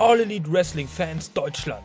All 0.00 0.20
Elite 0.20 0.46
Wrestling 0.46 0.86
Fans 0.86 1.32
Deutschland. 1.32 1.82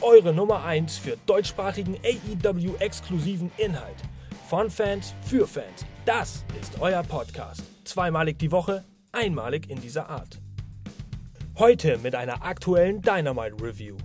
Eure 0.00 0.32
Nummer 0.32 0.64
1 0.64 0.98
für 0.98 1.16
deutschsprachigen 1.26 1.96
AEW-exklusiven 2.04 3.50
Inhalt. 3.56 3.96
Von 4.48 4.70
Fans 4.70 5.14
für 5.22 5.48
Fans. 5.48 5.84
Das 6.04 6.44
ist 6.60 6.80
euer 6.80 7.02
Podcast. 7.02 7.64
Zweimalig 7.82 8.38
die 8.38 8.52
Woche, 8.52 8.84
einmalig 9.10 9.68
in 9.68 9.80
dieser 9.80 10.08
Art. 10.08 10.38
Heute 11.58 11.98
mit 11.98 12.14
einer 12.14 12.44
aktuellen 12.44 13.02
Dynamite 13.02 13.56
Review. 13.60 13.96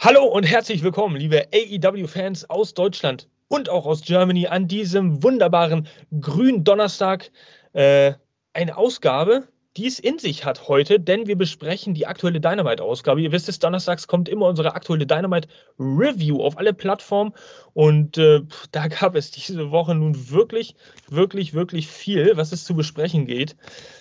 Hallo 0.00 0.24
und 0.24 0.42
herzlich 0.42 0.82
willkommen, 0.82 1.14
liebe 1.14 1.46
AEW-Fans 1.54 2.50
aus 2.50 2.74
Deutschland 2.74 3.28
und 3.46 3.68
auch 3.68 3.86
aus 3.86 4.02
Germany 4.02 4.48
an 4.48 4.66
diesem 4.66 5.22
wunderbaren 5.22 5.86
grünen 6.20 6.64
Donnerstag. 6.64 7.30
Äh, 7.74 8.14
eine 8.52 8.76
Ausgabe, 8.76 9.46
die 9.76 9.86
es 9.86 9.98
in 9.98 10.18
sich 10.18 10.44
hat 10.44 10.68
heute, 10.68 11.00
denn 11.00 11.26
wir 11.26 11.36
besprechen 11.36 11.94
die 11.94 12.06
aktuelle 12.06 12.40
Dynamite-Ausgabe. 12.40 13.20
Ihr 13.20 13.32
wisst 13.32 13.48
es, 13.48 13.58
donnerstags 13.58 14.06
kommt 14.06 14.28
immer 14.28 14.46
unsere 14.46 14.74
aktuelle 14.74 15.06
Dynamite-Review 15.06 16.42
auf 16.42 16.58
alle 16.58 16.72
Plattformen 16.74 17.32
und 17.72 18.16
äh, 18.18 18.42
da 18.70 18.86
gab 18.86 19.16
es 19.16 19.32
diese 19.32 19.70
Woche 19.72 19.94
nun 19.94 20.30
wirklich, 20.30 20.76
wirklich, 21.08 21.54
wirklich 21.54 21.88
viel, 21.88 22.36
was 22.36 22.52
es 22.52 22.64
zu 22.64 22.74
besprechen 22.74 23.26
geht. 23.26 23.56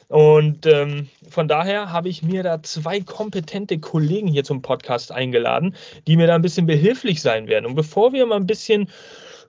Und 0.10 0.68
ähm, 0.68 1.10
von 1.28 1.48
daher 1.48 1.92
habe 1.92 2.10
ich 2.10 2.22
mir 2.22 2.44
da 2.44 2.62
zwei 2.62 3.00
kompetente 3.00 3.80
Kollegen 3.80 4.28
hier 4.28 4.44
zum 4.44 4.62
Podcast 4.62 5.12
eingeladen, 5.12 5.76
die 6.06 6.18
mir 6.18 6.28
da 6.28 6.36
ein 6.36 6.44
bisschen 6.44 6.68
behilflich 6.68 7.22
sein 7.22 7.48
werden. 7.48 7.66
Und 7.66 7.74
bevor 7.74 8.14
wir 8.14 8.28
mal 8.28 8.36
ein 8.36 8.46
bisschen 8.46 8.90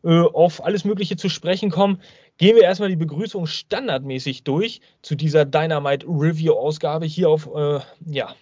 äh, 0.04 0.20
auf 0.20 0.64
alles 0.64 0.84
Mögliche 0.84 1.16
zu 1.16 1.28
sprechen 1.28 1.70
kommen, 1.70 2.00
gehen 2.38 2.56
wir 2.56 2.62
erstmal 2.62 2.88
die 2.88 2.96
Begrüßung 2.96 3.46
standardmäßig 3.46 4.44
durch 4.44 4.80
zu 5.02 5.14
dieser 5.14 5.44
Dynamite 5.44 6.06
Review 6.06 6.54
Ausgabe 6.54 7.06
hier 7.06 7.28
auf, 7.28 7.48
äh, 7.54 7.80
ja, 8.06 8.34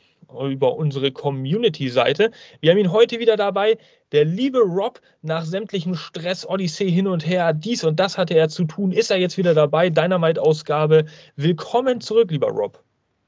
über 0.49 0.77
unsere 0.77 1.12
Community-Seite. 1.12 2.31
Wir 2.61 2.71
haben 2.71 2.79
ihn 2.79 2.93
heute 2.93 3.19
wieder 3.19 3.37
dabei. 3.37 3.77
Der 4.12 4.25
liebe 4.25 4.61
Rob, 4.61 5.01
nach 5.21 5.45
sämtlichem 5.45 5.95
Stress, 5.95 6.47
Odyssee 6.47 6.91
hin 6.91 7.07
und 7.07 7.27
her, 7.27 7.53
dies 7.53 7.84
und 7.84 8.01
das 8.01 8.17
hatte 8.17 8.34
er 8.34 8.49
zu 8.49 8.65
tun, 8.65 8.93
ist 8.93 9.11
er 9.11 9.19
jetzt 9.19 9.37
wieder 9.37 9.55
dabei. 9.55 9.91
Dynamite-Ausgabe. 9.91 11.05
Willkommen 11.37 12.01
zurück, 12.01 12.31
lieber 12.31 12.49
Rob. 12.49 12.83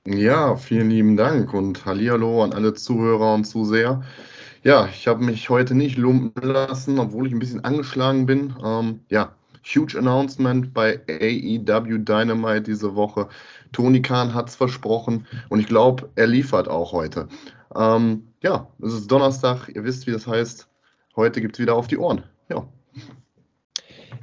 Ja, 0.06 0.56
vielen 0.56 0.91
lieben 0.91 1.17
Dank 1.17 1.55
und 1.55 1.84
Hallihallo 1.87 2.43
an 2.43 2.53
alle 2.53 2.75
Zuhörer 2.75 3.34
und 3.34 3.45
Zuseher. 3.45 4.03
Ja, 4.62 4.87
ich 4.87 5.06
habe 5.06 5.25
mich 5.25 5.49
heute 5.51 5.75
nicht 5.75 5.97
lumpen 5.97 6.49
lassen, 6.49 6.99
obwohl 6.99 7.27
ich 7.27 7.33
ein 7.33 7.39
bisschen 7.39 7.65
angeschlagen 7.65 8.27
bin. 8.27 8.55
Ähm, 8.65 9.01
ja, 9.09 9.34
huge 9.65 9.97
Announcement 9.97 10.73
bei 10.73 11.01
AEW 11.09 11.98
Dynamite 11.98 12.62
diese 12.62 12.95
Woche. 12.95 13.29
Tony 13.73 14.03
Khan 14.03 14.34
hat 14.34 14.48
es 14.48 14.56
versprochen 14.56 15.27
und 15.48 15.61
ich 15.61 15.67
glaube, 15.67 16.11
er 16.15 16.27
liefert 16.27 16.69
auch 16.69 16.93
heute. 16.93 17.29
Ähm, 17.75 18.29
ja, 18.43 18.69
es 18.83 18.93
ist 18.93 19.11
Donnerstag, 19.11 19.69
ihr 19.75 19.84
wisst, 19.84 20.06
wie 20.06 20.12
das 20.12 20.27
heißt. 20.27 20.69
Heute 21.17 21.41
gibt 21.41 21.56
es 21.56 21.61
wieder 21.61 21.75
auf 21.75 21.87
die 21.87 21.98
Ohren. 21.98 22.23
Ja. 22.48 22.67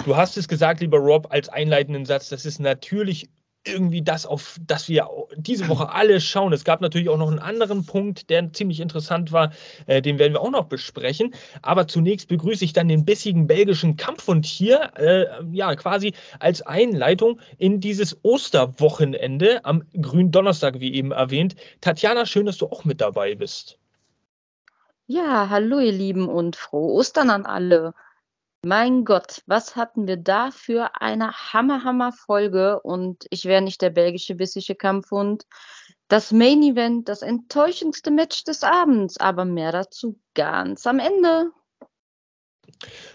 Du 0.05 0.15
hast 0.15 0.37
es 0.37 0.47
gesagt, 0.47 0.79
lieber 0.79 0.99
Rob, 0.99 1.27
als 1.31 1.49
einleitenden 1.49 2.05
Satz, 2.05 2.29
das 2.29 2.45
ist 2.45 2.59
natürlich 2.59 3.29
irgendwie 3.65 4.01
das, 4.01 4.25
auf 4.25 4.59
das 4.65 4.89
wir 4.89 5.07
diese 5.35 5.67
Woche 5.67 5.89
alle 5.93 6.19
schauen. 6.19 6.53
Es 6.53 6.63
gab 6.63 6.81
natürlich 6.81 7.09
auch 7.09 7.17
noch 7.17 7.29
einen 7.29 7.39
anderen 7.39 7.85
Punkt, 7.85 8.29
der 8.29 8.51
ziemlich 8.53 8.79
interessant 8.79 9.31
war, 9.31 9.51
äh, 9.85 10.01
den 10.01 10.19
werden 10.19 10.33
wir 10.33 10.41
auch 10.41 10.51
noch 10.51 10.65
besprechen. 10.65 11.33
Aber 11.61 11.87
zunächst 11.87 12.27
begrüße 12.27 12.65
ich 12.65 12.73
dann 12.73 12.87
den 12.87 13.05
bissigen 13.05 13.47
belgischen 13.47 13.97
Kampfhund 13.97 14.45
hier, 14.45 14.91
äh, 14.95 15.25
ja, 15.51 15.75
quasi 15.75 16.13
als 16.39 16.61
Einleitung 16.61 17.39
in 17.57 17.79
dieses 17.79 18.17
Osterwochenende 18.23 19.63
am 19.65 19.83
grünen 19.99 20.31
Donnerstag, 20.31 20.79
wie 20.79 20.93
eben 20.93 21.11
erwähnt. 21.11 21.55
Tatjana, 21.81 22.25
schön, 22.25 22.45
dass 22.45 22.57
du 22.57 22.67
auch 22.67 22.83
mit 22.85 23.01
dabei 23.01 23.35
bist. 23.35 23.77
Ja, 25.07 25.49
hallo 25.49 25.79
ihr 25.79 25.91
Lieben 25.91 26.29
und 26.29 26.55
frohe 26.55 26.93
Ostern 26.93 27.29
an 27.29 27.45
alle. 27.45 27.93
Mein 28.63 29.05
Gott, 29.05 29.41
was 29.47 29.75
hatten 29.75 30.05
wir 30.05 30.17
da 30.17 30.51
für 30.51 31.01
eine 31.01 31.31
Hammer-Hammer-Folge 31.31 32.79
und 32.81 33.25
ich 33.31 33.45
wäre 33.45 33.63
nicht 33.63 33.81
der 33.81 33.89
belgische 33.89 34.35
bissige 34.35 34.75
Kampfhund. 34.75 35.47
Das 36.09 36.31
Main 36.31 36.61
Event, 36.61 37.09
das 37.09 37.23
enttäuschendste 37.23 38.11
Match 38.11 38.43
des 38.43 38.63
Abends, 38.63 39.17
aber 39.17 39.45
mehr 39.45 39.71
dazu 39.71 40.19
ganz 40.35 40.85
am 40.85 40.99
Ende. 40.99 41.49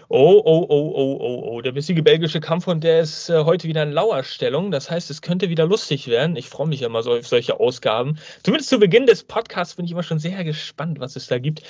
Oh, 0.09 0.41
oh, 0.43 0.65
oh, 0.69 0.91
oh, 0.95 1.17
oh, 1.19 1.49
oh. 1.49 1.61
Der 1.61 1.71
bissige 1.71 2.03
belgische 2.03 2.39
Kampfhund, 2.39 2.83
der 2.83 3.01
ist 3.01 3.29
äh, 3.29 3.43
heute 3.43 3.67
wieder 3.67 3.83
in 3.83 3.91
Lauerstellung. 3.91 4.71
Das 4.71 4.89
heißt, 4.89 5.09
es 5.09 5.21
könnte 5.21 5.49
wieder 5.49 5.65
lustig 5.65 6.07
werden. 6.07 6.35
Ich 6.35 6.49
freue 6.49 6.67
mich 6.67 6.81
immer 6.81 7.03
so 7.03 7.13
auf 7.13 7.27
solche 7.27 7.59
Ausgaben. 7.59 8.17
Zumindest 8.43 8.69
zu 8.69 8.79
Beginn 8.79 9.05
des 9.05 9.23
Podcasts 9.23 9.75
bin 9.75 9.85
ich 9.85 9.91
immer 9.91 10.03
schon 10.03 10.19
sehr 10.19 10.43
gespannt, 10.43 10.99
was 10.99 11.15
es 11.15 11.27
da 11.27 11.39
gibt. 11.39 11.63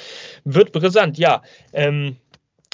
Wird 0.44 0.72
brisant, 0.72 1.18
ja. 1.18 1.42
Ähm, 1.74 2.18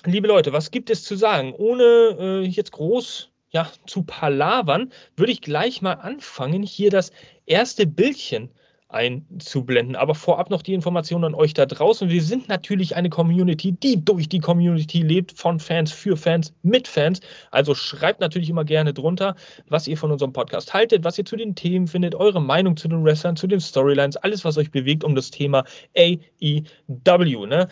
liebe 0.05 0.27
Leute, 0.27 0.53
was 0.53 0.71
gibt 0.71 0.89
es 0.89 1.03
zu 1.03 1.15
sagen? 1.15 1.53
Ohne 1.53 1.83
äh, 2.19 2.41
jetzt 2.41 2.71
groß 2.71 3.29
ja, 3.49 3.69
zu 3.85 4.03
palavern, 4.03 4.91
würde 5.15 5.31
ich 5.31 5.41
gleich 5.41 5.81
mal 5.81 5.93
anfangen, 5.93 6.63
hier 6.63 6.89
das 6.89 7.11
erste 7.45 7.85
Bildchen 7.85 8.49
einzublenden. 8.89 9.95
Aber 9.95 10.15
vorab 10.15 10.49
noch 10.49 10.61
die 10.61 10.73
Information 10.73 11.23
an 11.23 11.33
euch 11.33 11.53
da 11.53 11.65
draußen. 11.65 12.09
Wir 12.09 12.21
sind 12.21 12.47
natürlich 12.47 12.95
eine 12.95 13.09
Community, 13.09 13.71
die 13.71 14.03
durch 14.03 14.29
die 14.29 14.39
Community 14.39 15.01
lebt, 15.01 15.37
von 15.37 15.59
Fans, 15.59 15.91
für 15.91 16.15
Fans, 16.15 16.53
mit 16.61 16.87
Fans. 16.87 17.19
Also 17.49 17.73
schreibt 17.73 18.21
natürlich 18.21 18.49
immer 18.49 18.65
gerne 18.65 18.93
drunter, 18.93 19.35
was 19.67 19.87
ihr 19.87 19.97
von 19.97 20.11
unserem 20.11 20.31
Podcast 20.31 20.73
haltet, 20.73 21.03
was 21.03 21.17
ihr 21.17 21.25
zu 21.25 21.35
den 21.35 21.55
Themen 21.55 21.87
findet, 21.87 22.15
eure 22.15 22.41
Meinung 22.41 22.77
zu 22.77 22.87
den 22.87 23.03
Wrestlern, 23.03 23.35
zu 23.35 23.47
den 23.47 23.59
Storylines, 23.59 24.17
alles, 24.17 24.45
was 24.45 24.57
euch 24.57 24.69
bewegt 24.69 25.03
um 25.03 25.15
das 25.15 25.31
Thema 25.31 25.63
AEW. 25.97 27.47
Ne? 27.47 27.67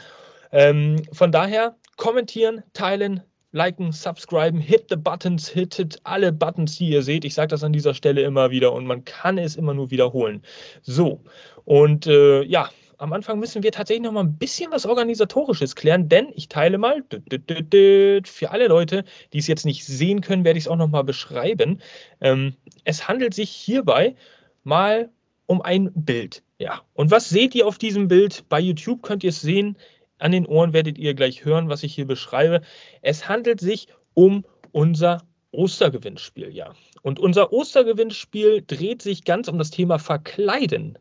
Ähm, 0.52 1.02
von 1.12 1.32
daher 1.32 1.76
kommentieren, 1.98 2.64
teilen, 2.74 3.22
liken, 3.52 3.92
subscriben, 3.92 4.60
hit 4.60 4.86
the 4.90 4.96
buttons, 4.96 5.50
hittet 5.50 6.00
alle 6.04 6.32
Buttons, 6.32 6.78
die 6.78 6.90
ihr 6.90 7.04
seht. 7.04 7.26
Ich 7.26 7.34
sage 7.34 7.50
das 7.50 7.64
an 7.64 7.74
dieser 7.74 7.94
Stelle 7.94 8.22
immer 8.22 8.52
wieder 8.52 8.74
und 8.74 8.86
man 8.86 9.06
kann 9.06 9.38
es 9.38 9.56
immer 9.56 9.74
nur 9.74 9.92
wiederholen. 9.92 10.42
So, 10.82 11.22
und 11.66 12.08
äh, 12.08 12.44
ja, 12.44 12.70
am 12.98 13.14
Anfang 13.14 13.40
müssen 13.40 13.64
wir 13.64 13.72
tatsächlich 13.72 14.04
noch 14.04 14.12
mal 14.12 14.24
ein 14.24 14.38
bisschen 14.38 14.72
was 14.72 14.86
Organisatorisches 14.86 15.76
klären, 15.76 16.08
denn 16.08 16.28
ich 16.36 16.50
teile 16.50 16.78
mal 16.78 17.04
für 18.26 18.52
alle 18.52 18.68
Leute, 18.68 19.06
die 19.34 19.40
es 19.40 19.48
jetzt 19.48 19.66
nicht 19.66 19.86
sehen 19.86 20.22
können, 20.22 20.46
werde 20.46 20.60
ich 20.60 20.66
es 20.66 20.68
auch 20.68 20.76
noch 20.76 20.88
mal 20.88 21.04
beschreiben. 21.04 21.82
Ähm, 22.22 22.56
es 22.84 23.08
handelt 23.08 23.34
sich 23.34 23.50
hierbei 23.50 24.16
mal 24.64 25.10
um 25.48 25.64
ein 25.64 25.92
Bild. 25.96 26.44
Ja, 26.60 26.82
und 26.94 27.10
was 27.10 27.28
seht 27.28 27.56
ihr 27.56 27.66
auf 27.66 27.80
diesem 27.80 28.08
Bild? 28.08 28.46
Bei 28.50 28.60
YouTube 28.60 29.02
könnt 29.02 29.24
ihr 29.24 29.32
es 29.32 29.42
sehen. 29.42 29.78
An 30.22 30.32
den 30.32 30.46
Ohren 30.46 30.72
werdet 30.72 31.00
ihr 31.00 31.16
gleich 31.16 31.46
hören, 31.46 31.68
was 31.68 31.82
ich 31.82 31.96
hier 31.96 32.06
beschreibe. 32.06 32.62
Es 33.02 33.28
handelt 33.28 33.60
sich 33.60 33.88
um 34.14 34.46
unser 34.72 35.24
Ostergewinnspiel, 35.52 36.56
ja. 36.56 36.74
Und 37.02 37.20
unser 37.20 37.52
Ostergewinnspiel 37.52 38.64
dreht 38.66 39.02
sich 39.02 39.24
ganz 39.24 39.48
um 39.48 39.58
das 39.58 39.72
Thema 39.72 39.98
Verkleiden 39.98 41.00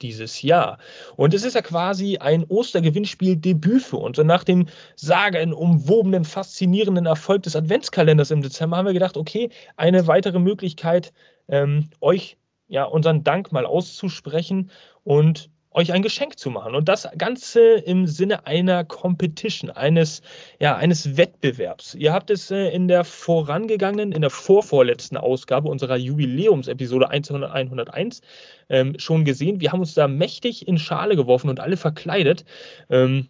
dieses 0.00 0.40
Jahr. 0.40 0.78
Und 1.16 1.34
es 1.34 1.44
ist 1.44 1.54
ja 1.54 1.60
quasi 1.60 2.16
ein 2.16 2.44
Ostergewinnspiel-Debüt 2.44 3.82
für 3.82 3.98
uns. 3.98 4.18
Und 4.18 4.26
nach 4.26 4.44
dem 4.44 4.66
sagenumwobenen, 4.94 6.24
faszinierenden 6.24 7.04
Erfolg 7.04 7.42
des 7.42 7.56
Adventskalenders 7.56 8.30
im 8.30 8.40
Dezember 8.40 8.78
haben 8.78 8.86
wir 8.86 8.92
gedacht, 8.94 9.18
okay, 9.18 9.50
eine 9.76 10.06
weitere 10.06 10.38
Möglichkeit, 10.38 11.12
ähm, 11.48 11.90
euch 12.00 12.38
ja 12.68 12.84
unseren 12.84 13.22
Dank 13.22 13.52
mal 13.52 13.66
auszusprechen 13.66 14.70
und 15.04 15.50
euch 15.76 15.92
ein 15.92 16.02
Geschenk 16.02 16.38
zu 16.38 16.50
machen. 16.50 16.74
Und 16.74 16.88
das 16.88 17.06
Ganze 17.18 17.60
im 17.74 18.06
Sinne 18.06 18.46
einer 18.46 18.84
Competition, 18.84 19.70
eines, 19.70 20.22
ja, 20.58 20.74
eines 20.74 21.18
Wettbewerbs. 21.18 21.94
Ihr 21.94 22.14
habt 22.14 22.30
es 22.30 22.50
äh, 22.50 22.70
in 22.70 22.88
der 22.88 23.04
vorangegangenen, 23.04 24.12
in 24.12 24.22
der 24.22 24.30
vorvorletzten 24.30 25.18
Ausgabe 25.18 25.68
unserer 25.68 25.96
Jubiläumsepisode 25.96 27.10
101 27.10 28.22
ähm, 28.70 28.98
schon 28.98 29.26
gesehen. 29.26 29.60
Wir 29.60 29.72
haben 29.72 29.80
uns 29.80 29.92
da 29.92 30.08
mächtig 30.08 30.66
in 30.66 30.78
Schale 30.78 31.14
geworfen 31.14 31.50
und 31.50 31.60
alle 31.60 31.76
verkleidet. 31.76 32.46
Ähm, 32.88 33.28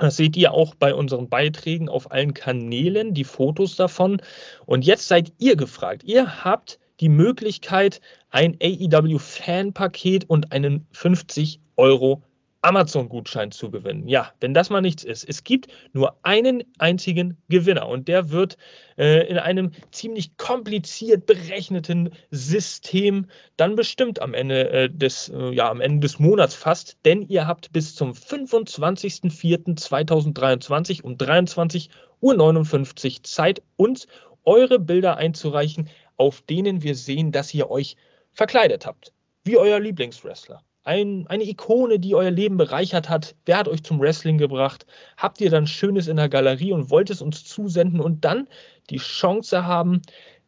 das 0.00 0.16
seht 0.16 0.36
ihr 0.36 0.52
auch 0.52 0.74
bei 0.74 0.92
unseren 0.92 1.28
Beiträgen 1.28 1.88
auf 1.88 2.10
allen 2.10 2.34
Kanälen, 2.34 3.14
die 3.14 3.22
Fotos 3.22 3.76
davon. 3.76 4.20
Und 4.66 4.84
jetzt 4.84 5.06
seid 5.06 5.32
ihr 5.38 5.54
gefragt. 5.54 6.02
Ihr 6.02 6.44
habt 6.44 6.80
die 6.98 7.08
Möglichkeit, 7.08 8.00
ein 8.30 8.56
AEW-Fan-Paket 8.60 10.28
und 10.28 10.50
einen 10.50 10.88
50 10.90 11.60
Euro 11.76 12.22
Amazon-Gutschein 12.64 13.50
zu 13.50 13.70
gewinnen. 13.70 14.08
Ja, 14.08 14.32
wenn 14.40 14.54
das 14.54 14.70
mal 14.70 14.80
nichts 14.80 15.04
ist. 15.04 15.28
Es 15.28 15.44
gibt 15.44 15.68
nur 15.92 16.16
einen 16.22 16.64
einzigen 16.78 17.36
Gewinner 17.48 17.86
und 17.88 18.08
der 18.08 18.30
wird 18.30 18.56
äh, 18.96 19.28
in 19.28 19.36
einem 19.38 19.72
ziemlich 19.90 20.38
kompliziert 20.38 21.26
berechneten 21.26 22.08
System 22.30 23.26
dann 23.58 23.76
bestimmt 23.76 24.22
am 24.22 24.32
Ende 24.32 24.70
äh, 24.70 24.88
des, 24.88 25.28
äh, 25.28 25.50
ja, 25.50 25.70
am 25.70 25.82
Ende 25.82 26.00
des 26.00 26.18
Monats 26.18 26.54
fast, 26.54 26.96
denn 27.04 27.28
ihr 27.28 27.46
habt 27.46 27.70
bis 27.72 27.94
zum 27.94 28.12
25.04.2023 28.12 31.02
um 31.02 31.16
23.59 31.16 31.90
Uhr 32.22 32.34
Zeit, 33.24 33.62
uns 33.76 34.06
eure 34.44 34.78
Bilder 34.78 35.18
einzureichen, 35.18 35.90
auf 36.16 36.40
denen 36.40 36.82
wir 36.82 36.94
sehen, 36.94 37.30
dass 37.30 37.52
ihr 37.52 37.70
euch 37.70 37.96
verkleidet 38.32 38.86
habt. 38.86 39.12
wie 39.46 39.58
euer 39.58 39.78
Lieblingswrestler. 39.78 40.62
Ein, 40.84 41.26
eine 41.28 41.44
Ikone, 41.44 41.98
die 41.98 42.14
euer 42.14 42.30
Leben 42.30 42.56
bereichert 42.56 43.08
hat. 43.08 43.34
Wer 43.46 43.58
hat 43.58 43.68
euch 43.68 43.82
zum 43.82 44.00
Wrestling 44.00 44.38
gebracht? 44.38 44.86
Habt 45.16 45.40
ihr 45.40 45.50
dann 45.50 45.66
Schönes 45.66 46.08
in 46.08 46.16
der 46.16 46.28
Galerie 46.28 46.72
und 46.72 46.90
wollt 46.90 47.10
es 47.10 47.22
uns 47.22 47.44
zusenden 47.44 48.00
und 48.00 48.24
dann 48.24 48.48
die 48.90 48.98
Chance 48.98 49.64
haben, 49.66 50.02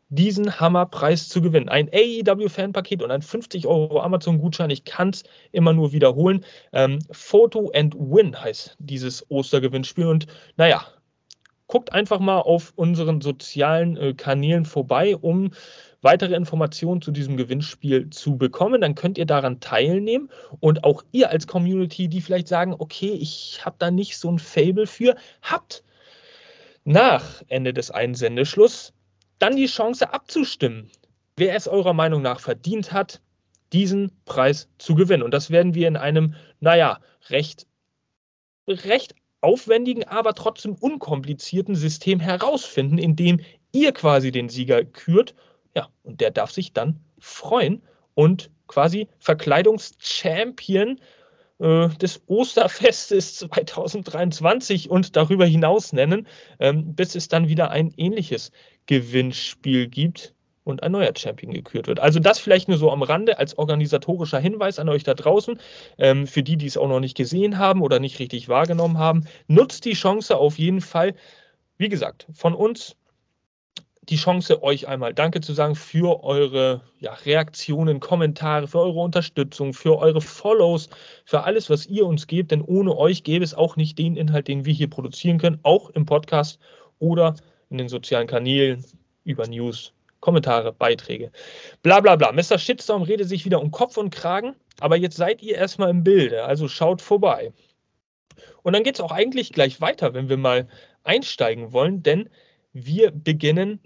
diesen 0.09 0.61
Hammerpreis 0.61 1.29
zu 1.29 1.41
gewinnen. 1.41 1.69
Ein 1.69 1.91
AEW-Fanpaket 1.93 3.03
und 3.03 3.11
ein 3.11 3.23
50 3.23 3.67
Euro 3.67 4.01
Amazon-Gutschein. 4.01 4.71
Ich 4.71 4.85
kann 4.85 5.11
es 5.11 5.25
immer 5.53 5.73
nur 5.73 5.93
wiederholen. 5.93 6.45
Ähm, 6.73 7.01
Photo 7.11 7.73
and 7.75 7.95
Win 7.97 8.41
heißt 8.41 8.77
dieses 8.79 9.29
Ostergewinnspiel. 9.31 10.07
Und 10.07 10.27
naja, 10.57 10.87
guckt 11.67 11.93
einfach 11.93 12.21
mal 12.21 12.41
auf 12.41 12.73
unseren 12.77 13.21
sozialen 13.21 13.97
äh, 13.97 14.15
Kanälen 14.15 14.65
vorbei, 14.65 15.17
um 15.17 15.51
weitere 16.01 16.35
Informationen 16.35 17.03
zu 17.03 17.11
diesem 17.11 17.37
Gewinnspiel 17.37 18.11
zu 18.11 18.37
bekommen. 18.37 18.81
Dann 18.81 18.95
könnt 18.95 19.19
ihr 19.19 19.27
daran 19.27 19.61
teilnehmen 19.61 20.31
und 20.61 20.85
auch 20.85 21.03
ihr 21.13 21.31
als 21.31 21.47
Community, 21.47 22.09
die 22.09 22.21
vielleicht 22.21 22.49
sagen, 22.49 22.75
okay, 22.79 23.11
ich 23.11 23.61
habe 23.65 23.77
da 23.79 23.91
nicht 23.91 24.17
so 24.19 24.31
ein 24.31 24.39
Fable 24.39 24.87
für, 24.87 25.17
habt 25.43 25.83
nach 26.85 27.43
Ende 27.49 27.75
des 27.75 27.91
Einsendeschlusses 27.91 28.93
dann 29.39 29.57
die 29.57 29.67
Chance 29.67 30.13
abzustimmen, 30.13 30.91
wer 31.37 31.55
es 31.55 31.69
eurer 31.69 31.93
Meinung 31.93 32.23
nach 32.23 32.41
verdient 32.41 32.93
hat, 32.93 33.21
diesen 33.73 34.13
Preis 34.25 34.69
zu 34.79 34.95
gewinnen. 34.95 35.23
Und 35.23 35.35
das 35.35 35.51
werden 35.51 35.75
wir 35.75 35.89
in 35.89 35.97
einem, 35.97 36.35
naja, 36.61 37.01
recht, 37.29 37.67
recht 38.69 39.15
aufwendigen, 39.41 40.05
aber 40.05 40.35
trotzdem 40.35 40.75
unkomplizierten 40.75 41.75
System 41.75 42.21
herausfinden, 42.21 42.99
indem 42.99 43.41
ihr 43.73 43.93
quasi 43.93 44.33
den 44.33 44.49
Sieger 44.49 44.85
kürt. 44.85 45.35
Ja, 45.75 45.89
und 46.03 46.21
der 46.21 46.31
darf 46.31 46.51
sich 46.51 46.73
dann 46.73 47.01
freuen 47.19 47.83
und 48.15 48.51
quasi 48.67 49.09
Verkleidungschampion 49.19 51.01
äh, 51.59 51.89
des 51.89 52.23
Osterfestes 52.27 53.37
2023 53.37 54.91
und 54.91 55.17
darüber 55.17 55.47
hinaus 55.47 55.93
nennen, 55.93 56.27
ähm, 56.59 56.95
bis 56.95 57.15
es 57.15 57.29
dann 57.29 57.49
wieder 57.49 57.71
ein 57.71 57.93
ähnliches 57.97 58.53
Gewinnspiel 58.87 59.89
gibt 59.89 60.36
und 60.67 60.83
ein 60.83 60.93
neuer 60.93 61.13
Champion 61.17 61.53
gekürt 61.53 61.87
wird. 61.87 62.01
Also 62.01 62.19
das 62.19 62.39
vielleicht 62.39 62.69
nur 62.69 62.77
so 62.77 62.91
am 62.91 63.03
Rande 63.03 63.39
als 63.39 63.57
organisatorischer 63.57 64.41
Hinweis 64.41 64.79
an 64.79 64.89
euch 64.89 65.05
da 65.05 65.15
draußen. 65.15 65.61
Ähm, 65.97 66.27
für 66.27 66.43
die, 66.43 66.57
die 66.57 66.67
es 66.67 66.77
auch 66.77 66.89
noch 66.89 67.01
nicht 67.01 67.17
gesehen 67.17 67.59
haben 67.59 67.83
oder 67.83 68.01
nicht 68.01 68.19
richtig 68.19 68.49
wahrgenommen 68.49 68.99
haben, 68.99 69.27
nutzt 69.47 69.85
die 69.85 69.95
Chance 69.95 70.37
auf 70.37 70.59
jeden 70.59 70.81
Fall. 70.81 71.15
Wie 71.79 71.89
gesagt, 71.89 72.27
von 72.33 72.55
uns 72.55 72.97
die 74.09 74.17
Chance, 74.17 74.63
euch 74.63 74.87
einmal 74.89 75.15
Danke 75.15 75.41
zu 75.41 75.53
sagen 75.53 75.75
für 75.75 76.23
eure 76.23 76.83
ja, 77.01 77.13
Reaktionen, 77.13 78.01
Kommentare, 78.01 78.69
für 78.69 78.81
eure 78.81 79.01
Unterstützung, 79.01 79.73
für 79.73 79.99
eure 79.99 80.21
Follows, 80.21 80.89
für 81.25 81.43
alles, 81.43 81.71
was 81.71 81.87
ihr 81.87 82.07
uns 82.07 82.27
gebt. 82.27 82.51
Denn 82.51 82.63
ohne 82.63 82.97
euch 82.97 83.25
gäbe 83.25 83.45
es 83.45 83.55
auch 83.55 83.77
nicht 83.77 83.99
den 83.99 84.17
Inhalt, 84.17 84.49
den 84.49 84.65
wir 84.65 84.73
hier 84.73 84.91
produzieren 84.91 85.39
können, 85.39 85.59
auch 85.63 85.91
im 85.91 86.07
Podcast 86.07 86.59
oder 86.99 87.35
in 87.69 87.79
den 87.79 87.89
sozialen 87.89 88.27
Kanälen 88.27 88.85
über 89.25 89.47
News, 89.49 89.93
Kommentare, 90.27 90.73
Beiträge. 90.73 91.31
Bla 91.85 92.01
bla 92.01 92.17
bla. 92.17 92.33
Mr. 92.33 92.59
Shitstorm 92.59 93.03
redet 93.03 93.29
sich 93.29 93.45
wieder 93.45 93.61
um 93.63 93.71
Kopf 93.71 93.97
und 93.97 94.11
Kragen, 94.11 94.57
aber 94.81 94.97
jetzt 94.97 95.17
seid 95.17 95.41
ihr 95.41 95.55
erstmal 95.55 95.89
im 95.89 96.03
Bilde, 96.03 96.43
also 96.43 96.67
schaut 96.67 97.01
vorbei. 97.01 97.53
Und 98.65 98.73
dann 98.73 98.83
geht 98.83 98.97
es 98.97 99.01
auch 99.01 99.13
eigentlich 99.13 99.53
gleich 99.53 99.81
weiter, 99.81 100.15
wenn 100.15 100.29
wir 100.29 100.37
mal 100.37 100.67
einsteigen 101.05 101.73
wollen, 101.73 102.03
denn 102.03 102.29
wir 102.73 103.13
beginnen 103.13 103.79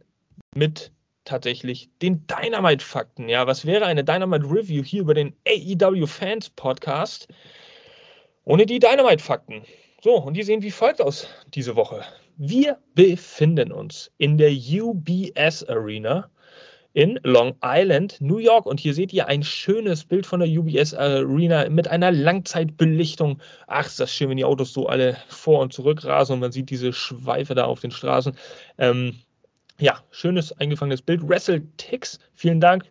mit 0.54 0.92
tatsächlich 1.26 1.90
den 2.00 2.26
Dynamite-Fakten. 2.26 3.28
Ja, 3.28 3.46
was 3.46 3.66
wäre 3.66 3.84
eine 3.84 4.02
Dynamite-Review 4.02 4.82
hier 4.82 5.02
über 5.02 5.12
den 5.12 5.36
AEW 5.46 6.06
Fans 6.06 6.48
Podcast 6.48 7.28
ohne 8.44 8.64
die 8.64 8.78
Dynamite-Fakten? 8.78 9.66
So, 10.02 10.14
und 10.14 10.32
die 10.32 10.42
sehen 10.42 10.62
wie 10.62 10.70
folgt 10.70 11.02
aus 11.02 11.28
diese 11.52 11.76
Woche. 11.76 12.02
Wir 12.42 12.78
befinden 12.94 13.70
uns 13.70 14.10
in 14.16 14.38
der 14.38 14.50
UBS 14.50 15.62
Arena 15.62 16.30
in 16.94 17.20
Long 17.22 17.54
Island, 17.62 18.18
New 18.22 18.38
York. 18.38 18.64
Und 18.64 18.80
hier 18.80 18.94
seht 18.94 19.12
ihr 19.12 19.28
ein 19.28 19.42
schönes 19.42 20.06
Bild 20.06 20.24
von 20.24 20.40
der 20.40 20.48
UBS 20.48 20.94
Arena 20.94 21.68
mit 21.68 21.88
einer 21.88 22.10
Langzeitbelichtung. 22.10 23.42
Ach, 23.66 23.84
ist 23.84 24.00
das 24.00 24.14
schön, 24.14 24.30
wenn 24.30 24.38
die 24.38 24.46
Autos 24.46 24.72
so 24.72 24.86
alle 24.86 25.18
vor 25.28 25.60
und 25.60 25.74
zurück 25.74 26.02
rasen 26.06 26.32
und 26.32 26.40
man 26.40 26.50
sieht 26.50 26.70
diese 26.70 26.94
Schweife 26.94 27.54
da 27.54 27.66
auf 27.66 27.80
den 27.80 27.90
Straßen. 27.90 28.32
Ähm, 28.78 29.16
ja, 29.78 30.02
schönes 30.10 30.50
eingefangenes 30.52 31.02
Bild. 31.02 31.28
WrestleTix, 31.28 32.20
vielen 32.32 32.62
Dank 32.62 32.90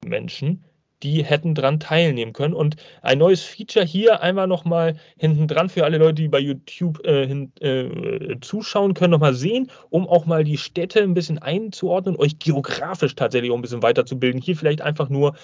Menschen 0.05 0.65
die 1.03 1.25
hätten 1.25 1.55
dran 1.55 1.81
teilnehmen 1.81 2.33
können. 2.33 2.55
Und 2.55 2.77
ein 3.03 3.19
neues 3.19 3.43
Feature 3.43 3.85
hier 3.85 4.23
einmal 4.23 4.47
nochmal 4.47 4.97
hinten 5.17 5.49
dran 5.49 5.69
für 5.69 5.85
alle 5.85 5.99
Leute, 5.99 6.15
die 6.15 6.29
bei 6.29 6.39
YouTube 6.39 7.05
äh, 7.05 7.27
hin, 7.27 7.53
äh, 7.61 8.39
zuschauen 8.41 8.95
können, 8.95 9.11
nochmal 9.13 9.35
sehen, 9.35 9.71
um 9.91 10.07
auch 10.09 10.27
mal 10.27 10.45
die 10.45 10.59
Städte 10.59 11.03
ein 11.03 11.15
bisschen 11.15 11.39
einzuordnen, 11.39 12.17
euch 12.17 12.39
geografisch 12.39 13.15
tatsächlich 13.15 13.51
auch 13.51 13.57
ein 13.57 13.63
bisschen 13.63 13.83
weiterzubilden. 13.83 14.41
Hier 14.41 14.57
vielleicht 14.57 14.83
einfach 14.83 15.09
nur 15.09 15.35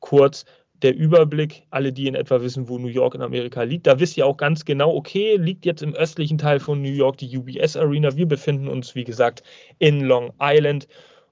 kurz 0.00 0.44
der 0.82 0.96
Überblick, 0.96 1.64
alle, 1.70 1.92
die 1.92 2.06
in 2.06 2.14
etwa 2.14 2.40
wissen, 2.40 2.68
wo 2.68 2.78
New 2.78 2.88
York 2.88 3.14
in 3.14 3.22
Amerika 3.22 3.62
liegt. 3.62 3.86
Da 3.86 3.98
wisst 3.98 4.16
ihr 4.16 4.26
auch 4.26 4.36
ganz 4.36 4.64
genau, 4.64 4.94
okay, 4.94 5.36
liegt 5.36 5.66
jetzt 5.66 5.82
im 5.82 5.94
östlichen 5.94 6.38
Teil 6.38 6.60
von 6.60 6.80
New 6.80 6.92
York 6.92 7.16
die 7.16 7.36
UBS 7.36 7.76
Arena. 7.76 8.16
Wir 8.16 8.26
befinden 8.26 8.68
uns, 8.68 8.94
wie 8.94 9.04
gesagt, 9.04 9.42
in 9.78 10.00
Long 10.00 10.32
Island. 10.40 10.86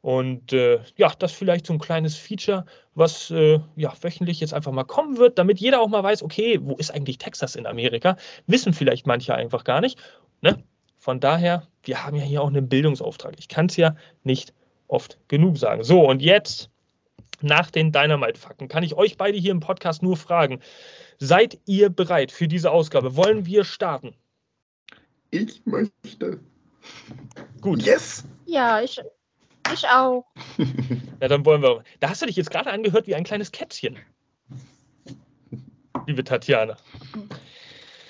Und 0.07 0.53
äh, 0.53 0.79
ja, 0.97 1.13
das 1.19 1.33
vielleicht 1.33 1.67
so 1.67 1.73
ein 1.73 1.81
kleines 1.81 2.15
Feature, 2.15 2.65
was 2.95 3.29
äh, 3.33 3.59
ja 3.75 3.93
wöchentlich 4.01 4.39
jetzt 4.39 4.55
einfach 4.55 4.71
mal 4.71 4.85
kommen 4.85 5.17
wird, 5.17 5.37
damit 5.37 5.59
jeder 5.59 5.81
auch 5.81 5.89
mal 5.89 6.05
weiß, 6.05 6.23
okay, 6.23 6.61
wo 6.63 6.77
ist 6.77 6.93
eigentlich 6.93 7.19
Texas 7.19 7.57
in 7.57 7.67
Amerika? 7.67 8.17
Wissen 8.47 8.73
vielleicht 8.73 9.09
manche 9.09 9.35
einfach 9.35 9.65
gar 9.65 9.81
nicht. 9.81 9.99
Ne? 10.43 10.63
Von 10.97 11.19
daher, 11.19 11.67
wir 11.83 12.05
haben 12.05 12.15
ja 12.15 12.23
hier 12.23 12.41
auch 12.41 12.47
einen 12.47 12.69
Bildungsauftrag. 12.69 13.35
Ich 13.41 13.49
kann 13.49 13.67
es 13.67 13.77
ja 13.77 13.97
nicht 14.23 14.55
oft 14.87 15.19
genug 15.27 15.59
sagen. 15.59 15.83
So, 15.83 16.09
und 16.09 16.23
jetzt 16.23 16.71
nach 17.41 17.73
den 17.73 17.91
Dynamite-Fakten 17.91 18.69
kann 18.69 18.85
ich 18.85 18.95
euch 18.95 19.17
beide 19.17 19.39
hier 19.39 19.51
im 19.51 19.59
Podcast 19.59 20.05
nur 20.05 20.17
fragen, 20.17 20.61
seid 21.19 21.59
ihr 21.67 21.91
bereit 21.91 22.31
für 22.31 22.47
diese 22.47 22.71
Ausgabe? 22.71 23.17
Wollen 23.17 23.45
wir 23.45 23.65
starten? 23.65 24.15
Ich 25.33 25.67
möchte. 25.67 26.39
Gut. 27.61 27.83
Yes! 27.83 28.25
Ja, 28.45 28.81
ich, 28.81 29.01
ich 29.75 29.87
auch. 29.89 30.25
Ja, 31.21 31.29
dann 31.29 31.47
wollen 31.47 31.63
wir. 31.63 31.83
Da 32.01 32.11
hast 32.11 32.21
du 32.21 32.27
dich 32.27 32.37
jetzt 32.37 32.51
gerade 32.51 32.71
angehört 32.71 33.07
wie 33.07 33.15
ein 33.15 33.25
kleines 33.25 33.51
Kätzchen. 33.51 33.97
Liebe 36.07 36.23
Tatjana. 36.23 36.77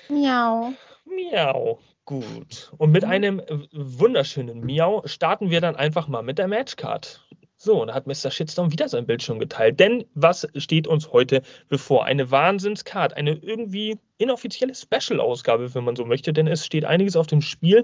Miau. 0.09 0.73
Miau. 1.05 1.79
Gut. 2.03 2.71
Und 2.77 2.91
mit 2.91 3.05
einem 3.05 3.41
wunderschönen 3.71 4.65
Miau 4.65 5.03
starten 5.05 5.49
wir 5.49 5.61
dann 5.61 5.75
einfach 5.75 6.07
mal 6.07 6.21
mit 6.21 6.37
der 6.37 6.47
Matchcard. 6.47 7.25
So, 7.59 7.81
und 7.81 7.87
da 7.87 7.95
hat 7.95 8.05
Mr. 8.05 8.29
Shitstorm 8.29 8.71
wieder 8.71 8.87
sein 8.87 9.07
Bild 9.07 9.23
schon 9.23 9.39
geteilt. 9.39 9.79
Denn 9.79 10.05
was 10.13 10.47
steht 10.57 10.87
uns 10.87 11.11
heute 11.11 11.41
bevor? 11.69 12.05
Eine 12.05 12.29
Wahnsinnscard, 12.29 13.17
eine 13.17 13.31
irgendwie 13.31 13.97
inoffizielle 14.19 14.75
Special-Ausgabe, 14.75 15.73
wenn 15.73 15.83
man 15.83 15.95
so 15.95 16.05
möchte, 16.05 16.33
denn 16.33 16.45
es 16.45 16.65
steht 16.65 16.85
einiges 16.85 17.15
auf 17.15 17.25
dem 17.25 17.41
Spiel. 17.41 17.83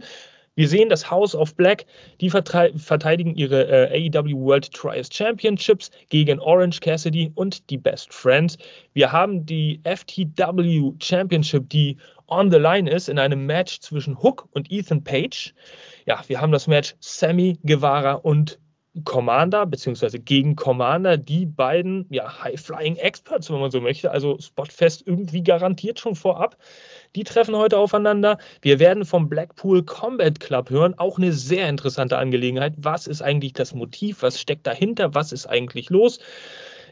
Wir 0.55 0.67
sehen 0.67 0.89
das 0.89 1.09
House 1.09 1.35
of 1.35 1.55
Black, 1.55 1.85
die 2.21 2.29
verteidigen 2.29 3.33
ihre 3.35 3.89
äh, 3.89 4.09
AEW 4.09 4.37
World 4.37 4.71
Trials 4.71 5.09
Championships 5.11 5.89
gegen 6.09 6.39
Orange 6.39 6.79
Cassidy 6.79 7.31
und 7.33 7.69
die 7.71 7.77
Best 7.77 8.13
Friends. 8.13 8.57
Wir 8.93 9.11
haben 9.11 9.45
die 9.45 9.81
FTW 9.83 10.93
Championship, 11.01 11.69
die 11.69 11.97
on 12.27 12.51
the 12.51 12.57
line 12.57 12.89
ist 12.89 13.09
in 13.09 13.17
einem 13.17 13.45
Match 13.47 13.79
zwischen 13.79 14.21
Hook 14.21 14.47
und 14.51 14.71
Ethan 14.71 15.03
Page. 15.03 15.55
Ja, 16.05 16.23
wir 16.27 16.39
haben 16.39 16.51
das 16.51 16.67
Match 16.67 16.95
Sammy 16.99 17.57
Guevara 17.63 18.13
und 18.13 18.59
Commander, 19.05 19.65
beziehungsweise 19.65 20.19
gegen 20.19 20.55
Commander, 20.55 21.17
die 21.17 21.47
beiden 21.47 22.05
ja, 22.11 22.43
High-Flying 22.43 22.95
Experts, 22.97 23.49
wenn 23.49 23.59
man 23.59 23.71
so 23.71 23.81
möchte, 23.81 24.11
also 24.11 24.37
Spotfest 24.39 25.05
irgendwie 25.07 25.41
garantiert 25.41 25.99
schon 25.99 26.15
vorab. 26.15 26.57
Die 27.15 27.23
treffen 27.23 27.55
heute 27.55 27.77
aufeinander. 27.77 28.37
Wir 28.61 28.79
werden 28.79 29.05
vom 29.05 29.29
Blackpool 29.29 29.83
Combat 29.83 30.39
Club 30.39 30.69
hören, 30.69 30.97
auch 30.97 31.17
eine 31.17 31.31
sehr 31.31 31.69
interessante 31.69 32.17
Angelegenheit. 32.17 32.73
Was 32.77 33.07
ist 33.07 33.21
eigentlich 33.21 33.53
das 33.53 33.73
Motiv? 33.73 34.23
Was 34.23 34.39
steckt 34.39 34.65
dahinter? 34.65 35.13
Was 35.13 35.31
ist 35.31 35.45
eigentlich 35.45 35.89
los? 35.89 36.19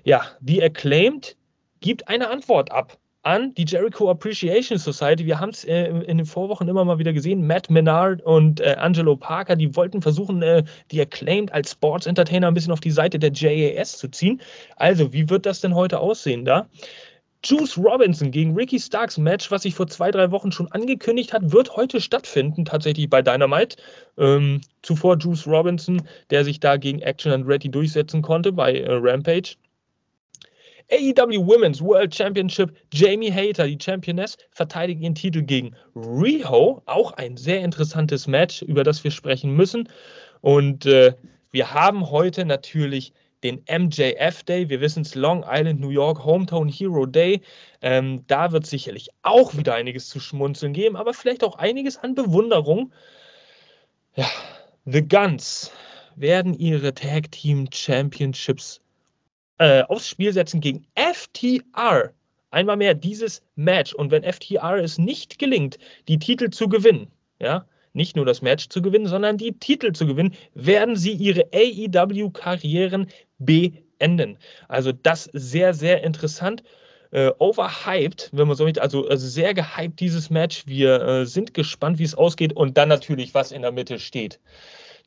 Ja, 0.04 0.24
The 0.42 0.64
Acclaimed 0.64 1.36
gibt 1.80 2.08
eine 2.08 2.30
Antwort 2.30 2.72
ab 2.72 2.98
an 3.24 3.54
die 3.54 3.66
Jericho 3.66 4.10
Appreciation 4.10 4.80
Society. 4.80 5.26
Wir 5.26 5.40
haben 5.40 5.50
es 5.50 5.64
äh, 5.64 5.86
in 5.86 6.18
den 6.18 6.26
Vorwochen 6.26 6.68
immer 6.68 6.84
mal 6.86 6.98
wieder 6.98 7.14
gesehen. 7.14 7.46
Matt 7.46 7.70
Menard 7.70 8.22
und 8.24 8.60
äh, 8.60 8.76
Angelo 8.80 9.16
Parker, 9.16 9.56
die 9.56 9.76
wollten 9.76 10.02
versuchen, 10.02 10.42
äh, 10.42 10.64
die 10.92 11.02
Acclaimed 11.02 11.52
als 11.52 11.72
Sports 11.72 12.08
Entertainer 12.08 12.48
ein 12.48 12.54
bisschen 12.54 12.74
auf 12.74 12.80
die 12.80 12.92
Seite 12.92 13.20
der 13.20 13.32
JAS 13.32 13.98
zu 13.98 14.10
ziehen. 14.10 14.42
Also, 14.76 15.14
wie 15.14 15.30
wird 15.30 15.46
das 15.46 15.62
denn 15.62 15.76
heute 15.76 16.00
aussehen 16.00 16.46
da? 16.46 16.68
Juice 17.44 17.78
Robinson 17.78 18.30
gegen 18.30 18.54
Ricky 18.54 18.80
Starks 18.80 19.18
Match, 19.18 19.50
was 19.50 19.64
sich 19.64 19.74
vor 19.74 19.88
zwei, 19.88 20.12
drei 20.12 20.30
Wochen 20.30 20.52
schon 20.52 20.72
angekündigt 20.72 21.34
hat, 21.34 21.52
wird 21.52 21.76
heute 21.76 22.00
stattfinden, 22.00 22.66
tatsächlich 22.66 23.10
bei 23.10 23.22
Dynamite. 23.24 23.78
Ähm, 24.18 24.62
zuvor 24.84 25.18
Juice 25.18 25.48
Robinson, 25.48 26.04
der 26.30 26.44
sich 26.44 26.60
da 26.60 26.78
gegen 26.78 27.02
Action 27.02 27.32
and 27.32 27.48
Ready 27.48 27.70
durchsetzen 27.70 28.22
konnte 28.22 28.52
bei 28.52 28.78
äh, 28.78 28.92
Rampage. 28.92 29.56
AEW 30.92 31.48
Women's 31.48 31.82
World 31.82 32.14
Championship, 32.14 32.76
Jamie 32.94 33.32
Hater, 33.32 33.66
die 33.66 33.78
Championess, 33.82 34.38
verteidigt 34.52 35.02
ihren 35.02 35.16
Titel 35.16 35.42
gegen 35.42 35.74
Riho. 35.96 36.84
Auch 36.86 37.14
ein 37.14 37.38
sehr 37.38 37.62
interessantes 37.62 38.28
Match, 38.28 38.62
über 38.62 38.84
das 38.84 39.04
wir 39.04 39.12
sprechen 39.12 39.56
müssen. 39.56 39.88
Und 40.42 40.86
äh, 40.86 41.14
wir 41.52 41.74
haben 41.74 42.12
heute 42.12 42.46
natürlich 42.46 43.14
den 43.44 43.64
MJF 43.70 44.44
Day. 44.44 44.70
Wir 44.70 44.82
wissen 44.82 45.02
es, 45.02 45.16
Long 45.16 45.44
Island, 45.48 45.80
New 45.80 45.90
York, 45.90 46.24
Hometown 46.24 46.68
Hero 46.70 47.06
Day. 47.06 47.42
Ähm, 47.82 48.24
da 48.28 48.52
wird 48.52 48.66
sicherlich 48.66 49.10
auch 49.24 49.56
wieder 49.58 49.76
einiges 49.76 50.10
zu 50.10 50.20
schmunzeln 50.20 50.74
geben, 50.74 50.96
aber 50.96 51.14
vielleicht 51.14 51.44
auch 51.44 51.56
einiges 51.56 51.98
an 51.98 52.16
Bewunderung. 52.16 52.92
Ja, 54.16 54.28
The 54.86 55.08
Guns 55.08 55.72
werden 56.16 56.54
ihre 56.54 56.94
Tag 56.94 57.32
Team 57.32 57.68
Championships 57.72 58.82
äh, 59.58 59.84
aufs 59.84 60.08
Spiel 60.08 60.34
setzen 60.34 60.60
gegen 60.60 60.86
FTR. 60.96 62.12
Einmal 62.50 62.78
mehr 62.78 62.94
dieses 62.94 63.42
Match. 63.56 63.94
Und 63.94 64.12
wenn 64.12 64.24
FTR 64.24 64.76
es 64.78 64.98
nicht 64.98 65.40
gelingt, 65.40 65.78
die 66.08 66.20
Titel 66.20 66.50
zu 66.50 66.68
gewinnen, 66.68 67.08
ja, 67.40 67.66
nicht 67.94 68.16
nur 68.16 68.26
das 68.26 68.42
Match 68.42 68.70
zu 68.70 68.82
gewinnen, 68.82 69.08
sondern 69.08 69.38
die 69.38 69.54
Titel 69.54 69.92
zu 69.92 70.06
gewinnen, 70.06 70.34
werden 70.54 70.96
sie 70.96 71.14
ihre 71.14 71.48
AEW-Karrieren 71.54 73.08
beenden. 73.46 74.38
Also 74.68 74.92
das 74.92 75.30
sehr, 75.34 75.74
sehr 75.74 76.04
interessant. 76.04 76.64
Äh, 77.12 77.32
overhyped, 77.40 78.30
wenn 78.32 78.48
man 78.48 78.56
so 78.56 78.64
möchte, 78.64 78.82
also, 78.82 79.06
also 79.08 79.28
sehr 79.28 79.54
gehypt 79.54 80.00
dieses 80.00 80.30
Match. 80.30 80.66
Wir 80.66 81.02
äh, 81.02 81.26
sind 81.26 81.54
gespannt, 81.54 82.00
wie 82.00 82.06
es 82.06 82.16
ausgeht 82.16 82.54
und 82.54 82.78
dann 82.78 82.88
natürlich, 82.88 83.34
was 83.34 83.52
in 83.52 83.64
der 83.64 83.74
Mitte 83.74 84.00
steht. 84.00 84.40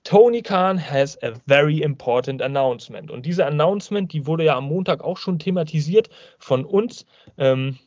Tony 0.05 0.43
Khan 0.43 0.79
has 0.79 1.17
a 1.23 1.33
very 1.47 1.81
important 1.81 2.43
announcement. 2.43 3.11
Und 3.11 3.25
diese 3.25 3.47
Announcement, 3.47 4.13
die 4.13 4.27
wurde 4.27 4.45
ja 4.45 4.57
am 4.57 4.65
Montag 4.65 5.03
auch 5.03 5.17
schon 5.17 5.39
thematisiert 5.39 6.11
von 6.39 6.67
uns. 6.67 7.07
Ähm, 7.39 7.79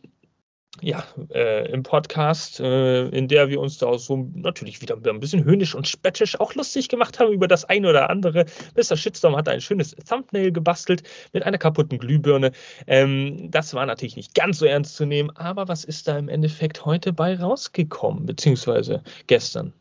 ja, 0.82 1.04
äh, 1.34 1.72
im 1.72 1.84
Podcast, 1.84 2.60
äh, 2.60 3.08
in 3.10 3.28
der 3.28 3.50
wir 3.50 3.60
uns 3.60 3.78
da 3.78 3.98
so 3.98 4.30
natürlich 4.34 4.82
wieder 4.82 4.96
ein 4.96 5.20
bisschen 5.20 5.44
höhnisch 5.44 5.76
und 5.76 5.88
spöttisch 5.88 6.40
auch 6.40 6.54
lustig 6.56 6.90
gemacht 6.90 7.20
haben 7.20 7.32
über 7.32 7.48
das 7.48 7.66
eine 7.66 7.90
oder 7.90 8.10
andere. 8.10 8.46
Mr. 8.76 8.96
Shitstorm 8.96 9.36
hat 9.36 9.50
ein 9.50 9.62
schönes 9.62 9.96
Thumbnail 10.08 10.52
gebastelt 10.52 11.04
mit 11.34 11.44
einer 11.44 11.58
kaputten 11.58 11.98
Glühbirne. 11.98 12.52
Ähm, 12.86 13.50
das 13.52 13.74
war 13.74 13.86
natürlich 13.86 14.16
nicht 14.16 14.36
ganz 14.36 14.60
so 14.60 14.66
ernst 14.66 14.96
zu 14.96 15.06
nehmen, 15.06 15.30
aber 15.36 15.68
was 15.68 15.84
ist 15.84 16.08
da 16.08 16.18
im 16.18 16.30
Endeffekt 16.30 16.86
heute 16.86 17.14
bei 17.14 17.38
rausgekommen, 17.38 18.26
beziehungsweise 18.26 19.04
gestern? 19.28 19.74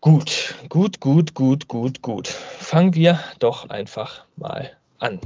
Gut, 0.00 0.54
gut, 0.68 1.00
gut, 1.00 1.34
gut, 1.34 1.68
gut, 1.68 2.00
gut. 2.00 2.28
Fangen 2.28 2.94
wir 2.94 3.20
doch 3.38 3.68
einfach 3.68 4.24
mal 4.36 4.70
an. 4.98 5.20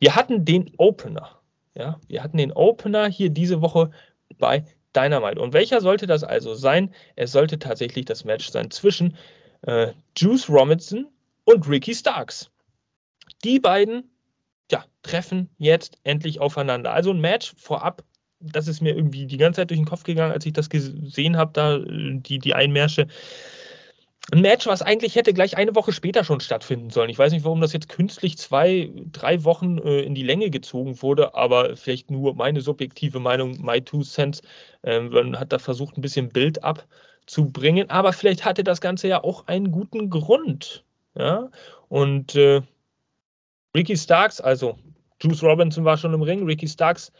Wir 0.00 0.16
hatten 0.16 0.44
den 0.44 0.72
Opener 0.78 1.30
ja, 1.74 2.00
wir 2.08 2.22
hatten 2.22 2.36
den 2.36 2.52
Opener 2.52 3.08
hier 3.08 3.30
diese 3.30 3.60
Woche 3.60 3.90
bei 4.38 4.64
Dynamite. 4.94 5.40
Und 5.40 5.52
welcher 5.52 5.80
sollte 5.80 6.06
das 6.06 6.24
also 6.24 6.54
sein? 6.54 6.94
Es 7.16 7.32
sollte 7.32 7.58
tatsächlich 7.58 8.04
das 8.04 8.24
Match 8.24 8.48
sein 8.50 8.70
zwischen 8.70 9.16
äh, 9.62 9.88
Juice 10.16 10.48
Robinson 10.48 11.06
und 11.44 11.68
Ricky 11.68 11.94
Starks. 11.94 12.50
Die 13.42 13.58
beiden 13.58 14.10
ja, 14.70 14.84
treffen 15.02 15.50
jetzt 15.58 15.98
endlich 16.04 16.40
aufeinander. 16.40 16.92
Also 16.92 17.10
ein 17.10 17.20
Match 17.20 17.54
vorab, 17.56 18.04
das 18.40 18.68
ist 18.68 18.80
mir 18.80 18.94
irgendwie 18.94 19.26
die 19.26 19.36
ganze 19.36 19.60
Zeit 19.60 19.70
durch 19.70 19.80
den 19.80 19.86
Kopf 19.86 20.04
gegangen, 20.04 20.32
als 20.32 20.46
ich 20.46 20.52
das 20.52 20.68
gesehen 20.68 21.36
habe, 21.36 21.52
da 21.52 21.78
die, 21.78 22.38
die 22.38 22.54
Einmärsche 22.54 23.06
ein 24.32 24.40
Match, 24.40 24.66
was 24.66 24.82
eigentlich 24.82 25.16
hätte 25.16 25.34
gleich 25.34 25.56
eine 25.56 25.74
Woche 25.74 25.92
später 25.92 26.24
schon 26.24 26.40
stattfinden 26.40 26.90
sollen. 26.90 27.10
Ich 27.10 27.18
weiß 27.18 27.32
nicht, 27.32 27.44
warum 27.44 27.60
das 27.60 27.72
jetzt 27.72 27.88
künstlich 27.88 28.38
zwei, 28.38 28.90
drei 29.12 29.44
Wochen 29.44 29.78
äh, 29.78 30.00
in 30.00 30.14
die 30.14 30.22
Länge 30.22 30.50
gezogen 30.50 31.02
wurde, 31.02 31.34
aber 31.34 31.76
vielleicht 31.76 32.10
nur 32.10 32.34
meine 32.34 32.60
subjektive 32.62 33.20
Meinung, 33.20 33.60
my 33.62 33.82
two 33.82 34.02
cents. 34.02 34.42
Ähm, 34.82 35.10
man 35.10 35.38
hat 35.38 35.52
da 35.52 35.58
versucht, 35.58 35.98
ein 35.98 36.00
bisschen 36.00 36.30
Bild 36.30 36.64
abzubringen, 36.64 37.90
aber 37.90 38.12
vielleicht 38.12 38.44
hatte 38.44 38.64
das 38.64 38.80
Ganze 38.80 39.08
ja 39.08 39.22
auch 39.22 39.46
einen 39.46 39.70
guten 39.70 40.08
Grund. 40.08 40.84
Ja, 41.16 41.50
und 41.88 42.34
äh, 42.34 42.62
Ricky 43.76 43.96
Starks, 43.96 44.40
also 44.40 44.78
Juice 45.20 45.42
Robinson 45.42 45.84
war 45.84 45.96
schon 45.96 46.14
im 46.14 46.22
Ring, 46.22 46.44
Ricky 46.44 46.66
Starks 46.66 47.12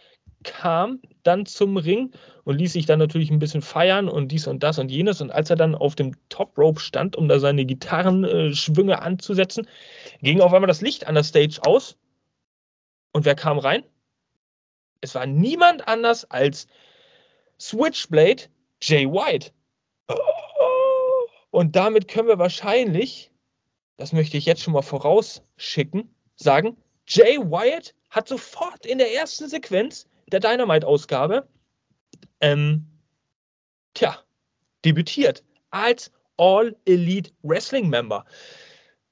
kam 0.44 1.00
dann 1.24 1.46
zum 1.46 1.76
Ring 1.76 2.12
und 2.44 2.58
ließ 2.58 2.74
sich 2.74 2.86
dann 2.86 2.98
natürlich 2.98 3.30
ein 3.30 3.38
bisschen 3.38 3.62
feiern 3.62 4.08
und 4.08 4.28
dies 4.28 4.46
und 4.46 4.62
das 4.62 4.78
und 4.78 4.90
jenes. 4.90 5.20
Und 5.20 5.30
als 5.30 5.50
er 5.50 5.56
dann 5.56 5.74
auf 5.74 5.96
dem 5.96 6.14
Top 6.28 6.56
Rope 6.56 6.78
stand, 6.78 7.16
um 7.16 7.28
da 7.28 7.40
seine 7.40 7.64
Gitarrenschwünge 7.64 8.92
äh, 8.92 8.96
anzusetzen, 8.96 9.66
ging 10.22 10.40
auf 10.40 10.52
einmal 10.52 10.68
das 10.68 10.80
Licht 10.80 11.06
an 11.06 11.14
der 11.14 11.24
Stage 11.24 11.60
aus. 11.64 11.96
Und 13.12 13.24
wer 13.24 13.34
kam 13.34 13.58
rein? 13.58 13.82
Es 15.00 15.14
war 15.14 15.26
niemand 15.26 15.88
anders 15.88 16.30
als 16.30 16.66
Switchblade 17.58 18.44
Jay 18.80 19.06
White. 19.06 19.50
Und 21.50 21.76
damit 21.76 22.08
können 22.08 22.28
wir 22.28 22.38
wahrscheinlich, 22.38 23.30
das 23.96 24.12
möchte 24.12 24.36
ich 24.36 24.44
jetzt 24.44 24.62
schon 24.62 24.72
mal 24.72 24.82
vorausschicken, 24.82 26.14
sagen, 26.36 26.76
Jay 27.06 27.38
Wyatt 27.38 27.94
hat 28.10 28.28
sofort 28.28 28.86
in 28.86 28.98
der 28.98 29.14
ersten 29.14 29.48
Sequenz 29.48 30.06
der 30.30 30.40
Dynamite-Ausgabe, 30.40 31.48
ähm, 32.40 32.86
tja, 33.94 34.18
debütiert 34.84 35.42
als 35.70 36.10
All 36.36 36.76
Elite 36.84 37.30
Wrestling 37.42 37.88
Member. 37.88 38.24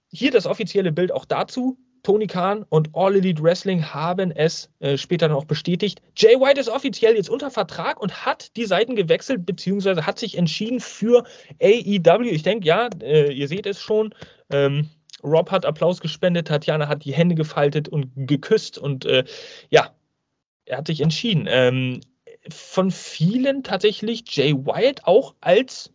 Hier 0.09 0.31
das 0.31 0.47
offizielle 0.47 0.93
Bild 0.93 1.13
auch 1.13 1.25
dazu. 1.25 1.79
Tony 2.03 2.27
Khan 2.27 2.65
und 2.69 2.91
All 2.95 3.15
Elite 3.15 3.43
Wrestling 3.43 3.85
haben 3.95 4.33
es 4.33 4.69
äh, 4.81 4.97
später 4.99 5.29
noch 5.29 5.45
bestätigt. 5.45 6.03
Jay 6.17 6.35
White 6.35 6.61
ist 6.61 6.69
offiziell 6.69 7.15
jetzt 7.15 7.31
unter 7.31 7.51
Vertrag 7.51 8.01
und 8.01 8.27
hat 8.27 8.57
die 8.57 8.65
Seiten 8.65 8.97
gewechselt, 8.97 9.47
beziehungsweise 9.47 10.05
hat 10.05 10.19
sich 10.19 10.37
entschieden 10.37 10.81
für 10.81 11.25
AEW. 11.61 12.29
Ich 12.29 12.43
denke, 12.43 12.67
ja, 12.67 12.89
äh, 13.01 13.33
ihr 13.33 13.47
seht 13.47 13.67
es 13.67 13.81
schon. 13.81 14.15
Ähm, 14.51 14.91
Rob 15.23 15.53
hat 15.53 15.65
Applaus 15.65 16.01
gespendet, 16.01 16.49
Tatjana 16.49 16.89
hat 16.89 17.05
die 17.05 17.15
Hände 17.15 17.37
gefaltet 17.37 17.89
und 17.89 18.11
geküsst 18.17 18.79
und 18.79 19.05
äh, 19.05 19.25
ja, 19.71 19.93
er 20.65 20.79
hat 20.79 20.87
sich 20.87 21.01
entschieden. 21.01 21.47
Ähm, 21.49 22.01
von 22.49 22.91
vielen 22.91 23.63
tatsächlich 23.63 24.25
Jay 24.35 24.55
White 24.55 25.07
auch 25.07 25.35
als 25.41 25.93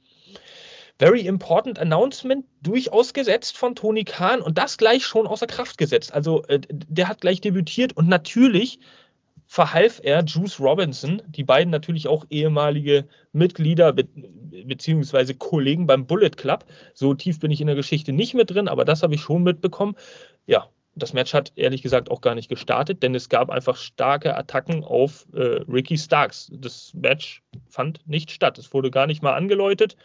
very 1.00 1.22
important 1.22 1.78
announcement 1.78 2.46
durchaus 2.62 3.14
gesetzt 3.14 3.58
von 3.58 3.76
Tony 3.76 4.04
Khan 4.04 4.42
und 4.42 4.58
das 4.58 4.78
gleich 4.78 5.06
schon 5.06 5.28
außer 5.28 5.48
Kraft 5.48 5.78
gesetzt. 5.78 6.14
Also 6.14 6.44
äh, 6.46 6.60
der 6.70 7.08
hat 7.08 7.22
gleich 7.22 7.42
debütiert 7.42 7.96
und 7.96 8.08
natürlich 8.08 8.80
verhalf 9.46 10.02
er 10.04 10.24
Juice 10.26 10.60
Robinson, 10.60 11.22
die 11.28 11.44
beiden 11.44 11.72
natürlich 11.72 12.08
auch 12.08 12.26
ehemalige 12.30 13.08
Mitglieder 13.32 13.94
be 13.94 14.08
beziehungsweise 14.66 15.36
Kollegen 15.36 15.86
beim 15.86 16.08
Bullet 16.08 16.32
Club. 16.32 16.66
So 16.94 17.14
tief 17.14 17.40
bin 17.40 17.52
ich 17.52 17.62
in 17.62 17.68
der 17.68 17.76
Geschichte 17.76 18.12
nicht 18.12 18.34
mit 18.34 18.50
drin, 18.50 18.68
aber 18.68 18.86
das 18.86 19.04
habe 19.04 19.14
ich 19.14 19.22
schon 19.22 19.44
mitbekommen. 19.44 19.96
Ja, 20.48 20.68
das 20.98 21.14
Match 21.14 21.34
hat 21.34 21.54
ehrlich 21.56 21.82
gesagt 21.82 22.10
auch 22.12 22.22
gar 22.22 22.36
nicht 22.36 22.50
gestartet, 22.50 23.04
denn 23.04 23.16
es 23.16 23.30
gab 23.30 23.50
einfach 23.50 23.76
starke 23.76 24.36
Attacken 24.36 24.84
auf 24.84 25.28
äh, 25.34 25.62
Ricky 25.68 25.98
Starks. 25.98 26.50
Das 26.54 26.94
Match 26.94 27.44
fand 27.70 28.08
nicht 28.08 28.32
statt. 28.32 28.58
Es 28.58 28.74
wurde 28.74 28.92
gar 28.92 29.08
nicht 29.08 29.22
mal 29.22 29.34
angeläutet. 29.34 29.96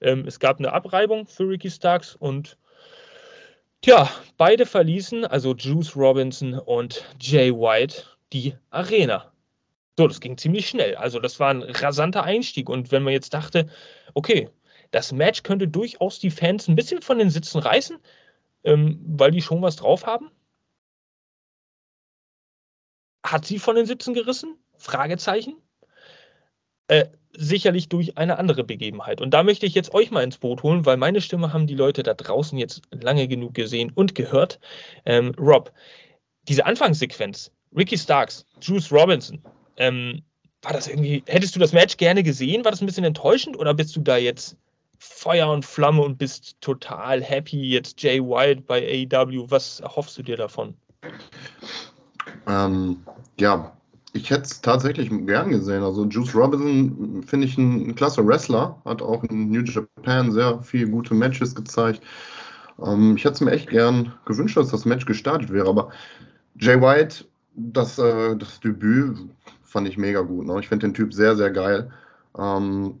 Ähm, 0.00 0.24
es 0.26 0.40
gab 0.40 0.58
eine 0.58 0.72
Abreibung 0.72 1.26
für 1.26 1.48
Ricky 1.48 1.70
Starks 1.70 2.14
und 2.14 2.58
tja, 3.80 4.08
beide 4.36 4.66
verließen, 4.66 5.24
also 5.24 5.54
Juice 5.54 5.96
Robinson 5.96 6.54
und 6.54 7.04
Jay 7.20 7.52
White, 7.52 8.04
die 8.32 8.54
Arena. 8.70 9.32
So, 9.98 10.06
das 10.06 10.20
ging 10.20 10.38
ziemlich 10.38 10.68
schnell. 10.68 10.96
Also 10.96 11.18
das 11.18 11.38
war 11.40 11.50
ein 11.50 11.62
rasanter 11.62 12.24
Einstieg. 12.24 12.68
Und 12.68 12.92
wenn 12.92 13.02
man 13.02 13.12
jetzt 13.12 13.34
dachte, 13.34 13.68
okay, 14.14 14.48
das 14.90 15.12
Match 15.12 15.42
könnte 15.42 15.68
durchaus 15.68 16.18
die 16.18 16.30
Fans 16.30 16.68
ein 16.68 16.76
bisschen 16.76 17.02
von 17.02 17.18
den 17.18 17.30
Sitzen 17.30 17.58
reißen, 17.58 17.98
ähm, 18.64 19.00
weil 19.06 19.30
die 19.30 19.42
schon 19.42 19.62
was 19.62 19.76
drauf 19.76 20.06
haben, 20.06 20.30
hat 23.32 23.46
sie 23.46 23.58
von 23.58 23.76
den 23.76 23.86
Sitzen 23.86 24.14
gerissen? 24.14 24.56
Fragezeichen. 24.76 25.56
Äh, 26.88 27.06
sicherlich 27.34 27.88
durch 27.88 28.18
eine 28.18 28.38
andere 28.38 28.62
Begebenheit. 28.62 29.20
Und 29.20 29.32
da 29.32 29.42
möchte 29.42 29.64
ich 29.64 29.74
jetzt 29.74 29.94
euch 29.94 30.10
mal 30.10 30.22
ins 30.22 30.36
Boot 30.36 30.62
holen, 30.62 30.84
weil 30.84 30.98
meine 30.98 31.20
Stimme 31.20 31.52
haben 31.52 31.66
die 31.66 31.74
Leute 31.74 32.02
da 32.02 32.14
draußen 32.14 32.58
jetzt 32.58 32.82
lange 32.90 33.26
genug 33.26 33.54
gesehen 33.54 33.90
und 33.94 34.14
gehört. 34.14 34.60
Ähm, 35.06 35.34
Rob, 35.38 35.72
diese 36.48 36.66
Anfangssequenz, 36.66 37.50
Ricky 37.74 37.96
Starks, 37.96 38.44
Juice 38.60 38.92
Robinson, 38.92 39.42
ähm, 39.78 40.22
war 40.60 40.72
das 40.72 40.86
irgendwie, 40.86 41.24
hättest 41.26 41.56
du 41.56 41.60
das 41.60 41.72
Match 41.72 41.96
gerne 41.96 42.22
gesehen? 42.22 42.64
War 42.64 42.70
das 42.70 42.82
ein 42.82 42.86
bisschen 42.86 43.04
enttäuschend 43.04 43.56
oder 43.56 43.74
bist 43.74 43.96
du 43.96 44.00
da 44.00 44.16
jetzt 44.16 44.56
Feuer 44.98 45.50
und 45.50 45.64
Flamme 45.64 46.02
und 46.02 46.18
bist 46.18 46.60
total 46.60 47.22
happy 47.22 47.70
jetzt 47.70 48.00
Jay 48.02 48.20
White 48.20 48.62
bei 48.62 49.08
AEW? 49.10 49.46
Was 49.48 49.80
erhoffst 49.80 50.18
du 50.18 50.22
dir 50.22 50.36
davon? 50.36 50.76
Ähm, 52.46 52.98
ja, 53.38 53.72
ich 54.12 54.30
hätte 54.30 54.42
es 54.42 54.60
tatsächlich 54.60 55.10
gern 55.26 55.50
gesehen. 55.50 55.82
Also 55.82 56.04
Juice 56.04 56.34
Robinson 56.34 57.22
finde 57.22 57.46
ich 57.46 57.56
ein, 57.56 57.94
klasse 57.94 58.26
Wrestler, 58.26 58.80
hat 58.84 59.02
auch 59.02 59.24
in 59.24 59.50
New 59.50 59.62
Japan 59.62 60.32
sehr 60.32 60.60
viele 60.62 60.88
gute 60.88 61.14
Matches 61.14 61.54
gezeigt. 61.54 62.02
Ähm, 62.84 63.16
ich 63.16 63.24
hätte 63.24 63.34
es 63.34 63.40
mir 63.40 63.52
echt 63.52 63.70
gern 63.70 64.12
gewünscht, 64.26 64.56
dass 64.56 64.68
das 64.68 64.84
Match 64.84 65.06
gestartet 65.06 65.52
wäre, 65.52 65.68
aber 65.68 65.90
Jay 66.58 66.80
White, 66.80 67.24
das, 67.54 67.98
äh, 67.98 68.36
das 68.36 68.60
Debüt 68.60 69.16
fand 69.62 69.88
ich 69.88 69.96
mega 69.96 70.20
gut. 70.20 70.46
Ne? 70.46 70.60
Ich 70.60 70.68
finde 70.68 70.86
den 70.86 70.94
Typ 70.94 71.14
sehr, 71.14 71.36
sehr 71.36 71.50
geil. 71.50 71.90
Ähm, 72.38 72.98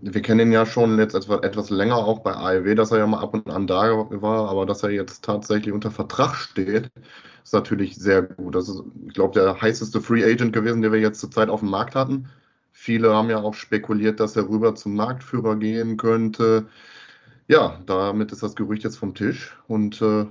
wir 0.00 0.22
kennen 0.22 0.48
ihn 0.48 0.52
ja 0.52 0.66
schon 0.66 0.98
jetzt 0.98 1.14
etwas, 1.14 1.42
etwas 1.42 1.70
länger 1.70 1.96
auch 1.96 2.20
bei 2.20 2.34
AEW, 2.34 2.74
dass 2.74 2.90
er 2.90 2.98
ja 2.98 3.06
mal 3.06 3.20
ab 3.20 3.34
und 3.34 3.48
an 3.48 3.66
da 3.66 4.06
war, 4.10 4.48
aber 4.48 4.66
dass 4.66 4.82
er 4.82 4.90
jetzt 4.90 5.24
tatsächlich 5.24 5.72
unter 5.72 5.90
Vertrag 5.90 6.34
steht, 6.34 6.90
ist 7.42 7.54
natürlich 7.54 7.96
sehr 7.96 8.22
gut. 8.22 8.54
Das 8.54 8.68
ist, 8.68 8.82
ich 9.06 9.14
glaube, 9.14 9.34
der 9.40 9.60
heißeste 9.60 10.00
Free 10.00 10.24
Agent 10.24 10.52
gewesen, 10.52 10.82
den 10.82 10.92
wir 10.92 11.00
jetzt 11.00 11.20
zurzeit 11.20 11.48
auf 11.48 11.60
dem 11.60 11.70
Markt 11.70 11.94
hatten. 11.94 12.28
Viele 12.72 13.14
haben 13.14 13.30
ja 13.30 13.38
auch 13.38 13.54
spekuliert, 13.54 14.20
dass 14.20 14.36
er 14.36 14.48
rüber 14.48 14.74
zum 14.74 14.94
Marktführer 14.94 15.56
gehen 15.56 15.96
könnte. 15.96 16.66
Ja, 17.48 17.80
damit 17.86 18.32
ist 18.32 18.42
das 18.42 18.56
Gerücht 18.56 18.84
jetzt 18.84 18.98
vom 18.98 19.14
Tisch 19.14 19.56
und 19.68 20.02
äh, 20.02 20.26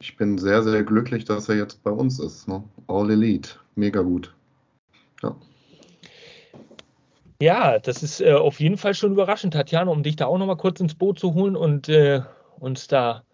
ich 0.00 0.16
bin 0.16 0.38
sehr, 0.38 0.62
sehr 0.62 0.82
glücklich, 0.84 1.24
dass 1.24 1.48
er 1.48 1.56
jetzt 1.56 1.82
bei 1.82 1.90
uns 1.90 2.18
ist. 2.18 2.48
Ne? 2.48 2.64
All 2.88 3.10
Elite, 3.10 3.56
mega 3.76 4.02
gut. 4.02 4.34
Ja. 5.22 5.36
Ja, 7.42 7.80
das 7.80 8.04
ist 8.04 8.20
äh, 8.20 8.34
auf 8.34 8.60
jeden 8.60 8.76
Fall 8.76 8.94
schon 8.94 9.10
überraschend, 9.10 9.54
Tatjana, 9.54 9.90
um 9.90 10.04
dich 10.04 10.14
da 10.14 10.26
auch 10.26 10.38
nochmal 10.38 10.56
kurz 10.56 10.78
ins 10.78 10.94
Boot 10.94 11.18
zu 11.18 11.34
holen 11.34 11.56
und 11.56 11.88
äh, 11.88 12.20
uns 12.60 12.86
da 12.86 13.24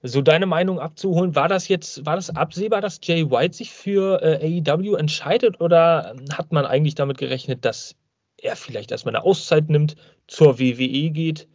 so 0.00 0.22
deine 0.22 0.46
Meinung 0.46 0.80
abzuholen. 0.80 1.34
War 1.34 1.46
das 1.46 1.68
jetzt, 1.68 2.06
war 2.06 2.16
das 2.16 2.30
absehbar, 2.30 2.80
dass 2.80 3.00
Jay 3.02 3.30
White 3.30 3.54
sich 3.54 3.70
für 3.70 4.22
äh, 4.22 4.62
AEW 4.66 4.94
entscheidet 4.94 5.60
oder 5.60 6.16
hat 6.32 6.52
man 6.52 6.64
eigentlich 6.64 6.94
damit 6.94 7.18
gerechnet, 7.18 7.66
dass 7.66 7.96
er 8.38 8.56
vielleicht 8.56 8.92
erstmal 8.92 9.14
eine 9.14 9.26
Auszeit 9.26 9.68
nimmt, 9.68 9.94
zur 10.26 10.58
WWE 10.58 11.10
geht, 11.10 11.46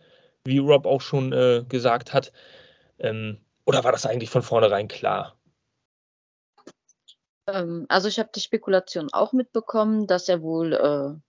wie 0.43 0.59
Rob 0.59 0.85
auch 0.85 1.01
schon 1.01 1.33
äh, 1.33 1.63
gesagt 1.67 2.13
hat? 2.13 2.31
Ähm, 3.00 3.39
oder 3.65 3.83
war 3.83 3.91
das 3.91 4.05
eigentlich 4.05 4.29
von 4.29 4.43
vornherein 4.43 4.88
klar? 4.88 5.39
Ähm, 7.47 7.88
also 7.89 8.07
ich 8.07 8.19
habe 8.19 8.29
die 8.35 8.41
Spekulation 8.41 9.09
auch 9.12 9.33
mitbekommen, 9.33 10.05
dass 10.05 10.29
er 10.29 10.43
wohl 10.43 10.74
äh, 10.74 11.19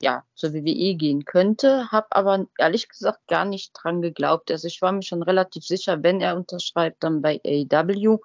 ja, 0.00 0.24
zur 0.34 0.54
WWE 0.54 0.94
gehen 0.94 1.24
könnte, 1.24 1.90
habe 1.90 2.06
aber 2.10 2.46
ehrlich 2.58 2.88
gesagt 2.88 3.26
gar 3.26 3.44
nicht 3.44 3.72
dran 3.74 4.00
geglaubt. 4.02 4.50
Also 4.50 4.68
ich 4.68 4.80
war 4.80 4.92
mir 4.92 5.02
schon 5.02 5.22
relativ 5.22 5.64
sicher, 5.64 6.02
wenn 6.02 6.20
er 6.20 6.36
unterschreibt, 6.36 7.02
dann 7.02 7.22
bei 7.22 7.40
AEW, 7.44 8.18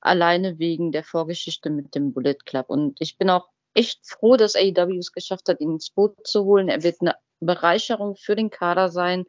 alleine 0.00 0.58
wegen 0.58 0.92
der 0.92 1.04
Vorgeschichte 1.04 1.70
mit 1.70 1.94
dem 1.94 2.12
Bullet 2.12 2.36
Club. 2.46 2.70
Und 2.70 3.00
ich 3.00 3.18
bin 3.18 3.30
auch 3.30 3.48
echt 3.74 4.06
froh, 4.06 4.36
dass 4.36 4.56
AEW 4.56 4.98
es 4.98 5.12
geschafft 5.12 5.48
hat, 5.48 5.60
ihn 5.60 5.72
ins 5.72 5.90
Boot 5.90 6.26
zu 6.26 6.44
holen. 6.44 6.68
Er 6.68 6.82
wird 6.82 7.00
eine 7.00 7.14
Bereicherung 7.40 8.16
für 8.16 8.36
den 8.36 8.50
Kader 8.50 8.88
sein. 8.88 9.24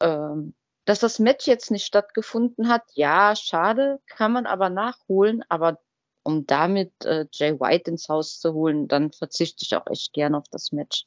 Ähm, 0.00 0.54
dass 0.84 1.00
das 1.00 1.18
Match 1.18 1.46
jetzt 1.46 1.70
nicht 1.70 1.86
stattgefunden 1.86 2.68
hat, 2.68 2.82
ja, 2.94 3.36
schade, 3.36 4.00
kann 4.06 4.32
man 4.32 4.46
aber 4.46 4.70
nachholen. 4.70 5.44
Aber 5.48 5.78
um 6.22 6.46
damit 6.46 6.92
äh, 7.04 7.26
Jay 7.32 7.58
White 7.58 7.90
ins 7.90 8.08
Haus 8.08 8.40
zu 8.40 8.52
holen, 8.54 8.88
dann 8.88 9.12
verzichte 9.12 9.64
ich 9.64 9.74
auch 9.76 9.86
echt 9.86 10.12
gern 10.12 10.34
auf 10.34 10.48
das 10.50 10.72
Match. 10.72 11.06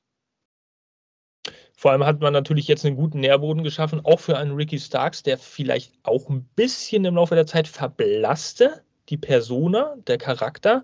Vor 1.75 1.91
allem 1.91 2.05
hat 2.05 2.21
man 2.21 2.33
natürlich 2.33 2.67
jetzt 2.67 2.85
einen 2.85 2.95
guten 2.95 3.19
Nährboden 3.19 3.63
geschaffen, 3.63 4.01
auch 4.05 4.19
für 4.19 4.37
einen 4.37 4.55
Ricky 4.55 4.79
Starks, 4.79 5.23
der 5.23 5.37
vielleicht 5.37 5.93
auch 6.03 6.29
ein 6.29 6.43
bisschen 6.55 7.03
im 7.05 7.15
Laufe 7.15 7.35
der 7.35 7.47
Zeit 7.47 7.67
verblasste, 7.67 8.83
die 9.09 9.17
Persona, 9.17 9.95
der 10.07 10.17
Charakter, 10.17 10.83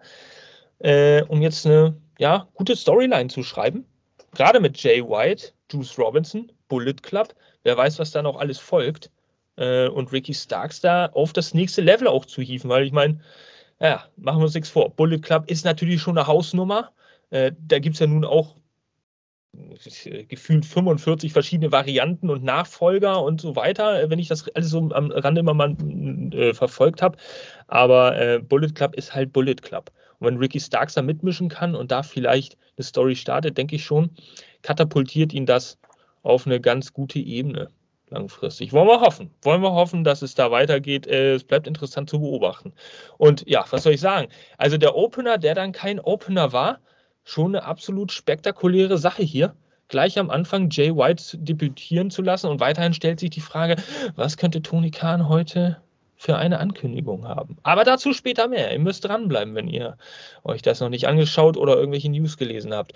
äh, 0.80 1.24
um 1.24 1.42
jetzt 1.42 1.66
eine 1.66 1.96
ja, 2.18 2.48
gute 2.54 2.76
Storyline 2.76 3.30
zu 3.30 3.44
schreiben. 3.44 3.86
Gerade 4.36 4.60
mit 4.60 4.82
Jay 4.82 5.02
White, 5.02 5.54
Juice 5.72 5.98
Robinson, 5.98 6.52
Bullet 6.68 6.96
Club, 7.02 7.34
wer 7.64 7.78
weiß, 7.78 8.00
was 8.00 8.12
da 8.12 8.22
noch 8.22 8.38
alles 8.38 8.58
folgt. 8.60 9.12
Äh, 9.56 9.88
und 9.88 10.12
Ricky 10.12 10.34
Starks 10.34 10.82
da 10.82 11.08
auf 11.08 11.34
das 11.34 11.54
nächste 11.54 11.82
Level 11.82 12.08
auch 12.08 12.26
zu 12.26 12.42
hieven, 12.42 12.70
weil 12.70 12.86
ich 12.86 12.92
meine, 12.92 13.20
ja, 13.80 14.06
machen 14.18 14.40
wir 14.40 14.46
uns 14.46 14.54
nichts 14.54 14.70
vor. 14.70 14.90
Bullet 14.96 15.20
Club 15.20 15.50
ist 15.50 15.66
natürlich 15.66 16.02
schon 16.02 16.18
eine 16.18 16.28
Hausnummer. 16.28 16.92
Äh, 17.30 17.54
da 17.60 17.80
gibt 17.80 17.96
es 17.96 18.00
ja 18.00 18.08
nun 18.08 18.26
auch 18.26 18.56
gefühlt 20.28 20.66
45 20.66 21.34
verschiedene 21.34 21.72
Varianten 21.72 22.30
und 22.30 22.44
Nachfolger 22.44 23.24
und 23.24 23.42
so 23.42 23.56
weiter, 23.56 24.10
wenn 24.10 24.20
ich 24.20 24.28
das 24.28 24.48
alles 24.50 24.70
so 24.70 24.90
am 24.92 25.12
Rande 25.12 25.42
immer 25.42 25.54
mal 25.54 25.76
äh, 26.34 26.54
verfolgt 26.54 27.02
habe. 27.02 27.18
Aber 27.68 28.20
äh, 28.20 28.40
Bullet 28.40 28.74
Club 28.74 28.96
ist 28.96 29.14
halt 29.14 29.34
Bullet 29.34 29.56
Club. 29.56 29.92
Und 30.20 30.28
wenn 30.28 30.38
Ricky 30.38 30.60
Starks 30.60 30.94
da 30.94 31.02
mitmischen 31.02 31.50
kann 31.50 31.76
und 31.76 31.92
da 31.92 32.04
vielleicht 32.04 32.58
eine 32.78 32.84
Story 32.84 33.16
startet, 33.16 33.58
denke 33.58 33.76
ich 33.76 33.84
schon, 33.84 34.12
katapultiert 34.62 35.34
ihn 35.34 35.46
das 35.46 35.80
auf 36.22 36.46
eine 36.46 36.60
ganz 36.60 36.94
gute 36.94 37.20
Ebene 37.20 37.70
langfristig. 38.10 38.74
Wollen 38.74 38.88
wir 38.88 39.02
hoffen. 39.02 39.32
Wollen 39.42 39.62
wir 39.62 39.72
hoffen, 39.72 40.04
dass 40.04 40.22
es 40.22 40.36
da 40.36 40.52
weitergeht. 40.52 41.08
Äh, 41.08 41.36
es 41.36 41.44
bleibt 41.44 41.68
interessant 41.68 42.10
zu 42.10 42.20
beobachten. 42.20 42.74
Und 43.18 43.44
ja, 43.48 43.66
was 43.70 43.84
soll 43.84 43.94
ich 43.94 44.02
sagen? 44.02 44.30
Also 44.58 44.78
der 44.78 44.96
Opener, 44.96 45.38
der 45.38 45.56
dann 45.56 45.72
kein 45.72 46.00
Opener 46.00 46.52
war, 46.52 46.80
schon 47.24 47.56
eine 47.56 47.66
absolut 47.66 48.12
spektakuläre 48.12 48.98
Sache 48.98 49.24
hier. 49.24 49.56
Gleich 49.88 50.20
am 50.20 50.30
Anfang 50.30 50.70
Jay 50.70 50.96
White 50.96 51.38
debütieren 51.38 52.12
zu 52.12 52.22
lassen 52.22 52.48
und 52.48 52.60
weiterhin 52.60 52.94
stellt 52.94 53.20
sich 53.20 53.32
die 53.32 53.42
Frage, 53.42 53.76
was 54.16 54.38
könnte 54.38 54.62
Tony 54.62 54.92
Khan 54.92 55.28
heute 55.28 55.82
für 56.22 56.36
eine 56.36 56.60
Ankündigung 56.60 57.26
haben. 57.26 57.58
Aber 57.64 57.86
dazu 57.86 58.12
später 58.12 58.50
mehr. 58.50 58.74
Ihr 58.74 58.80
müsst 58.80 59.06
dranbleiben, 59.06 59.56
wenn 59.56 59.70
ihr 59.70 59.98
euch 60.44 60.62
das 60.62 60.82
noch 60.82 60.90
nicht 60.90 61.08
angeschaut 61.08 61.56
oder 61.56 61.78
irgendwelche 61.78 62.10
News 62.10 62.36
gelesen 62.36 62.74
habt. 62.74 62.92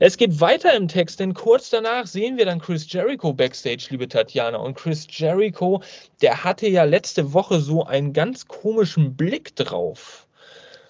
Es 0.00 0.16
geht 0.16 0.40
weiter 0.40 0.74
im 0.74 0.88
Text, 0.88 1.20
denn 1.20 1.34
kurz 1.34 1.70
danach 1.70 2.08
sehen 2.08 2.36
wir 2.36 2.46
dann 2.46 2.60
Chris 2.60 2.92
Jericho 2.92 3.32
backstage, 3.32 3.86
liebe 3.90 4.08
Tatjana. 4.08 4.58
Und 4.58 4.74
Chris 4.74 5.06
Jericho, 5.08 5.82
der 6.20 6.42
hatte 6.42 6.66
ja 6.66 6.82
letzte 6.82 7.32
Woche 7.32 7.60
so 7.60 7.84
einen 7.84 8.12
ganz 8.12 8.48
komischen 8.48 9.16
Blick 9.16 9.54
drauf. 9.54 10.23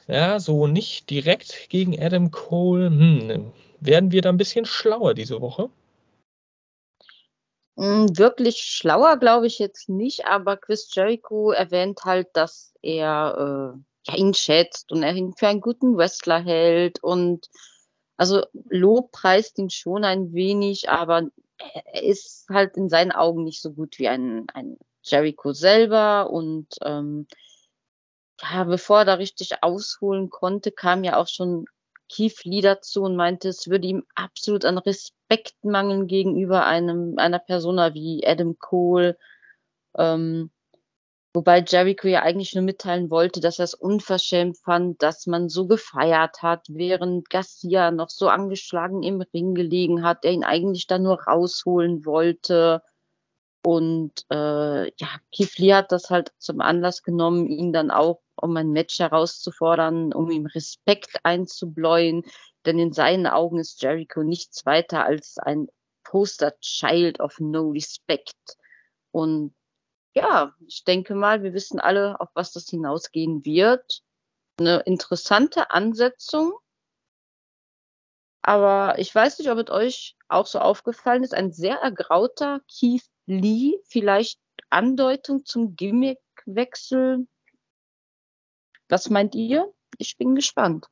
Ja, 0.06 0.38
so 0.38 0.66
nicht 0.66 1.08
direkt 1.10 1.70
gegen 1.70 1.98
Adam 2.00 2.30
Cole. 2.30 2.86
Hm, 2.86 3.52
werden 3.80 4.12
wir 4.12 4.22
da 4.22 4.28
ein 4.28 4.36
bisschen 4.36 4.66
schlauer 4.66 5.14
diese 5.14 5.40
Woche? 5.40 5.70
Hm, 7.76 8.16
wirklich 8.16 8.58
schlauer 8.58 9.16
glaube 9.16 9.46
ich 9.46 9.58
jetzt 9.58 9.88
nicht, 9.88 10.26
aber 10.26 10.56
Chris 10.56 10.88
Jericho 10.94 11.50
erwähnt 11.50 12.00
halt, 12.04 12.28
dass 12.34 12.72
er 12.82 13.74
äh, 13.76 14.10
ja, 14.10 14.16
ihn 14.16 14.34
schätzt 14.34 14.92
und 14.92 15.02
er 15.02 15.14
ihn 15.14 15.34
für 15.36 15.48
einen 15.48 15.60
guten 15.60 15.96
Wrestler 15.96 16.40
hält 16.40 17.02
und 17.02 17.48
also 18.16 18.44
Lob 18.68 19.10
preist 19.10 19.58
ihn 19.58 19.70
schon 19.70 20.04
ein 20.04 20.32
wenig, 20.32 20.88
aber 20.88 21.22
er 21.58 22.02
ist 22.02 22.46
halt 22.48 22.76
in 22.76 22.88
seinen 22.88 23.10
Augen 23.10 23.42
nicht 23.42 23.60
so 23.60 23.72
gut 23.72 23.98
wie 23.98 24.08
ein, 24.08 24.46
ein 24.54 24.76
Jericho 25.02 25.52
selber 25.52 26.30
und 26.30 26.68
ähm, 26.82 27.26
ja, 28.42 28.64
bevor 28.64 29.00
er 29.00 29.04
da 29.04 29.14
richtig 29.14 29.62
ausholen 29.62 30.30
konnte, 30.30 30.72
kam 30.72 31.04
ja 31.04 31.16
auch 31.16 31.28
schon 31.28 31.66
Keith 32.08 32.44
Lee 32.44 32.60
dazu 32.60 33.02
und 33.02 33.16
meinte, 33.16 33.48
es 33.48 33.68
würde 33.68 33.86
ihm 33.88 34.04
absolut 34.14 34.64
an 34.64 34.78
Respekt 34.78 35.54
mangeln 35.62 36.06
gegenüber 36.06 36.66
einem, 36.66 37.14
einer 37.18 37.38
Persona 37.38 37.94
wie 37.94 38.26
Adam 38.26 38.58
Cole. 38.58 39.16
Ähm, 39.96 40.50
wobei 41.32 41.64
Jericho 41.66 42.08
ja 42.08 42.22
eigentlich 42.22 42.54
nur 42.54 42.64
mitteilen 42.64 43.10
wollte, 43.10 43.40
dass 43.40 43.58
er 43.58 43.64
es 43.64 43.74
unverschämt 43.74 44.58
fand, 44.58 45.02
dass 45.02 45.26
man 45.26 45.48
so 45.48 45.66
gefeiert 45.66 46.42
hat, 46.42 46.66
während 46.68 47.30
Garcia 47.30 47.90
noch 47.90 48.10
so 48.10 48.28
angeschlagen 48.28 49.02
im 49.02 49.20
Ring 49.20 49.54
gelegen 49.54 50.04
hat, 50.04 50.24
er 50.24 50.32
ihn 50.32 50.44
eigentlich 50.44 50.86
da 50.86 50.98
nur 50.98 51.22
rausholen 51.22 52.04
wollte. 52.04 52.82
Und 53.66 54.26
äh, 54.30 54.84
ja, 54.84 55.08
Keith 55.34 55.56
Lee 55.56 55.72
hat 55.72 55.90
das 55.90 56.10
halt 56.10 56.32
zum 56.38 56.60
Anlass 56.60 57.02
genommen, 57.02 57.48
ihn 57.48 57.72
dann 57.72 57.90
auch 57.90 58.20
um 58.36 58.54
ein 58.58 58.72
Match 58.72 58.98
herauszufordern, 58.98 60.12
um 60.12 60.30
ihm 60.30 60.44
Respekt 60.44 61.16
einzubläuen. 61.22 62.24
Denn 62.66 62.78
in 62.78 62.92
seinen 62.92 63.26
Augen 63.26 63.58
ist 63.58 63.82
Jericho 63.82 64.22
nichts 64.22 64.66
weiter 64.66 65.06
als 65.06 65.38
ein 65.38 65.68
Poster 66.02 66.58
Child 66.60 67.20
of 67.20 67.40
No 67.40 67.70
Respect. 67.70 68.36
Und 69.12 69.54
ja, 70.14 70.52
ich 70.66 70.84
denke 70.84 71.14
mal, 71.14 71.42
wir 71.42 71.54
wissen 71.54 71.80
alle, 71.80 72.20
auf 72.20 72.28
was 72.34 72.52
das 72.52 72.68
hinausgehen 72.68 73.46
wird. 73.46 74.02
Eine 74.58 74.80
interessante 74.80 75.70
Ansetzung. 75.70 76.52
Aber 78.42 78.98
ich 78.98 79.14
weiß 79.14 79.38
nicht, 79.38 79.50
ob 79.50 79.58
es 79.58 79.70
euch 79.70 80.16
auch 80.28 80.46
so 80.46 80.58
aufgefallen 80.58 81.24
ist. 81.24 81.32
Ein 81.32 81.50
sehr 81.50 81.76
ergrauter 81.76 82.60
Keith 82.68 83.08
Lee, 83.26 83.78
vielleicht 83.84 84.40
Andeutung 84.70 85.44
zum 85.44 85.76
Gimmickwechsel. 85.76 87.26
Was 88.88 89.10
meint 89.10 89.34
ihr? 89.34 89.72
Ich 89.98 90.16
bin 90.16 90.34
gespannt. 90.34 90.86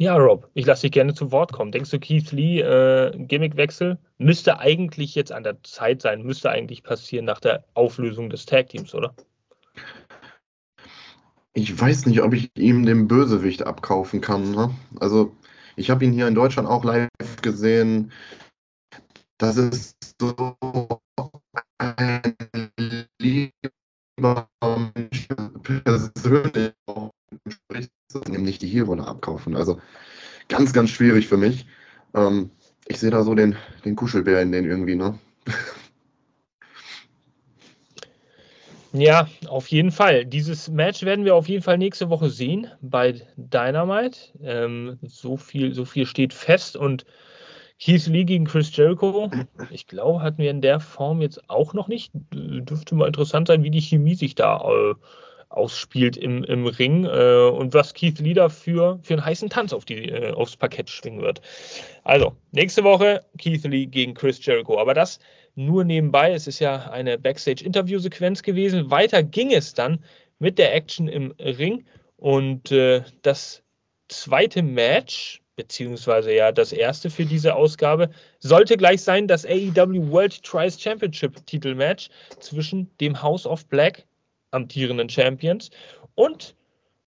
Ja, 0.00 0.16
Rob, 0.16 0.48
ich 0.54 0.64
lasse 0.64 0.82
dich 0.82 0.92
gerne 0.92 1.12
zu 1.12 1.30
Wort 1.30 1.52
kommen. 1.52 1.72
Denkst 1.72 1.90
du, 1.90 1.98
Keith 1.98 2.32
Lee, 2.32 2.60
äh, 2.60 3.12
Gimmickwechsel, 3.14 3.98
müsste 4.16 4.58
eigentlich 4.58 5.14
jetzt 5.14 5.30
an 5.30 5.42
der 5.42 5.62
Zeit 5.62 6.00
sein, 6.00 6.22
müsste 6.22 6.48
eigentlich 6.48 6.82
passieren 6.82 7.26
nach 7.26 7.38
der 7.38 7.64
Auflösung 7.74 8.30
des 8.30 8.46
Tag-Teams, 8.46 8.94
oder? 8.94 9.14
Ich 11.52 11.78
weiß 11.78 12.06
nicht, 12.06 12.22
ob 12.22 12.32
ich 12.32 12.50
ihm 12.56 12.86
den 12.86 13.08
Bösewicht 13.08 13.66
abkaufen 13.66 14.22
kann. 14.22 14.52
Ne? 14.52 14.70
Also, 15.00 15.36
ich 15.76 15.90
habe 15.90 16.04
ihn 16.04 16.12
hier 16.12 16.28
in 16.28 16.34
Deutschland 16.34 16.66
auch 16.66 16.84
live 16.84 17.10
gesehen. 17.42 18.10
Das 19.40 19.56
ist 19.56 19.96
so 20.20 20.34
ein 21.78 22.22
lieber 23.18 24.48
Mensch 24.92 25.26
persönlich 25.26 26.74
ihm 28.28 28.42
nicht 28.42 28.60
die 28.60 28.68
Heelrolle 28.68 29.06
abkaufen. 29.06 29.56
Also 29.56 29.80
ganz, 30.48 30.74
ganz 30.74 30.90
schwierig 30.90 31.26
für 31.26 31.38
mich. 31.38 31.64
Ähm, 32.12 32.50
ich 32.86 33.00
sehe 33.00 33.08
da 33.08 33.22
so 33.22 33.34
den, 33.34 33.56
den 33.86 33.96
Kuschelbär 33.96 34.42
in 34.42 34.52
den 34.52 34.66
irgendwie, 34.66 34.94
ne? 34.94 35.18
Ja, 38.92 39.26
auf 39.46 39.68
jeden 39.68 39.90
Fall. 39.90 40.26
Dieses 40.26 40.68
Match 40.68 41.02
werden 41.02 41.24
wir 41.24 41.34
auf 41.34 41.48
jeden 41.48 41.62
Fall 41.62 41.78
nächste 41.78 42.10
Woche 42.10 42.28
sehen 42.28 42.70
bei 42.82 43.22
Dynamite. 43.38 44.18
Ähm, 44.42 44.98
so, 45.00 45.38
viel, 45.38 45.72
so 45.72 45.86
viel 45.86 46.04
steht 46.04 46.34
fest 46.34 46.76
und 46.76 47.06
Keith 47.80 48.06
Lee 48.06 48.24
gegen 48.24 48.44
Chris 48.44 48.74
Jericho, 48.76 49.30
ich 49.70 49.86
glaube, 49.86 50.22
hatten 50.22 50.38
wir 50.38 50.50
in 50.50 50.60
der 50.60 50.80
Form 50.80 51.22
jetzt 51.22 51.48
auch 51.48 51.72
noch 51.72 51.88
nicht. 51.88 52.12
Dürfte 52.32 52.94
mal 52.94 53.06
interessant 53.06 53.48
sein, 53.48 53.62
wie 53.62 53.70
die 53.70 53.80
Chemie 53.80 54.14
sich 54.14 54.34
da 54.34 54.58
äh, 54.58 54.94
ausspielt 55.48 56.16
im, 56.16 56.44
im 56.44 56.66
Ring 56.66 57.04
äh, 57.04 57.48
und 57.48 57.72
was 57.74 57.94
Keith 57.94 58.20
Lee 58.20 58.34
dafür 58.34 59.00
für 59.02 59.14
einen 59.14 59.24
heißen 59.24 59.48
Tanz 59.48 59.72
auf 59.72 59.84
die, 59.84 60.10
äh, 60.10 60.32
aufs 60.32 60.56
Parkett 60.56 60.90
schwingen 60.90 61.22
wird. 61.22 61.40
Also, 62.04 62.36
nächste 62.52 62.84
Woche 62.84 63.24
Keith 63.38 63.64
Lee 63.64 63.86
gegen 63.86 64.14
Chris 64.14 64.44
Jericho. 64.44 64.78
Aber 64.78 64.94
das 64.94 65.18
nur 65.54 65.84
nebenbei. 65.84 66.32
Es 66.32 66.46
ist 66.46 66.58
ja 66.60 66.90
eine 66.90 67.18
Backstage-Interview-Sequenz 67.18 68.42
gewesen. 68.42 68.90
Weiter 68.90 69.22
ging 69.22 69.52
es 69.52 69.74
dann 69.74 70.04
mit 70.38 70.58
der 70.58 70.74
Action 70.74 71.08
im 71.08 71.32
Ring 71.38 71.84
und 72.16 72.70
äh, 72.72 73.02
das 73.22 73.62
zweite 74.08 74.62
Match, 74.62 75.42
beziehungsweise 75.60 76.32
ja 76.32 76.52
das 76.52 76.72
erste 76.72 77.10
für 77.10 77.26
diese 77.26 77.54
Ausgabe, 77.54 78.10
sollte 78.38 78.78
gleich 78.78 79.02
sein 79.02 79.28
das 79.28 79.44
AEW 79.44 80.10
World 80.10 80.42
Trials 80.42 80.80
Championship 80.80 81.44
Titelmatch 81.46 82.08
zwischen 82.38 82.90
dem 82.98 83.20
House 83.20 83.46
of 83.46 83.66
Black, 83.66 84.06
amtierenden 84.52 85.10
Champions, 85.10 85.70
und 86.14 86.54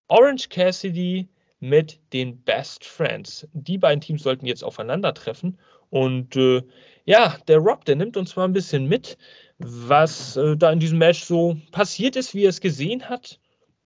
Orange 0.06 0.48
Cassidy 0.48 1.28
mit 1.58 1.98
den 2.12 2.40
Best 2.42 2.84
Friends. 2.84 3.48
Die 3.54 3.78
beiden 3.78 4.00
Teams 4.00 4.22
sollten 4.22 4.46
jetzt 4.46 4.62
aufeinandertreffen 4.62 5.58
und 5.90 6.36
äh, 6.36 6.62
ja, 7.04 7.36
der 7.48 7.58
Rob, 7.58 7.84
der 7.84 7.96
nimmt 7.96 8.16
uns 8.16 8.36
mal 8.36 8.44
ein 8.44 8.52
bisschen 8.52 8.86
mit, 8.86 9.18
was 9.58 10.36
äh, 10.36 10.56
da 10.56 10.70
in 10.70 10.78
diesem 10.78 10.98
Match 10.98 11.24
so 11.24 11.56
passiert 11.72 12.14
ist, 12.16 12.34
wie 12.34 12.44
er 12.44 12.50
es 12.50 12.60
gesehen 12.60 13.08
hat. 13.08 13.40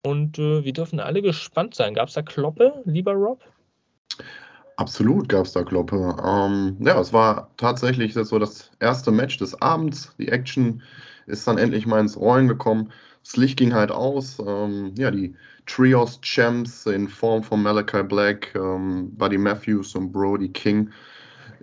Und 0.03 0.37
äh, 0.39 0.63
wir 0.63 0.73
dürfen 0.73 0.99
alle 0.99 1.21
gespannt 1.21 1.75
sein. 1.75 1.93
Gab 1.93 2.09
es 2.09 2.13
da 2.15 2.21
Kloppe, 2.21 2.81
lieber 2.85 3.13
Rob? 3.13 3.43
Absolut 4.77 5.29
gab 5.29 5.45
es 5.45 5.53
da 5.53 5.63
Kloppe. 5.63 6.15
Ähm, 6.23 6.77
ja, 6.79 6.99
es 6.99 7.13
war 7.13 7.49
tatsächlich 7.57 8.13
so 8.13 8.39
das 8.39 8.71
erste 8.79 9.11
Match 9.11 9.37
des 9.37 9.61
Abends. 9.61 10.13
Die 10.19 10.27
Action 10.27 10.81
ist 11.27 11.47
dann 11.47 11.57
endlich 11.57 11.85
mal 11.85 11.99
ins 11.99 12.17
Rollen 12.17 12.47
gekommen. 12.47 12.91
Das 13.23 13.37
Licht 13.37 13.57
ging 13.57 13.73
halt 13.73 13.91
aus. 13.91 14.37
Ähm, 14.45 14.93
ja, 14.97 15.11
die 15.11 15.33
Trios 15.65 16.19
Champs 16.21 16.85
in 16.85 17.07
Form 17.07 17.41
von 17.41 17.63
Malachi 17.63 18.03
Black, 18.03 18.53
ähm, 18.55 19.11
Buddy 19.15 19.37
Matthews 19.37 19.95
und 19.95 20.11
Brody 20.11 20.49
King 20.49 20.89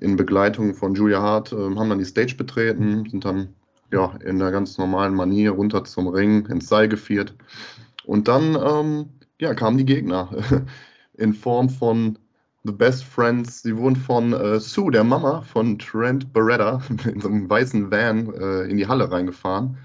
in 0.00 0.16
Begleitung 0.16 0.74
von 0.74 0.94
Julia 0.94 1.20
Hart, 1.20 1.52
äh, 1.52 1.56
haben 1.56 1.88
dann 1.88 1.98
die 1.98 2.04
Stage 2.04 2.34
betreten, 2.36 3.08
sind 3.08 3.24
dann 3.24 3.54
ja, 3.92 4.16
in 4.24 4.38
der 4.38 4.50
ganz 4.50 4.78
normalen 4.78 5.14
Manier 5.14 5.52
runter 5.52 5.84
zum 5.84 6.08
Ring, 6.08 6.46
ins 6.46 6.68
Seil 6.68 6.88
geführt. 6.88 7.34
Und 8.04 8.26
dann 8.26 8.56
ähm, 8.56 9.10
ja, 9.38 9.54
kamen 9.54 9.78
die 9.78 9.84
Gegner 9.84 10.30
in 11.14 11.34
Form 11.34 11.68
von 11.68 12.18
The 12.64 12.72
Best 12.72 13.04
Friends. 13.04 13.62
Sie 13.62 13.76
wurden 13.76 13.96
von 13.96 14.32
äh, 14.32 14.60
Sue, 14.60 14.90
der 14.92 15.04
Mama 15.04 15.42
von 15.42 15.78
Trent 15.78 16.32
Beretta, 16.32 16.80
in 17.12 17.20
so 17.20 17.28
einem 17.28 17.50
weißen 17.50 17.90
Van 17.90 18.32
äh, 18.34 18.62
in 18.64 18.76
die 18.76 18.86
Halle 18.86 19.10
reingefahren 19.10 19.76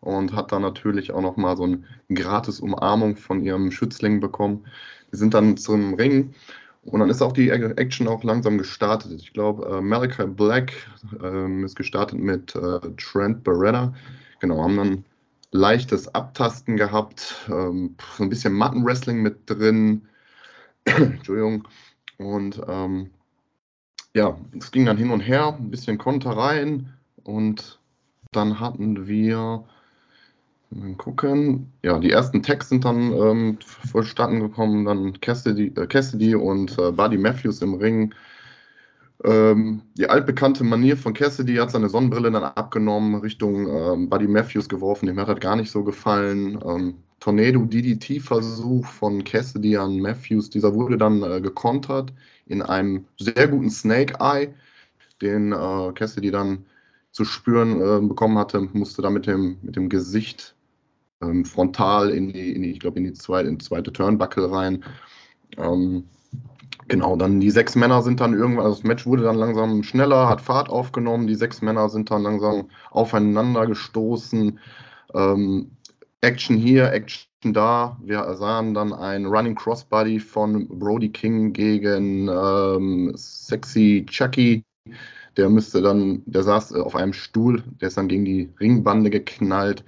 und 0.00 0.34
hat 0.34 0.52
dann 0.52 0.62
natürlich 0.62 1.12
auch 1.12 1.22
nochmal 1.22 1.56
so 1.56 1.64
eine 1.64 1.82
gratis 2.12 2.60
Umarmung 2.60 3.16
von 3.16 3.42
ihrem 3.42 3.70
Schützling 3.70 4.20
bekommen. 4.20 4.64
Die 5.12 5.16
sind 5.16 5.32
dann 5.32 5.56
zum 5.56 5.94
Ring 5.94 6.34
und 6.84 7.00
dann 7.00 7.08
ist 7.08 7.22
auch 7.22 7.32
die 7.32 7.50
Action 7.50 8.08
auch 8.08 8.24
langsam 8.24 8.58
gestartet. 8.58 9.12
Ich 9.12 9.32
glaube, 9.32 9.66
äh, 9.66 9.80
Malachi 9.80 10.26
Black 10.26 10.72
äh, 11.22 11.62
ist 11.62 11.76
gestartet 11.76 12.18
mit 12.18 12.54
äh, 12.56 12.80
Trent 12.96 13.44
Beretta. 13.44 13.94
Genau, 14.40 14.62
haben 14.62 14.76
dann 14.76 15.04
leichtes 15.52 16.12
Abtasten 16.14 16.76
gehabt, 16.76 17.48
ähm, 17.48 17.94
so 18.16 18.24
ein 18.24 18.28
bisschen 18.28 18.52
Mattenwrestling 18.52 19.22
mit 19.22 19.48
drin. 19.48 20.02
Entschuldigung. 20.84 21.66
Und 22.18 22.60
ähm, 22.68 23.10
ja, 24.14 24.38
es 24.58 24.70
ging 24.70 24.86
dann 24.86 24.96
hin 24.96 25.10
und 25.10 25.20
her, 25.20 25.56
ein 25.58 25.70
bisschen 25.70 25.98
Konter 25.98 26.30
rein 26.30 26.92
und 27.24 27.80
dann 28.32 28.60
hatten 28.60 29.06
wir 29.06 29.64
Mal 30.74 30.94
gucken. 30.94 31.72
Ja, 31.82 31.98
die 31.98 32.10
ersten 32.10 32.42
Tags 32.42 32.68
sind 32.68 32.84
dann 32.84 33.12
ähm, 33.12 33.58
vollstatten 33.60 34.40
gekommen. 34.40 34.84
Dann 34.84 35.20
Cassidy, 35.20 35.72
äh, 35.76 35.86
Cassidy 35.86 36.34
und 36.34 36.76
äh, 36.78 36.90
Buddy 36.90 37.16
Matthews 37.16 37.62
im 37.62 37.74
Ring. 37.74 38.14
Ähm, 39.22 39.82
die 39.96 40.08
altbekannte 40.08 40.64
Manier 40.64 40.96
von 40.96 41.14
Cassidy 41.14 41.56
hat 41.56 41.70
seine 41.70 41.88
Sonnenbrille 41.88 42.30
dann 42.32 42.42
abgenommen, 42.42 43.14
Richtung 43.20 43.68
ähm, 43.68 44.08
Buddy 44.08 44.26
Matthews 44.26 44.68
geworfen. 44.68 45.06
Dem 45.06 45.20
hat 45.20 45.28
das 45.28 45.38
gar 45.38 45.54
nicht 45.54 45.70
so 45.70 45.84
gefallen. 45.84 46.58
Ähm, 46.66 46.96
Tornado 47.24 47.64
DDT-Versuch 47.64 48.84
von 48.84 49.24
Cassidy 49.24 49.78
an 49.78 49.98
Matthews. 49.98 50.50
Dieser 50.50 50.74
wurde 50.74 50.98
dann 50.98 51.22
äh, 51.22 51.40
gekontert 51.40 52.12
in 52.44 52.60
einem 52.60 53.06
sehr 53.16 53.48
guten 53.48 53.70
Snake 53.70 54.16
Eye, 54.20 54.52
den 55.22 55.52
äh, 55.52 55.92
Cassidy 55.94 56.30
dann 56.30 56.66
zu 57.12 57.24
spüren 57.24 57.80
äh, 57.80 58.06
bekommen 58.06 58.36
hatte, 58.36 58.60
musste 58.74 59.00
da 59.00 59.08
mit 59.08 59.26
dem, 59.26 59.56
mit 59.62 59.74
dem 59.74 59.88
Gesicht 59.88 60.54
ähm, 61.22 61.46
frontal 61.46 62.10
in 62.10 62.30
die, 62.30 62.52
in 62.52 62.60
die, 62.60 62.72
ich 62.72 62.80
glaube, 62.80 62.98
in 62.98 63.04
die 63.04 63.14
zweite, 63.14 63.48
in 63.48 63.58
zweite 63.58 63.90
Turnbuckle 63.90 64.52
rein. 64.52 64.84
Ähm, 65.56 66.04
genau, 66.88 67.16
dann 67.16 67.40
die 67.40 67.50
sechs 67.50 67.74
Männer 67.74 68.02
sind 68.02 68.20
dann 68.20 68.34
irgendwann, 68.34 68.66
also 68.66 68.76
das 68.76 68.84
Match 68.84 69.06
wurde 69.06 69.22
dann 69.22 69.36
langsam 69.36 69.82
schneller, 69.82 70.28
hat 70.28 70.42
Fahrt 70.42 70.68
aufgenommen, 70.68 71.26
die 71.26 71.36
sechs 71.36 71.62
Männer 71.62 71.88
sind 71.88 72.10
dann 72.10 72.22
langsam 72.22 72.68
aufeinander 72.90 73.66
gestoßen. 73.66 74.58
Ähm, 75.14 75.70
Action 76.24 76.56
hier, 76.56 76.90
Action 76.92 77.52
da. 77.52 77.98
Wir 78.02 78.34
sahen 78.34 78.72
dann 78.72 78.92
ein 78.92 79.26
Running 79.26 79.54
Crossbody 79.54 80.18
von 80.18 80.66
Brody 80.68 81.10
King 81.10 81.52
gegen 81.52 82.28
ähm, 82.28 83.12
Sexy 83.14 84.06
Chucky. 84.08 84.64
Der 85.36 85.50
müsste 85.50 85.82
dann, 85.82 86.22
der 86.24 86.42
saß 86.42 86.72
auf 86.74 86.96
einem 86.96 87.12
Stuhl, 87.12 87.62
der 87.80 87.88
ist 87.88 87.98
dann 87.98 88.08
gegen 88.08 88.24
die 88.24 88.50
Ringbande 88.58 89.10
geknallt. 89.10 89.84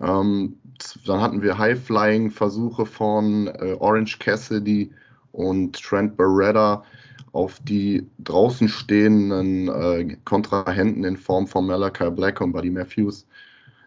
Ähm, 0.00 0.58
dann 1.06 1.20
hatten 1.20 1.42
wir 1.42 1.58
High-Flying-Versuche 1.58 2.84
von 2.84 3.46
äh, 3.46 3.76
Orange 3.78 4.18
Cassidy 4.18 4.92
und 5.30 5.80
Trent 5.80 6.16
Beretta 6.16 6.82
auf 7.32 7.60
die 7.60 8.06
draußen 8.18 8.68
stehenden 8.68 9.68
äh, 9.68 10.16
Kontrahenten 10.24 11.04
in 11.04 11.16
Form 11.16 11.46
von 11.46 11.66
Malachi 11.66 12.10
Black 12.10 12.40
und 12.40 12.52
Buddy 12.52 12.70
Matthews. 12.70 13.26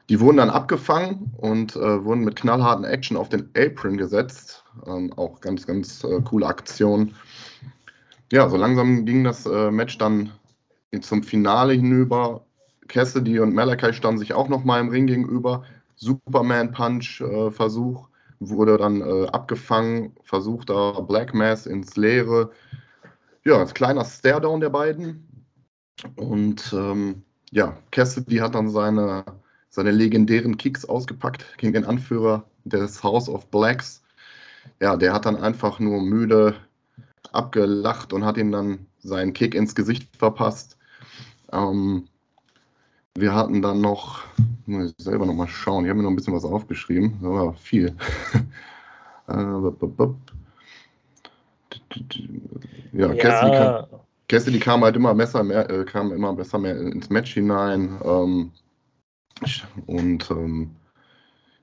Die 0.09 0.19
wurden 0.19 0.37
dann 0.37 0.49
abgefangen 0.49 1.33
und 1.37 1.75
äh, 1.75 2.03
wurden 2.03 2.23
mit 2.23 2.35
knallharten 2.35 2.85
Action 2.85 3.17
auf 3.17 3.29
den 3.29 3.49
Apron 3.57 3.97
gesetzt. 3.97 4.63
Ähm, 4.85 5.11
auch 5.13 5.41
ganz, 5.41 5.65
ganz 5.65 6.03
äh, 6.03 6.21
coole 6.21 6.45
Aktion. 6.45 7.15
Ja, 8.31 8.49
so 8.49 8.57
langsam 8.57 9.05
ging 9.05 9.23
das 9.23 9.45
äh, 9.45 9.71
Match 9.71 9.97
dann 9.97 10.31
zum 11.01 11.23
Finale 11.23 11.73
hinüber. 11.73 12.45
Cassidy 12.87 13.39
und 13.39 13.53
Malachi 13.53 13.93
standen 13.93 14.19
sich 14.19 14.33
auch 14.33 14.47
nochmal 14.47 14.81
im 14.81 14.89
Ring 14.89 15.07
gegenüber. 15.07 15.63
Superman-Punch-Versuch 15.95 18.09
wurde 18.39 18.77
dann 18.77 19.01
äh, 19.01 19.27
abgefangen, 19.27 20.15
versuchter 20.23 21.01
Black 21.01 21.33
Mass 21.33 21.65
ins 21.65 21.95
Leere. 21.95 22.51
Ja, 23.43 23.61
ein 23.61 23.73
kleiner 23.73 24.05
Staredown 24.05 24.59
der 24.59 24.69
beiden. 24.69 25.27
Und 26.15 26.73
ähm, 26.73 27.23
ja, 27.51 27.77
Cassidy 27.91 28.37
hat 28.37 28.55
dann 28.55 28.69
seine, 28.69 29.23
seine 29.75 29.91
legendären 29.91 30.57
Kicks 30.57 30.85
ausgepackt 30.85 31.45
gegen 31.57 31.73
den 31.73 31.85
Anführer 31.85 32.45
des 32.63 33.03
House 33.03 33.29
of 33.29 33.47
Blacks. 33.51 34.01
Ja, 34.79 34.95
der 34.95 35.13
hat 35.13 35.25
dann 35.25 35.35
einfach 35.35 35.79
nur 35.79 36.01
müde 36.01 36.55
abgelacht 37.31 38.13
und 38.13 38.25
hat 38.25 38.37
ihm 38.37 38.51
dann 38.51 38.87
seinen 38.99 39.33
Kick 39.33 39.53
ins 39.53 39.75
Gesicht 39.75 40.15
verpasst. 40.15 40.77
Ähm, 41.51 42.07
wir 43.15 43.33
hatten 43.33 43.61
dann 43.61 43.81
noch, 43.81 44.23
muss 44.65 44.93
ich 44.97 45.03
selber 45.03 45.25
noch 45.25 45.33
mal 45.33 45.47
schauen, 45.47 45.83
ich 45.83 45.89
habe 45.89 45.97
mir 45.97 46.03
noch 46.03 46.09
ein 46.09 46.15
bisschen 46.15 46.33
was 46.33 46.45
aufgeschrieben, 46.45 47.19
aber 47.21 47.53
viel. 47.53 47.95
Äh, 49.27 49.33
ja, 52.93 53.11
ja. 53.11 53.15
Cassidy, 53.15 53.57
kam, 53.57 53.85
Cassidy 54.27 54.59
kam 54.59 54.83
halt 54.83 54.95
immer 54.95 55.15
besser, 55.15 55.43
mehr, 55.43 55.67
äh, 55.67 55.83
kam 55.83 56.11
immer 56.11 56.31
besser 56.33 56.59
mehr 56.59 56.77
ins 56.77 57.09
Match 57.09 57.33
hinein. 57.33 57.99
Ähm, 58.03 58.51
und 59.85 60.29
ähm, 60.31 60.71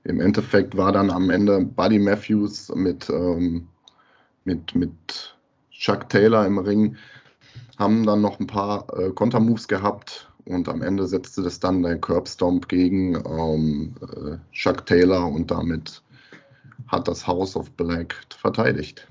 im 0.03 0.19
Endeffekt 0.19 0.75
war 0.75 0.91
dann 0.91 1.09
am 1.09 1.29
Ende 1.29 1.61
Buddy 1.61 1.99
Matthews 1.99 2.69
mit, 2.75 3.09
ähm, 3.09 3.67
mit, 4.43 4.75
mit 4.75 5.35
Chuck 5.71 6.09
Taylor 6.09 6.45
im 6.45 6.57
Ring, 6.57 6.95
haben 7.77 8.05
dann 8.05 8.21
noch 8.21 8.39
ein 8.39 8.47
paar 8.47 8.85
äh, 8.97 9.09
Kontermoves 9.11 9.67
gehabt 9.67 10.29
und 10.45 10.67
am 10.67 10.81
Ende 10.81 11.07
setzte 11.07 11.41
das 11.41 11.59
dann 11.59 11.83
der 11.83 11.97
Curbstomp 11.97 12.67
gegen 12.67 13.15
ähm, 13.25 13.95
äh, 14.01 14.37
Chuck 14.53 14.85
Taylor 14.85 15.25
und 15.25 15.49
damit 15.49 16.01
hat 16.87 17.07
das 17.07 17.25
House 17.25 17.55
of 17.55 17.71
Black 17.71 18.15
verteidigt. 18.37 19.07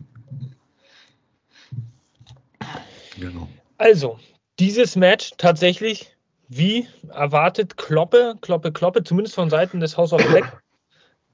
Genau. 3.19 3.49
Also, 3.79 4.19
dieses 4.59 4.95
Match 4.97 5.33
tatsächlich 5.39 6.15
wie 6.57 6.87
erwartet 7.09 7.77
Kloppe, 7.77 8.35
Kloppe, 8.41 8.73
Kloppe, 8.73 9.05
zumindest 9.05 9.35
von 9.35 9.51
Seiten 9.51 9.81
des 9.81 9.97
House 9.97 10.13
of 10.13 10.27
Black, 10.29 10.63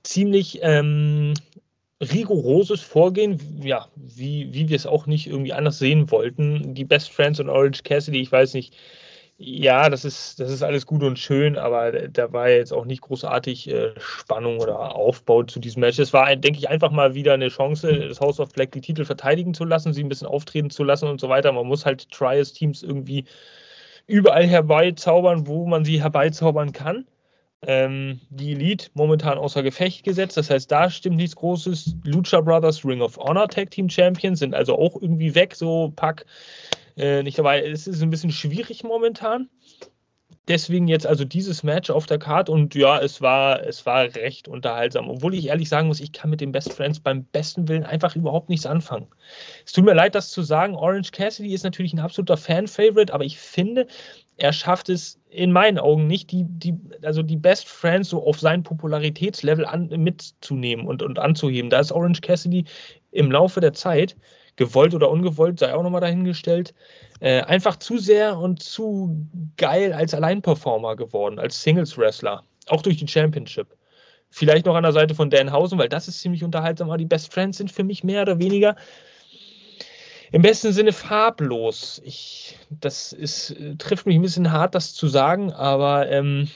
ziemlich 0.02 0.60
ähm, 0.62 1.34
rigoroses 2.00 2.80
Vorgehen, 2.80 3.40
ja, 3.62 3.88
wie, 3.96 4.52
wie 4.52 4.68
wir 4.68 4.76
es 4.76 4.86
auch 4.86 5.06
nicht 5.06 5.26
irgendwie 5.26 5.52
anders 5.52 5.78
sehen 5.78 6.10
wollten. 6.10 6.74
Die 6.74 6.84
Best 6.84 7.10
Friends 7.10 7.40
und 7.40 7.48
Orange 7.48 7.82
Cassidy, 7.82 8.20
ich 8.20 8.30
weiß 8.30 8.54
nicht, 8.54 8.76
ja, 9.40 9.88
das 9.88 10.04
ist, 10.04 10.40
das 10.40 10.50
ist 10.50 10.62
alles 10.62 10.84
gut 10.84 11.02
und 11.02 11.18
schön, 11.18 11.56
aber 11.56 11.92
da 12.08 12.32
war 12.32 12.48
jetzt 12.48 12.72
auch 12.72 12.84
nicht 12.84 13.02
großartig 13.02 13.70
äh, 13.70 13.92
Spannung 13.98 14.58
oder 14.58 14.96
Aufbau 14.96 15.44
zu 15.44 15.60
diesem 15.60 15.80
Match. 15.80 15.98
Es 16.00 16.12
war, 16.12 16.34
denke 16.34 16.58
ich, 16.58 16.68
einfach 16.68 16.90
mal 16.90 17.14
wieder 17.14 17.34
eine 17.34 17.48
Chance, 17.48 18.08
das 18.08 18.20
House 18.20 18.40
of 18.40 18.52
Black 18.52 18.72
die 18.72 18.80
Titel 18.80 19.04
verteidigen 19.04 19.54
zu 19.54 19.64
lassen, 19.64 19.92
sie 19.92 20.02
ein 20.02 20.08
bisschen 20.08 20.26
auftreten 20.26 20.70
zu 20.70 20.82
lassen 20.82 21.08
und 21.08 21.20
so 21.20 21.28
weiter. 21.28 21.52
Man 21.52 21.66
muss 21.66 21.86
halt 21.86 22.10
Trials-Teams 22.10 22.82
irgendwie 22.82 23.24
überall 24.08 24.46
herbeizaubern, 24.46 25.46
wo 25.46 25.66
man 25.66 25.84
sie 25.84 26.02
herbeizaubern 26.02 26.72
kann. 26.72 27.06
Ähm, 27.62 28.20
die 28.30 28.52
Elite 28.52 28.88
momentan 28.94 29.36
außer 29.36 29.62
Gefecht 29.62 30.04
gesetzt, 30.04 30.36
das 30.36 30.48
heißt, 30.48 30.70
da 30.70 30.90
stimmt 30.90 31.16
nichts 31.16 31.36
Großes. 31.36 31.96
Lucha 32.04 32.40
Brothers 32.40 32.84
Ring 32.84 33.00
of 33.02 33.16
Honor 33.18 33.48
Tag 33.48 33.70
Team 33.70 33.88
Champions 33.90 34.38
sind 34.38 34.54
also 34.54 34.78
auch 34.78 35.00
irgendwie 35.00 35.34
weg, 35.34 35.54
so 35.54 35.92
Pack 35.94 36.24
äh, 36.96 37.22
nicht 37.22 37.38
dabei. 37.38 37.64
Es 37.64 37.86
ist 37.86 38.02
ein 38.02 38.10
bisschen 38.10 38.30
schwierig 38.30 38.84
momentan. 38.84 39.48
Deswegen 40.48 40.88
jetzt 40.88 41.06
also 41.06 41.26
dieses 41.26 41.62
Match 41.62 41.90
auf 41.90 42.06
der 42.06 42.18
Karte 42.18 42.52
und 42.52 42.74
ja, 42.74 42.98
es 42.98 43.20
war, 43.20 43.62
es 43.66 43.84
war 43.84 44.04
recht 44.14 44.48
unterhaltsam. 44.48 45.10
Obwohl 45.10 45.34
ich 45.34 45.48
ehrlich 45.48 45.68
sagen 45.68 45.88
muss, 45.88 46.00
ich 46.00 46.12
kann 46.12 46.30
mit 46.30 46.40
den 46.40 46.52
Best 46.52 46.72
Friends 46.72 47.00
beim 47.00 47.24
besten 47.24 47.68
Willen 47.68 47.84
einfach 47.84 48.16
überhaupt 48.16 48.48
nichts 48.48 48.64
anfangen. 48.64 49.08
Es 49.66 49.72
tut 49.72 49.84
mir 49.84 49.92
leid, 49.92 50.14
das 50.14 50.30
zu 50.30 50.40
sagen. 50.40 50.74
Orange 50.74 51.12
Cassidy 51.12 51.52
ist 51.52 51.64
natürlich 51.64 51.92
ein 51.92 51.98
absoluter 51.98 52.38
Fan-Favorite, 52.38 53.12
aber 53.12 53.24
ich 53.24 53.38
finde, 53.38 53.86
er 54.38 54.54
schafft 54.54 54.88
es 54.88 55.20
in 55.28 55.52
meinen 55.52 55.78
Augen 55.78 56.06
nicht, 56.06 56.30
die, 56.30 56.44
die, 56.44 56.74
also 57.02 57.22
die 57.22 57.36
Best 57.36 57.68
Friends 57.68 58.08
so 58.08 58.26
auf 58.26 58.40
sein 58.40 58.62
Popularitätslevel 58.62 59.66
an, 59.66 59.88
mitzunehmen 59.88 60.86
und, 60.86 61.02
und 61.02 61.18
anzuheben. 61.18 61.68
Da 61.68 61.80
ist 61.80 61.92
Orange 61.92 62.22
Cassidy 62.22 62.64
im 63.10 63.30
Laufe 63.30 63.60
der 63.60 63.74
Zeit 63.74 64.16
gewollt 64.58 64.94
oder 64.94 65.10
ungewollt, 65.10 65.58
sei 65.58 65.74
auch 65.74 65.82
nochmal 65.82 66.02
dahingestellt, 66.02 66.74
äh, 67.20 67.40
einfach 67.42 67.76
zu 67.76 67.96
sehr 67.96 68.38
und 68.38 68.62
zu 68.62 69.26
geil 69.56 69.94
als 69.94 70.12
Alleinperformer 70.12 70.96
geworden, 70.96 71.38
als 71.38 71.62
Singles-Wrestler, 71.62 72.42
auch 72.66 72.82
durch 72.82 72.98
die 72.98 73.08
Championship. 73.08 73.68
Vielleicht 74.30 74.66
noch 74.66 74.74
an 74.74 74.82
der 74.82 74.92
Seite 74.92 75.14
von 75.14 75.30
Dan 75.30 75.52
Hausen, 75.52 75.78
weil 75.78 75.88
das 75.88 76.08
ist 76.08 76.20
ziemlich 76.20 76.44
unterhaltsam, 76.44 76.90
aber 76.90 76.98
die 76.98 77.06
Best 77.06 77.32
Friends 77.32 77.56
sind 77.56 77.72
für 77.72 77.84
mich 77.84 78.04
mehr 78.04 78.22
oder 78.22 78.38
weniger 78.38 78.76
im 80.30 80.42
besten 80.42 80.74
Sinne 80.74 80.92
farblos. 80.92 82.02
Ich, 82.04 82.58
das 82.68 83.14
ist, 83.14 83.56
trifft 83.78 84.04
mich 84.04 84.16
ein 84.16 84.22
bisschen 84.22 84.52
hart, 84.52 84.74
das 84.74 84.92
zu 84.92 85.08
sagen, 85.08 85.52
aber 85.52 86.10
ähm, 86.10 86.48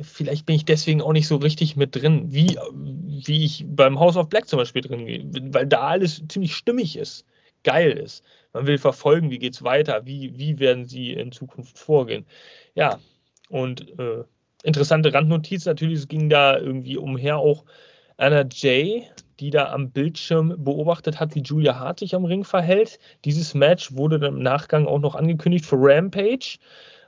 vielleicht 0.00 0.46
bin 0.46 0.56
ich 0.56 0.64
deswegen 0.64 1.02
auch 1.02 1.12
nicht 1.12 1.26
so 1.26 1.36
richtig 1.36 1.76
mit 1.76 1.96
drin, 1.96 2.32
wie, 2.32 2.58
wie 2.72 3.44
ich 3.44 3.64
beim 3.68 3.98
House 3.98 4.16
of 4.16 4.28
Black 4.28 4.48
zum 4.48 4.58
Beispiel 4.58 4.82
drin 4.82 5.06
gehe, 5.06 5.24
weil 5.52 5.66
da 5.66 5.80
alles 5.80 6.22
ziemlich 6.28 6.54
stimmig 6.54 6.96
ist, 6.96 7.26
geil 7.64 7.92
ist. 7.92 8.24
Man 8.52 8.66
will 8.66 8.78
verfolgen, 8.78 9.30
wie 9.30 9.38
geht 9.38 9.54
es 9.54 9.62
weiter, 9.62 10.06
wie, 10.06 10.38
wie 10.38 10.58
werden 10.58 10.84
sie 10.84 11.12
in 11.12 11.32
Zukunft 11.32 11.78
vorgehen. 11.78 12.26
Ja, 12.74 12.98
und 13.48 13.98
äh, 13.98 14.24
interessante 14.62 15.12
Randnotiz 15.12 15.64
natürlich, 15.64 16.00
es 16.00 16.08
ging 16.08 16.28
da 16.28 16.58
irgendwie 16.58 16.96
umher 16.96 17.38
auch 17.38 17.64
Anna 18.16 18.44
Jay, 18.50 19.08
die 19.40 19.50
da 19.50 19.72
am 19.72 19.90
Bildschirm 19.90 20.54
beobachtet 20.58 21.18
hat, 21.18 21.34
wie 21.34 21.42
Julia 21.42 21.78
Hart 21.78 21.98
sich 21.98 22.14
am 22.14 22.24
Ring 22.24 22.44
verhält. 22.44 22.98
Dieses 23.24 23.54
Match 23.54 23.96
wurde 23.96 24.20
dann 24.20 24.36
im 24.36 24.42
Nachgang 24.42 24.86
auch 24.86 25.00
noch 25.00 25.16
angekündigt 25.16 25.66
für 25.66 25.76
Rampage. 25.78 26.58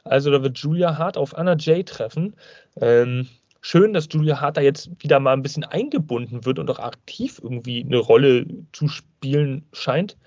Also 0.04 0.30
da 0.30 0.42
wird 0.42 0.58
Julia 0.58 0.98
Hart 0.98 1.16
auf 1.16 1.36
Anna 1.36 1.56
Jay 1.56 1.82
treffen. 1.82 2.36
Ähm, 2.80 3.28
schön, 3.60 3.94
dass 3.94 4.08
Julia 4.10 4.40
Hart 4.40 4.58
da 4.58 4.60
jetzt 4.60 4.90
wieder 5.02 5.18
mal 5.18 5.32
ein 5.32 5.42
bisschen 5.42 5.64
eingebunden 5.64 6.44
wird 6.44 6.58
und 6.58 6.70
auch 6.70 6.78
aktiv 6.78 7.40
irgendwie 7.42 7.82
eine 7.82 7.98
Rolle 7.98 8.46
zu 8.72 8.88
spielen 8.88 9.66
scheint. 9.72 10.18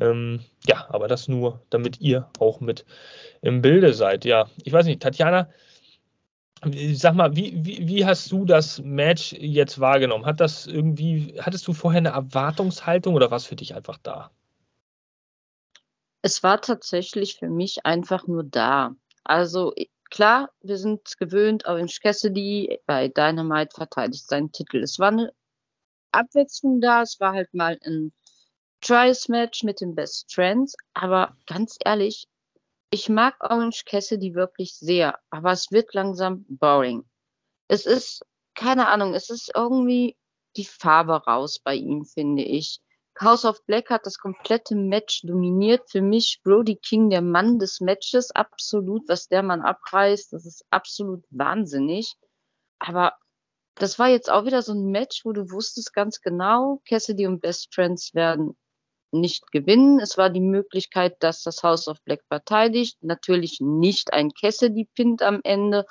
Ähm, 0.00 0.40
ja, 0.66 0.86
aber 0.88 1.08
das 1.08 1.28
nur, 1.28 1.60
damit 1.70 2.00
ihr 2.00 2.28
auch 2.38 2.60
mit 2.60 2.86
im 3.42 3.60
Bilde 3.60 3.92
seid. 3.92 4.24
Ja, 4.24 4.48
ich 4.64 4.72
weiß 4.72 4.86
nicht, 4.86 5.02
Tatjana, 5.02 5.48
sag 6.94 7.14
mal, 7.14 7.36
wie, 7.36 7.54
wie, 7.64 7.86
wie 7.86 8.06
hast 8.06 8.32
du 8.32 8.44
das 8.44 8.80
Match 8.82 9.32
jetzt 9.32 9.78
wahrgenommen? 9.78 10.26
Hat 10.26 10.40
das 10.40 10.66
irgendwie, 10.66 11.34
hattest 11.40 11.66
du 11.68 11.72
vorher 11.72 11.98
eine 11.98 12.10
Erwartungshaltung 12.10 13.14
oder 13.14 13.30
was 13.30 13.46
für 13.46 13.56
dich 13.56 13.74
einfach 13.74 13.98
da? 14.02 14.30
Es 16.22 16.42
war 16.42 16.60
tatsächlich 16.60 17.36
für 17.36 17.48
mich 17.48 17.86
einfach 17.86 18.26
nur 18.26 18.42
da. 18.42 18.96
Also 19.28 19.74
klar, 20.10 20.50
wir 20.62 20.78
sind 20.78 21.18
gewöhnt, 21.18 21.66
Orange 21.66 22.00
Cassidy 22.00 22.80
bei 22.86 23.08
Dynamite 23.08 23.74
verteidigt 23.74 24.26
seinen 24.26 24.52
Titel. 24.52 24.82
Es 24.82 24.98
war 24.98 25.08
eine 25.08 25.32
Abwechslung 26.12 26.80
da, 26.80 27.02
es 27.02 27.20
war 27.20 27.34
halt 27.34 27.52
mal 27.52 27.78
ein 27.84 28.12
Trials-Match 28.80 29.64
mit 29.64 29.82
den 29.82 29.94
Best 29.94 30.32
Friends, 30.32 30.76
aber 30.94 31.36
ganz 31.46 31.76
ehrlich, 31.84 32.26
ich 32.90 33.10
mag 33.10 33.36
Orange 33.40 33.84
Cassidy 33.84 34.34
wirklich 34.34 34.74
sehr, 34.76 35.18
aber 35.28 35.52
es 35.52 35.70
wird 35.70 35.92
langsam 35.92 36.46
boring. 36.48 37.04
Es 37.68 37.84
ist, 37.84 38.24
keine 38.54 38.88
Ahnung, 38.88 39.12
es 39.12 39.28
ist 39.28 39.52
irgendwie 39.54 40.16
die 40.56 40.64
Farbe 40.64 41.22
raus 41.24 41.58
bei 41.58 41.74
ihm, 41.74 42.06
finde 42.06 42.44
ich. 42.44 42.80
House 43.20 43.44
of 43.44 43.64
Black 43.66 43.90
hat 43.90 44.06
das 44.06 44.18
komplette 44.18 44.76
Match 44.76 45.22
dominiert. 45.22 45.90
Für 45.90 46.02
mich 46.02 46.40
Brody 46.44 46.76
King 46.76 47.10
der 47.10 47.22
Mann 47.22 47.58
des 47.58 47.80
Matches. 47.80 48.30
Absolut, 48.30 49.08
was 49.08 49.28
der 49.28 49.42
Mann 49.42 49.62
abreißt, 49.62 50.32
das 50.32 50.46
ist 50.46 50.64
absolut 50.70 51.24
wahnsinnig. 51.30 52.14
Aber 52.78 53.14
das 53.74 53.98
war 53.98 54.08
jetzt 54.08 54.30
auch 54.30 54.44
wieder 54.44 54.62
so 54.62 54.72
ein 54.72 54.86
Match, 54.86 55.24
wo 55.24 55.32
du 55.32 55.50
wusstest 55.50 55.92
ganz 55.92 56.20
genau, 56.20 56.80
Cassidy 56.88 57.26
und 57.26 57.40
Best 57.40 57.74
Friends 57.74 58.14
werden 58.14 58.56
nicht 59.10 59.50
gewinnen. 59.52 60.00
Es 60.00 60.18
war 60.18 60.30
die 60.30 60.40
Möglichkeit, 60.40 61.16
dass 61.20 61.42
das 61.42 61.62
House 61.62 61.88
of 61.88 62.02
Black 62.04 62.22
verteidigt. 62.28 62.98
Natürlich 63.02 63.58
nicht 63.60 64.12
ein 64.12 64.30
Cassidy 64.32 64.88
pinnt 64.94 65.22
am 65.22 65.40
Ende. 65.44 65.86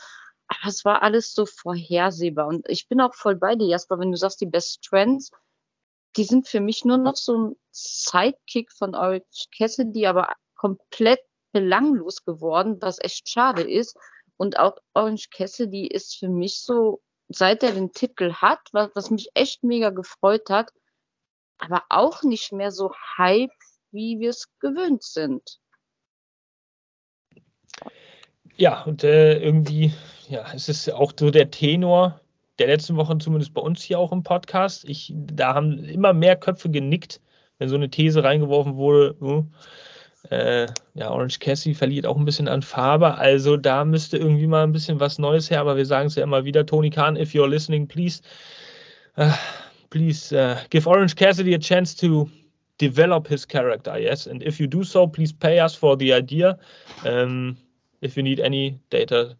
Aber 0.47 0.67
es 0.69 0.85
war 0.85 1.01
alles 1.01 1.33
so 1.33 1.45
vorhersehbar. 1.45 2.47
Und 2.47 2.67
ich 2.69 2.87
bin 2.87 3.01
auch 3.01 3.13
voll 3.13 3.35
bei 3.35 3.55
dir, 3.55 3.67
Jasper, 3.67 3.99
wenn 3.99 4.11
du 4.11 4.17
sagst, 4.17 4.39
die 4.39 4.45
Best 4.45 4.87
Friends, 4.87 5.31
die 6.17 6.23
sind 6.23 6.47
für 6.47 6.59
mich 6.59 6.83
nur 6.83 6.97
noch 6.97 7.15
so 7.15 7.37
ein 7.37 7.55
Sidekick 7.71 8.71
von 8.71 8.95
Orange 8.95 9.47
Cassidy, 9.55 10.07
aber 10.07 10.33
komplett 10.55 11.19
belanglos 11.51 12.25
geworden, 12.25 12.77
was 12.81 12.99
echt 12.99 13.29
schade 13.29 13.61
ist. 13.61 13.95
Und 14.35 14.59
auch 14.59 14.77
Orange 14.93 15.29
Cassidy 15.29 15.87
ist 15.87 16.17
für 16.17 16.29
mich 16.29 16.61
so, 16.61 17.01
seit 17.29 17.63
er 17.63 17.71
den 17.71 17.91
Titel 17.91 18.33
hat, 18.33 18.59
was, 18.71 18.89
was 18.95 19.11
mich 19.11 19.29
echt 19.35 19.63
mega 19.63 19.91
gefreut 19.91 20.49
hat, 20.49 20.71
aber 21.59 21.83
auch 21.89 22.23
nicht 22.23 22.51
mehr 22.51 22.71
so 22.71 22.91
hype, 23.17 23.51
wie 23.91 24.19
wir 24.19 24.31
es 24.31 24.47
gewöhnt 24.59 25.03
sind. 25.03 25.59
Ja, 28.55 28.83
und 28.83 29.03
äh, 29.03 29.39
irgendwie, 29.39 29.93
ja, 30.29 30.51
es 30.53 30.67
ist 30.67 30.89
auch 30.89 31.13
so 31.17 31.29
der 31.29 31.51
Tenor, 31.51 32.19
der 32.59 32.67
letzten 32.67 32.95
Wochen 32.95 33.19
zumindest 33.19 33.53
bei 33.53 33.61
uns 33.61 33.81
hier 33.81 33.99
auch 33.99 34.11
im 34.11 34.23
Podcast. 34.23 34.87
Ich, 34.89 35.13
da 35.15 35.53
haben 35.53 35.83
immer 35.85 36.13
mehr 36.13 36.35
Köpfe 36.35 36.69
genickt, 36.69 37.21
wenn 37.57 37.69
so 37.69 37.75
eine 37.75 37.89
These 37.89 38.23
reingeworfen 38.23 38.75
wurde. 38.75 39.15
Uh, 39.21 39.45
äh, 40.29 40.67
ja, 40.95 41.09
Orange 41.09 41.39
Cassie 41.39 41.73
verliert 41.73 42.05
auch 42.05 42.17
ein 42.17 42.25
bisschen 42.25 42.47
an 42.47 42.61
Farbe. 42.61 43.15
Also 43.15 43.57
da 43.57 43.85
müsste 43.85 44.17
irgendwie 44.17 44.47
mal 44.47 44.63
ein 44.63 44.71
bisschen 44.71 44.99
was 44.99 45.19
Neues 45.19 45.49
her. 45.49 45.61
Aber 45.61 45.77
wir 45.77 45.85
sagen 45.85 46.07
es 46.07 46.15
ja 46.15 46.23
immer 46.23 46.43
wieder, 46.45 46.65
Tony 46.65 46.89
Khan, 46.89 47.15
if 47.15 47.33
you're 47.33 47.47
listening, 47.47 47.87
please, 47.87 48.21
uh, 49.17 49.31
please 49.89 50.35
uh, 50.35 50.55
give 50.69 50.89
Orange 50.89 51.15
Cassidy 51.15 51.53
a 51.53 51.59
chance 51.59 51.95
to 51.95 52.29
develop 52.77 53.27
his 53.27 53.45
character, 53.45 53.97
yes. 53.97 54.27
And 54.27 54.43
if 54.43 54.59
you 54.59 54.67
do 54.67 54.83
so, 54.83 55.07
please 55.07 55.33
pay 55.33 55.59
us 55.59 55.75
for 55.75 55.97
the 55.97 56.13
idea. 56.13 56.57
Um, 57.05 57.57
if 58.01 58.15
you 58.17 58.23
need 58.23 58.39
any 58.39 58.79
data 58.89 59.35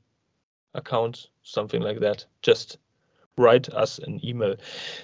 accounts, 0.74 1.30
something 1.44 1.82
like 1.82 2.00
that, 2.00 2.26
just 2.42 2.78
write 3.38 3.74
us 3.74 4.00
an 4.00 4.20
email. 4.22 4.58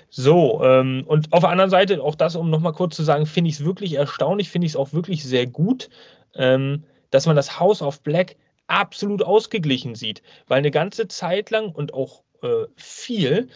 So, 0.09 0.61
ähm, 0.63 1.03
und 1.07 1.31
auf 1.31 1.41
der 1.41 1.49
anderen 1.49 1.69
Seite, 1.69 2.01
auch 2.03 2.15
das, 2.15 2.35
um 2.35 2.49
nochmal 2.49 2.73
kurz 2.73 2.95
zu 2.95 3.03
sagen, 3.03 3.25
finde 3.25 3.49
ich 3.49 3.55
es 3.55 3.65
wirklich 3.65 3.93
erstaunlich, 3.93 4.49
finde 4.49 4.65
ich 4.65 4.73
es 4.73 4.77
auch 4.77 4.93
wirklich 4.93 5.23
sehr 5.23 5.47
gut, 5.47 5.89
ähm, 6.35 6.83
dass 7.11 7.25
man 7.25 7.35
das 7.35 7.59
House 7.59 7.81
of 7.81 8.01
Black 8.01 8.35
absolut 8.67 9.23
ausgeglichen 9.23 9.95
sieht, 9.95 10.23
weil 10.47 10.59
eine 10.59 10.71
ganze 10.71 11.07
Zeit 11.07 11.51
lang 11.51 11.69
und 11.69 11.93
auch 11.93 12.23
äh, 12.41 12.65
viel 12.75 13.49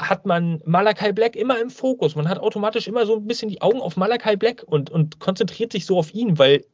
hat 0.00 0.26
man 0.26 0.60
Malakai 0.64 1.12
Black 1.12 1.36
immer 1.36 1.60
im 1.60 1.70
Fokus. 1.70 2.16
Man 2.16 2.28
hat 2.28 2.38
automatisch 2.38 2.88
immer 2.88 3.06
so 3.06 3.16
ein 3.16 3.26
bisschen 3.26 3.48
die 3.48 3.62
Augen 3.62 3.80
auf 3.80 3.96
Malakai 3.96 4.36
Black 4.36 4.62
und, 4.64 4.90
und 4.90 5.20
konzentriert 5.20 5.72
sich 5.72 5.86
so 5.86 5.98
auf 5.98 6.12
ihn, 6.12 6.38
weil 6.38 6.64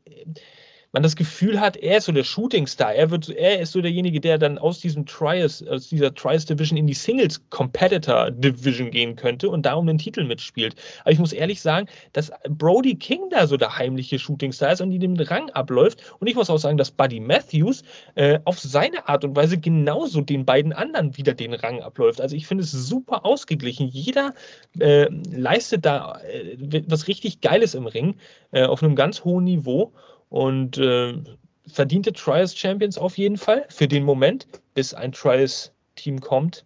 man 0.93 1.03
das 1.03 1.15
Gefühl 1.15 1.61
hat, 1.61 1.77
er 1.77 1.99
ist 1.99 2.07
so 2.07 2.13
der 2.13 2.25
Shooting 2.25 2.67
Star. 2.67 2.93
Er, 2.93 3.11
wird, 3.11 3.29
er 3.29 3.61
ist 3.61 3.73
so 3.73 3.81
derjenige, 3.81 4.21
der 4.21 4.39
dann 4.39 4.59
aus 4.59 4.81
diesem 4.81 5.07
Trials, 5.07 5.67
aus 5.67 5.89
dieser 5.89 6.15
Trials 6.15 6.47
Division 6.47 6.77
in 6.77 6.87
die 6.87 6.95
Singles 6.95 7.41
Competitor 7.51 8.31
Division 8.31 8.91
gehen 8.91 9.15
könnte 9.15 9.51
und 9.51 9.67
da 9.67 9.75
um 9.75 9.87
den 9.87 9.99
Titel 9.99 10.25
mitspielt. 10.25 10.75
Aber 11.03 11.13
ich 11.13 11.19
muss 11.19 11.33
ehrlich 11.33 11.61
sagen, 11.61 11.87
dass 12.13 12.33
Brody 12.49 12.97
King 12.97 13.31
da 13.31 13.47
so 13.47 13.57
der 13.57 13.77
heimliche 13.79 14.19
Shooting 14.19 14.53
Star 14.53 14.73
ist 14.73 14.81
und 14.81 14.91
die 14.91 14.99
den 14.99 15.19
Rang 15.21 15.51
abläuft. 15.51 16.03
Und 16.19 16.27
ich 16.27 16.35
muss 16.35 16.51
auch 16.51 16.59
sagen, 16.59 16.77
dass 16.77 16.91
Buddy 16.91 17.21
Matthews 17.21 17.83
äh, 18.17 18.41
auf 18.45 18.59
seine 18.59 19.09
Art 19.09 19.25
und 19.25 19.37
Weise 19.37 19.59
genauso 19.59 20.23
den 20.23 20.45
beiden 20.45 20.73
anderen 20.73 21.17
wieder 21.17 21.35
den 21.35 21.55
Rang 21.55 21.81
abläuft. 21.83 22.21
Also 22.21 22.35
ich 22.35 22.47
finde 22.47 22.65
es 22.65 22.73
super 22.73 23.25
ausgeglichen. 23.25 23.87
Jeder 23.87 24.35
äh, 24.79 25.09
leistet 25.31 25.87
da 25.87 26.21
äh, 26.21 26.83
was 26.89 27.07
richtig 27.07 27.41
Geiles 27.41 27.75
im 27.75 27.87
Ring 27.87 28.17
äh, 28.51 28.65
auf 28.65 28.83
einem 28.83 28.97
ganz 28.97 29.25
hohen 29.25 29.45
Niveau. 29.45 29.93
Und 30.31 30.79
äh, 30.79 31.19
verdiente 31.67 32.13
Trials 32.13 32.57
Champions 32.57 32.97
auf 32.97 33.19
jeden 33.19 33.37
Fall 33.37 33.67
für 33.69 33.89
den 33.89 34.05
Moment, 34.05 34.47
bis 34.75 34.95
ein 34.95 35.13
Trials 35.13 35.73
Team 35.97 36.21
kommt, 36.21 36.65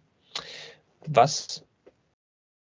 was 1.05 1.65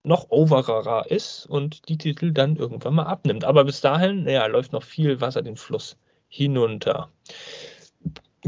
noch 0.03 0.31
overer 0.31 1.07
ist 1.11 1.47
und 1.47 1.89
die 1.89 1.97
Titel 1.97 2.33
dann 2.33 2.57
irgendwann 2.57 2.95
mal 2.95 3.05
abnimmt. 3.05 3.45
Aber 3.45 3.65
bis 3.65 3.81
dahin, 3.81 4.25
naja, 4.25 4.47
läuft 4.47 4.73
noch 4.73 4.83
viel 4.83 5.21
Wasser 5.21 5.43
den 5.43 5.57
Fluss 5.57 5.97
hinunter. 6.29 7.11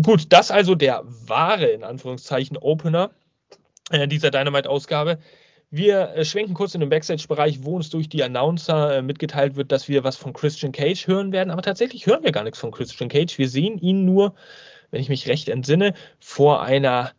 Gut, 0.02 0.26
das 0.30 0.50
also 0.50 0.74
der 0.74 1.02
wahre, 1.06 1.66
in 1.66 1.82
Anführungszeichen, 1.82 2.58
Opener 2.58 3.10
äh, 3.90 4.06
dieser 4.06 4.30
Dynamite-Ausgabe. 4.30 5.18
Wir 5.76 6.14
äh, 6.14 6.24
schwenken 6.24 6.54
kurz 6.54 6.74
in 6.74 6.80
den 6.80 6.88
Backstage-Bereich, 6.88 7.62
wo 7.62 7.76
uns 7.76 7.90
durch 7.90 8.08
die 8.08 8.22
Announcer 8.22 8.96
äh, 8.96 9.02
mitgeteilt 9.02 9.56
wird, 9.56 9.72
dass 9.72 9.88
wir 9.88 10.04
was 10.04 10.16
von 10.16 10.32
Christian 10.32 10.72
Cage 10.72 11.06
hören 11.06 11.32
werden. 11.32 11.50
Aber 11.50 11.60
tatsächlich 11.60 12.06
hören 12.06 12.24
wir 12.24 12.32
gar 12.32 12.44
nichts 12.44 12.58
von 12.58 12.70
Christian 12.70 13.10
Cage. 13.10 13.36
Wir 13.36 13.48
sehen 13.48 13.76
ihn 13.78 14.06
nur, 14.06 14.34
wenn 14.90 15.02
ich 15.02 15.10
mich 15.10 15.28
recht 15.28 15.50
entsinne, 15.50 15.92
vor 16.18 16.62
einer 16.62 17.12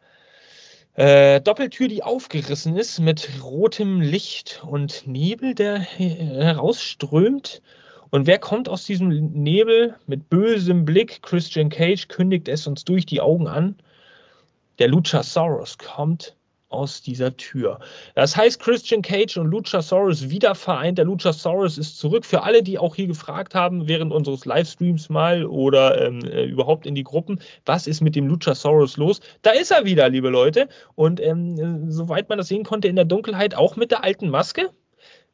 äh, 0.95 1.39
Doppeltür, 1.39 1.87
die 1.87 2.01
aufgerissen 2.01 2.75
ist 2.75 2.99
mit 2.99 3.29
rotem 3.43 4.01
Licht 4.01 4.63
und 4.65 5.05
Nebel, 5.05 5.53
der 5.53 5.77
herausströmt. 5.77 7.61
Und 8.09 8.25
wer 8.25 8.39
kommt 8.39 8.69
aus 8.69 8.85
diesem 8.85 9.09
Nebel 9.09 9.97
mit 10.07 10.29
bösem 10.31 10.83
Blick? 10.83 11.21
Christian 11.21 11.69
Cage 11.69 12.07
kündigt 12.07 12.47
es 12.47 12.65
uns 12.65 12.85
durch 12.85 13.05
die 13.05 13.21
Augen 13.21 13.47
an. 13.47 13.75
Der 14.79 14.87
Luchasaurus 14.87 15.77
kommt 15.77 16.36
aus 16.77 17.01
dieser 17.01 17.35
Tür. 17.35 17.79
Das 18.15 18.37
heißt, 18.37 18.59
Christian 18.59 19.01
Cage 19.01 19.37
und 19.37 19.47
Luchasaurus 19.47 20.29
wieder 20.29 20.55
vereint. 20.55 20.97
Der 20.97 21.05
Luchasaurus 21.05 21.77
ist 21.77 21.97
zurück. 21.97 22.25
Für 22.25 22.43
alle, 22.43 22.63
die 22.63 22.77
auch 22.77 22.95
hier 22.95 23.07
gefragt 23.07 23.55
haben, 23.55 23.87
während 23.87 24.13
unseres 24.13 24.45
Livestreams 24.45 25.09
mal 25.09 25.45
oder 25.45 26.05
ähm, 26.05 26.19
äh, 26.23 26.45
überhaupt 26.45 26.85
in 26.85 26.95
die 26.95 27.03
Gruppen, 27.03 27.39
was 27.65 27.87
ist 27.87 28.01
mit 28.01 28.15
dem 28.15 28.27
Luchasaurus 28.27 28.97
los? 28.97 29.19
Da 29.41 29.51
ist 29.51 29.71
er 29.71 29.85
wieder, 29.85 30.07
liebe 30.09 30.29
Leute. 30.29 30.69
Und 30.95 31.19
ähm, 31.19 31.91
soweit 31.91 32.29
man 32.29 32.37
das 32.37 32.47
sehen 32.47 32.63
konnte, 32.63 32.87
in 32.87 32.95
der 32.95 33.05
Dunkelheit 33.05 33.55
auch 33.55 33.75
mit 33.75 33.91
der 33.91 34.03
alten 34.03 34.29
Maske. 34.29 34.69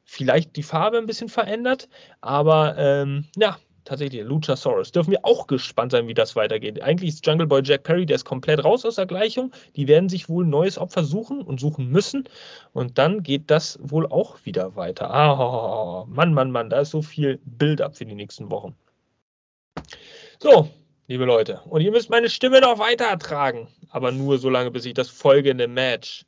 Vielleicht 0.06 0.56
die 0.56 0.64
Farbe 0.64 0.98
ein 0.98 1.06
bisschen 1.06 1.30
verändert, 1.30 1.88
aber 2.20 2.76
ähm, 2.78 3.26
ja, 3.38 3.58
tatsächlich 3.86 4.24
Luchasaurus. 4.24 4.92
Dürfen 4.92 5.12
wir 5.12 5.24
auch 5.24 5.48
gespannt 5.48 5.92
sein, 5.92 6.08
wie 6.08 6.14
das 6.14 6.36
weitergeht. 6.36 6.82
Eigentlich 6.82 7.10
ist 7.10 7.26
Jungle 7.26 7.48
Boy 7.48 7.62
Jack 7.64 7.84
Perry, 7.84 8.06
der 8.06 8.16
ist 8.16 8.26
komplett 8.26 8.64
raus 8.64 8.86
aus 8.86 8.96
der 8.96 9.06
Gleichung. 9.06 9.52
Die 9.76 9.88
werden 9.88 10.10
sich 10.10 10.30
wohl 10.30 10.46
ein 10.46 10.50
neues 10.50 10.78
Opfer 10.78 11.04
suchen 11.04 11.42
und 11.42 11.60
suchen 11.60 11.90
müssen. 11.90 12.24
Und 12.72 12.98
dann 12.98 13.24
geht 13.24 13.52
das 13.52 13.80
wohl 13.82 14.08
auch 14.08 14.38
wieder 14.46 14.76
weiter. 14.76 15.12
Ah, 15.12 16.06
Mann, 16.08 16.34
Mann, 16.34 16.52
Mann, 16.52 16.70
da 16.70 16.82
ist 16.82 16.92
so 16.92 17.02
viel 17.02 17.40
Build-up 17.46 17.96
für 17.96 18.06
die 18.06 18.16
nächsten 18.16 18.50
Wochen. 18.50 18.76
So, 20.40 20.70
liebe 21.08 21.26
Leute. 21.26 21.62
Und 21.66 21.82
ihr 21.82 21.92
müsst 21.92 22.10
meine 22.10 22.30
Stimme 22.30 22.62
noch 22.62 22.80
weiter 22.80 23.06
ertragen. 23.06 23.68
Aber 23.90 24.12
nur 24.12 24.40
so 24.40 24.50
lange, 24.50 24.72
bis 24.72 24.86
ich 24.86 24.94
das 24.94 25.10
folgende 25.10 25.68
Match 25.68 26.26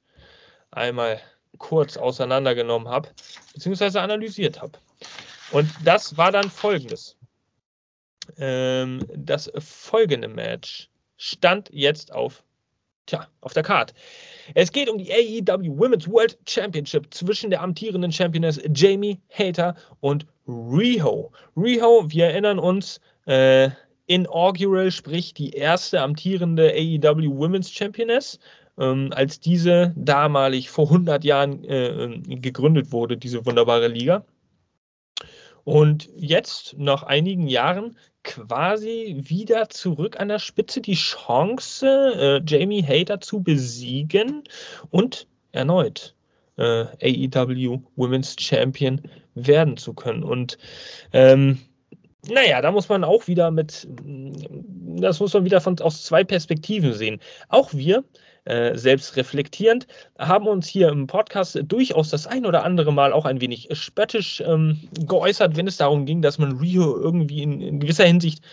einmal 0.72 1.20
kurz 1.58 1.98
auseinandergenommen 1.98 2.88
habe, 2.88 3.10
beziehungsweise 3.54 4.02
analysiert 4.02 4.62
habe. 4.62 4.74
Und 5.52 5.70
das 5.84 6.18
war 6.18 6.32
dann 6.32 6.50
folgendes 6.50 7.18
ähm, 8.38 9.00
das 9.16 9.52
folgende 9.58 10.28
Match 10.28 10.90
stand 11.18 11.70
jetzt 11.72 12.14
auf, 12.14 12.44
tja, 13.06 13.28
auf 13.42 13.54
der 13.54 13.64
Card. 13.64 13.94
Es 14.54 14.72
geht 14.72 14.90
um 14.90 14.98
die 14.98 15.12
AEW 15.12 15.78
Women's 15.78 16.10
World 16.10 16.38
Championship 16.48 17.14
zwischen 17.14 17.50
der 17.50 17.62
amtierenden 17.62 18.12
Championess 18.12 18.60
Jamie 18.74 19.20
Hater 19.30 19.76
und 20.02 20.26
Riho. 20.48 21.32
Riho, 21.56 22.06
wir 22.08 22.26
erinnern 22.26 22.60
uns, 22.60 23.00
äh, 23.26 23.70
inaugural, 24.08 24.92
sprich 24.92 25.34
die 25.34 25.52
erste 25.52 26.02
amtierende 26.02 26.72
AEW 26.72 27.38
Women's 27.38 27.72
Championess, 27.72 28.40
ähm, 28.78 29.12
als 29.16 29.40
diese 29.40 29.94
damalig 29.96 30.70
vor 30.70 30.86
100 30.86 31.24
Jahren 31.24 31.64
äh, 31.64 32.20
gegründet 32.36 32.92
wurde, 32.92 33.18
diese 33.18 33.46
wunderbare 33.46 33.88
Liga. 33.88 34.26
Und 35.64 36.10
jetzt, 36.16 36.78
nach 36.78 37.04
einigen 37.04 37.48
Jahren, 37.48 37.98
quasi 38.26 39.16
wieder 39.20 39.70
zurück 39.70 40.20
an 40.20 40.28
der 40.28 40.40
Spitze 40.40 40.82
die 40.82 40.96
Chance, 40.96 41.88
äh, 41.88 42.42
Jamie 42.46 42.84
Hater 42.84 43.22
zu 43.22 43.42
besiegen 43.42 44.44
und 44.90 45.28
erneut 45.54 46.16
äh, 46.58 46.86
AEW 47.02 47.80
Women's 47.96 48.36
Champion 48.40 49.02
werden 49.36 49.78
zu 49.78 49.94
können. 49.94 50.24
Und 50.24 50.58
ähm, 51.14 51.60
naja, 52.28 52.62
da 52.62 52.72
muss 52.72 52.90
man 52.90 53.04
auch 53.04 53.28
wieder 53.28 53.52
mit, 53.52 53.88
das 53.88 55.20
muss 55.20 55.34
man 55.34 55.46
wieder 55.46 55.62
von, 55.62 55.80
aus 55.80 56.04
zwei 56.04 56.24
Perspektiven 56.24 56.94
sehen. 56.94 57.20
Auch 57.50 57.74
wir 57.74 58.04
äh, 58.46 58.78
selbst 58.78 59.16
reflektierend, 59.18 59.88
haben 60.18 60.48
uns 60.48 60.68
hier 60.68 60.90
im 60.90 61.08
Podcast 61.08 61.60
durchaus 61.64 62.10
das 62.10 62.28
ein 62.28 62.46
oder 62.46 62.64
andere 62.64 62.94
Mal 62.94 63.12
auch 63.12 63.26
ein 63.26 63.42
wenig 63.42 63.70
spöttisch 63.72 64.42
ähm, 64.46 64.88
geäußert, 65.00 65.58
wenn 65.58 65.68
es 65.68 65.78
darum 65.78 66.06
ging, 66.06 66.22
dass 66.22 66.38
man 66.38 66.58
Rio 66.60 66.96
irgendwie 66.98 67.42
in, 67.42 67.62
in 67.62 67.80
gewisser 67.80 68.06
Hinsicht 68.06 68.44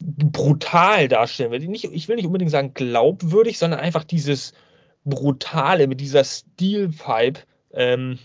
brutal 0.00 1.08
darstellen 1.08 1.50
will. 1.50 1.60
Nicht, 1.68 1.84
ich 1.84 2.08
will 2.08 2.16
nicht 2.16 2.26
unbedingt 2.26 2.50
sagen 2.50 2.74
glaubwürdig, 2.74 3.58
sondern 3.58 3.80
einfach 3.80 4.04
dieses 4.04 4.52
Brutale 5.04 5.86
mit 5.86 6.00
dieser 6.00 6.24
Steelpipe 6.24 7.40
ähm, 7.72 8.18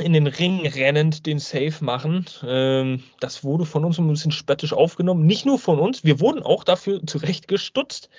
in 0.00 0.12
den 0.12 0.26
Ring 0.26 0.66
rennend 0.66 1.26
den 1.26 1.38
Safe 1.38 1.74
machen. 1.80 2.26
Ähm, 2.44 3.02
das 3.20 3.44
wurde 3.44 3.64
von 3.64 3.84
uns 3.84 3.98
ein 3.98 4.08
bisschen 4.08 4.32
spöttisch 4.32 4.72
aufgenommen. 4.72 5.26
Nicht 5.26 5.46
nur 5.46 5.58
von 5.58 5.78
uns, 5.78 6.04
wir 6.04 6.20
wurden 6.20 6.42
auch 6.42 6.64
dafür 6.64 7.06
zurecht 7.06 7.48
gestutzt 7.48 8.10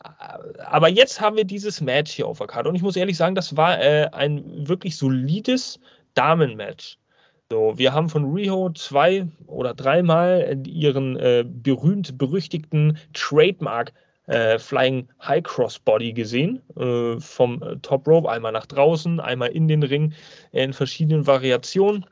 aber 0.00 0.88
jetzt 0.88 1.20
haben 1.20 1.36
wir 1.36 1.44
dieses 1.44 1.80
Match 1.80 2.12
hier 2.12 2.26
auf 2.26 2.38
der 2.38 2.46
Karte. 2.46 2.68
Und 2.68 2.76
ich 2.76 2.82
muss 2.82 2.96
ehrlich 2.96 3.16
sagen, 3.16 3.34
das 3.34 3.56
war 3.56 3.80
äh, 3.80 4.08
ein 4.12 4.68
wirklich 4.68 4.96
solides 4.96 5.80
Damenmatch. 6.14 6.98
So, 7.50 7.78
wir 7.78 7.92
haben 7.92 8.08
von 8.08 8.32
Riho 8.32 8.70
zwei 8.72 9.28
oder 9.46 9.74
dreimal 9.74 10.60
ihren 10.66 11.16
äh, 11.16 11.44
berühmt-berüchtigten 11.46 12.98
Trademark 13.12 13.92
äh, 14.26 14.58
Flying 14.58 15.08
High 15.22 15.42
Cross 15.42 15.78
Body 15.78 16.12
gesehen. 16.12 16.62
Äh, 16.76 17.20
vom 17.20 17.62
äh, 17.62 17.76
Top 17.82 18.06
Rope 18.06 18.30
einmal 18.30 18.52
nach 18.52 18.66
draußen, 18.66 19.20
einmal 19.20 19.50
in 19.50 19.68
den 19.68 19.82
Ring 19.82 20.12
in 20.52 20.72
verschiedenen 20.72 21.26
Variationen 21.26 22.06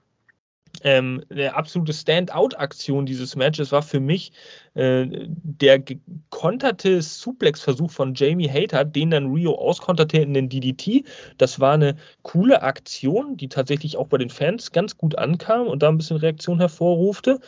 ähm, 0.82 1.22
eine 1.30 1.54
absolute 1.54 1.92
Standout-Aktion 1.92 3.06
dieses 3.06 3.36
Matches 3.36 3.70
war 3.70 3.82
für 3.82 4.00
mich 4.00 4.32
äh, 4.74 5.06
der 5.06 5.78
gekonterte 5.78 7.00
Suplex-Versuch 7.00 7.90
von 7.90 8.14
Jamie 8.14 8.48
Hater, 8.48 8.84
den 8.84 9.10
dann 9.10 9.32
Rio 9.32 9.54
auskonterte 9.54 10.18
in 10.18 10.34
den 10.34 10.48
DDT. 10.48 11.04
Das 11.38 11.60
war 11.60 11.74
eine 11.74 11.96
coole 12.22 12.62
Aktion, 12.62 13.36
die 13.36 13.48
tatsächlich 13.48 13.96
auch 13.96 14.08
bei 14.08 14.18
den 14.18 14.30
Fans 14.30 14.72
ganz 14.72 14.96
gut 14.96 15.16
ankam 15.16 15.66
und 15.68 15.82
da 15.82 15.88
ein 15.88 15.98
bisschen 15.98 16.16
Reaktion 16.16 16.58
hervorrufte. 16.58 17.40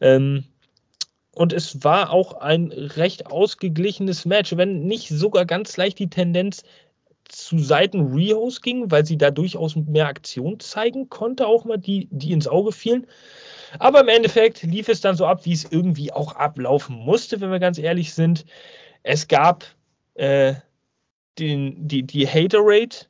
Ähm, 0.00 0.44
und 1.34 1.52
es 1.52 1.82
war 1.82 2.10
auch 2.10 2.34
ein 2.34 2.72
recht 2.72 3.26
ausgeglichenes 3.26 4.24
Match, 4.24 4.56
wenn 4.56 4.84
nicht 4.84 5.08
sogar 5.08 5.46
ganz 5.46 5.76
leicht 5.76 5.98
die 5.98 6.10
Tendenz 6.10 6.62
zu 7.28 7.58
Seiten 7.58 8.12
Rios 8.12 8.60
ging, 8.60 8.90
weil 8.90 9.06
sie 9.06 9.16
da 9.16 9.30
durchaus 9.30 9.74
mehr 9.74 10.06
Aktion 10.06 10.60
zeigen 10.60 11.08
konnte, 11.08 11.46
auch 11.46 11.64
mal 11.64 11.78
die, 11.78 12.08
die 12.10 12.32
ins 12.32 12.48
Auge 12.48 12.72
fielen. 12.72 13.06
Aber 13.78 14.02
im 14.02 14.08
Endeffekt 14.08 14.62
lief 14.62 14.88
es 14.88 15.00
dann 15.00 15.16
so 15.16 15.24
ab, 15.26 15.46
wie 15.46 15.52
es 15.52 15.64
irgendwie 15.64 16.12
auch 16.12 16.36
ablaufen 16.36 16.96
musste, 16.96 17.40
wenn 17.40 17.50
wir 17.50 17.58
ganz 17.58 17.78
ehrlich 17.78 18.12
sind. 18.12 18.44
Es 19.02 19.28
gab 19.28 19.64
äh, 20.14 20.54
den, 21.38 21.88
die, 21.88 22.02
die 22.02 22.28
Hater-Rate, 22.28 23.06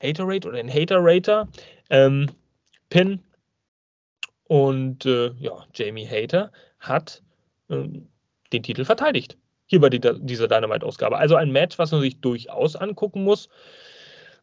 Hater-Rate 0.00 0.48
oder 0.48 0.58
den 0.58 0.72
Hater-Rater, 0.72 1.48
ähm, 1.90 2.30
Pin 2.88 3.20
und 4.44 5.04
äh, 5.06 5.32
ja, 5.40 5.66
Jamie 5.74 6.06
Hater 6.06 6.52
hat 6.78 7.22
den 7.68 8.62
Titel 8.62 8.84
verteidigt. 8.84 9.36
Hier 9.66 9.80
bei 9.80 9.90
die, 9.90 10.00
dieser 10.00 10.48
Dynamite-Ausgabe. 10.48 11.16
Also 11.16 11.34
ein 11.34 11.50
Match, 11.50 11.78
was 11.78 11.90
man 11.92 12.00
sich 12.00 12.20
durchaus 12.20 12.76
angucken 12.76 13.24
muss. 13.24 13.48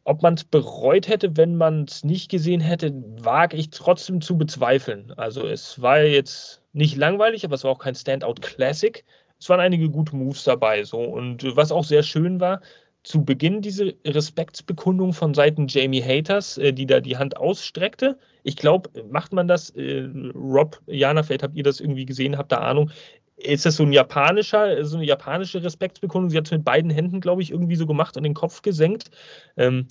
Ob 0.06 0.22
man 0.22 0.34
es 0.34 0.44
bereut 0.44 1.08
hätte, 1.08 1.38
wenn 1.38 1.56
man 1.56 1.86
es 1.86 2.04
nicht 2.04 2.30
gesehen 2.30 2.60
hätte, 2.60 2.94
wage 3.22 3.56
ich 3.56 3.70
trotzdem 3.70 4.20
zu 4.20 4.38
bezweifeln. 4.38 5.14
Also 5.16 5.48
es 5.48 5.82
war 5.82 6.02
jetzt 6.02 6.62
nicht 6.74 6.98
langweilig, 6.98 7.46
aber 7.46 7.56
es 7.56 7.64
war 7.64 7.72
auch 7.72 7.80
kein 7.80 7.96
Standout-Classic. 7.96 9.06
Es 9.40 9.48
waren 9.48 9.62
einige 9.62 9.90
gute 9.90 10.16
Moves 10.16 10.44
dabei. 10.44 10.84
So. 10.84 11.00
Und 11.00 11.56
was 11.56 11.72
auch 11.72 11.86
sehr 11.86 12.04
schön 12.04 12.42
war, 12.42 12.62
zu 13.04 13.26
Beginn 13.26 13.62
diese 13.62 13.96
Respektsbekundung 14.06 15.14
von 15.14 15.34
Seiten 15.34 15.68
Jamie 15.68 16.02
Haters, 16.02 16.58
äh, 16.58 16.74
die 16.74 16.86
da 16.86 17.02
die 17.02 17.18
Hand 17.18 17.38
ausstreckte. 17.38 18.18
Ich 18.44 18.56
glaube, 18.56 18.90
macht 19.10 19.34
man 19.34 19.48
das, 19.48 19.72
äh, 19.72 20.10
Rob, 20.34 20.82
Jana, 20.88 21.24
vielleicht 21.24 21.44
habt 21.44 21.56
ihr 21.56 21.64
das 21.64 21.80
irgendwie 21.80 22.06
gesehen, 22.06 22.38
habt 22.38 22.52
da 22.52 22.58
Ahnung. 22.58 22.92
Ist 23.36 23.66
das 23.66 23.76
so 23.76 23.84
ein 23.84 23.92
japanischer, 23.92 24.86
so 24.86 24.98
eine 24.98 25.06
japanische 25.06 25.62
Respektsbekundung? 25.62 26.30
Sie 26.30 26.38
hat 26.38 26.46
es 26.46 26.52
mit 26.52 26.64
beiden 26.64 26.92
Händen, 26.92 27.20
glaube 27.20 27.42
ich, 27.42 27.52
irgendwie 27.52 27.76
so 27.76 27.86
gemacht 27.86 28.16
und 28.16 28.24
den 28.24 28.36
Kopf 28.36 28.62
gesenkt. 28.62 29.12
Ähm, 29.58 29.88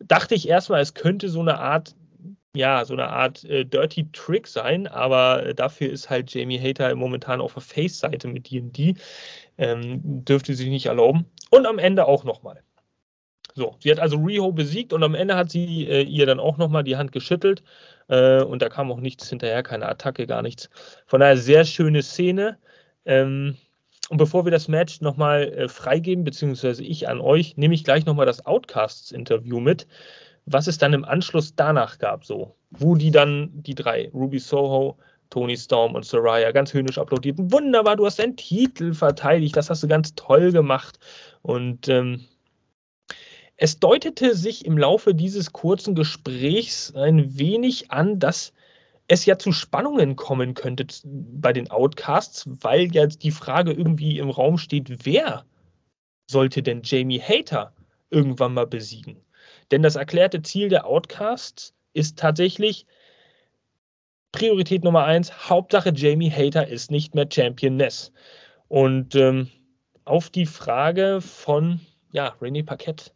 dachte 0.00 0.34
ich 0.34 0.48
erstmal, 0.48 0.80
es 0.80 0.94
könnte 0.94 1.28
so 1.28 1.40
eine 1.40 1.58
Art, 1.58 1.94
ja, 2.56 2.84
so 2.84 2.94
eine 2.94 3.08
Art 3.08 3.44
äh, 3.44 3.64
Dirty 3.64 4.10
Trick 4.12 4.48
sein, 4.48 4.88
aber 4.88 5.54
dafür 5.54 5.90
ist 5.90 6.10
halt 6.10 6.32
Jamie 6.34 6.58
Hater 6.58 6.92
momentan 6.96 7.40
auf 7.40 7.54
der 7.54 7.62
Face-Seite 7.62 8.26
mit 8.26 8.50
D&D. 8.50 8.94
Ähm, 9.58 10.00
dürfte 10.24 10.54
sich 10.54 10.68
nicht 10.68 10.86
erlauben. 10.86 11.26
Und 11.50 11.66
am 11.66 11.78
Ende 11.78 12.06
auch 12.06 12.24
nochmal. 12.24 12.62
So, 13.54 13.74
sie 13.80 13.90
hat 13.90 13.98
also 13.98 14.18
Riho 14.18 14.52
besiegt 14.52 14.92
und 14.92 15.02
am 15.02 15.14
Ende 15.14 15.34
hat 15.34 15.50
sie 15.50 15.86
äh, 15.88 16.02
ihr 16.02 16.26
dann 16.26 16.38
auch 16.38 16.58
nochmal 16.58 16.84
die 16.84 16.96
Hand 16.96 17.10
geschüttelt 17.10 17.62
äh, 18.08 18.42
und 18.42 18.62
da 18.62 18.68
kam 18.68 18.92
auch 18.92 19.00
nichts 19.00 19.28
hinterher, 19.28 19.62
keine 19.62 19.88
Attacke, 19.88 20.26
gar 20.26 20.42
nichts. 20.42 20.70
Von 21.06 21.20
daher 21.20 21.36
sehr 21.36 21.64
schöne 21.64 22.02
Szene. 22.02 22.58
Ähm, 23.04 23.56
und 24.10 24.16
bevor 24.16 24.44
wir 24.46 24.52
das 24.52 24.68
Match 24.68 25.00
nochmal 25.00 25.52
äh, 25.52 25.68
freigeben, 25.68 26.24
beziehungsweise 26.24 26.84
ich 26.84 27.08
an 27.08 27.20
euch, 27.20 27.56
nehme 27.56 27.74
ich 27.74 27.84
gleich 27.84 28.06
nochmal 28.06 28.26
das 28.26 28.46
Outcasts-Interview 28.46 29.60
mit, 29.60 29.86
was 30.46 30.66
es 30.66 30.78
dann 30.78 30.92
im 30.92 31.04
Anschluss 31.04 31.54
danach 31.56 31.98
gab, 31.98 32.24
so, 32.24 32.54
wo 32.70 32.94
die 32.94 33.10
dann, 33.10 33.50
die 33.52 33.74
drei, 33.74 34.08
Ruby 34.14 34.38
Soho, 34.38 34.96
Tony 35.30 35.56
Storm 35.56 35.94
und 35.94 36.04
Soraya 36.04 36.52
ganz 36.52 36.72
höhnisch 36.72 36.98
applaudierten. 36.98 37.52
Wunderbar, 37.52 37.96
du 37.96 38.06
hast 38.06 38.18
deinen 38.18 38.36
Titel 38.36 38.94
verteidigt, 38.94 39.56
das 39.56 39.70
hast 39.70 39.82
du 39.82 39.88
ganz 39.88 40.14
toll 40.14 40.52
gemacht. 40.52 40.98
Und 41.42 41.88
ähm, 41.88 42.26
es 43.56 43.80
deutete 43.80 44.34
sich 44.34 44.64
im 44.64 44.78
Laufe 44.78 45.14
dieses 45.14 45.52
kurzen 45.52 45.94
Gesprächs 45.94 46.94
ein 46.94 47.38
wenig 47.38 47.90
an, 47.90 48.18
dass 48.18 48.52
es 49.08 49.24
ja 49.26 49.38
zu 49.38 49.52
Spannungen 49.52 50.16
kommen 50.16 50.54
könnte 50.54 50.86
bei 51.04 51.52
den 51.52 51.70
Outcasts, 51.70 52.44
weil 52.46 52.94
ja 52.94 53.06
die 53.06 53.30
Frage 53.30 53.72
irgendwie 53.72 54.18
im 54.18 54.30
Raum 54.30 54.58
steht, 54.58 55.04
wer 55.04 55.44
sollte 56.30 56.62
denn 56.62 56.82
Jamie 56.84 57.20
Hater 57.20 57.72
irgendwann 58.10 58.54
mal 58.54 58.66
besiegen? 58.66 59.16
Denn 59.70 59.82
das 59.82 59.96
erklärte 59.96 60.42
Ziel 60.42 60.68
der 60.68 60.86
Outcasts 60.86 61.74
ist 61.94 62.18
tatsächlich, 62.18 62.86
Priorität 64.32 64.84
Nummer 64.84 65.04
eins, 65.04 65.48
Hauptsache 65.48 65.92
Jamie 65.94 66.30
Hater 66.30 66.68
ist 66.68 66.90
nicht 66.90 67.14
mehr 67.14 67.28
Championess. 67.32 68.12
Und 68.68 69.14
ähm, 69.14 69.48
auf 70.04 70.30
die 70.30 70.46
Frage 70.46 71.20
von 71.20 71.80
ja, 72.12 72.34
René 72.40 72.64
Paquette 72.64 73.12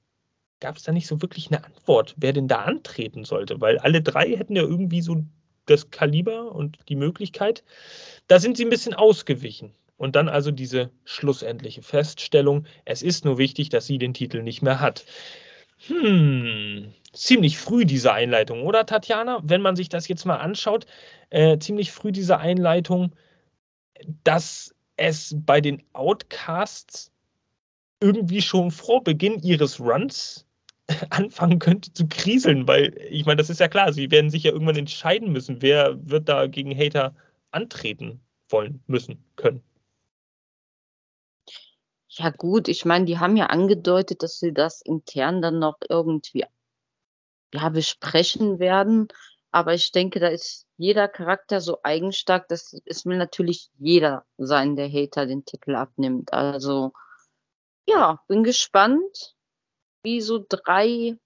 gab 0.61 0.77
es 0.77 0.85
da 0.85 0.93
nicht 0.93 1.07
so 1.07 1.21
wirklich 1.21 1.49
eine 1.49 1.65
Antwort, 1.65 2.15
wer 2.17 2.33
denn 2.33 2.49
da 2.49 2.63
antreten 2.63 3.25
sollte, 3.25 3.61
weil 3.61 3.79
alle 3.79 4.01
drei 4.01 4.37
hätten 4.37 4.57
ja 4.57 4.63
irgendwie 4.63 5.03
so 5.03 5.25
das 5.67 5.91
Kaliber 5.91 6.53
und 6.53 6.79
die 6.89 6.97
Möglichkeit. 6.97 7.65
Da 8.29 8.39
sind 8.39 8.57
sie 8.57 8.65
ein 8.65 8.71
bisschen 8.71 8.95
ausgewichen. 8.95 9.75
Und 9.97 10.17
dann 10.17 10.29
also 10.29 10.51
diese 10.51 10.91
schlussendliche 11.05 11.83
Feststellung, 11.83 12.67
es 12.85 13.03
ist 13.03 13.25
nur 13.25 13.39
wichtig, 13.39 13.69
dass 13.69 13.87
sie 13.87 13.99
den 13.99 14.15
Titel 14.15 14.43
nicht 14.43 14.61
mehr 14.61 14.81
hat. 14.81 15.05
Hm, 15.87 16.93
ziemlich 17.13 17.59
früh 17.59 17.85
diese 17.85 18.13
Einleitung, 18.13 18.63
oder 18.63 18.87
Tatjana? 18.87 19.41
Wenn 19.43 19.63
man 19.63 19.75
sich 19.75 19.89
das 19.89 20.07
jetzt 20.07 20.25
mal 20.25 20.37
anschaut, 20.37 20.87
äh, 21.31 21.59
ziemlich 21.59 21.91
früh 21.91 22.13
diese 22.13 22.39
Einleitung, 22.39 23.15
dass 24.23 24.75
es 24.97 25.35
bei 25.39 25.61
den 25.61 25.83
Outcasts 25.93 27.11
irgendwie 28.01 28.43
schon 28.43 28.71
vor 28.71 29.03
Beginn 29.03 29.41
ihres 29.43 29.81
Runs 29.81 30.47
anfangen 31.11 31.59
könnte 31.59 31.93
zu 31.93 32.07
kriseln, 32.09 32.69
weil 32.69 32.97
ich 33.11 33.25
meine, 33.27 33.37
das 33.37 33.51
ist 33.51 33.61
ja 33.61 33.69
klar, 33.69 33.93
sie 33.93 34.11
werden 34.11 34.31
sich 34.31 34.45
ja 34.45 34.53
irgendwann 34.53 34.77
entscheiden 34.77 35.33
müssen, 35.33 35.63
wer 35.63 35.97
wird 36.09 36.29
da 36.29 36.47
gegen 36.47 36.77
Hater 36.77 37.15
antreten 37.51 38.21
wollen, 38.49 38.83
müssen, 38.87 39.25
können. 39.37 39.63
Ja 42.15 42.29
gut, 42.29 42.69
ich 42.69 42.85
meine, 42.85 43.07
die 43.07 43.19
haben 43.19 43.39
ja 43.39 43.47
angedeutet, 43.47 44.23
dass 44.23 44.39
sie 44.39 44.53
das 44.53 44.83
intern 44.83 45.41
dann 45.41 45.59
noch 45.59 45.79
irgendwie 45.89 46.45
ja, 47.55 47.69
besprechen 47.71 48.59
werden. 48.59 49.09
Aber 49.51 49.73
ich 49.73 49.93
denke, 49.93 50.21
da 50.21 50.29
ist 50.29 50.67
jeder 50.77 51.09
Charakter 51.09 51.63
so 51.63 51.79
eigenstark, 51.83 52.49
dass 52.49 52.79
es 52.85 53.07
will 53.07 53.17
natürlich 53.17 53.71
jeder 53.79 54.27
sein, 54.37 54.77
der 54.77 54.91
Hater 54.91 55.27
den 55.27 55.45
Titel 55.47 55.75
abnimmt. 55.75 56.35
Also 56.35 56.93
ja, 57.87 58.21
bin 58.29 58.45
gespannt, 58.45 59.35
wie 60.03 60.21
so 60.21 60.45
drei 60.47 61.17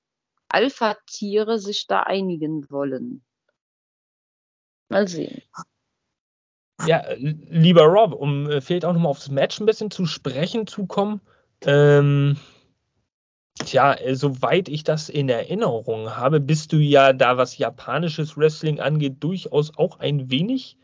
Alpha-Tiere 0.48 1.58
sich 1.58 1.88
da 1.88 2.02
einigen 2.04 2.70
wollen. 2.70 3.24
Mal 4.88 5.08
sehen. 5.08 5.42
Ja, 6.84 7.04
lieber 7.16 7.84
Rob, 7.84 8.12
um 8.12 8.50
äh, 8.50 8.60
vielleicht 8.60 8.84
auch 8.84 8.92
nochmal 8.92 9.10
aufs 9.10 9.30
Match 9.30 9.58
ein 9.60 9.66
bisschen 9.66 9.90
zu 9.90 10.04
sprechen 10.04 10.66
zu 10.66 10.86
kommen. 10.86 11.20
Ähm, 11.62 12.36
tja, 13.64 13.94
äh, 13.94 14.14
soweit 14.14 14.68
ich 14.68 14.84
das 14.84 15.08
in 15.08 15.28
Erinnerung 15.28 16.16
habe, 16.16 16.38
bist 16.38 16.72
du 16.72 16.76
ja 16.76 17.14
da, 17.14 17.38
was 17.38 17.56
japanisches 17.56 18.36
Wrestling 18.36 18.80
angeht, 18.80 19.16
durchaus 19.20 19.76
auch 19.78 20.00
ein 20.00 20.30
wenig. 20.30 20.76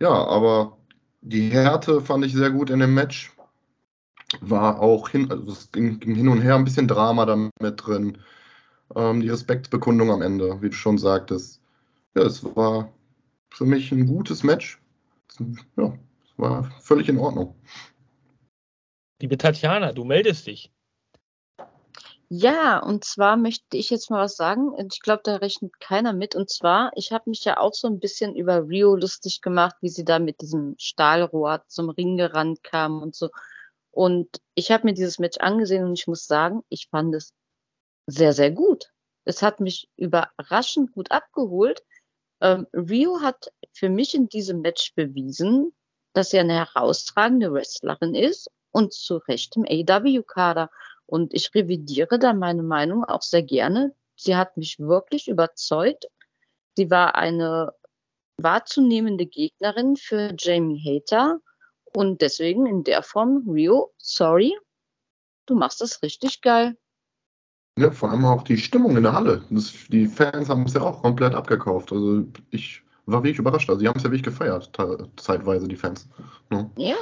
ja, 0.00 0.10
aber 0.10 0.78
die 1.20 1.50
Härte 1.50 2.00
fand 2.00 2.24
ich 2.24 2.32
sehr 2.32 2.50
gut 2.50 2.70
in 2.70 2.80
dem 2.80 2.94
Match. 2.94 3.32
War 4.40 4.80
auch 4.80 5.08
hin, 5.08 5.30
also 5.30 5.52
es 5.52 5.70
ging, 5.72 5.98
ging 6.00 6.14
hin 6.14 6.28
und 6.28 6.40
her 6.40 6.54
ein 6.54 6.64
bisschen 6.64 6.88
Drama 6.88 7.26
damit 7.26 7.52
drin. 7.76 8.18
Ähm, 8.94 9.20
die 9.20 9.28
Respektsbekundung 9.28 10.10
am 10.10 10.22
Ende, 10.22 10.60
wie 10.62 10.70
du 10.70 10.76
schon 10.76 10.98
sagtest. 10.98 11.60
Ja, 12.14 12.22
es 12.22 12.44
war 12.56 12.92
für 13.50 13.64
mich 13.64 13.92
ein 13.92 14.06
gutes 14.06 14.42
Match. 14.42 14.80
Ja, 15.76 15.96
es 16.24 16.38
war 16.38 16.64
völlig 16.80 17.08
in 17.08 17.18
Ordnung. 17.18 17.54
Liebe 19.20 19.36
Tatjana, 19.36 19.92
du 19.92 20.04
meldest 20.04 20.46
dich. 20.46 20.72
Ja, 22.32 22.78
und 22.78 23.04
zwar 23.04 23.36
möchte 23.36 23.76
ich 23.76 23.90
jetzt 23.90 24.08
mal 24.08 24.22
was 24.22 24.36
sagen. 24.36 24.72
Ich 24.92 25.00
glaube, 25.00 25.22
da 25.24 25.36
rechnet 25.36 25.80
keiner 25.80 26.12
mit. 26.12 26.36
Und 26.36 26.48
zwar, 26.48 26.92
ich 26.94 27.10
habe 27.10 27.28
mich 27.28 27.44
ja 27.44 27.58
auch 27.58 27.74
so 27.74 27.88
ein 27.88 27.98
bisschen 27.98 28.36
über 28.36 28.68
Rio 28.68 28.94
lustig 28.94 29.40
gemacht, 29.42 29.74
wie 29.80 29.88
sie 29.88 30.04
da 30.04 30.20
mit 30.20 30.40
diesem 30.40 30.76
Stahlrohr 30.78 31.64
zum 31.66 31.90
Ring 31.90 32.16
gerannt 32.16 32.62
kam 32.62 33.02
und 33.02 33.16
so. 33.16 33.30
Und 33.90 34.28
ich 34.54 34.70
habe 34.70 34.86
mir 34.86 34.94
dieses 34.94 35.18
Match 35.18 35.38
angesehen 35.38 35.84
und 35.84 35.94
ich 35.98 36.06
muss 36.06 36.26
sagen, 36.26 36.62
ich 36.68 36.88
fand 36.88 37.16
es 37.16 37.34
sehr, 38.06 38.32
sehr 38.32 38.52
gut. 38.52 38.92
Es 39.24 39.42
hat 39.42 39.58
mich 39.58 39.88
überraschend 39.96 40.92
gut 40.92 41.10
abgeholt. 41.10 41.82
Ähm, 42.40 42.68
Rio 42.72 43.22
hat 43.22 43.52
für 43.72 43.88
mich 43.88 44.14
in 44.14 44.28
diesem 44.28 44.60
Match 44.60 44.94
bewiesen, 44.94 45.72
dass 46.12 46.30
sie 46.30 46.38
eine 46.38 46.54
herausragende 46.54 47.52
Wrestlerin 47.52 48.14
ist 48.14 48.50
und 48.70 48.92
zu 48.92 49.16
Recht 49.16 49.56
im 49.56 49.64
AW-Kader. 49.64 50.70
Und 51.10 51.34
ich 51.34 51.52
revidiere 51.54 52.20
da 52.20 52.32
meine 52.32 52.62
Meinung 52.62 53.04
auch 53.04 53.22
sehr 53.22 53.42
gerne. 53.42 53.92
Sie 54.14 54.36
hat 54.36 54.56
mich 54.56 54.78
wirklich 54.78 55.26
überzeugt. 55.26 56.06
Sie 56.76 56.88
war 56.88 57.16
eine 57.16 57.72
wahrzunehmende 58.36 59.26
Gegnerin 59.26 59.96
für 59.96 60.32
Jamie 60.38 60.78
Hater 60.78 61.40
und 61.96 62.22
deswegen 62.22 62.66
in 62.66 62.84
der 62.84 63.02
Form, 63.02 63.44
Rio, 63.48 63.92
sorry, 63.98 64.56
du 65.46 65.56
machst 65.56 65.80
das 65.80 66.00
richtig 66.02 66.42
geil. 66.42 66.78
Ja, 67.76 67.90
vor 67.90 68.10
allem 68.10 68.24
auch 68.24 68.44
die 68.44 68.56
Stimmung 68.56 68.96
in 68.96 69.02
der 69.02 69.12
Halle. 69.12 69.44
Das, 69.50 69.72
die 69.88 70.06
Fans 70.06 70.48
haben 70.48 70.62
es 70.62 70.74
ja 70.74 70.82
auch 70.82 71.02
komplett 71.02 71.34
abgekauft. 71.34 71.92
Also 71.92 72.24
ich 72.50 72.84
war 73.06 73.24
wirklich 73.24 73.38
überrascht. 73.38 73.68
Also, 73.68 73.80
sie 73.80 73.88
haben 73.88 73.96
es 73.96 74.04
ja 74.04 74.10
wirklich 74.10 74.22
gefeiert, 74.22 74.70
zeitweise, 75.16 75.66
die 75.66 75.76
Fans. 75.76 76.08
Ja. 76.52 76.70
ja, 76.76 76.96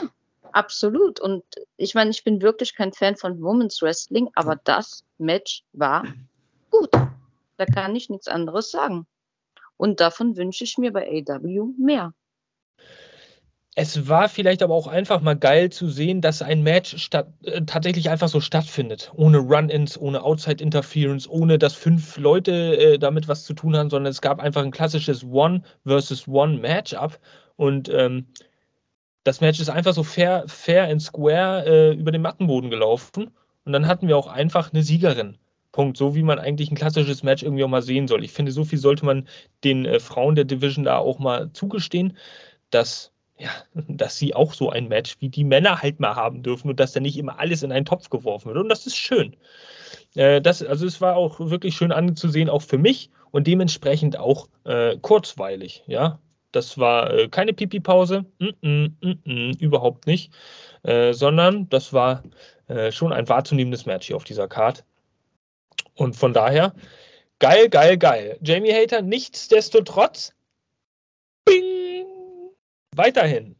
absolut. 0.52 1.20
Und 1.20 1.44
ich 1.76 1.94
meine, 1.94 2.10
ich 2.10 2.24
bin 2.24 2.42
wirklich 2.42 2.74
kein 2.74 2.92
Fan 2.92 3.16
von 3.16 3.40
Women's 3.42 3.82
Wrestling, 3.82 4.28
aber 4.34 4.56
das 4.56 5.04
Match 5.18 5.64
war 5.72 6.04
gut. 6.70 6.90
Da 7.56 7.66
kann 7.66 7.96
ich 7.96 8.08
nichts 8.08 8.28
anderes 8.28 8.70
sagen. 8.70 9.06
Und 9.76 10.00
davon 10.00 10.36
wünsche 10.36 10.64
ich 10.64 10.78
mir 10.78 10.92
bei 10.92 11.06
AW 11.06 11.72
mehr. 11.78 12.12
Es 13.80 14.08
war 14.08 14.28
vielleicht 14.28 14.64
aber 14.64 14.74
auch 14.74 14.88
einfach 14.88 15.20
mal 15.20 15.36
geil 15.36 15.70
zu 15.70 15.88
sehen, 15.88 16.20
dass 16.20 16.42
ein 16.42 16.64
Match 16.64 16.98
statt, 16.98 17.28
äh, 17.44 17.62
tatsächlich 17.64 18.10
einfach 18.10 18.26
so 18.26 18.40
stattfindet. 18.40 19.12
Ohne 19.14 19.38
Run-Ins, 19.38 19.96
ohne 19.96 20.24
Outside-Interference, 20.24 21.28
ohne 21.28 21.58
dass 21.58 21.74
fünf 21.74 22.16
Leute 22.16 22.76
äh, 22.76 22.98
damit 22.98 23.28
was 23.28 23.44
zu 23.44 23.54
tun 23.54 23.76
haben, 23.76 23.88
sondern 23.88 24.10
es 24.10 24.20
gab 24.20 24.40
einfach 24.40 24.64
ein 24.64 24.72
klassisches 24.72 25.22
One 25.22 25.62
versus 25.86 26.26
One 26.26 26.58
Matchup. 26.58 27.20
Und 27.54 27.88
ähm, 27.88 28.26
das 29.24 29.40
Match 29.40 29.60
ist 29.60 29.68
einfach 29.68 29.94
so 29.94 30.02
fair, 30.02 30.44
fair 30.46 30.88
and 30.88 31.02
square 31.02 31.64
äh, 31.66 31.94
über 31.94 32.12
den 32.12 32.22
Mattenboden 32.22 32.70
gelaufen. 32.70 33.30
Und 33.64 33.72
dann 33.72 33.86
hatten 33.86 34.08
wir 34.08 34.16
auch 34.16 34.28
einfach 34.28 34.72
eine 34.72 34.82
Siegerin. 34.82 35.36
Punkt. 35.72 35.96
So 35.96 36.14
wie 36.14 36.22
man 36.22 36.38
eigentlich 36.38 36.70
ein 36.70 36.76
klassisches 36.76 37.22
Match 37.22 37.42
irgendwie 37.42 37.64
auch 37.64 37.68
mal 37.68 37.82
sehen 37.82 38.08
soll. 38.08 38.24
Ich 38.24 38.32
finde, 38.32 38.52
so 38.52 38.64
viel 38.64 38.78
sollte 38.78 39.04
man 39.04 39.28
den 39.64 39.84
äh, 39.84 40.00
Frauen 40.00 40.34
der 40.34 40.44
Division 40.44 40.84
da 40.84 40.98
auch 40.98 41.18
mal 41.18 41.52
zugestehen, 41.52 42.16
dass 42.70 43.12
ja, 43.38 43.50
dass 43.88 44.18
sie 44.18 44.34
auch 44.34 44.52
so 44.52 44.70
ein 44.70 44.88
Match 44.88 45.16
wie 45.20 45.28
die 45.28 45.44
Männer 45.44 45.82
halt 45.82 46.00
mal 46.00 46.16
haben 46.16 46.42
dürfen 46.42 46.70
und 46.70 46.80
dass 46.80 46.92
da 46.92 47.00
nicht 47.00 47.16
immer 47.16 47.38
alles 47.38 47.62
in 47.62 47.72
einen 47.72 47.86
Topf 47.86 48.10
geworfen 48.10 48.48
wird. 48.48 48.58
Und 48.58 48.68
das 48.68 48.86
ist 48.86 48.96
schön. 48.96 49.36
Äh, 50.14 50.40
das, 50.40 50.62
also 50.62 50.86
es 50.86 51.00
war 51.00 51.16
auch 51.16 51.38
wirklich 51.38 51.76
schön 51.76 51.92
anzusehen, 51.92 52.48
auch 52.48 52.62
für 52.62 52.78
mich 52.78 53.10
und 53.30 53.46
dementsprechend 53.46 54.18
auch 54.18 54.48
äh, 54.64 54.96
kurzweilig. 54.96 55.84
Ja, 55.86 56.18
das 56.52 56.78
war 56.78 57.12
äh, 57.12 57.28
keine 57.28 57.52
Pipi-Pause, 57.52 58.24
mm 58.38 58.48
-mm, 58.62 58.92
mm 59.24 59.58
überhaupt 59.60 60.06
nicht, 60.06 60.32
äh, 60.82 61.12
sondern 61.12 61.68
das 61.68 61.92
war 61.92 62.22
äh, 62.68 62.92
schon 62.92 63.12
ein 63.12 63.28
wahrzunehmendes 63.28 63.86
Match 63.86 64.06
hier 64.06 64.16
auf 64.16 64.24
dieser 64.24 64.48
Card. 64.48 64.84
Und 65.94 66.16
von 66.16 66.32
daher, 66.32 66.74
geil, 67.38 67.68
geil, 67.68 67.98
geil. 67.98 68.38
Jamie 68.40 68.72
Hater, 68.72 69.02
nichtsdestotrotz, 69.02 70.34
bing, 71.44 72.06
weiterhin 72.94 73.57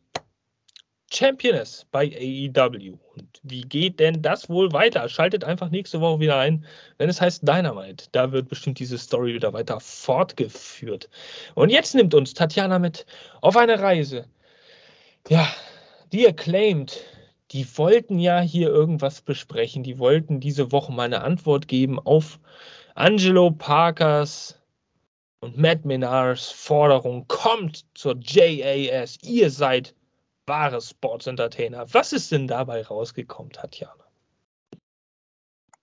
Championess 1.12 1.86
bei 1.90 2.06
AEW. 2.06 2.98
Und 3.14 3.40
wie 3.42 3.62
geht 3.62 4.00
denn 4.00 4.22
das 4.22 4.48
wohl 4.48 4.72
weiter? 4.72 5.08
Schaltet 5.08 5.44
einfach 5.44 5.70
nächste 5.70 6.00
Woche 6.00 6.20
wieder 6.20 6.38
ein, 6.38 6.64
wenn 6.98 7.08
es 7.08 7.20
heißt 7.20 7.46
Dynamite. 7.46 8.06
Da 8.12 8.32
wird 8.32 8.48
bestimmt 8.48 8.78
diese 8.78 8.98
Story 8.98 9.34
wieder 9.34 9.52
weiter 9.52 9.80
fortgeführt. 9.80 11.08
Und 11.54 11.70
jetzt 11.70 11.94
nimmt 11.94 12.14
uns 12.14 12.34
Tatjana 12.34 12.78
mit 12.78 13.06
auf 13.40 13.56
eine 13.56 13.80
Reise. 13.80 14.26
Ja, 15.28 15.48
die 16.12 16.26
acclaimed 16.26 17.04
die 17.52 17.66
wollten 17.78 18.18
ja 18.18 18.40
hier 18.40 18.68
irgendwas 18.68 19.22
besprechen. 19.22 19.82
Die 19.82 19.98
wollten 19.98 20.40
diese 20.40 20.70
Woche 20.72 20.92
mal 20.92 21.04
eine 21.04 21.22
Antwort 21.22 21.66
geben 21.68 21.98
auf 21.98 22.38
Angelo 22.94 23.50
Parkers 23.50 24.60
und 25.40 25.56
Matt 25.56 25.84
Menards 25.84 26.50
Forderung. 26.50 27.26
Kommt 27.28 27.86
zur 27.94 28.16
JAS. 28.20 29.18
Ihr 29.22 29.50
seid 29.50 29.94
wahre 30.48 30.80
Sports 30.80 31.26
Entertainer. 31.26 31.86
Was 31.92 32.12
ist 32.12 32.32
denn 32.32 32.48
dabei 32.48 32.82
rausgekommen, 32.82 33.52
Tatjana? 33.52 34.04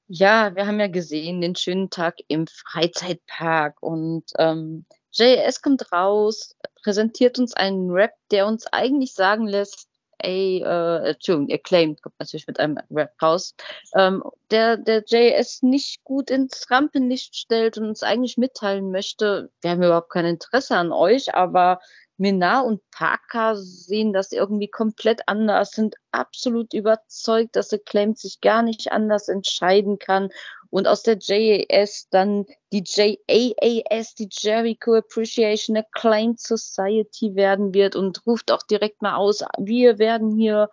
Ja, 0.07 0.55
wir 0.55 0.68
haben 0.68 0.80
ja 0.80 0.88
gesehen, 0.88 1.41
den 1.41 1.55
schönen 1.55 1.89
Tag 1.89 2.18
im 2.28 2.45
Freizeitpark 2.45 3.82
und 3.82 4.26
ähm, 4.38 4.86
JS 5.11 5.61
kommt 5.61 5.91
raus, 5.91 6.55
präsentiert 6.84 7.39
uns 7.39 7.53
einen 7.53 7.89
Rap, 7.89 8.11
der 8.30 8.45
uns 8.45 8.68
eigentlich 8.68 9.13
sagen 9.13 9.47
lässt, 9.47 9.88
ey, 10.20 10.61
äh, 10.63 11.09
Entschuldigung, 11.09 11.53
Acclaimed 11.53 12.01
kommt 12.01 12.20
natürlich 12.20 12.47
mit 12.47 12.59
einem 12.59 12.78
Rap 12.91 13.13
raus, 13.22 13.55
ähm, 13.95 14.24
der, 14.51 14.78
der 14.78 15.03
JS 15.05 15.63
nicht 15.63 16.03
gut 16.03 16.30
ins 16.30 16.70
Rampenlicht 16.70 17.36
stellt 17.36 17.78
und 17.78 17.88
uns 17.88 18.03
eigentlich 18.03 18.38
mitteilen 18.38 18.91
möchte, 18.91 19.49
wir 19.61 19.72
haben 19.72 19.84
überhaupt 19.84 20.11
kein 20.11 20.26
Interesse 20.26 20.76
an 20.76 20.91
euch, 20.91 21.34
aber 21.34 21.80
Minar 22.18 22.66
und 22.66 22.82
Parker 22.91 23.57
sehen 23.57 24.13
das 24.13 24.32
irgendwie 24.32 24.70
komplett 24.70 25.28
anders, 25.28 25.72
sind 25.72 25.95
absolut 26.11 26.74
überzeugt, 26.74 27.55
dass 27.55 27.74
Acclaimed 27.74 28.18
sich 28.18 28.39
gar 28.39 28.61
nicht 28.61 28.91
anders 28.91 29.28
entscheiden 29.28 29.99
kann. 29.99 30.30
Und 30.70 30.88
aus 30.88 31.03
der 31.03 31.18
JAS 31.20 32.07
dann 32.09 32.45
die 32.72 32.84
JAAS, 32.86 34.16
die 34.16 34.30
Jericho 34.32 34.95
Appreciation 34.95 35.78
Acclaimed 35.78 36.39
Society 36.39 37.36
werden 37.36 37.74
wird 37.74 37.95
und 37.95 38.26
ruft 38.26 38.51
auch 38.51 38.63
direkt 38.63 39.01
mal 39.01 39.16
aus, 39.16 39.43
wir 39.57 39.99
werden 39.99 40.36
hier 40.38 40.70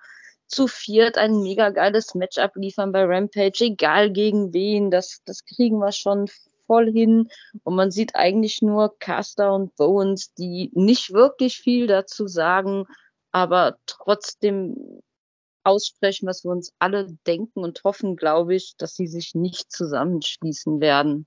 zu 0.46 0.68
viert 0.68 1.18
ein 1.18 1.40
mega 1.42 1.70
geiles 1.70 2.14
Match 2.14 2.38
abliefern 2.38 2.92
bei 2.92 3.04
Rampage, 3.04 3.64
egal 3.64 4.12
gegen 4.12 4.52
wen, 4.52 4.90
das, 4.90 5.22
das 5.24 5.44
kriegen 5.44 5.78
wir 5.78 5.92
schon 5.92 6.28
voll 6.72 6.90
hin. 6.90 7.28
Und 7.64 7.76
man 7.76 7.90
sieht 7.90 8.14
eigentlich 8.14 8.62
nur 8.62 8.98
Caster 8.98 9.52
und 9.52 9.76
Bowens, 9.76 10.32
die 10.32 10.70
nicht 10.72 11.12
wirklich 11.12 11.58
viel 11.58 11.86
dazu 11.86 12.26
sagen, 12.26 12.86
aber 13.30 13.76
trotzdem 13.84 15.02
aussprechen, 15.64 16.26
was 16.26 16.44
wir 16.44 16.50
uns 16.50 16.72
alle 16.78 17.08
denken 17.26 17.60
und 17.60 17.84
hoffen, 17.84 18.16
glaube 18.16 18.54
ich, 18.54 18.74
dass 18.78 18.94
sie 18.94 19.06
sich 19.06 19.34
nicht 19.34 19.70
zusammenschließen 19.70 20.80
werden. 20.80 21.26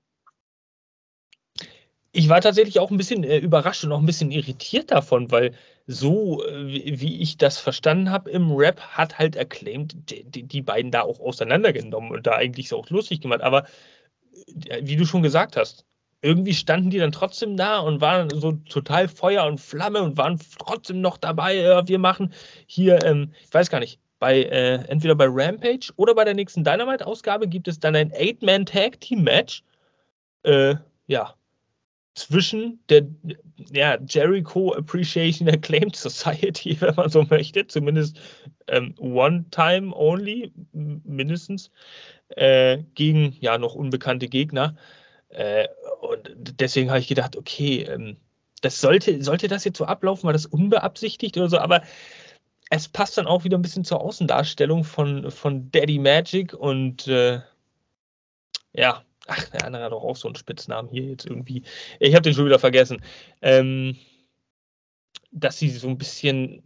Ich 2.10 2.28
war 2.28 2.40
tatsächlich 2.40 2.80
auch 2.80 2.90
ein 2.90 2.96
bisschen 2.96 3.22
äh, 3.22 3.38
überrascht 3.38 3.84
und 3.84 3.92
auch 3.92 4.00
ein 4.00 4.06
bisschen 4.06 4.32
irritiert 4.32 4.90
davon, 4.90 5.30
weil 5.30 5.52
so, 5.86 6.44
äh, 6.44 7.00
wie, 7.00 7.20
ich 7.20 7.36
das 7.36 7.58
verstanden 7.58 8.10
habe 8.10 8.30
im 8.30 8.50
Rap, 8.52 8.80
hat 8.80 9.18
halt 9.18 9.36
erklämt, 9.36 9.94
die, 10.10 10.42
die, 10.42 10.62
beiden 10.62 10.90
da 10.90 11.02
auch 11.02 11.20
auseinandergenommen 11.20 12.10
und 12.10 12.26
da 12.26 12.32
eigentlich 12.32 12.68
so 12.68 12.78
auch 12.78 12.90
lustig 12.90 13.20
gemacht. 13.20 13.42
Aber 13.42 13.66
wie 14.82 14.96
du 14.96 15.04
schon 15.04 15.22
gesagt 15.22 15.56
hast, 15.56 15.84
irgendwie 16.22 16.54
standen 16.54 16.90
die 16.90 16.98
dann 16.98 17.12
trotzdem 17.12 17.56
da 17.56 17.78
und 17.78 18.00
waren 18.00 18.30
so 18.30 18.52
total 18.52 19.08
Feuer 19.08 19.44
und 19.44 19.60
Flamme 19.60 20.02
und 20.02 20.16
waren 20.16 20.40
trotzdem 20.58 21.00
noch 21.00 21.18
dabei. 21.18 21.54
Ja, 21.56 21.86
wir 21.86 21.98
machen 21.98 22.32
hier, 22.66 23.04
ähm, 23.04 23.32
ich 23.44 23.52
weiß 23.52 23.70
gar 23.70 23.80
nicht, 23.80 24.00
bei 24.18 24.44
äh, 24.44 24.84
entweder 24.88 25.14
bei 25.14 25.26
Rampage 25.28 25.92
oder 25.96 26.14
bei 26.14 26.24
der 26.24 26.34
nächsten 26.34 26.64
Dynamite-Ausgabe 26.64 27.48
gibt 27.48 27.68
es 27.68 27.78
dann 27.78 27.94
ein 27.94 28.12
Eight-Man-Tag-Team-Match. 28.12 29.62
Äh, 30.42 30.76
ja, 31.06 31.34
zwischen 32.16 32.80
der 32.88 33.06
ja, 33.72 33.98
Jericho 34.08 34.72
Appreciation 34.74 35.48
Acclaimed 35.48 35.94
Society, 35.94 36.76
wenn 36.80 36.94
man 36.94 37.10
so 37.10 37.22
möchte, 37.24 37.66
zumindest 37.66 38.18
ähm, 38.66 38.94
One 38.98 39.44
Time 39.50 39.94
Only, 39.94 40.50
mindestens, 40.72 41.70
äh, 42.28 42.78
gegen 42.94 43.36
ja 43.40 43.58
noch 43.58 43.74
unbekannte 43.74 44.28
Gegner. 44.28 44.76
Äh, 45.28 45.68
und 46.00 46.58
deswegen 46.58 46.88
habe 46.88 47.00
ich 47.00 47.08
gedacht, 47.08 47.36
okay, 47.36 47.82
ähm, 47.82 48.16
das 48.62 48.80
sollte, 48.80 49.22
sollte 49.22 49.46
das 49.46 49.64
jetzt 49.64 49.78
so 49.78 49.84
ablaufen, 49.84 50.24
war 50.24 50.32
das 50.32 50.46
unbeabsichtigt 50.46 51.36
oder 51.36 51.50
so, 51.50 51.58
aber 51.58 51.82
es 52.70 52.88
passt 52.88 53.18
dann 53.18 53.26
auch 53.26 53.44
wieder 53.44 53.58
ein 53.58 53.62
bisschen 53.62 53.84
zur 53.84 54.00
Außendarstellung 54.00 54.84
von, 54.84 55.30
von 55.30 55.70
Daddy 55.70 55.98
Magic 55.98 56.54
und 56.54 57.06
äh, 57.08 57.40
ja, 58.72 59.04
ach, 59.26 59.48
der 59.50 59.64
andere 59.64 59.84
hat 59.84 59.92
doch 59.92 60.04
auch 60.04 60.16
so 60.16 60.28
einen 60.28 60.36
Spitznamen 60.36 60.90
hier 60.90 61.04
jetzt 61.04 61.26
irgendwie. 61.26 61.62
Ich 62.00 62.14
habe 62.14 62.22
den 62.22 62.34
schon 62.34 62.46
wieder 62.46 62.58
vergessen. 62.58 63.02
Ähm, 63.42 63.96
dass 65.32 65.58
sie 65.58 65.68
so 65.70 65.88
ein 65.88 65.98
bisschen 65.98 66.62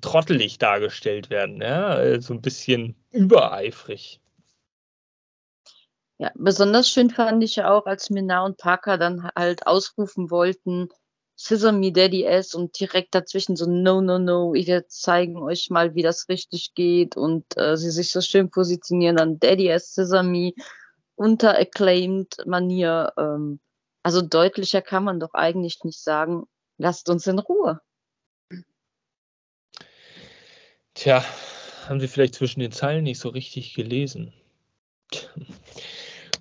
trottelig 0.00 0.58
dargestellt 0.58 1.30
werden, 1.30 1.60
ja, 1.60 2.20
so 2.20 2.34
ein 2.34 2.40
bisschen 2.40 2.96
übereifrig. 3.10 4.20
Ja, 6.18 6.32
besonders 6.34 6.88
schön 6.88 7.10
fand 7.10 7.44
ich 7.44 7.56
ja 7.56 7.70
auch, 7.70 7.86
als 7.86 8.10
Mina 8.10 8.44
und 8.44 8.58
Parker 8.58 8.98
dann 8.98 9.30
halt 9.36 9.66
ausrufen 9.66 10.30
wollten, 10.30 10.88
Scissor 11.36 11.70
Me 11.70 11.92
Daddy 11.92 12.24
S 12.24 12.54
und 12.54 12.78
direkt 12.80 13.14
dazwischen 13.14 13.54
so 13.54 13.70
No, 13.70 14.00
no, 14.00 14.18
no, 14.18 14.52
wir 14.54 14.88
zeigen 14.88 15.36
euch 15.36 15.70
mal, 15.70 15.94
wie 15.94 16.02
das 16.02 16.28
richtig 16.28 16.74
geht 16.74 17.16
und 17.16 17.56
äh, 17.56 17.76
sie 17.76 17.92
sich 17.92 18.10
so 18.10 18.20
schön 18.20 18.50
positionieren 18.50 19.16
dann 19.16 19.38
Daddy 19.38 19.68
S, 19.68 19.94
Scissor 19.94 20.24
Me 20.24 20.52
unter 21.18 21.58
acclaimed 21.58 22.36
Manier. 22.46 23.12
Ähm, 23.18 23.60
also 24.02 24.22
deutlicher 24.22 24.80
kann 24.80 25.04
man 25.04 25.20
doch 25.20 25.34
eigentlich 25.34 25.84
nicht 25.84 26.00
sagen, 26.00 26.44
lasst 26.78 27.10
uns 27.10 27.26
in 27.26 27.38
Ruhe. 27.38 27.80
Tja, 30.94 31.24
haben 31.88 32.00
Sie 32.00 32.08
vielleicht 32.08 32.34
zwischen 32.34 32.60
den 32.60 32.72
Zeilen 32.72 33.04
nicht 33.04 33.20
so 33.20 33.28
richtig 33.28 33.74
gelesen. 33.74 34.32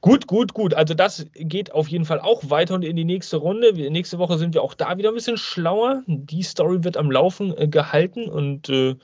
Gut, 0.02 0.28
gut, 0.28 0.54
gut. 0.54 0.74
Also 0.74 0.94
das 0.94 1.26
geht 1.34 1.72
auf 1.72 1.88
jeden 1.88 2.06
Fall 2.06 2.20
auch 2.20 2.50
weiter 2.50 2.76
und 2.76 2.84
in 2.84 2.96
die 2.96 3.04
nächste 3.04 3.38
Runde. 3.38 3.74
Nächste 3.74 4.20
Woche 4.20 4.38
sind 4.38 4.54
wir 4.54 4.62
auch 4.62 4.74
da 4.74 4.98
wieder 4.98 5.10
ein 5.10 5.16
bisschen 5.16 5.38
schlauer. 5.38 6.04
Die 6.08 6.44
Story 6.44 6.84
wird 6.84 6.98
am 6.98 7.12
Laufen 7.12 7.58
äh, 7.58 7.68
gehalten 7.68 8.30
und 8.30 8.70
äh, 8.70 8.96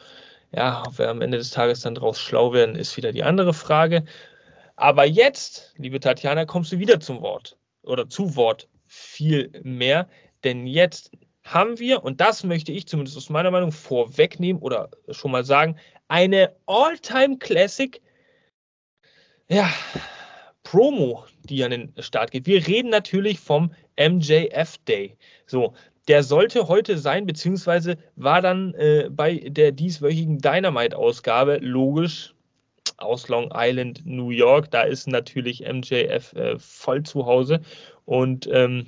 ja, 0.52 0.84
ob 0.86 1.00
wir 1.00 1.10
am 1.10 1.22
Ende 1.22 1.40
des 1.40 1.50
Tages 1.50 1.82
dann 1.82 1.96
draus 1.96 2.20
schlau 2.20 2.54
werden, 2.54 2.76
ist 2.76 2.96
wieder 2.96 3.12
die 3.12 3.24
andere 3.24 3.54
Frage. 3.54 4.06
Aber 4.76 5.06
jetzt, 5.06 5.74
liebe 5.78 6.00
Tatjana, 6.00 6.46
kommst 6.46 6.72
du 6.72 6.80
wieder 6.80 7.00
zum 7.00 7.22
Wort 7.22 7.58
oder 7.84 8.10
zu 8.10 8.36
Wort 8.36 8.70
viel 8.86 9.52
mehr, 9.64 10.10
denn 10.44 10.66
jetzt 10.68 11.12
haben 11.44 11.80
wir, 11.80 12.04
und 12.04 12.22
das 12.22 12.44
möchte 12.44 12.72
ich 12.72 12.88
zumindest 12.88 13.18
aus 13.18 13.30
meiner 13.30 13.52
Meinung 13.52 13.72
vorwegnehmen 13.72 14.62
oder 14.62 14.90
schon 15.10 15.32
mal 15.32 15.44
sagen, 15.44 15.78
eine 16.08 16.56
All-Time-Classic, 16.66 18.02
ja, 19.50 19.70
Promo, 20.64 21.26
die 21.44 21.64
an 21.64 21.72
den 21.72 21.94
Start 22.00 22.32
geht. 22.32 22.48
Wir 22.48 22.66
reden 22.66 22.90
natürlich 22.90 23.40
vom 23.40 23.74
MJF 24.00 24.78
Day. 24.88 25.18
So, 25.46 25.74
der 26.08 26.24
sollte 26.24 26.68
heute 26.68 26.98
sein, 26.98 27.26
beziehungsweise 27.26 27.98
war 28.16 28.42
dann 28.42 28.74
äh, 28.76 29.10
bei 29.12 29.36
der 29.36 29.72
dieswöchigen 29.72 30.40
Dynamite-Ausgabe 30.40 31.58
logisch 31.58 32.33
aus 33.04 33.28
Long 33.28 33.51
Island, 33.54 34.06
New 34.06 34.30
York. 34.30 34.72
Da 34.72 34.84
ist 34.84 35.08
natürlich 35.08 35.62
MJF 35.62 36.34
äh, 36.34 36.58
voll 36.60 37.04
zu 37.04 37.26
Hause. 37.26 37.62
Und 38.06 38.47
ähm, 38.51 38.88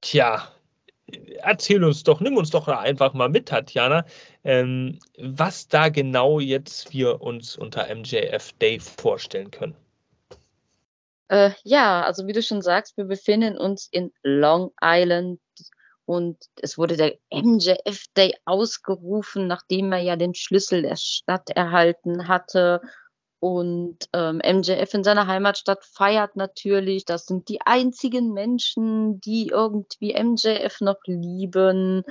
tja, 0.00 0.48
erzähl 1.38 1.84
uns 1.84 2.02
doch, 2.02 2.20
nimm 2.20 2.36
uns 2.36 2.50
doch 2.50 2.68
einfach 2.68 3.14
mal 3.14 3.28
mit, 3.28 3.48
Tatjana, 3.48 4.04
ähm, 4.44 4.98
was 5.18 5.68
da 5.68 5.88
genau 5.88 6.40
jetzt 6.40 6.92
wir 6.92 7.20
uns 7.20 7.56
unter 7.56 7.94
MJF 7.94 8.52
Day 8.54 8.78
vorstellen 8.80 9.50
können. 9.50 9.76
Äh, 11.28 11.52
ja, 11.62 12.02
also 12.02 12.26
wie 12.26 12.32
du 12.32 12.42
schon 12.42 12.62
sagst, 12.62 12.96
wir 12.96 13.04
befinden 13.04 13.56
uns 13.56 13.88
in 13.90 14.12
Long 14.22 14.72
Island 14.82 15.40
und 16.10 16.38
es 16.56 16.76
wurde 16.76 16.96
der 16.96 17.18
MJF 17.32 18.06
Day 18.16 18.34
ausgerufen, 18.44 19.46
nachdem 19.46 19.92
er 19.92 20.00
ja 20.00 20.16
den 20.16 20.34
Schlüssel 20.34 20.82
der 20.82 20.96
Stadt 20.96 21.50
erhalten 21.50 22.26
hatte 22.26 22.80
und 23.38 23.96
ähm, 24.12 24.38
MJF 24.38 24.92
in 24.92 25.04
seiner 25.04 25.28
Heimatstadt 25.28 25.84
feiert 25.84 26.34
natürlich. 26.34 27.04
Das 27.04 27.26
sind 27.26 27.48
die 27.48 27.60
einzigen 27.60 28.32
Menschen, 28.32 29.20
die 29.20 29.50
irgendwie 29.52 30.20
MJF 30.20 30.80
noch 30.80 30.98
lieben. 31.06 32.02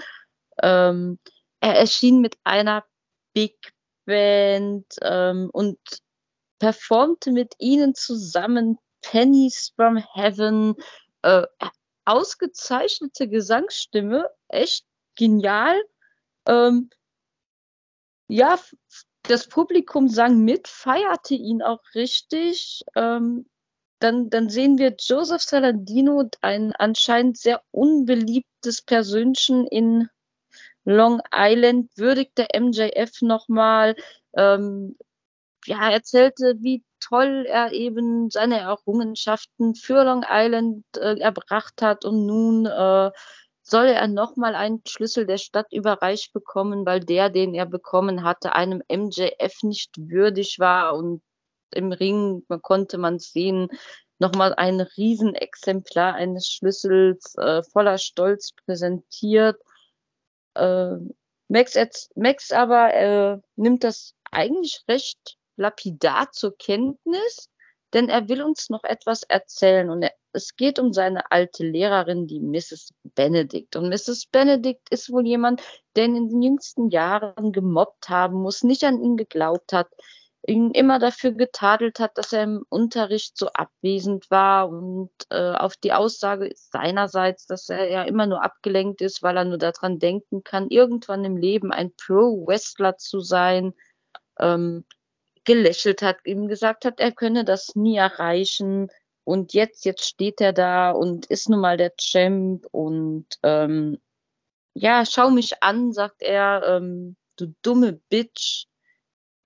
Ähm, 0.63 1.19
er 1.59 1.75
erschien 1.75 2.21
mit 2.21 2.37
einer 2.45 2.85
Big 3.33 3.73
Band 4.05 4.85
ähm, 5.01 5.49
und 5.51 5.77
performte 6.57 7.33
mit 7.33 7.53
ihnen 7.59 7.95
zusammen 7.95 8.77
Pennies 9.01 9.73
from 9.75 9.97
Heaven. 10.13 10.75
Äh, 11.21 11.47
ausgezeichnete 12.09 13.27
Gesangsstimme, 13.27 14.29
echt 14.47 14.85
genial. 15.15 15.79
Ähm, 16.47 16.89
ja, 18.27 18.59
das 19.23 19.47
Publikum 19.47 20.07
sang 20.07 20.43
mit, 20.43 20.67
feierte 20.67 21.35
ihn 21.35 21.61
auch 21.61 21.83
richtig. 21.93 22.83
Ähm, 22.95 23.47
dann, 23.99 24.29
dann 24.29 24.49
sehen 24.49 24.77
wir 24.77 24.95
Joseph 24.97 25.43
Saladino, 25.43 26.29
ein 26.41 26.73
anscheinend 26.73 27.37
sehr 27.37 27.61
unbeliebtes 27.71 28.81
Persönchen 28.81 29.67
in 29.67 30.09
Long 30.85 31.21
Island, 31.31 31.91
würdigte 31.95 32.47
MJF 32.57 33.21
nochmal. 33.21 33.95
Ähm, 34.35 34.97
ja, 35.65 35.89
erzählte, 35.91 36.55
wie 36.59 36.83
toll 36.99 37.45
er 37.47 37.71
eben 37.71 38.29
seine 38.29 38.59
Errungenschaften 38.59 39.75
für 39.75 40.03
Long 40.03 40.25
Island 40.29 40.85
äh, 40.97 41.19
erbracht 41.19 41.81
hat 41.81 42.05
und 42.05 42.25
nun 42.25 42.65
äh, 42.65 43.11
soll 43.61 43.85
er 43.85 44.07
nochmal 44.07 44.55
einen 44.55 44.81
Schlüssel 44.87 45.25
der 45.25 45.37
Stadt 45.37 45.71
überreicht 45.71 46.33
bekommen, 46.33 46.85
weil 46.85 47.01
der, 47.01 47.29
den 47.29 47.53
er 47.53 47.65
bekommen 47.65 48.23
hatte, 48.23 48.55
einem 48.55 48.81
MJF 48.91 49.63
nicht 49.63 49.91
würdig 49.97 50.59
war 50.59 50.95
und 50.95 51.21
im 51.73 51.91
Ring 51.91 52.43
man 52.47 52.61
konnte 52.61 52.97
man 52.97 53.19
sehen, 53.19 53.69
nochmal 54.17 54.53
ein 54.55 54.81
Riesenexemplar 54.81 56.15
eines 56.15 56.47
Schlüssels 56.47 57.35
äh, 57.37 57.63
voller 57.63 57.97
Stolz 57.97 58.53
präsentiert. 58.65 59.57
Äh, 60.55 60.95
Max, 61.47 61.77
Max 62.15 62.51
aber 62.51 62.93
äh, 62.93 63.37
nimmt 63.55 63.83
das 63.83 64.13
eigentlich 64.31 64.81
recht 64.87 65.38
lapidar 65.59 66.31
zur 66.31 66.57
Kenntnis, 66.57 67.49
denn 67.93 68.09
er 68.09 68.27
will 68.29 68.41
uns 68.41 68.69
noch 68.69 68.83
etwas 68.83 69.23
erzählen 69.23 69.89
und 69.89 70.03
er, 70.03 70.13
es 70.31 70.55
geht 70.55 70.77
um 70.79 70.93
seine 70.93 71.31
alte 71.31 71.63
Lehrerin, 71.63 72.27
die 72.27 72.39
Mrs. 72.39 72.93
Benedict. 73.15 73.75
Und 73.75 73.89
Mrs. 73.89 74.27
Benedict 74.31 74.87
ist 74.91 75.11
wohl 75.11 75.25
jemand, 75.25 75.61
der 75.95 76.05
in 76.05 76.29
den 76.29 76.41
jüngsten 76.41 76.89
Jahren 76.89 77.51
gemobbt 77.51 78.09
haben 78.09 78.41
muss, 78.41 78.63
nicht 78.63 78.83
an 78.83 79.01
ihn 79.01 79.17
geglaubt 79.17 79.73
hat, 79.73 79.87
ihn 80.47 80.71
immer 80.71 80.99
dafür 80.99 81.31
getadelt 81.31 81.99
hat, 81.99 82.17
dass 82.17 82.33
er 82.33 82.43
im 82.43 82.65
Unterricht 82.69 83.37
so 83.37 83.47
abwesend 83.49 84.29
war 84.31 84.69
und 84.69 85.11
äh, 85.29 85.53
auf 85.53 85.75
die 85.77 85.93
Aussage 85.93 86.51
seinerseits, 86.55 87.45
dass 87.45 87.69
er 87.69 87.89
ja 87.89 88.03
immer 88.03 88.25
nur 88.25 88.43
abgelenkt 88.43 89.01
ist, 89.01 89.21
weil 89.21 89.37
er 89.37 89.45
nur 89.45 89.57
daran 89.57 89.99
denken 89.99 90.43
kann, 90.43 90.69
irgendwann 90.69 91.25
im 91.25 91.37
Leben 91.37 91.71
ein 91.71 91.91
Pro-Wrestler 91.95 92.97
zu 92.97 93.19
sein. 93.19 93.73
Ähm, 94.39 94.85
gelächelt 95.45 96.01
hat, 96.01 96.17
ihm 96.25 96.47
gesagt 96.47 96.85
hat, 96.85 96.99
er 96.99 97.11
könne 97.11 97.45
das 97.45 97.75
nie 97.75 97.97
erreichen. 97.97 98.89
Und 99.23 99.53
jetzt, 99.53 99.85
jetzt 99.85 100.05
steht 100.05 100.41
er 100.41 100.53
da 100.53 100.91
und 100.91 101.27
ist 101.27 101.49
nun 101.49 101.59
mal 101.59 101.77
der 101.77 101.93
Champ 101.97 102.65
und 102.71 103.27
ähm, 103.43 103.99
ja, 104.73 105.05
schau 105.05 105.29
mich 105.29 105.61
an, 105.61 105.93
sagt 105.93 106.21
er, 106.21 106.63
ähm, 106.65 107.15
du 107.35 107.53
dumme 107.61 107.93
Bitch. 108.09 108.65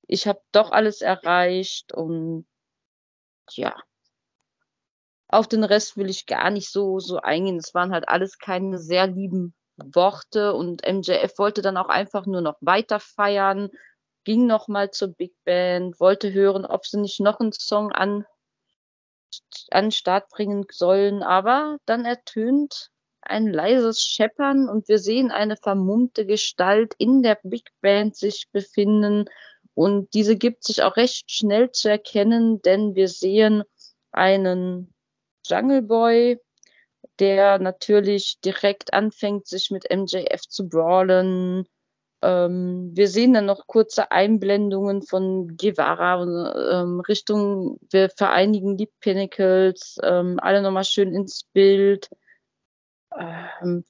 Ich 0.08 0.28
habe 0.28 0.42
doch 0.52 0.72
alles 0.72 1.02
erreicht 1.02 1.94
und 1.94 2.46
ja. 3.52 3.76
Auf 5.28 5.48
den 5.48 5.64
Rest 5.64 5.98
will 5.98 6.10
ich 6.10 6.28
gar 6.28 6.52
nicht 6.52 6.70
so, 6.70 7.00
so 7.00 7.18
eingehen. 7.18 7.58
Es 7.58 7.74
waren 7.74 7.92
halt 7.92 8.08
alles 8.08 8.38
keine 8.38 8.78
sehr 8.78 9.08
lieben 9.08 9.56
Worte 9.78 10.54
und 10.54 10.84
MJF 10.88 11.38
wollte 11.38 11.62
dann 11.62 11.78
auch 11.78 11.90
einfach 11.90 12.26
nur 12.26 12.42
noch 12.42 12.58
weiter 12.62 13.00
feiern 13.00 13.70
ging 14.24 14.46
noch 14.46 14.68
mal 14.68 14.92
zur 14.92 15.10
Big 15.10 15.34
Band, 15.46 16.00
wollte 16.00 16.34
hören, 16.34 16.66
ob 16.66 16.86
sie 16.86 17.00
nicht 17.00 17.20
noch 17.20 17.40
einen 17.40 17.52
Song 17.52 17.92
an 17.92 18.26
an 19.72 19.92
Start 19.92 20.30
bringen 20.30 20.66
sollen, 20.72 21.24
aber 21.24 21.78
dann 21.86 22.06
ertönt 22.06 22.92
ein 23.22 23.48
leises 23.48 24.02
Scheppern 24.02 24.70
und 24.70 24.88
wir 24.88 25.00
sehen 25.00 25.32
eine 25.32 25.58
vermummte 25.58 26.26
Gestalt 26.26 26.94
in 26.98 27.24
der 27.24 27.40
Big 27.44 27.70
Band 27.82 28.16
sich 28.16 28.48
befinden. 28.52 29.26
Und 29.74 30.14
diese 30.14 30.38
gibt 30.38 30.64
sich 30.64 30.84
auch 30.84 30.98
recht 30.98 31.32
schnell 31.32 31.72
zu 31.72 31.90
erkennen, 31.90 32.62
denn 32.62 32.96
wir 32.96 33.08
sehen 33.08 33.64
einen 34.12 34.94
Jungle 35.48 35.82
Boy, 35.82 36.40
der 37.20 37.60
natürlich 37.60 38.40
direkt 38.44 38.94
anfängt, 38.94 39.48
sich 39.48 39.72
mit 39.72 39.90
MJF 39.90 40.42
zu 40.42 40.68
brawlen, 40.68 41.68
ähm, 42.24 42.92
wir 42.94 43.08
sehen 43.08 43.34
dann 43.34 43.46
noch 43.46 43.68
kurze 43.68 44.12
Einblendungen 44.12 45.02
von 45.02 45.58
Guevara 45.58 46.22
ähm, 46.82 47.02
Richtung, 47.02 47.80
wir 47.92 48.10
vereinigen 48.10 48.78
die 48.78 48.90
Pinnacles, 49.02 49.98
ähm, 50.04 50.40
alle 50.42 50.62
nochmal 50.62 50.86
schön 50.86 51.14
ins 51.14 51.44
Bild. 51.54 52.10
Ähm, 53.20 53.86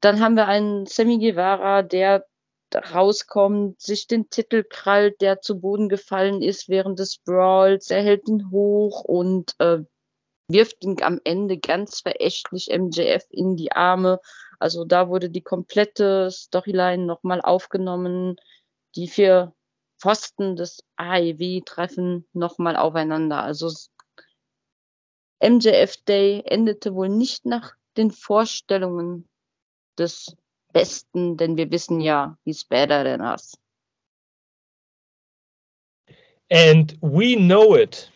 dann 0.00 0.20
haben 0.20 0.36
wir 0.36 0.46
einen 0.46 0.86
Sammy 0.86 1.18
Guevara, 1.18 1.82
der 1.82 2.26
rauskommt, 2.74 3.80
sich 3.80 4.06
den 4.06 4.28
Titel 4.28 4.64
krallt, 4.68 5.20
der 5.20 5.40
zu 5.40 5.58
Boden 5.58 5.88
gefallen 5.88 6.42
ist 6.42 6.68
während 6.68 6.98
des 6.98 7.18
Brawls. 7.18 7.90
Er 7.90 8.02
hält 8.02 8.28
ihn 8.28 8.50
hoch 8.50 9.04
und 9.04 9.54
äh, 9.58 9.78
wirft 10.48 10.82
ihn 10.82 11.02
am 11.02 11.20
Ende 11.24 11.58
ganz 11.58 12.00
verächtlich 12.00 12.68
MJF 12.70 13.24
in 13.30 13.56
die 13.56 13.72
Arme. 13.72 14.20
Also 14.58 14.84
da 14.84 15.08
wurde 15.08 15.30
die 15.30 15.42
komplette 15.42 16.30
Storyline 16.30 17.04
nochmal 17.04 17.40
aufgenommen. 17.40 18.36
Die 18.96 19.08
vier 19.08 19.54
Pfosten 20.00 20.56
des 20.56 20.82
AEW 20.96 21.60
treffen 21.64 22.26
nochmal 22.32 22.76
aufeinander. 22.76 23.42
Also 23.42 23.70
MJF 25.40 25.96
Day 26.04 26.42
endete 26.46 26.94
wohl 26.94 27.08
nicht 27.08 27.44
nach 27.44 27.74
den 27.96 28.10
Vorstellungen 28.10 29.28
des 29.98 30.36
Besten, 30.72 31.36
denn 31.36 31.56
wir 31.56 31.70
wissen 31.70 32.00
ja, 32.00 32.38
he's 32.44 32.64
better 32.64 33.04
than 33.04 33.20
us. 33.20 33.56
And 36.50 36.96
we 37.02 37.36
know 37.36 37.74
it. 37.74 38.10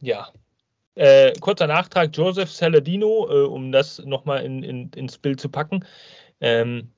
Ja, 0.00 0.32
äh, 0.94 1.32
kurzer 1.40 1.66
Nachtrag, 1.66 2.16
Joseph 2.16 2.50
Saladino, 2.50 3.28
äh, 3.28 3.46
um 3.46 3.72
das 3.72 3.98
nochmal 4.04 4.44
in, 4.44 4.62
in, 4.62 4.90
ins 4.94 5.18
Bild 5.18 5.40
zu 5.40 5.48
packen. 5.48 5.84
Ähm, 6.40 6.90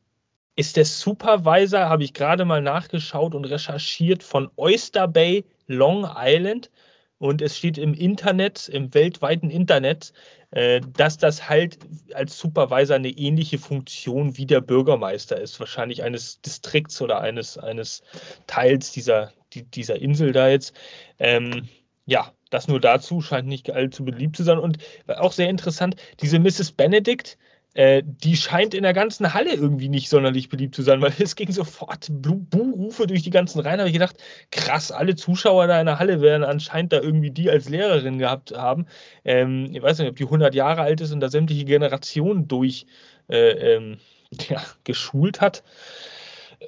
ist 0.57 0.77
der 0.77 0.87
Supervisor, 0.87 1.89
habe 1.89 2.05
ich 2.05 2.15
gerade 2.15 2.45
mal 2.45 2.63
nachgeschaut 2.63 3.35
und 3.35 3.45
recherchiert, 3.45 4.23
von 4.23 4.51
Oyster 4.57 5.07
Bay, 5.07 5.45
Long 5.67 6.09
Island. 6.17 6.71
Und 7.19 7.41
es 7.41 7.57
steht 7.57 7.79
im 7.79 7.95
Internet, 7.95 8.69
im 8.69 8.93
weltweiten 8.93 9.51
Internet, 9.51 10.13
äh, 10.51 10.81
dass 10.97 11.17
das 11.17 11.49
halt 11.49 11.79
als 12.13 12.39
Supervisor 12.39 12.97
eine 12.97 13.09
ähnliche 13.09 13.59
Funktion 13.59 14.37
wie 14.37 14.47
der 14.47 14.61
Bürgermeister 14.61 15.41
ist. 15.41 15.59
Wahrscheinlich 15.59 16.03
eines 16.03 16.41
Distrikts 16.43 17.01
oder 17.01 17.21
eines, 17.21 17.57
eines 17.57 18.03
Teils 18.47 18.93
dieser, 18.93 19.33
dieser 19.55 19.97
Insel 19.97 20.33
da 20.33 20.49
jetzt. 20.49 20.75
Ähm, 21.19 21.69
ja, 22.05 22.33
das 22.51 22.69
nur 22.69 22.81
dazu, 22.81 23.21
scheint 23.21 23.49
nicht 23.49 23.71
allzu 23.71 24.05
beliebt 24.05 24.37
zu 24.37 24.45
sein. 24.45 24.59
Und 24.59 24.79
auch 25.09 25.33
sehr 25.33 25.49
interessant, 25.49 25.97
diese 26.21 26.39
Mrs. 26.39 26.73
Benedict, 26.73 27.39
äh, 27.75 28.03
die 28.05 28.37
scheint 28.37 28.73
in 28.73 28.85
der 28.85 28.95
ganzen 28.95 29.35
Halle 29.35 29.53
irgendwie 29.53 29.91
nicht 29.91 30.09
sonderlich 30.09 30.49
beliebt 30.49 30.75
zu 30.75 30.83
sein, 30.83 31.01
weil 31.03 31.13
es 31.19 31.37
ging 31.37 31.53
sofort 31.53 32.09
Buhrufe 32.11 33.07
durch 33.07 33.23
die 33.23 33.31
ganzen 33.31 33.61
Reihen. 33.61 33.79
Da 33.79 33.81
habe 33.81 33.91
ich 33.91 33.95
gedacht, 33.95 34.17
krass, 34.51 34.91
alle 34.91 35.15
Zuschauer 35.15 35.67
da 35.67 35.79
in 35.79 35.87
der 35.87 35.99
Halle 35.99 36.23
werden 36.23 36.45
anscheinend 36.45 36.93
da 36.95 37.01
irgendwie 37.01 37.31
die 37.31 37.51
als 37.51 37.69
Lehrerin 37.69 38.19
gehabt 38.19 38.57
haben. 38.57 38.87
Ähm, 39.25 39.71
ich 39.75 39.83
weiß 39.83 39.99
nicht, 39.99 40.09
ob 40.09 40.17
die 40.17 40.25
100 40.25 40.55
Jahre 40.55 40.83
alt 40.83 41.03
ist 41.03 41.13
und 41.13 41.21
da 41.21 41.29
sämtliche 41.29 41.67
Generationen 41.67 42.49
durch 42.49 42.87
äh, 43.29 43.75
ähm, 43.75 43.99
ja, 44.49 44.63
geschult 44.85 45.41
hat. 45.41 45.63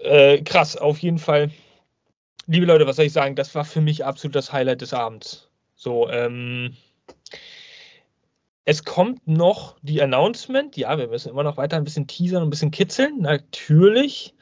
Äh, 0.02 0.42
krass, 0.42 0.76
auf 0.76 0.98
jeden 0.98 1.18
Fall. 1.18 1.50
Liebe 2.46 2.66
Leute, 2.66 2.86
was 2.86 2.96
soll 2.96 3.06
ich 3.06 3.12
sagen? 3.12 3.34
Das 3.34 3.54
war 3.54 3.64
für 3.64 3.80
mich 3.80 4.04
absolut 4.04 4.34
das 4.34 4.52
Highlight 4.52 4.82
des 4.82 4.92
Abends. 4.92 5.47
So, 5.78 6.10
ähm, 6.10 6.76
es 8.64 8.84
kommt 8.84 9.28
noch 9.28 9.76
die 9.80 10.02
Announcement. 10.02 10.76
Ja, 10.76 10.98
wir 10.98 11.06
müssen 11.06 11.30
immer 11.30 11.44
noch 11.44 11.56
weiter 11.56 11.76
ein 11.76 11.84
bisschen 11.84 12.08
teasern, 12.08 12.42
ein 12.42 12.50
bisschen 12.50 12.72
kitzeln, 12.72 13.20
natürlich. 13.20 14.34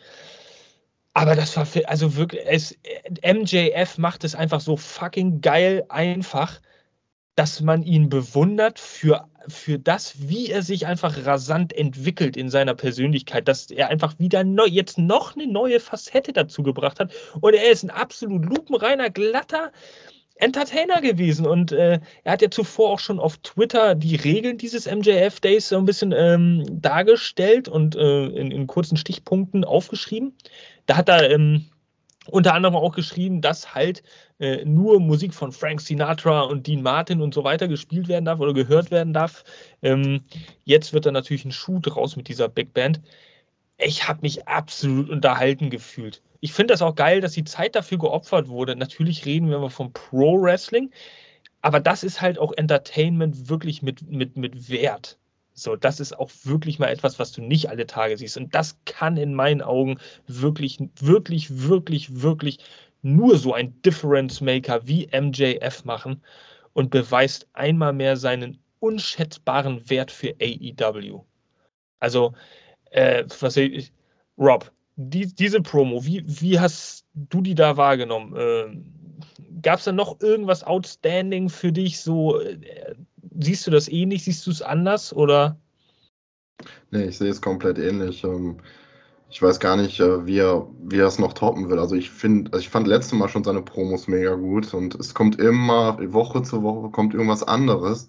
Aber 1.13 1.37
das 1.37 1.57
war 1.59 1.67
also 1.89 2.17
wirklich, 2.17 2.43
es, 2.47 2.79
MJF 3.23 3.99
macht 3.99 4.25
es 4.25 4.35
einfach 4.35 4.61
so 4.61 4.79
fucking 4.79 5.43
geil 5.43 5.85
einfach, 5.91 6.59
dass 7.35 7.61
man 7.61 7.83
ihn 7.83 8.09
bewundert 8.09 8.79
für, 8.79 9.29
für 9.47 9.79
das, 9.79 10.29
wie 10.29 10.51
er 10.51 10.63
sich 10.63 10.87
einfach 10.87 11.27
rasant 11.27 11.75
entwickelt 11.75 12.39
in 12.39 12.49
seiner 12.49 12.75
Persönlichkeit, 12.75 13.47
dass 13.47 13.71
er 13.71 13.89
einfach 13.89 14.19
wieder 14.19 14.43
neu, 14.43 14.65
jetzt 14.65 14.97
noch 14.97 15.37
eine 15.37 15.47
neue 15.47 15.81
Facette 15.81 16.33
dazu 16.33 16.63
gebracht 16.63 16.99
hat. 16.99 17.13
Und 17.43 17.55
er 17.55 17.71
ist 17.71 17.85
ein 17.85 17.91
absolut 17.91 18.47
lupenreiner, 18.47 19.11
glatter, 19.11 19.71
Entertainer 20.39 21.01
gewesen 21.01 21.47
und 21.47 21.73
äh, 21.73 22.01
er 22.25 22.33
hat 22.33 22.43
ja 22.43 22.51
zuvor 22.51 22.91
auch 22.91 22.99
schon 22.99 23.19
auf 23.19 23.39
Twitter 23.39 23.95
die 23.95 24.17
Regeln 24.17 24.59
dieses 24.59 24.87
MJF 24.87 25.41
Days 25.41 25.69
so 25.71 25.79
ein 25.79 25.87
bisschen 25.87 26.13
ähm, 26.13 26.65
dargestellt 26.69 27.69
und 27.69 27.97
äh, 27.97 28.27
in, 28.27 28.51
in, 28.51 28.67
kurzen 28.67 28.97
Stichpunkten 28.97 29.65
aufgeschrieben. 29.65 30.37
Da 30.85 30.99
hat 30.99 31.09
er 31.09 31.31
ähm, 31.31 31.67
unter 32.27 32.55
anderem 32.55 32.77
auch 32.77 32.93
geschrieben, 32.93 33.41
dass 33.41 33.75
halt 33.75 34.03
äh, 34.39 34.65
nur 34.65 35.01
Musik 35.01 35.33
von 35.33 35.53
Frank 35.53 35.81
Sinatra 35.81 36.43
und 36.43 36.67
Dean 36.67 36.83
Martin 36.83 37.23
und 37.23 37.33
so 37.33 37.45
weiter 37.45 37.69
gespielt 37.69 38.09
werden 38.09 38.27
darf 38.27 38.41
oder 38.41 38.53
gehört 38.53 38.91
werden 38.91 39.15
darf. 39.15 39.45
Ähm, 39.83 40.23
jetzt 40.65 40.93
wird 40.93 41.07
da 41.07 41.13
natürlich 41.13 41.45
ein 41.45 41.53
Schuh 41.53 41.79
draus 41.81 42.17
mit 42.17 42.29
dieser 42.29 42.49
Big 42.49 42.75
Band. 42.75 43.01
Ich 43.79 44.09
habe 44.09 44.21
mich 44.23 44.49
absolut 44.49 45.09
unterhalten 45.09 45.71
gefühlt 45.71 46.23
ich 46.47 46.53
finde 46.53 46.75
das 46.75 46.81
auch 46.81 46.95
geil, 46.95 47.21
dass 47.21 47.33
die 47.33 47.43
Zeit 47.43 47.75
dafür 47.75 47.99
geopfert 47.99 48.47
wurde. 48.47 48.77
Natürlich 48.77 49.27
reden 49.27 49.49
wir 49.49 49.57
immer 49.57 49.69
vom 49.69 49.93
Pro-Wrestling, 49.93 50.93
aber 51.61 51.81
das 51.81 52.05
ist 52.05 52.21
halt 52.21 52.39
auch 52.39 52.53
Entertainment 52.53 53.49
wirklich 53.49 53.83
mit, 53.83 54.09
mit, 54.09 54.37
mit 54.37 54.71
Wert. 54.71 55.19
So, 55.55 55.75
das 55.75 55.99
ist 55.99 56.17
auch 56.17 56.31
wirklich 56.45 56.79
mal 56.79 56.87
etwas, 56.87 57.19
was 57.19 57.33
du 57.33 57.43
nicht 57.43 57.69
alle 57.69 57.89
Tage 57.89 58.17
siehst. 58.17 58.37
Und 58.37 58.55
das 58.55 58.79
kann 58.85 59.17
in 59.17 59.35
meinen 59.35 59.61
Augen 59.61 59.99
wirklich, 60.29 60.79
wirklich, 61.01 61.69
wirklich, 61.69 62.23
wirklich 62.23 62.59
nur 63.03 63.39
so 63.39 63.53
ein 63.53 63.83
Difference 63.83 64.41
Maker 64.41 64.87
wie 64.87 65.09
MJF 65.13 65.85
machen 65.85 66.23
und 66.75 66.91
beweist 66.91 67.49
einmal 67.55 67.93
mehr 67.93 68.17
seinen 68.17 68.61
unschätzbaren 68.79 69.91
Wert 69.91 70.13
für 70.13 70.37
AEW. 70.41 71.25
Also, 71.99 72.35
äh, 72.93 73.25
was 73.41 73.57
ich, 73.57 73.91
Rob, 74.39 74.71
die, 74.97 75.27
diese 75.27 75.61
Promo, 75.61 76.05
wie, 76.05 76.25
wie 76.27 76.59
hast 76.59 77.05
du 77.15 77.41
die 77.41 77.55
da 77.55 77.77
wahrgenommen? 77.77 78.35
Ähm, 78.37 78.93
Gab 79.63 79.79
es 79.79 79.85
da 79.85 79.93
noch 79.93 80.21
irgendwas 80.21 80.65
outstanding 80.65 81.49
für 81.49 81.73
dich? 81.73 82.01
So, 82.01 82.41
äh, 82.41 82.95
siehst 83.39 83.67
du 83.67 83.71
das 83.71 83.89
ähnlich? 83.89 84.25
Siehst 84.25 84.47
du 84.47 84.51
es 84.51 84.63
anders? 84.63 85.15
Oder? 85.15 85.59
Nee, 86.91 87.05
ich 87.05 87.19
sehe 87.19 87.31
es 87.31 87.41
komplett 87.41 87.79
ähnlich. 87.79 88.23
Ähm, 88.25 88.59
ich 89.29 89.43
weiß 89.43 89.59
gar 89.59 89.77
nicht, 89.77 89.99
äh, 90.01 90.27
wie 90.27 90.39
er, 90.39 90.69
wie 90.83 90.99
es 90.99 91.19
noch 91.19 91.33
toppen 91.33 91.69
will. 91.69 91.79
Also 91.79 91.97
ich 91.97 92.11
finde, 92.11 92.53
also 92.53 92.61
ich 92.61 92.69
fand 92.69 92.87
letztes 92.87 93.19
Mal 93.19 93.29
schon 93.29 93.45
seine 93.45 93.63
Promos 93.63 94.09
mega 94.09 94.35
gut 94.35 94.73
und 94.73 94.95
es 94.95 95.15
kommt 95.15 95.39
immer, 95.41 95.99
Woche 96.13 96.43
zu 96.43 96.63
Woche 96.63 96.91
kommt 96.91 97.15
irgendwas 97.15 97.43
anderes 97.43 98.09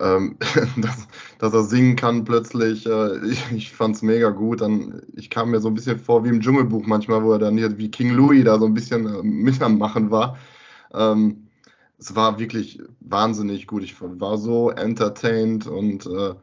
ähm, 0.00 0.36
dass, 0.76 1.08
dass, 1.38 1.52
er 1.52 1.64
singen 1.64 1.96
kann 1.96 2.24
plötzlich. 2.24 2.86
Äh, 2.86 3.26
ich 3.26 3.52
ich 3.52 3.72
fand 3.72 3.96
es 3.96 4.02
mega 4.02 4.30
gut. 4.30 4.60
Dann, 4.60 5.02
ich 5.14 5.30
kam 5.30 5.50
mir 5.50 5.60
so 5.60 5.68
ein 5.68 5.74
bisschen 5.74 5.98
vor 5.98 6.24
wie 6.24 6.28
im 6.28 6.40
Dschungelbuch 6.40 6.86
manchmal, 6.86 7.22
wo 7.22 7.32
er 7.32 7.38
dann 7.38 7.58
hier 7.58 7.76
wie 7.78 7.90
King 7.90 8.10
Louis 8.12 8.44
da 8.44 8.58
so 8.58 8.66
ein 8.66 8.74
bisschen 8.74 9.06
äh, 9.06 9.22
mit 9.22 9.60
am 9.62 9.78
Machen 9.78 10.10
war. 10.10 10.38
Ähm, 10.94 11.48
es 11.98 12.14
war 12.14 12.38
wirklich 12.38 12.80
wahnsinnig 13.00 13.66
gut. 13.66 13.82
Ich 13.82 13.96
war 14.00 14.38
so 14.38 14.70
entertained 14.70 15.66
und 15.66 16.06
äh, 16.06 16.34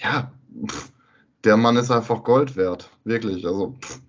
ja, 0.00 0.32
pff, 0.66 0.92
der 1.44 1.56
Mann 1.56 1.76
ist 1.76 1.90
einfach 1.90 2.24
Gold 2.24 2.56
wert. 2.56 2.90
Wirklich. 3.04 3.46
Also, 3.46 3.74
pff, 3.80 4.00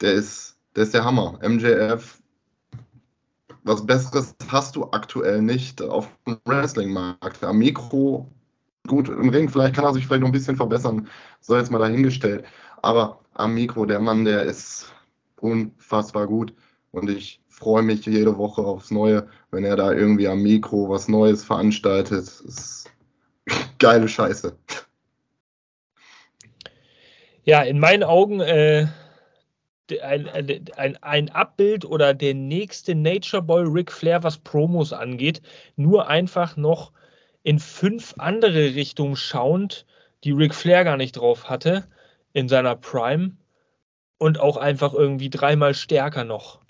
der 0.00 0.14
ist, 0.14 0.58
der 0.76 0.84
ist 0.84 0.94
der 0.94 1.04
Hammer. 1.04 1.38
MJF 1.42 2.22
was 3.64 3.84
Besseres 3.84 4.36
hast 4.48 4.76
du 4.76 4.84
aktuell 4.92 5.42
nicht 5.42 5.82
auf 5.82 6.08
dem 6.26 6.38
Wrestling-Markt. 6.44 7.42
Am 7.42 7.58
Mikro, 7.58 8.30
gut, 8.86 9.08
im 9.08 9.30
Ring, 9.30 9.48
vielleicht 9.48 9.74
kann 9.74 9.84
er 9.84 9.94
sich 9.94 10.06
vielleicht 10.06 10.20
noch 10.20 10.28
ein 10.28 10.32
bisschen 10.32 10.56
verbessern, 10.56 11.08
soll 11.40 11.58
jetzt 11.58 11.70
mal 11.70 11.78
dahingestellt. 11.78 12.44
Aber 12.82 13.20
am 13.32 13.54
Mikro, 13.54 13.86
der 13.86 14.00
Mann, 14.00 14.24
der 14.24 14.42
ist 14.42 14.92
unfassbar 15.40 16.26
gut. 16.26 16.54
Und 16.92 17.10
ich 17.10 17.40
freue 17.48 17.82
mich 17.82 18.04
jede 18.06 18.36
Woche 18.36 18.62
aufs 18.62 18.90
Neue, 18.90 19.26
wenn 19.50 19.64
er 19.64 19.76
da 19.76 19.92
irgendwie 19.92 20.28
am 20.28 20.42
Mikro 20.42 20.88
was 20.90 21.08
Neues 21.08 21.42
veranstaltet. 21.42 22.18
Das 22.18 22.40
ist 22.40 22.90
geile 23.78 24.08
Scheiße. 24.08 24.56
Ja, 27.44 27.62
in 27.62 27.78
meinen 27.78 28.02
Augen 28.02 28.40
äh, 28.40 28.86
ein, 30.02 30.28
ein, 30.76 30.96
ein 31.02 31.28
Abbild 31.30 31.84
oder 31.84 32.14
der 32.14 32.34
nächste 32.34 32.94
Nature 32.94 33.42
Boy 33.42 33.64
Ric 33.64 33.92
Flair, 33.92 34.22
was 34.22 34.38
Promos 34.38 34.92
angeht, 34.92 35.42
nur 35.76 36.08
einfach 36.08 36.56
noch 36.56 36.92
in 37.42 37.58
fünf 37.58 38.14
andere 38.18 38.74
Richtungen 38.74 39.16
schauend, 39.16 39.86
die 40.24 40.32
Ric 40.32 40.54
Flair 40.54 40.84
gar 40.84 40.96
nicht 40.96 41.12
drauf 41.12 41.50
hatte 41.50 41.86
in 42.32 42.48
seiner 42.48 42.76
Prime 42.76 43.36
und 44.18 44.40
auch 44.40 44.56
einfach 44.56 44.94
irgendwie 44.94 45.30
dreimal 45.30 45.74
stärker 45.74 46.24
noch. 46.24 46.60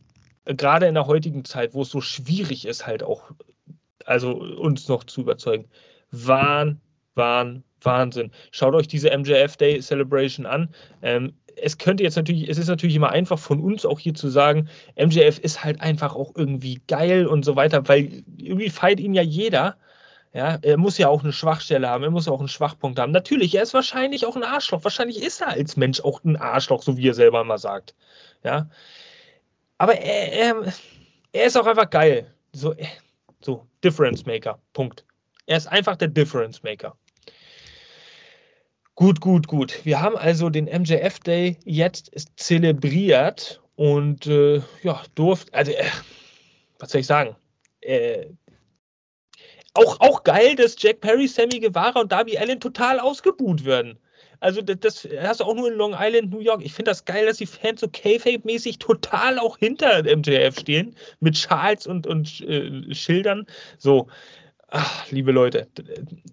Gerade 0.44 0.86
in 0.86 0.94
der 0.94 1.06
heutigen 1.06 1.44
Zeit, 1.44 1.72
wo 1.72 1.82
es 1.82 1.90
so 1.90 2.00
schwierig 2.00 2.66
ist, 2.66 2.86
halt 2.86 3.02
auch, 3.02 3.30
also 4.04 4.32
uns 4.32 4.88
noch 4.88 5.04
zu 5.04 5.22
überzeugen. 5.22 5.68
Wahn, 6.10 6.80
Wahn, 7.14 7.64
Wahnsinn. 7.80 8.32
Schaut 8.50 8.74
euch 8.74 8.88
diese 8.88 9.16
MJF 9.16 9.56
Day 9.56 9.80
Celebration 9.80 10.46
an. 10.46 10.74
Ähm, 11.02 11.34
es 11.64 11.78
könnte 11.78 12.02
jetzt 12.02 12.16
natürlich, 12.16 12.48
es 12.48 12.58
ist 12.58 12.68
natürlich 12.68 12.94
immer 12.94 13.10
einfach 13.10 13.38
von 13.38 13.60
uns 13.60 13.86
auch 13.86 13.98
hier 13.98 14.14
zu 14.14 14.28
sagen, 14.28 14.68
MJF 14.96 15.38
ist 15.38 15.64
halt 15.64 15.80
einfach 15.80 16.14
auch 16.14 16.32
irgendwie 16.36 16.82
geil 16.86 17.26
und 17.26 17.44
so 17.44 17.56
weiter, 17.56 17.88
weil 17.88 18.22
irgendwie 18.36 18.68
feiert 18.68 19.00
ihn 19.00 19.14
ja 19.14 19.22
jeder. 19.22 19.76
Ja, 20.34 20.58
er 20.62 20.76
muss 20.76 20.98
ja 20.98 21.08
auch 21.08 21.22
eine 21.22 21.32
Schwachstelle 21.32 21.88
haben, 21.88 22.02
er 22.02 22.10
muss 22.10 22.28
auch 22.28 22.40
einen 22.40 22.48
Schwachpunkt 22.48 22.98
haben. 22.98 23.12
Natürlich, 23.12 23.54
er 23.54 23.62
ist 23.62 23.72
wahrscheinlich 23.72 24.26
auch 24.26 24.36
ein 24.36 24.42
Arschloch. 24.42 24.82
Wahrscheinlich 24.82 25.22
ist 25.22 25.40
er 25.40 25.48
als 25.48 25.76
Mensch 25.76 26.00
auch 26.00 26.22
ein 26.24 26.36
Arschloch, 26.36 26.82
so 26.82 26.96
wie 26.96 27.08
er 27.08 27.14
selber 27.14 27.40
immer 27.40 27.58
sagt. 27.58 27.94
Ja. 28.42 28.68
Aber 29.78 29.94
er, 29.94 30.32
er, 30.32 30.72
er 31.32 31.46
ist 31.46 31.56
auch 31.56 31.66
einfach 31.66 31.88
geil. 31.88 32.34
So, 32.52 32.74
so, 33.40 33.64
Difference 33.82 34.26
Maker. 34.26 34.58
Punkt. 34.72 35.04
Er 35.46 35.56
ist 35.56 35.68
einfach 35.68 35.96
der 35.96 36.08
Difference 36.08 36.62
Maker. 36.62 36.96
Gut, 38.96 39.20
gut, 39.20 39.48
gut. 39.48 39.84
Wir 39.84 40.00
haben 40.00 40.16
also 40.16 40.50
den 40.50 40.66
MJF 40.66 41.18
Day 41.18 41.56
jetzt 41.64 42.12
zelebriert 42.36 43.60
und 43.74 44.26
äh, 44.26 44.62
ja, 44.82 45.02
durfte, 45.16 45.52
also, 45.52 45.72
äh, 45.72 45.84
was 46.78 46.90
soll 46.90 47.00
ich 47.00 47.06
sagen? 47.06 47.34
Äh, 47.80 48.26
auch, 49.74 49.98
auch 49.98 50.22
geil, 50.22 50.54
dass 50.54 50.76
Jack 50.78 51.00
Perry, 51.00 51.26
Sammy 51.26 51.58
Guevara 51.58 52.00
und 52.00 52.12
Darby 52.12 52.38
Allen 52.38 52.60
total 52.60 53.00
ausgebuht 53.00 53.64
werden. 53.64 53.98
Also 54.38 54.62
das, 54.62 54.78
das 54.78 55.08
hast 55.22 55.40
du 55.40 55.44
auch 55.44 55.54
nur 55.54 55.68
in 55.68 55.74
Long 55.74 55.96
Island, 55.98 56.30
New 56.30 56.38
York. 56.38 56.64
Ich 56.64 56.72
finde 56.72 56.90
das 56.90 57.04
geil, 57.04 57.26
dass 57.26 57.38
die 57.38 57.46
Fans 57.46 57.80
so 57.80 57.88
K-Fape-mäßig 57.88 58.78
total 58.78 59.40
auch 59.40 59.58
hinter 59.58 60.04
MJF 60.04 60.60
stehen, 60.60 60.94
mit 61.18 61.36
Schals 61.36 61.86
und, 61.86 62.06
und 62.06 62.40
äh, 62.42 62.94
Schildern. 62.94 63.46
So, 63.78 64.06
ach, 64.68 65.10
liebe 65.10 65.32
Leute, 65.32 65.68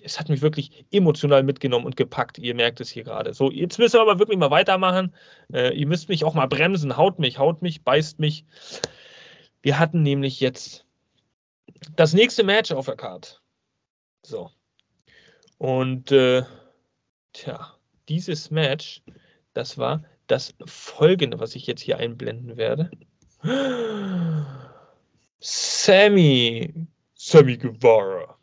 es 0.02 0.20
hat 0.20 0.30
mich 0.30 0.42
wirklich 0.42 0.86
emotional 0.92 1.44
mitgenommen 1.44 1.86
und 1.86 1.96
gepackt. 1.96 2.38
Ihr 2.38 2.56
merkt 2.56 2.82
es 2.82 2.90
hier 2.90 3.04
gerade. 3.04 3.34
So, 3.34 3.52
jetzt 3.52 3.78
müssen 3.80 3.94
wir 3.94 4.02
aber 4.02 4.20
wirklich 4.20 4.38
mal 4.38 4.52
weitermachen. 4.52 5.14
Äh, 5.54 5.76
ihr 5.78 5.88
müsst 5.88 6.10
mich 6.10 6.24
auch 6.24 6.34
mal 6.34 6.48
bremsen. 6.48 6.98
Haut 6.98 7.20
mich, 7.20 7.38
haut 7.38 7.62
mich, 7.62 7.84
beißt 7.84 8.20
mich. 8.20 8.46
Wir 9.62 9.80
hatten 9.80 10.02
nämlich 10.02 10.40
jetzt 10.40 10.86
das 11.96 12.14
nächste 12.14 12.44
Match 12.44 12.72
auf 12.72 12.86
der 12.86 12.96
Karte. 12.96 13.38
So. 14.24 14.52
Und 15.58 16.12
äh, 16.12 16.44
tja, 17.34 17.76
dieses 18.10 18.52
Match, 18.52 19.04
das 19.54 19.78
war 19.78 20.04
das 20.28 20.56
folgende, 20.66 21.40
was 21.40 21.56
ich 21.56 21.68
jetzt 21.68 21.82
hier 21.82 21.98
einblenden 21.98 22.58
werde. 22.58 22.90
Sammy 25.40 26.74
Sammy 27.24 27.56
Guevara 27.56 28.36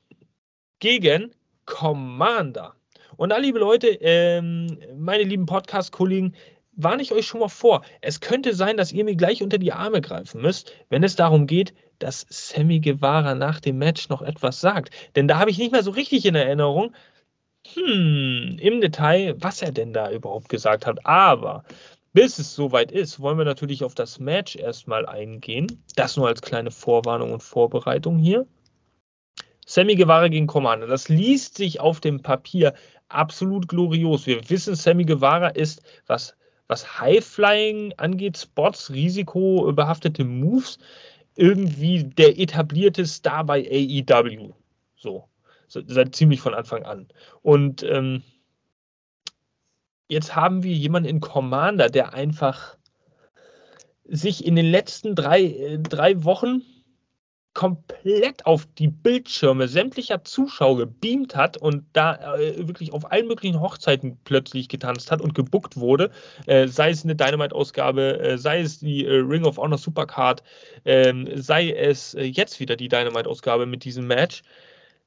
gegen 0.78 1.34
Commander. 1.66 2.76
Und 3.16 3.30
da, 3.30 3.36
liebe 3.38 3.58
Leute, 3.58 3.88
ähm, 3.88 4.78
meine 4.96 5.24
lieben 5.24 5.46
Podcast-Kollegen, 5.46 6.36
warne 6.76 7.02
ich 7.02 7.10
euch 7.10 7.26
schon 7.26 7.40
mal 7.40 7.48
vor. 7.48 7.82
Es 8.02 8.20
könnte 8.20 8.54
sein, 8.54 8.76
dass 8.76 8.92
ihr 8.92 9.02
mir 9.02 9.16
gleich 9.16 9.42
unter 9.42 9.58
die 9.58 9.72
Arme 9.72 10.00
greifen 10.00 10.40
müsst, 10.42 10.72
wenn 10.90 11.02
es 11.02 11.16
darum 11.16 11.48
geht, 11.48 11.74
dass 11.98 12.24
Sammy 12.30 12.78
Guevara 12.78 13.34
nach 13.34 13.58
dem 13.58 13.78
Match 13.78 14.08
noch 14.10 14.22
etwas 14.22 14.60
sagt. 14.60 14.94
Denn 15.16 15.26
da 15.26 15.40
habe 15.40 15.50
ich 15.50 15.58
nicht 15.58 15.72
mehr 15.72 15.82
so 15.82 15.90
richtig 15.90 16.24
in 16.24 16.36
Erinnerung, 16.36 16.94
hm, 17.74 18.58
im 18.60 18.80
Detail, 18.80 19.34
was 19.38 19.60
er 19.60 19.72
denn 19.72 19.92
da 19.92 20.12
überhaupt 20.12 20.48
gesagt 20.48 20.86
hat. 20.86 21.04
Aber 21.04 21.64
bis 22.12 22.38
es 22.38 22.54
soweit 22.54 22.92
ist, 22.92 23.18
wollen 23.18 23.38
wir 23.38 23.44
natürlich 23.44 23.82
auf 23.82 23.96
das 23.96 24.20
Match 24.20 24.54
erstmal 24.54 25.04
eingehen. 25.04 25.82
Das 25.96 26.16
nur 26.16 26.28
als 26.28 26.42
kleine 26.42 26.70
Vorwarnung 26.70 27.32
und 27.32 27.42
Vorbereitung 27.42 28.18
hier. 28.18 28.46
Sammy 29.68 29.96
Guevara 29.96 30.28
gegen 30.28 30.46
Commander. 30.46 30.86
Das 30.86 31.10
liest 31.10 31.58
sich 31.58 31.78
auf 31.78 32.00
dem 32.00 32.22
Papier 32.22 32.72
absolut 33.10 33.68
glorios. 33.68 34.26
Wir 34.26 34.48
wissen, 34.48 34.74
Sammy 34.74 35.04
Guevara 35.04 35.48
ist, 35.48 35.82
was, 36.06 36.34
was 36.68 36.98
High-Flying 36.98 37.92
angeht, 37.98 38.38
Spots, 38.38 38.90
risikobehaftete 38.90 40.24
Moves, 40.24 40.78
irgendwie 41.36 42.04
der 42.04 42.38
etablierte 42.38 43.04
Star 43.04 43.44
bei 43.44 43.60
AEW. 43.60 44.54
So, 44.96 45.28
seit 45.66 46.14
ziemlich 46.14 46.40
von 46.40 46.54
Anfang 46.54 46.84
an. 46.84 47.08
Und 47.42 47.82
ähm, 47.82 48.22
jetzt 50.08 50.34
haben 50.34 50.62
wir 50.62 50.72
jemanden 50.72 51.10
in 51.10 51.20
Commander, 51.20 51.90
der 51.90 52.14
einfach 52.14 52.78
sich 54.04 54.46
in 54.46 54.56
den 54.56 54.70
letzten 54.70 55.14
drei, 55.14 55.42
äh, 55.42 55.78
drei 55.78 56.24
Wochen 56.24 56.62
komplett 57.58 58.46
auf 58.46 58.68
die 58.78 58.86
Bildschirme 58.86 59.66
sämtlicher 59.66 60.22
Zuschauer 60.22 60.76
gebeamt 60.76 61.34
hat 61.34 61.56
und 61.56 61.84
da 61.92 62.36
äh, 62.36 62.68
wirklich 62.68 62.92
auf 62.92 63.10
allen 63.10 63.26
möglichen 63.26 63.58
Hochzeiten 63.58 64.16
plötzlich 64.22 64.68
getanzt 64.68 65.10
hat 65.10 65.20
und 65.20 65.34
gebuckt 65.34 65.76
wurde, 65.76 66.12
äh, 66.46 66.68
sei 66.68 66.90
es 66.90 67.02
eine 67.02 67.16
Dynamite-Ausgabe, 67.16 68.20
äh, 68.20 68.38
sei 68.38 68.60
es 68.60 68.78
die 68.78 69.04
äh, 69.04 69.12
Ring 69.12 69.44
of 69.44 69.56
Honor 69.56 69.76
Supercard, 69.76 70.44
ähm, 70.84 71.28
sei 71.34 71.72
es 71.72 72.14
äh, 72.14 72.22
jetzt 72.22 72.60
wieder 72.60 72.76
die 72.76 72.88
Dynamite-Ausgabe 72.88 73.66
mit 73.66 73.82
diesem 73.82 74.06
Match. 74.06 74.44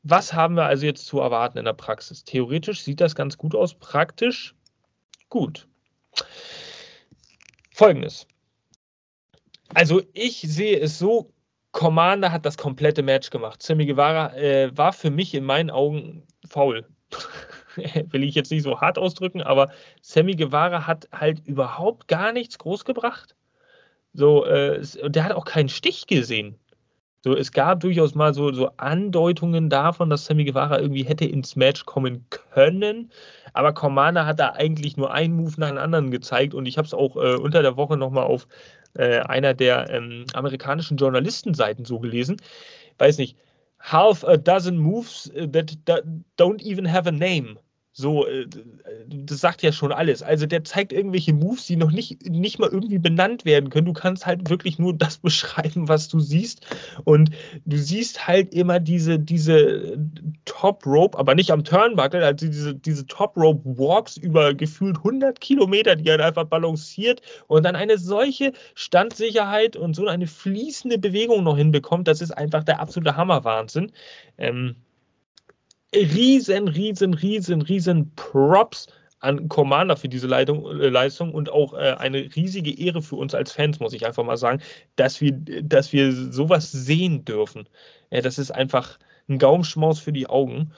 Was 0.03 0.33
haben 0.33 0.55
wir 0.55 0.65
also 0.65 0.85
jetzt 0.85 1.05
zu 1.05 1.21
erwarten 1.21 1.57
in 1.57 1.63
der 1.63 1.71
Praxis? 1.71 2.25
Theoretisch 2.25 2.81
sieht 2.81 2.99
das 2.99 3.15
ganz 3.15 3.37
gut 3.37 3.55
aus, 3.55 3.75
praktisch 3.75 4.55
gut. 5.29 5.69
Folgendes. 7.73 8.27
Also 9.73 10.01
ich 10.11 10.41
sehe 10.41 10.77
es 10.81 10.99
so, 10.99 11.31
Commander 11.71 12.31
hat 12.31 12.45
das 12.45 12.57
komplette 12.57 13.03
Match 13.03 13.29
gemacht. 13.29 13.63
Sammy 13.63 13.85
Guevara 13.85 14.35
äh, 14.35 14.75
war 14.75 14.93
für 14.93 15.09
mich 15.09 15.33
in 15.33 15.45
meinen 15.45 15.69
Augen 15.69 16.23
faul. 16.47 16.85
Will 18.09 18.23
ich 18.23 18.35
jetzt 18.35 18.51
nicht 18.51 18.63
so 18.63 18.81
hart 18.81 18.97
ausdrücken, 18.97 19.41
aber 19.41 19.71
Sammy 20.01 20.35
Guevara 20.35 20.85
hat 20.87 21.07
halt 21.13 21.47
überhaupt 21.47 22.07
gar 22.07 22.33
nichts 22.33 22.57
groß 22.57 22.83
gebracht. 22.83 23.35
So, 24.13 24.45
äh, 24.45 24.81
der 25.09 25.23
hat 25.23 25.31
auch 25.31 25.45
keinen 25.45 25.69
Stich 25.69 26.07
gesehen. 26.07 26.57
So, 27.23 27.35
es 27.35 27.51
gab 27.51 27.81
durchaus 27.81 28.15
mal 28.15 28.33
so, 28.33 28.51
so 28.51 28.71
Andeutungen 28.77 29.69
davon, 29.69 30.09
dass 30.09 30.25
Sammy 30.25 30.43
Guevara 30.43 30.79
irgendwie 30.79 31.03
hätte 31.03 31.25
ins 31.25 31.55
Match 31.55 31.85
kommen 31.85 32.25
können. 32.31 33.11
Aber 33.53 33.73
Commander 33.73 34.25
hat 34.25 34.39
da 34.39 34.53
eigentlich 34.53 34.97
nur 34.97 35.13
einen 35.13 35.35
Move 35.35 35.53
nach 35.57 35.69
dem 35.69 35.77
anderen 35.77 36.09
gezeigt 36.09 36.55
und 36.55 36.65
ich 36.65 36.77
habe 36.77 36.87
es 36.87 36.95
auch 36.95 37.15
äh, 37.17 37.35
unter 37.35 37.61
der 37.61 37.77
Woche 37.77 37.95
nochmal 37.95 38.23
auf 38.23 38.47
äh, 38.95 39.19
einer 39.19 39.53
der 39.53 39.89
ähm, 39.89 40.25
amerikanischen 40.33 40.97
Journalistenseiten 40.97 41.85
so 41.85 41.99
gelesen. 41.99 42.37
Weiß 42.97 43.17
nicht, 43.17 43.37
half 43.79 44.23
a 44.23 44.37
dozen 44.37 44.77
moves 44.77 45.31
that, 45.35 45.77
that 45.85 46.03
don't 46.37 46.61
even 46.61 46.85
have 46.85 47.07
a 47.07 47.11
name. 47.11 47.57
So, 47.93 48.25
äh, 48.25 48.47
das 49.07 49.39
sagt 49.39 49.61
ja 49.63 49.73
schon 49.73 49.91
alles. 49.91 50.23
Also 50.23 50.45
der 50.45 50.63
zeigt 50.63 50.93
irgendwelche 50.93 51.33
Moves, 51.33 51.65
die 51.67 51.75
noch 51.75 51.91
nicht, 51.91 52.25
nicht 52.29 52.57
mal 52.57 52.69
irgendwie 52.69 52.99
benannt 52.99 53.43
werden 53.43 53.69
können. 53.69 53.85
Du 53.85 53.93
kannst 53.93 54.25
halt 54.25 54.49
wirklich 54.49 54.79
nur 54.79 54.93
das 54.93 55.17
beschreiben, 55.19 55.89
was 55.89 56.07
du 56.07 56.21
siehst. 56.21 56.65
Und 57.03 57.31
du 57.65 57.77
siehst 57.77 58.27
halt 58.27 58.53
immer 58.53 58.79
diese, 58.79 59.19
diese 59.19 59.97
Top 60.45 60.85
Rope, 60.85 61.17
aber 61.17 61.35
nicht 61.35 61.51
am 61.51 61.65
Turnbuckle, 61.65 62.25
also 62.25 62.47
diese, 62.47 62.75
diese 62.75 63.05
Top 63.07 63.35
Rope 63.35 63.61
Walks 63.65 64.15
über 64.15 64.53
gefühlt 64.53 64.97
100 64.97 65.41
Kilometer, 65.41 65.97
die 65.97 66.07
er 66.07 66.25
einfach 66.25 66.45
balanciert 66.45 67.21
und 67.47 67.63
dann 67.63 67.75
eine 67.75 67.97
solche 67.97 68.53
Standsicherheit 68.73 69.75
und 69.75 69.95
so 69.95 70.07
eine 70.07 70.27
fließende 70.27 70.97
Bewegung 70.97 71.43
noch 71.43 71.57
hinbekommt. 71.57 72.07
Das 72.07 72.21
ist 72.21 72.31
einfach 72.31 72.63
der 72.63 72.79
absolute 72.79 73.17
Hammerwahnsinn. 73.17 73.91
Ähm, 74.37 74.77
riesen, 75.93 76.67
riesen, 76.67 77.13
riesen, 77.13 77.61
riesen 77.61 78.11
Props 78.15 78.87
an 79.19 79.49
Commander 79.49 79.97
für 79.97 80.09
diese 80.09 80.27
Leitung, 80.27 80.65
äh, 80.65 80.89
Leistung 80.89 81.33
und 81.33 81.51
auch 81.51 81.73
äh, 81.73 81.95
eine 81.97 82.35
riesige 82.35 82.77
Ehre 82.77 83.01
für 83.01 83.15
uns 83.15 83.35
als 83.35 83.51
Fans, 83.51 83.79
muss 83.79 83.93
ich 83.93 84.05
einfach 84.05 84.23
mal 84.23 84.37
sagen, 84.37 84.61
dass 84.95 85.21
wir, 85.21 85.31
dass 85.31 85.93
wir 85.93 86.11
sowas 86.11 86.71
sehen 86.71 87.23
dürfen. 87.23 87.69
Ja, 88.09 88.21
das 88.21 88.39
ist 88.39 88.51
einfach 88.51 88.97
ein 89.29 89.37
Gaumschmaus 89.37 89.99
für 89.99 90.11
die 90.11 90.27
Augen. 90.27 90.71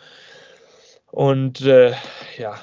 Und 1.11 1.61
äh, 1.61 1.93
ja, 2.37 2.55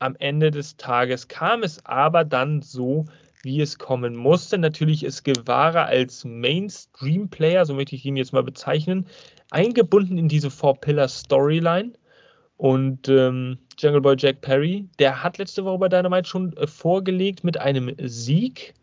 am 0.00 0.16
Ende 0.18 0.50
des 0.50 0.76
Tages 0.76 1.28
kam 1.28 1.62
es 1.62 1.84
aber 1.86 2.24
dann 2.24 2.62
so, 2.62 3.06
wie 3.42 3.60
es 3.60 3.78
kommen 3.78 4.16
musste. 4.16 4.58
Natürlich 4.58 5.04
ist 5.04 5.24
Guevara 5.24 5.84
als 5.84 6.24
Mainstream-Player, 6.24 7.64
so 7.66 7.74
möchte 7.74 7.94
ich 7.94 8.04
ihn 8.04 8.16
jetzt 8.16 8.32
mal 8.32 8.42
bezeichnen, 8.42 9.06
eingebunden 9.50 10.18
in 10.18 10.28
diese 10.28 10.50
Four-Pillar-Storyline. 10.50 11.92
Und 12.56 13.08
ähm, 13.08 13.58
Jungle 13.78 14.00
Boy 14.00 14.16
Jack 14.18 14.40
Perry, 14.40 14.88
der 14.98 15.22
hat 15.22 15.38
letzte 15.38 15.64
Woche 15.64 15.78
bei 15.78 15.88
Dynamite 15.88 16.28
schon 16.28 16.56
äh, 16.56 16.66
vorgelegt 16.66 17.44
mit 17.44 17.56
einem 17.60 17.94
Sieg, 18.02 18.74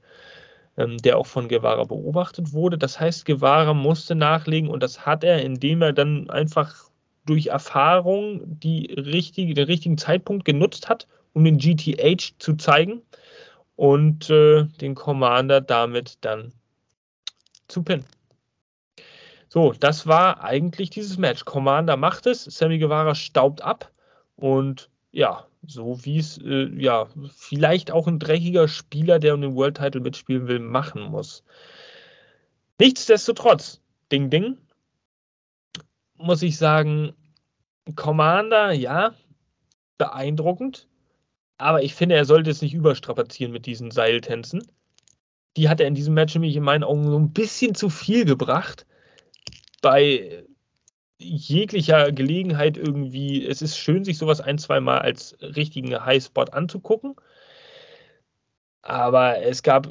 ähm, 0.78 0.97
der 0.99 1.18
auch 1.18 1.26
von 1.28 1.49
Guevara 1.49 1.84
beobachtet 1.84 2.53
wurde. 2.53 2.78
Das 2.78 2.99
heißt, 2.99 3.26
Guevara 3.26 3.74
musste 3.74 4.16
nachlegen 4.16 4.70
und 4.70 4.82
das 4.82 5.05
hat 5.05 5.26
er, 5.26 5.41
indem 5.41 5.82
er 5.82 5.91
dann 5.91 6.30
einfach 6.30 6.89
durch 7.26 7.47
Erfahrung 7.47 8.41
die 8.59 8.93
richtige, 8.93 9.53
den 9.53 9.66
richtigen 9.66 9.97
Zeitpunkt 9.97 10.45
genutzt 10.45 10.88
hat, 10.88 11.07
um 11.34 11.43
den 11.43 11.57
GTH 11.57 12.39
zu 12.39 12.55
zeigen 12.55 13.01
und 13.76 14.30
äh, 14.30 14.63
den 14.80 14.95
Commander 14.95 15.59
damit 15.59 16.18
dann 16.22 16.53
zu 17.68 17.84
pinnen. 17.84 18.05
So, 19.56 19.72
das 19.72 20.06
war 20.06 20.43
eigentlich 20.43 20.89
dieses 20.89 21.18
Match. 21.18 21.45
Commander 21.45 21.95
macht 21.95 22.26
es, 22.26 22.43
Sammy 22.43 22.78
Guevara 22.78 23.16
staubt 23.16 23.62
ab 23.62 23.89
und 24.36 24.89
ja, 25.14 25.47
so 25.66 26.03
wie 26.03 26.18
es 26.18 26.38
äh, 26.39 26.66
ja 26.78 27.08
vielleicht 27.34 27.89
auch 27.89 28.06
ein 28.08 28.20
dreckiger 28.20 28.68
Spieler, 28.68 29.18
der 29.18 29.34
um 29.34 29.39
den 29.39 29.56
World 29.56 29.78
Title 29.78 30.01
mitspielen 30.01 30.49
will, 30.49 30.60
machen 30.60 31.03
muss. 31.03 31.45
Nichtsdestotrotz, 32.82 33.80
Ding 34.12 34.30
Ding, 34.30 34.58
muss 36.18 36.41
ich 36.41 36.58
sagen, 36.58 37.14
Commander, 37.95 38.74
ja, 38.74 39.14
beeindruckend, 39.97 40.89
aber 41.58 41.82
ich 41.82 41.95
finde, 41.95 42.16
er 42.16 42.26
sollte 42.26 42.49
es 42.49 42.62
nicht 42.62 42.74
überstrapazieren 42.74 43.53
mit 43.53 43.68
diesen 43.68 43.89
Seiltänzen. 43.89 44.68
Die 45.56 45.70
hat 45.70 45.80
er 45.80 45.88
in 45.88 45.95
diesem 45.95 46.14
Match 46.14 46.36
nämlich 46.36 46.58
in 46.58 46.64
meinen 46.64 46.84
Augen 46.84 47.06
so 47.06 47.18
ein 47.18 47.32
bisschen 47.32 47.74
zu 47.74 47.89
viel 47.89 48.26
gebracht. 48.26 48.86
Bei 49.86 50.43
jeglicher 51.19 52.11
Gelegenheit 52.11 52.75
irgendwie, 52.75 53.45
es 53.45 53.61
ist 53.61 53.77
schön, 53.77 54.03
sich 54.03 54.17
sowas 54.17 54.41
ein, 54.41 54.57
zwei 54.57 54.79
Mal 54.79 54.97
als 54.97 55.38
richtigen 55.41 56.03
Highspot 56.03 56.53
anzugucken. 56.53 57.15
Aber 58.81 59.43
es 59.43 59.61
gab, 59.61 59.88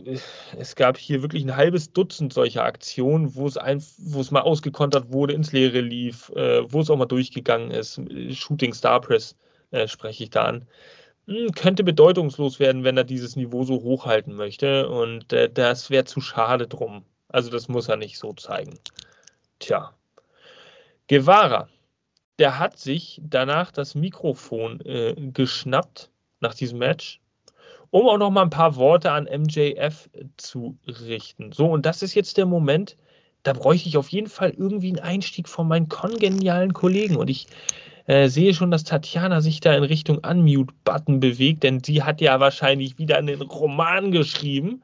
es 0.59 0.75
gab 0.75 0.99
hier 0.99 1.23
wirklich 1.23 1.45
ein 1.45 1.55
halbes 1.55 1.93
Dutzend 1.93 2.33
solcher 2.33 2.65
Aktionen, 2.65 3.37
wo 3.37 3.47
es, 3.47 3.57
ein, 3.57 3.81
wo 3.99 4.21
es 4.21 4.33
mal 4.33 4.41
ausgekontert 4.41 5.13
wurde, 5.13 5.35
ins 5.35 5.53
Leere 5.53 5.81
lief, 5.81 6.31
äh, 6.31 6.65
wo 6.73 6.81
es 6.81 6.91
auch 6.91 6.97
mal 6.97 7.07
durchgegangen 7.07 7.71
ist. 7.71 8.01
Shooting 8.33 8.75
Star 8.75 9.01
Press 9.01 9.37
äh, 9.71 9.87
spreche 9.87 10.25
ich 10.25 10.31
da 10.31 10.47
an. 10.47 10.67
Hm, 11.29 11.53
könnte 11.53 11.85
bedeutungslos 11.85 12.59
werden, 12.59 12.83
wenn 12.83 12.97
er 12.97 13.05
dieses 13.05 13.37
Niveau 13.37 13.63
so 13.63 13.81
hochhalten 13.81 14.35
möchte. 14.35 14.89
Und 14.89 15.33
äh, 15.33 15.49
das 15.49 15.89
wäre 15.91 16.05
zu 16.05 16.21
schade 16.21 16.67
drum. 16.67 17.05
Also 17.29 17.49
das 17.51 17.69
muss 17.69 17.89
er 17.89 17.97
nicht 17.97 18.19
so 18.19 18.33
zeigen. 18.33 18.81
Tja. 19.65 19.95
Guevara, 21.09 21.69
der 22.39 22.59
hat 22.59 22.79
sich 22.79 23.19
danach 23.25 23.73
das 23.73 23.95
Mikrofon 23.95 24.79
äh, 24.83 25.15
geschnappt 25.17 26.11
nach 26.41 26.53
diesem 26.53 26.81
Match, 26.81 27.19
um 27.89 28.07
auch 28.07 28.19
noch 28.19 28.31
mal 28.31 28.43
ein 28.43 28.51
paar 28.51 28.77
Worte 28.77 29.11
an 29.11 29.25
MJF 29.25 30.11
zu 30.37 30.77
richten. 30.87 31.53
So, 31.53 31.71
und 31.71 31.87
das 31.87 32.03
ist 32.03 32.13
jetzt 32.15 32.37
der 32.37 32.45
Moment, 32.45 32.99
da 33.43 33.55
bräuchte 33.55 33.89
ich 33.89 33.97
auf 33.97 34.11
jeden 34.11 34.27
Fall 34.27 34.51
irgendwie 34.51 34.89
einen 34.89 34.99
Einstieg 34.99 35.49
von 35.49 35.67
meinen 35.67 35.89
kongenialen 35.89 36.75
Kollegen. 36.75 37.17
Und 37.17 37.31
ich 37.31 37.47
äh, 38.05 38.29
sehe 38.29 38.53
schon, 38.53 38.71
dass 38.71 38.85
Tatjana 38.85 39.41
sich 39.41 39.61
da 39.61 39.73
in 39.73 39.85
Richtung 39.85 40.19
Unmute-Button 40.19 41.21
bewegt, 41.21 41.63
denn 41.63 41.83
sie 41.83 42.03
hat 42.03 42.21
ja 42.21 42.39
wahrscheinlich 42.39 42.99
wieder 42.99 43.17
einen 43.17 43.41
Roman 43.41 44.11
geschrieben 44.11 44.83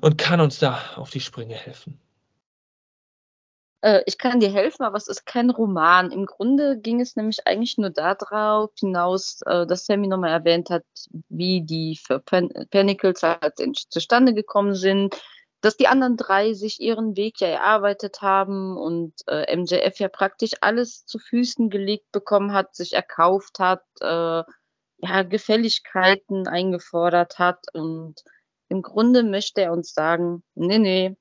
und 0.00 0.16
kann 0.16 0.40
uns 0.40 0.58
da 0.60 0.78
auf 0.96 1.10
die 1.10 1.20
Sprünge 1.20 1.56
helfen. 1.56 1.98
Äh, 3.82 4.02
ich 4.06 4.16
kann 4.18 4.40
dir 4.40 4.50
helfen, 4.50 4.84
aber 4.84 4.96
es 4.96 5.08
ist 5.08 5.26
kein 5.26 5.50
Roman. 5.50 6.10
Im 6.10 6.26
Grunde 6.26 6.78
ging 6.78 7.00
es 7.00 7.16
nämlich 7.16 7.46
eigentlich 7.46 7.78
nur 7.78 7.90
darauf 7.90 8.70
hinaus, 8.78 9.40
äh, 9.46 9.66
dass 9.66 9.86
Sammy 9.86 10.06
nochmal 10.08 10.30
erwähnt 10.30 10.70
hat, 10.70 10.84
wie 11.28 11.62
die 11.62 11.98
für 12.02 12.20
Pen 12.20 12.48
Panicles 12.70 13.22
halt 13.22 13.54
zustande 13.90 14.34
gekommen 14.34 14.74
sind, 14.74 15.20
dass 15.60 15.76
die 15.76 15.88
anderen 15.88 16.16
drei 16.16 16.54
sich 16.54 16.80
ihren 16.80 17.16
Weg 17.16 17.40
ja 17.40 17.48
erarbeitet 17.48 18.22
haben 18.22 18.76
und 18.76 19.14
äh, 19.28 19.56
MJF 19.56 19.98
ja 19.98 20.08
praktisch 20.08 20.52
alles 20.60 21.04
zu 21.06 21.18
Füßen 21.18 21.70
gelegt 21.70 22.10
bekommen 22.12 22.52
hat, 22.52 22.74
sich 22.74 22.94
erkauft 22.94 23.58
hat, 23.58 23.82
äh, 24.00 24.42
ja, 25.04 25.22
Gefälligkeiten 25.24 26.46
eingefordert 26.48 27.38
hat 27.38 27.58
und 27.72 28.22
im 28.68 28.82
Grunde 28.82 29.22
möchte 29.22 29.62
er 29.62 29.72
uns 29.72 29.92
sagen, 29.92 30.42
nee, 30.54 30.78
nee, 30.78 31.16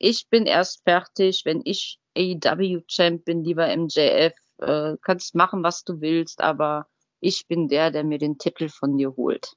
ich 0.00 0.28
bin 0.28 0.46
erst 0.46 0.82
fertig, 0.82 1.42
wenn 1.44 1.60
ich 1.64 1.98
AEW-Champ 2.16 3.24
bin, 3.24 3.44
lieber 3.44 3.68
MJF, 3.68 4.32
äh, 4.58 4.96
kannst 5.02 5.34
machen, 5.34 5.62
was 5.62 5.84
du 5.84 6.00
willst, 6.00 6.40
aber 6.40 6.86
ich 7.20 7.46
bin 7.46 7.68
der, 7.68 7.90
der 7.90 8.02
mir 8.02 8.18
den 8.18 8.38
Titel 8.38 8.68
von 8.68 8.96
dir 8.96 9.14
holt. 9.16 9.52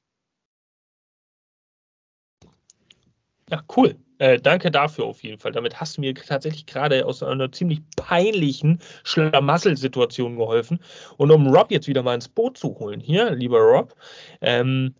Ja, 3.49 3.63
cool. 3.75 3.95
Äh, 4.19 4.39
danke 4.39 4.69
dafür 4.69 5.05
auf 5.05 5.23
jeden 5.23 5.39
Fall. 5.39 5.53
Damit 5.53 5.79
hast 5.79 5.97
du 5.97 6.01
mir 6.01 6.13
tatsächlich 6.13 6.65
gerade 6.65 7.05
aus 7.05 7.23
einer 7.23 7.51
ziemlich 7.51 7.81
peinlichen 7.95 8.79
Schlamassel-Situation 9.03 10.35
geholfen. 10.37 10.79
Und 11.17 11.31
um 11.31 11.47
Rob 11.47 11.71
jetzt 11.71 11.87
wieder 11.87 12.03
mal 12.03 12.15
ins 12.15 12.29
Boot 12.29 12.57
zu 12.57 12.79
holen, 12.79 12.99
hier, 12.99 13.31
lieber 13.31 13.59
Rob, 13.59 13.95
ähm, 14.41 14.95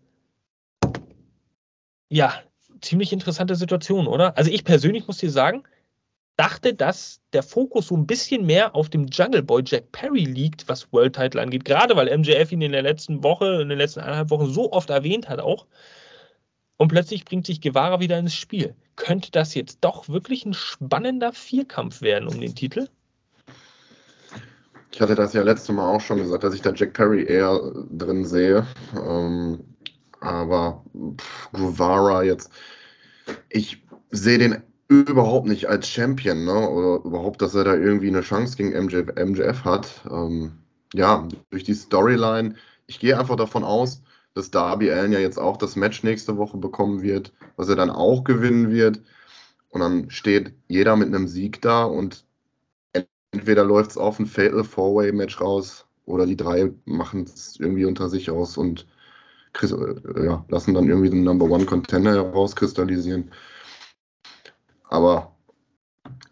ja, 2.08 2.32
ziemlich 2.84 3.12
interessante 3.12 3.56
Situation, 3.56 4.06
oder? 4.06 4.36
Also 4.36 4.50
ich 4.50 4.64
persönlich 4.64 5.06
muss 5.06 5.18
dir 5.18 5.30
sagen, 5.30 5.64
dachte, 6.36 6.74
dass 6.74 7.20
der 7.32 7.42
Fokus 7.42 7.88
so 7.88 7.96
ein 7.96 8.06
bisschen 8.06 8.44
mehr 8.46 8.74
auf 8.74 8.88
dem 8.88 9.06
Jungle 9.06 9.42
Boy 9.42 9.62
Jack 9.64 9.92
Perry 9.92 10.24
liegt, 10.24 10.68
was 10.68 10.92
World 10.92 11.14
Title 11.14 11.40
angeht. 11.40 11.64
Gerade 11.64 11.96
weil 11.96 12.16
MJF 12.16 12.52
ihn 12.52 12.62
in 12.62 12.72
der 12.72 12.82
letzten 12.82 13.22
Woche, 13.22 13.60
in 13.62 13.68
den 13.68 13.78
letzten 13.78 14.00
eineinhalb 14.00 14.30
Wochen 14.30 14.52
so 14.52 14.72
oft 14.72 14.90
erwähnt 14.90 15.28
hat 15.28 15.40
auch. 15.40 15.66
Und 16.76 16.88
plötzlich 16.88 17.24
bringt 17.24 17.46
sich 17.46 17.60
Guevara 17.60 18.00
wieder 18.00 18.18
ins 18.18 18.34
Spiel. 18.34 18.74
Könnte 18.96 19.30
das 19.30 19.54
jetzt 19.54 19.78
doch 19.82 20.08
wirklich 20.08 20.44
ein 20.44 20.54
spannender 20.54 21.32
Vierkampf 21.32 22.02
werden 22.02 22.28
um 22.28 22.40
den 22.40 22.54
Titel? 22.54 22.88
Ich 24.90 25.00
hatte 25.00 25.14
das 25.14 25.32
ja 25.32 25.42
letztes 25.42 25.74
Mal 25.74 25.88
auch 25.88 26.00
schon 26.00 26.18
gesagt, 26.18 26.44
dass 26.44 26.54
ich 26.54 26.62
da 26.62 26.72
Jack 26.72 26.92
Perry 26.92 27.24
eher 27.24 27.60
drin 27.90 28.24
sehe. 28.24 28.66
Ähm, 28.94 29.73
aber 30.24 30.84
pff, 31.16 31.50
Guevara 31.52 32.22
jetzt, 32.22 32.50
ich 33.48 33.82
sehe 34.10 34.38
den 34.38 34.62
überhaupt 34.88 35.46
nicht 35.46 35.68
als 35.68 35.88
Champion, 35.88 36.44
ne? 36.44 36.68
Oder 36.68 37.04
überhaupt, 37.04 37.42
dass 37.42 37.54
er 37.54 37.64
da 37.64 37.74
irgendwie 37.74 38.08
eine 38.08 38.20
Chance 38.20 38.56
gegen 38.56 38.72
MJF, 38.72 39.14
MJF 39.16 39.64
hat. 39.64 40.02
Ähm, 40.10 40.52
ja, 40.92 41.26
durch 41.50 41.64
die 41.64 41.74
Storyline. 41.74 42.54
Ich 42.86 43.00
gehe 43.00 43.18
einfach 43.18 43.36
davon 43.36 43.64
aus, 43.64 44.02
dass 44.34 44.50
Darby 44.50 44.90
Allen 44.90 45.12
ja 45.12 45.18
jetzt 45.18 45.38
auch 45.38 45.56
das 45.56 45.76
Match 45.76 46.02
nächste 46.02 46.36
Woche 46.36 46.58
bekommen 46.58 47.02
wird, 47.02 47.32
was 47.56 47.68
er 47.68 47.76
dann 47.76 47.90
auch 47.90 48.24
gewinnen 48.24 48.70
wird. 48.70 49.00
Und 49.70 49.80
dann 49.80 50.10
steht 50.10 50.54
jeder 50.68 50.96
mit 50.96 51.08
einem 51.08 51.26
Sieg 51.28 51.60
da 51.62 51.84
und 51.84 52.24
entweder 53.32 53.64
läuft 53.64 53.92
es 53.92 53.98
auf 53.98 54.18
ein 54.18 54.26
Fatal 54.26 54.64
Four-Way-Match 54.64 55.40
raus 55.40 55.86
oder 56.06 56.26
die 56.26 56.36
drei 56.36 56.72
machen 56.84 57.24
es 57.24 57.58
irgendwie 57.58 57.84
unter 57.84 58.08
sich 58.08 58.30
aus 58.30 58.56
und 58.56 58.86
ja, 59.62 60.44
lassen 60.48 60.74
dann 60.74 60.88
irgendwie 60.88 61.10
den 61.10 61.24
Number 61.24 61.46
One 61.46 61.64
Contender 61.64 62.12
herauskristallisieren. 62.14 63.30
Aber 64.88 65.34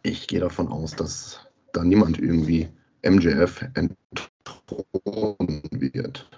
ich 0.03 0.27
gehe 0.27 0.41
davon 0.41 0.69
aus, 0.69 0.95
dass 0.95 1.41
da 1.73 1.85
niemand 1.85 2.19
irgendwie 2.19 2.69
MJF 3.03 3.65
entthronen 3.75 5.63
wird. 5.71 6.29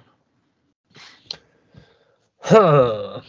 Ha. 2.42 3.22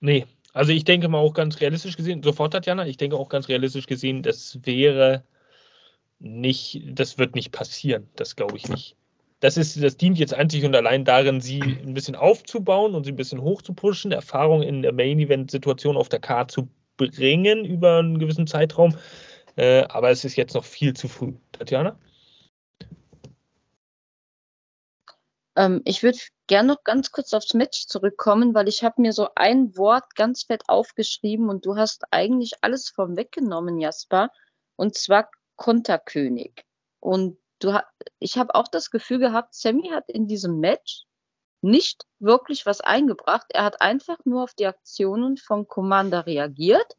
Nee, 0.00 0.26
also 0.52 0.72
ich 0.72 0.84
denke 0.84 1.08
mal 1.08 1.18
auch 1.18 1.34
ganz 1.34 1.60
realistisch 1.60 1.96
gesehen, 1.96 2.22
sofort 2.22 2.52
Tatjana, 2.52 2.86
ich 2.86 2.96
denke 2.96 3.16
auch 3.16 3.28
ganz 3.28 3.48
realistisch 3.48 3.86
gesehen, 3.86 4.22
das 4.22 4.58
wäre 4.64 5.24
nicht, 6.18 6.82
das 6.86 7.18
wird 7.18 7.34
nicht 7.34 7.52
passieren, 7.52 8.08
das 8.16 8.36
glaube 8.36 8.56
ich 8.56 8.68
nicht. 8.68 8.96
Das, 9.40 9.56
ist, 9.56 9.82
das 9.82 9.96
dient 9.96 10.18
jetzt 10.18 10.34
einzig 10.34 10.64
und 10.64 10.74
allein 10.74 11.04
darin, 11.04 11.40
sie 11.40 11.60
ein 11.60 11.94
bisschen 11.94 12.16
aufzubauen 12.16 12.94
und 12.94 13.04
sie 13.04 13.12
ein 13.12 13.16
bisschen 13.16 13.42
hochzupushen, 13.42 14.12
Erfahrung 14.12 14.62
in 14.62 14.82
der 14.82 14.92
Main-Event-Situation 14.92 15.96
auf 15.96 16.08
der 16.08 16.20
Karte 16.20 16.54
zu 16.54 16.68
bringen 16.96 17.64
über 17.64 17.98
einen 17.98 18.18
gewissen 18.18 18.46
Zeitraum. 18.46 18.96
Äh, 19.56 19.84
aber 19.88 20.10
es 20.10 20.24
ist 20.24 20.36
jetzt 20.36 20.54
noch 20.54 20.64
viel 20.64 20.94
zu 20.94 21.08
früh. 21.08 21.34
Tatjana? 21.52 21.98
Ähm, 25.56 25.80
ich 25.84 26.02
würde 26.02 26.18
gerne 26.46 26.68
noch 26.68 26.84
ganz 26.84 27.10
kurz 27.10 27.32
aufs 27.32 27.54
Match 27.54 27.86
zurückkommen, 27.86 28.54
weil 28.54 28.68
ich 28.68 28.84
habe 28.84 29.00
mir 29.00 29.12
so 29.12 29.28
ein 29.34 29.76
Wort 29.76 30.14
ganz 30.14 30.44
fett 30.44 30.62
aufgeschrieben 30.68 31.48
und 31.48 31.66
du 31.66 31.76
hast 31.76 32.04
eigentlich 32.10 32.52
alles 32.60 32.90
vorweggenommen, 32.90 33.80
Jasper, 33.80 34.30
und 34.76 34.94
zwar 34.94 35.30
Konterkönig. 35.56 36.64
Und 37.00 37.38
du 37.58 37.78
ich 38.18 38.38
habe 38.38 38.54
auch 38.54 38.68
das 38.68 38.90
Gefühl 38.90 39.18
gehabt, 39.18 39.54
Sammy 39.54 39.90
hat 39.90 40.04
in 40.08 40.26
diesem 40.26 40.60
Match 40.60 41.04
nicht 41.62 42.06
wirklich 42.18 42.66
was 42.66 42.80
eingebracht. 42.80 43.46
Er 43.50 43.64
hat 43.64 43.80
einfach 43.80 44.18
nur 44.24 44.44
auf 44.44 44.54
die 44.54 44.66
Aktionen 44.66 45.36
von 45.36 45.66
Commander 45.66 46.26
reagiert. 46.26 46.96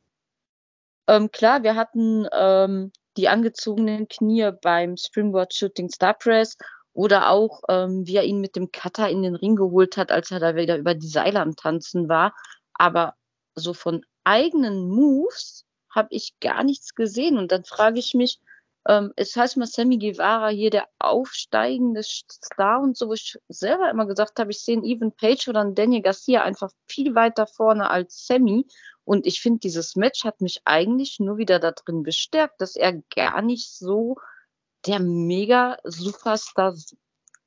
Ähm, 1.08 1.32
klar, 1.32 1.64
wir 1.64 1.76
hatten 1.76 2.28
ähm, 2.34 2.91
die 3.16 3.30
angezogenen 3.30 4.08
Knie 4.08 4.51
beim 4.62 4.97
Springboard 4.97 5.53
Shooting 5.53 5.89
Star 5.89 6.14
Press 6.14 6.58
oder 6.93 7.30
auch, 7.30 7.62
ähm, 7.70 8.05
wie 8.05 8.16
er 8.16 8.24
ihn 8.24 8.41
mit 8.41 8.55
dem 8.55 8.72
Cutter 8.72 9.10
in 9.10 9.22
den 9.22 9.36
Ring 9.36 9.55
geholt 9.55 9.97
hat, 9.97 10.12
als 10.12 10.32
er 10.32 10.39
da 10.39 10.55
wieder 10.55 10.78
über 10.78 10.95
die 10.95 11.08
Seile 11.08 11.39
am 11.39 11.55
Tanzen 11.55 12.10
war. 12.10 12.34
Aber 12.74 13.16
so 13.55 13.74
von 13.74 14.03
eigenen 14.24 14.89
Moves 14.89 15.66
habe 15.89 16.10
ich 16.12 16.39
gar 16.39 16.64
nichts 16.64 16.93
gesehen. 16.93 17.38
Und 17.38 17.51
dann 17.51 17.64
frage 17.64 17.99
ich 17.99 18.14
mich, 18.14 18.39
ähm, 18.88 19.11
es 19.17 19.35
heißt 19.35 19.57
mal 19.57 19.67
Sammy 19.67 19.97
Guevara 19.97 20.47
hier 20.47 20.69
der 20.69 20.88
aufsteigende 20.97 22.01
Star 22.03 22.81
und 22.81 22.95
so, 22.95 23.09
wo 23.09 23.13
ich 23.13 23.38
selber 23.49 23.89
immer 23.89 24.05
gesagt 24.05 24.39
habe, 24.39 24.51
ich 24.51 24.61
sehe 24.61 24.77
einen 24.77 24.85
Even 24.85 25.11
Page 25.11 25.49
oder 25.49 25.59
einen 25.59 25.75
Daniel 25.75 26.01
Garcia 26.01 26.41
einfach 26.43 26.71
viel 26.88 27.13
weiter 27.13 27.47
vorne 27.47 27.89
als 27.89 28.25
Sammy. 28.25 28.65
Und 29.03 29.27
ich 29.27 29.41
finde, 29.41 29.59
dieses 29.59 29.97
Match 29.97 30.23
hat 30.23 30.39
mich 30.39 30.61
eigentlich 30.63 31.19
nur 31.19 31.38
wieder 31.38 31.59
da 31.59 31.71
drin 31.71 32.03
bestärkt, 32.03 32.61
dass 32.61 32.77
er 32.77 33.01
gar 33.13 33.41
nicht 33.41 33.69
so 33.69 34.15
der 34.85 34.99
Mega-Superstar 34.99 36.75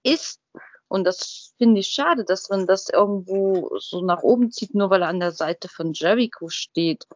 ist. 0.02 0.40
Und 0.88 1.04
das 1.04 1.54
finde 1.56 1.80
ich 1.80 1.88
schade, 1.88 2.24
dass 2.24 2.50
man 2.50 2.66
das 2.66 2.90
irgendwo 2.90 3.78
so 3.78 4.02
nach 4.02 4.22
oben 4.22 4.50
zieht, 4.50 4.74
nur 4.74 4.90
weil 4.90 5.02
er 5.02 5.08
an 5.08 5.20
der 5.20 5.32
Seite 5.32 5.68
von 5.68 5.92
Jericho 5.94 6.48
steht. 6.48 7.06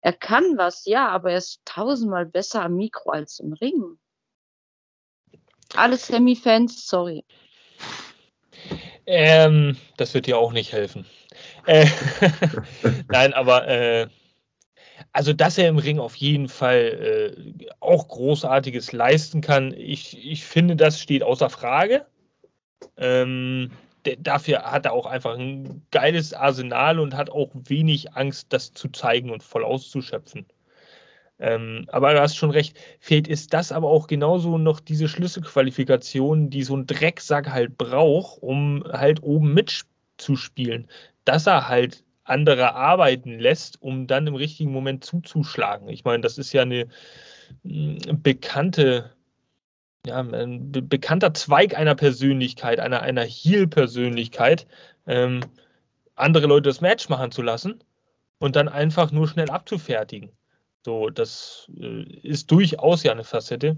Er 0.00 0.12
kann 0.12 0.56
was, 0.56 0.84
ja, 0.86 1.08
aber 1.08 1.32
er 1.32 1.38
ist 1.38 1.60
tausendmal 1.64 2.26
besser 2.26 2.62
am 2.62 2.76
Mikro 2.76 3.10
als 3.10 3.40
im 3.40 3.52
Ring. 3.52 3.98
Alle 5.74 5.96
Semi-Fans, 5.96 6.86
sorry. 6.86 7.24
Ähm, 9.06 9.76
das 9.96 10.14
wird 10.14 10.26
dir 10.26 10.38
auch 10.38 10.52
nicht 10.52 10.72
helfen. 10.72 11.06
Äh, 11.66 11.86
Nein, 13.08 13.32
aber 13.32 13.66
äh, 13.66 14.08
also, 15.12 15.32
dass 15.32 15.58
er 15.58 15.68
im 15.68 15.78
Ring 15.78 15.98
auf 15.98 16.16
jeden 16.16 16.48
Fall 16.48 17.34
äh, 17.36 17.66
auch 17.80 18.08
Großartiges 18.08 18.92
leisten 18.92 19.40
kann, 19.40 19.72
ich, 19.72 20.16
ich 20.24 20.44
finde, 20.44 20.76
das 20.76 21.00
steht 21.00 21.22
außer 21.22 21.50
Frage. 21.50 22.06
Ähm, 22.96 23.72
dafür 24.18 24.62
hat 24.62 24.86
er 24.86 24.92
auch 24.92 25.06
einfach 25.06 25.36
ein 25.36 25.82
geiles 25.90 26.34
Arsenal 26.34 26.98
und 26.98 27.16
hat 27.16 27.30
auch 27.30 27.50
wenig 27.54 28.14
Angst, 28.14 28.52
das 28.52 28.72
zu 28.72 28.88
zeigen 28.88 29.30
und 29.30 29.42
voll 29.42 29.64
auszuschöpfen. 29.64 30.46
Ähm, 31.40 31.86
aber 31.88 32.14
du 32.14 32.20
hast 32.20 32.36
schon 32.36 32.50
recht, 32.50 32.76
fehlt 32.98 33.28
ist 33.28 33.54
das 33.54 33.70
aber 33.70 33.88
auch 33.88 34.08
genauso 34.08 34.58
noch 34.58 34.80
diese 34.80 35.08
Schlüsselqualifikation, 35.08 36.50
die 36.50 36.64
so 36.64 36.76
ein 36.76 36.86
Drecksack 36.86 37.50
halt 37.50 37.78
braucht, 37.78 38.42
um 38.42 38.84
halt 38.90 39.22
oben 39.22 39.54
mitzuspielen. 39.54 40.88
Dass 41.24 41.46
er 41.46 41.68
halt 41.68 42.04
andere 42.24 42.74
arbeiten 42.74 43.38
lässt, 43.38 43.80
um 43.80 44.06
dann 44.06 44.26
im 44.26 44.34
richtigen 44.34 44.72
Moment 44.72 45.04
zuzuschlagen. 45.04 45.88
Ich 45.88 46.04
meine, 46.04 46.22
das 46.22 46.38
ist 46.38 46.52
ja 46.52 46.62
eine, 46.62 46.88
bekannte, 47.62 49.10
ja, 50.08 50.20
ein 50.20 50.72
be 50.72 50.82
bekannter 50.82 51.34
Zweig 51.34 51.76
einer 51.76 51.94
Persönlichkeit, 51.94 52.80
einer, 52.80 53.02
einer 53.02 53.24
Heel-Persönlichkeit, 53.24 54.66
ähm, 55.06 55.40
andere 56.14 56.46
Leute 56.46 56.68
das 56.68 56.80
Match 56.80 57.08
machen 57.08 57.30
zu 57.30 57.42
lassen 57.42 57.82
und 58.38 58.56
dann 58.56 58.68
einfach 58.68 59.12
nur 59.12 59.28
schnell 59.28 59.50
abzufertigen. 59.50 60.32
So, 60.84 61.10
das 61.10 61.70
äh, 61.76 62.02
ist 62.22 62.50
durchaus 62.50 63.02
ja 63.02 63.12
eine 63.12 63.24
Facette. 63.24 63.76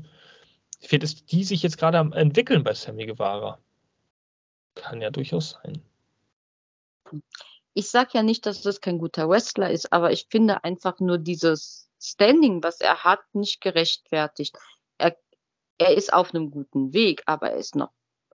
Fehlt 0.81 1.03
es, 1.03 1.25
die 1.27 1.45
sich 1.45 1.63
jetzt 1.63 1.79
gerade 1.79 1.99
am 1.99 2.13
entwickeln 2.13 2.65
bei 2.65 2.75
Sammy 2.75 3.07
Guevara. 3.07 3.59
Kann 4.75 5.01
ja 5.01 5.11
durchaus 5.11 5.59
sein. 5.63 5.83
Ich 7.75 7.91
sage 7.91 8.11
ja 8.15 8.23
nicht, 8.23 8.47
dass 8.47 8.63
das 8.63 8.81
kein 8.81 8.99
guter 8.99 9.29
Wrestler 9.29 9.71
ist, 9.71 9.93
aber 9.93 10.13
ich 10.13 10.27
finde 10.31 10.65
einfach 10.65 11.01
nur 11.01 11.19
dieses 11.19 11.89
Standing, 12.01 12.63
was 12.63 12.81
er 12.81 13.05
hat, 13.05 13.21
nicht 13.33 13.61
gerechtfertigt. 13.61 14.57
Er, 15.81 15.97
ist 15.97 16.13
auf 16.13 16.35
einem 16.35 16.51
guten 16.51 16.93
Weg, 16.93 17.23
aber 17.27 17.53
er 17.53 17.57
ist 17.57 17.75
noch 17.75 17.91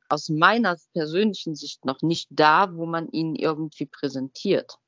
aus 0.09 0.29
meiner 0.29 0.77
persönlichen 0.93 1.55
Sicht 1.55 1.85
noch 1.85 2.03
nicht 2.03 2.29
da, 2.31 2.75
wo 2.75 2.87
man 2.87 3.09
ihn 3.09 3.35
irgendwie 3.35 3.87
präsentiert. 3.87 4.79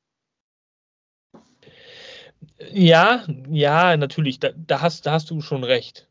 Ja, 2.73 3.25
ja, 3.49 3.97
natürlich, 3.97 4.41
da, 4.41 4.51
da, 4.55 4.81
hast, 4.81 5.07
da 5.07 5.13
hast 5.13 5.31
du 5.31 5.41
schon 5.41 5.65
recht. 5.65 6.09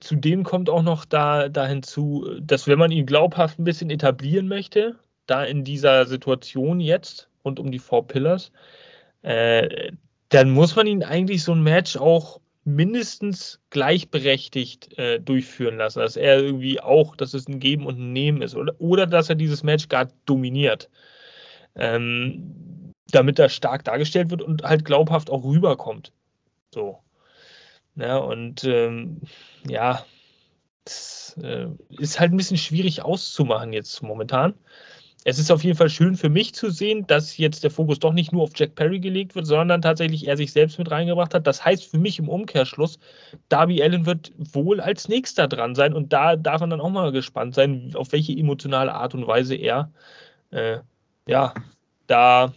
Zudem 0.00 0.44
kommt 0.44 0.70
auch 0.70 0.82
noch 0.82 1.04
da, 1.04 1.48
da 1.48 1.66
hinzu, 1.66 2.26
dass 2.40 2.66
wenn 2.66 2.78
man 2.78 2.90
ihn 2.90 3.06
glaubhaft 3.06 3.58
ein 3.58 3.64
bisschen 3.64 3.90
etablieren 3.90 4.48
möchte, 4.48 4.98
da 5.26 5.44
in 5.44 5.64
dieser 5.64 6.06
Situation 6.06 6.80
jetzt 6.80 7.28
rund 7.44 7.60
um 7.60 7.70
die 7.70 7.78
Four 7.78 8.06
Pillars, 8.06 8.52
äh, 9.22 9.92
dann 10.28 10.50
muss 10.50 10.76
man 10.76 10.86
ihn 10.86 11.02
eigentlich 11.02 11.42
so 11.42 11.52
ein 11.52 11.62
Match 11.62 11.96
auch 11.96 12.40
mindestens 12.74 13.60
gleichberechtigt 13.70 14.96
äh, 14.98 15.20
durchführen 15.20 15.76
lassen, 15.76 16.00
dass 16.00 16.16
er 16.16 16.38
irgendwie 16.40 16.80
auch, 16.80 17.16
dass 17.16 17.34
es 17.34 17.48
ein 17.48 17.60
Geben 17.60 17.86
und 17.86 17.98
ein 17.98 18.12
Nehmen 18.12 18.42
ist 18.42 18.54
oder, 18.54 18.74
oder 18.78 19.06
dass 19.06 19.28
er 19.28 19.34
dieses 19.34 19.62
Match 19.62 19.88
gar 19.88 20.08
dominiert. 20.26 20.90
Ähm, 21.76 22.92
damit 23.10 23.38
er 23.38 23.48
stark 23.48 23.84
dargestellt 23.84 24.30
wird 24.30 24.42
und 24.42 24.62
halt 24.62 24.84
glaubhaft 24.84 25.30
auch 25.30 25.44
rüberkommt. 25.44 26.12
So. 26.72 26.98
Ja, 27.96 28.18
und 28.18 28.64
ähm, 28.64 29.20
ja, 29.66 30.04
das 30.84 31.36
äh, 31.42 31.66
ist 31.90 32.20
halt 32.20 32.32
ein 32.32 32.36
bisschen 32.36 32.56
schwierig 32.56 33.02
auszumachen 33.02 33.72
jetzt 33.72 34.02
momentan. 34.02 34.54
Es 35.24 35.38
ist 35.38 35.50
auf 35.50 35.62
jeden 35.62 35.76
Fall 35.76 35.90
schön 35.90 36.16
für 36.16 36.30
mich 36.30 36.54
zu 36.54 36.70
sehen, 36.70 37.06
dass 37.06 37.36
jetzt 37.36 37.62
der 37.62 37.70
Fokus 37.70 37.98
doch 37.98 38.14
nicht 38.14 38.32
nur 38.32 38.42
auf 38.42 38.52
Jack 38.54 38.74
Perry 38.74 39.00
gelegt 39.00 39.34
wird, 39.34 39.46
sondern 39.46 39.82
tatsächlich 39.82 40.26
er 40.26 40.38
sich 40.38 40.50
selbst 40.52 40.78
mit 40.78 40.90
reingebracht 40.90 41.34
hat. 41.34 41.46
Das 41.46 41.62
heißt 41.62 41.84
für 41.84 41.98
mich 41.98 42.18
im 42.18 42.28
Umkehrschluss, 42.28 42.98
Darby 43.50 43.82
Allen 43.82 44.06
wird 44.06 44.32
wohl 44.38 44.80
als 44.80 45.08
nächster 45.08 45.46
dran 45.46 45.74
sein 45.74 45.92
und 45.92 46.14
da 46.14 46.36
darf 46.36 46.60
man 46.60 46.70
dann 46.70 46.80
auch 46.80 46.88
mal 46.88 47.12
gespannt 47.12 47.54
sein, 47.54 47.92
auf 47.94 48.12
welche 48.12 48.32
emotionale 48.32 48.94
Art 48.94 49.14
und 49.14 49.26
Weise 49.26 49.56
er 49.56 49.90
äh, 50.52 50.78
ja 51.26 51.52
da 52.06 52.54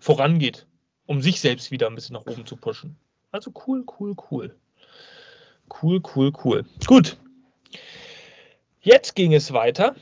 vorangeht, 0.00 0.64
um 1.06 1.22
sich 1.22 1.40
selbst 1.40 1.72
wieder 1.72 1.88
ein 1.88 1.96
bisschen 1.96 2.14
nach 2.14 2.26
oben 2.26 2.46
zu 2.46 2.54
pushen. 2.54 2.96
Also 3.32 3.52
cool, 3.66 3.84
cool, 3.98 4.14
cool. 4.30 4.54
Cool, 5.82 6.00
cool, 6.14 6.32
cool. 6.44 6.64
Gut. 6.86 7.16
Jetzt 8.80 9.16
ging 9.16 9.34
es 9.34 9.52
weiter 9.52 9.96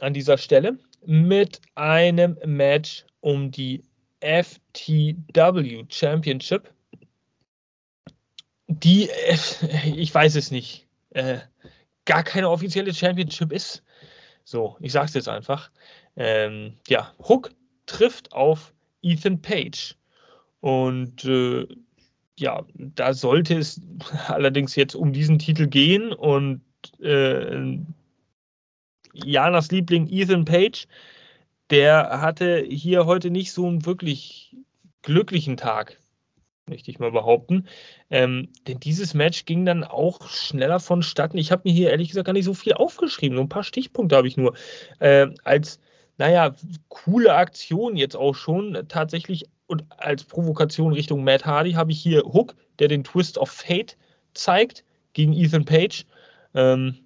an 0.00 0.14
dieser 0.14 0.38
Stelle 0.38 0.78
mit 1.04 1.60
einem 1.74 2.38
Match 2.44 3.04
um 3.20 3.50
die 3.50 3.84
FTW 4.20 5.84
Championship. 5.88 6.72
Die, 8.68 9.08
äh, 9.08 9.36
ich 9.96 10.14
weiß 10.14 10.36
es 10.36 10.50
nicht, 10.50 10.86
äh, 11.10 11.38
gar 12.04 12.22
keine 12.22 12.50
offizielle 12.50 12.94
Championship 12.94 13.52
ist. 13.52 13.82
So, 14.44 14.76
ich 14.80 14.92
sag's 14.92 15.14
jetzt 15.14 15.28
einfach. 15.28 15.70
Ähm, 16.16 16.74
ja, 16.88 17.12
Hook 17.18 17.52
trifft 17.86 18.32
auf 18.32 18.74
Ethan 19.02 19.40
Page. 19.40 19.96
Und 20.60 21.24
äh, 21.24 21.66
ja, 22.38 22.64
da 22.74 23.14
sollte 23.14 23.56
es 23.56 23.80
allerdings 24.28 24.76
jetzt 24.76 24.94
um 24.94 25.12
diesen 25.12 25.38
Titel 25.38 25.66
gehen 25.66 26.12
und 26.12 26.62
äh, 27.00 27.78
Janas 29.14 29.70
Liebling 29.70 30.08
Ethan 30.10 30.44
Page, 30.44 30.86
der 31.70 32.20
hatte 32.20 32.64
hier 32.68 33.06
heute 33.06 33.30
nicht 33.30 33.52
so 33.52 33.66
einen 33.66 33.86
wirklich 33.86 34.56
glücklichen 35.02 35.56
Tag, 35.56 35.98
möchte 36.66 36.90
ich 36.90 36.98
mal 36.98 37.12
behaupten. 37.12 37.66
Ähm, 38.10 38.48
denn 38.66 38.80
dieses 38.80 39.14
Match 39.14 39.44
ging 39.44 39.64
dann 39.64 39.84
auch 39.84 40.28
schneller 40.28 40.80
vonstatten. 40.80 41.38
Ich 41.38 41.52
habe 41.52 41.62
mir 41.64 41.72
hier 41.74 41.90
ehrlich 41.90 42.08
gesagt 42.08 42.26
gar 42.26 42.32
nicht 42.32 42.44
so 42.44 42.54
viel 42.54 42.74
aufgeschrieben, 42.74 43.36
nur 43.36 43.44
ein 43.44 43.48
paar 43.48 43.64
Stichpunkte 43.64 44.16
habe 44.16 44.28
ich 44.28 44.36
nur. 44.36 44.54
Äh, 44.98 45.28
als 45.44 45.78
naja, 46.16 46.54
coole 46.88 47.34
Aktion 47.34 47.96
jetzt 47.96 48.16
auch 48.16 48.34
schon. 48.34 48.84
Tatsächlich 48.88 49.46
und 49.66 49.84
als 49.96 50.24
Provokation 50.24 50.92
Richtung 50.92 51.24
Matt 51.24 51.44
Hardy 51.44 51.72
habe 51.72 51.92
ich 51.92 52.00
hier 52.00 52.22
Hook, 52.22 52.54
der 52.78 52.88
den 52.88 53.04
Twist 53.04 53.38
of 53.38 53.50
Fate 53.50 53.96
zeigt 54.34 54.84
gegen 55.12 55.32
Ethan 55.32 55.64
Page. 55.64 56.04
Ähm, 56.54 56.98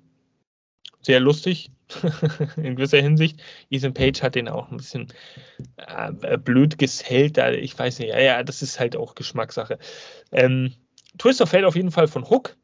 sehr 1.01 1.21
lustig 1.21 1.71
in 2.57 2.76
gewisser 2.76 3.01
Hinsicht. 3.01 3.41
Ethan 3.70 3.95
Page 3.95 4.22
hat 4.22 4.34
den 4.34 4.49
auch 4.49 4.70
ein 4.70 4.76
bisschen 4.76 5.09
äh, 5.76 6.39
blöd 6.39 6.78
gesellt. 6.78 7.39
Ich 7.39 7.78
weiß 7.78 7.99
nicht, 7.99 8.11
ja, 8.11 8.20
ja, 8.20 8.43
das 8.43 8.62
ist 8.62 8.78
halt 8.78 8.97
auch 8.97 9.14
Geschmackssache. 9.14 9.78
Ähm, 10.32 10.74
Twist 11.18 11.41
of 11.41 11.51
Fate 11.51 11.64
auf 11.64 11.76
jeden 11.76 11.91
Fall 11.91 12.09
von 12.09 12.28
Hook. 12.28 12.57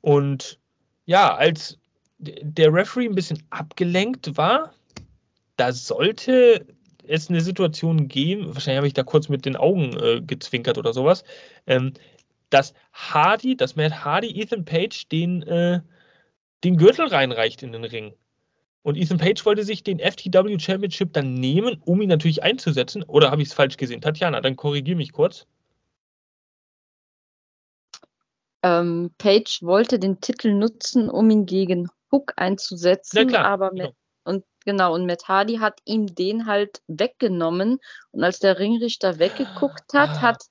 Und 0.00 0.58
ja, 1.04 1.34
als 1.34 1.78
der 2.18 2.72
Referee 2.72 3.06
ein 3.06 3.14
bisschen 3.14 3.42
abgelenkt 3.50 4.36
war, 4.36 4.74
da 5.56 5.72
sollte 5.72 6.66
es 7.06 7.28
eine 7.28 7.40
Situation 7.40 8.08
geben, 8.08 8.54
wahrscheinlich 8.54 8.78
habe 8.78 8.86
ich 8.86 8.94
da 8.94 9.02
kurz 9.02 9.28
mit 9.28 9.44
den 9.44 9.56
Augen 9.56 9.96
äh, 9.98 10.20
gezwinkert 10.20 10.78
oder 10.78 10.92
sowas, 10.92 11.24
ähm, 11.66 11.92
dass 12.50 12.74
Hardy, 12.92 13.56
dass 13.56 13.76
Matt 13.76 14.04
Hardy 14.04 14.40
Ethan 14.40 14.64
Page 14.64 15.08
den, 15.08 15.42
äh, 15.42 15.80
den 16.64 16.76
Gürtel 16.76 17.06
reinreicht 17.06 17.62
in 17.62 17.72
den 17.72 17.84
Ring. 17.84 18.14
Und 18.82 18.96
Ethan 18.96 19.18
Page 19.18 19.44
wollte 19.44 19.64
sich 19.64 19.84
den 19.84 20.00
FTW 20.00 20.58
Championship 20.58 21.12
dann 21.12 21.34
nehmen, 21.34 21.80
um 21.84 22.00
ihn 22.00 22.08
natürlich 22.08 22.42
einzusetzen. 22.42 23.02
Oder 23.04 23.30
habe 23.30 23.42
ich 23.42 23.48
es 23.48 23.54
falsch 23.54 23.76
gesehen? 23.76 24.00
Tatjana, 24.00 24.40
dann 24.40 24.56
korrigiere 24.56 24.96
mich 24.96 25.12
kurz. 25.12 25.46
Ähm, 28.64 29.10
Page 29.18 29.62
wollte 29.62 29.98
den 29.98 30.20
Titel 30.20 30.52
nutzen, 30.52 31.08
um 31.08 31.30
ihn 31.30 31.46
gegen 31.46 31.88
Hook 32.10 32.34
einzusetzen, 32.36 33.28
klar, 33.28 33.44
aber 33.44 33.70
genau. 33.70 33.92
und 34.24 34.44
Genau, 34.64 34.94
und 34.94 35.06
Matt 35.06 35.28
Hardy 35.28 35.56
hat 35.56 35.80
ihm 35.84 36.06
den 36.06 36.46
halt 36.46 36.82
weggenommen. 36.86 37.78
Und 38.10 38.24
als 38.24 38.38
der 38.38 38.58
Ringrichter 38.58 39.18
weggeguckt 39.18 39.92
hat, 39.94 40.10
ah. 40.10 40.22
hat 40.22 40.44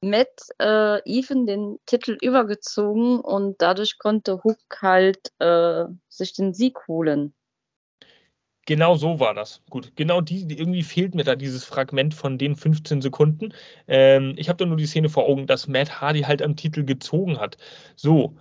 Matt 0.00 0.48
äh, 0.58 1.00
Even 1.04 1.46
den 1.46 1.78
Titel 1.86 2.16
übergezogen 2.20 3.20
und 3.20 3.60
dadurch 3.60 3.98
konnte 3.98 4.42
Hook 4.44 4.58
halt 4.80 5.32
äh, 5.38 5.84
sich 6.08 6.34
den 6.34 6.54
Sieg 6.54 6.86
holen. 6.86 7.34
Genau 8.68 8.96
so 8.96 9.18
war 9.18 9.32
das. 9.32 9.62
Gut, 9.70 9.92
genau 9.96 10.20
die, 10.20 10.42
irgendwie 10.42 10.82
fehlt 10.82 11.14
mir 11.14 11.24
da 11.24 11.36
dieses 11.36 11.64
Fragment 11.64 12.12
von 12.12 12.36
den 12.36 12.54
15 12.54 13.00
Sekunden. 13.00 13.54
Ähm, 13.86 14.34
ich 14.36 14.50
habe 14.50 14.58
da 14.58 14.66
nur 14.66 14.76
die 14.76 14.84
Szene 14.84 15.08
vor 15.08 15.24
Augen, 15.24 15.46
dass 15.46 15.68
Matt 15.68 16.02
Hardy 16.02 16.20
halt 16.20 16.42
am 16.42 16.54
Titel 16.54 16.84
gezogen 16.84 17.40
hat. 17.40 17.56
So, 17.96 18.36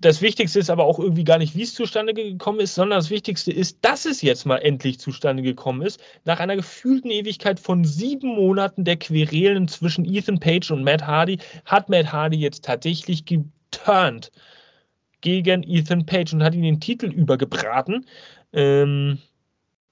das 0.00 0.22
Wichtigste 0.22 0.58
ist 0.58 0.70
aber 0.70 0.84
auch 0.84 0.98
irgendwie 0.98 1.24
gar 1.24 1.38
nicht, 1.38 1.56
wie 1.56 1.62
es 1.62 1.74
zustande 1.74 2.14
gekommen 2.14 2.60
ist, 2.60 2.74
sondern 2.74 2.98
das 2.98 3.10
Wichtigste 3.10 3.52
ist, 3.52 3.78
dass 3.82 4.04
es 4.06 4.22
jetzt 4.22 4.46
mal 4.46 4.58
endlich 4.58 4.98
zustande 4.98 5.42
gekommen 5.42 5.82
ist. 5.82 6.00
Nach 6.24 6.40
einer 6.40 6.56
gefühlten 6.56 7.10
Ewigkeit 7.10 7.60
von 7.60 7.84
sieben 7.84 8.28
Monaten 8.28 8.84
der 8.84 8.96
Querelen 8.96 9.68
zwischen 9.68 10.04
Ethan 10.04 10.40
Page 10.40 10.70
und 10.70 10.84
Matt 10.84 11.06
Hardy 11.06 11.38
hat 11.64 11.88
Matt 11.88 12.12
Hardy 12.12 12.36
jetzt 12.36 12.64
tatsächlich 12.64 13.24
geturnt 13.24 14.30
gegen 15.20 15.62
Ethan 15.62 16.06
Page 16.06 16.32
und 16.32 16.42
hat 16.42 16.54
ihn 16.54 16.62
den 16.62 16.80
Titel 16.80 17.06
übergebraten. 17.06 18.06
Ähm, 18.52 19.18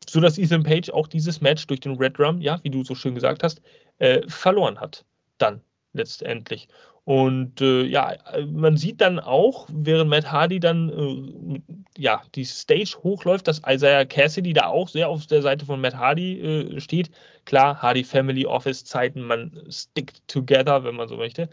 so 0.09 0.21
dass 0.21 0.39
Ethan 0.39 0.65
Page 0.65 0.91
auch 0.91 1.07
dieses 1.07 1.41
Match 1.41 1.67
durch 1.67 1.81
den 1.81 1.97
Red 1.97 2.19
Drum, 2.19 2.41
ja, 2.41 2.59
wie 2.63 2.71
du 2.71 2.83
so 2.83 2.95
schön 2.95 3.15
gesagt 3.15 3.43
hast, 3.43 3.63
äh, 3.99 4.23
verloren 4.29 4.81
hat. 4.81 5.05
Dann 5.39 5.61
letztendlich. 5.93 6.69
Und 7.11 7.61
äh, 7.61 7.83
ja, 7.83 8.15
man 8.53 8.77
sieht 8.77 9.01
dann 9.01 9.19
auch, 9.19 9.67
während 9.69 10.09
Matt 10.09 10.31
Hardy 10.31 10.61
dann 10.61 10.89
äh, 10.91 11.61
ja, 11.99 12.23
die 12.37 12.45
Stage 12.45 12.99
hochläuft, 13.03 13.49
dass 13.49 13.63
Isaiah 13.67 14.05
Cassidy 14.05 14.53
da 14.53 14.67
auch 14.67 14.89
sehr 14.89 15.09
auf 15.09 15.27
der 15.27 15.43
Seite 15.43 15.67
von 15.67 15.81
Matt 15.81 15.97
Hardy 15.97 16.41
äh, 16.41 16.81
steht. 16.81 17.11
Klar, 17.47 17.83
Hardy 17.83 18.05
Family 18.05 18.47
Office 18.47 18.85
Zeiten, 18.85 19.23
man 19.23 19.61
stickt 19.71 20.23
together, 20.29 20.85
wenn 20.85 20.95
man 20.95 21.09
so 21.09 21.17
möchte. 21.17 21.49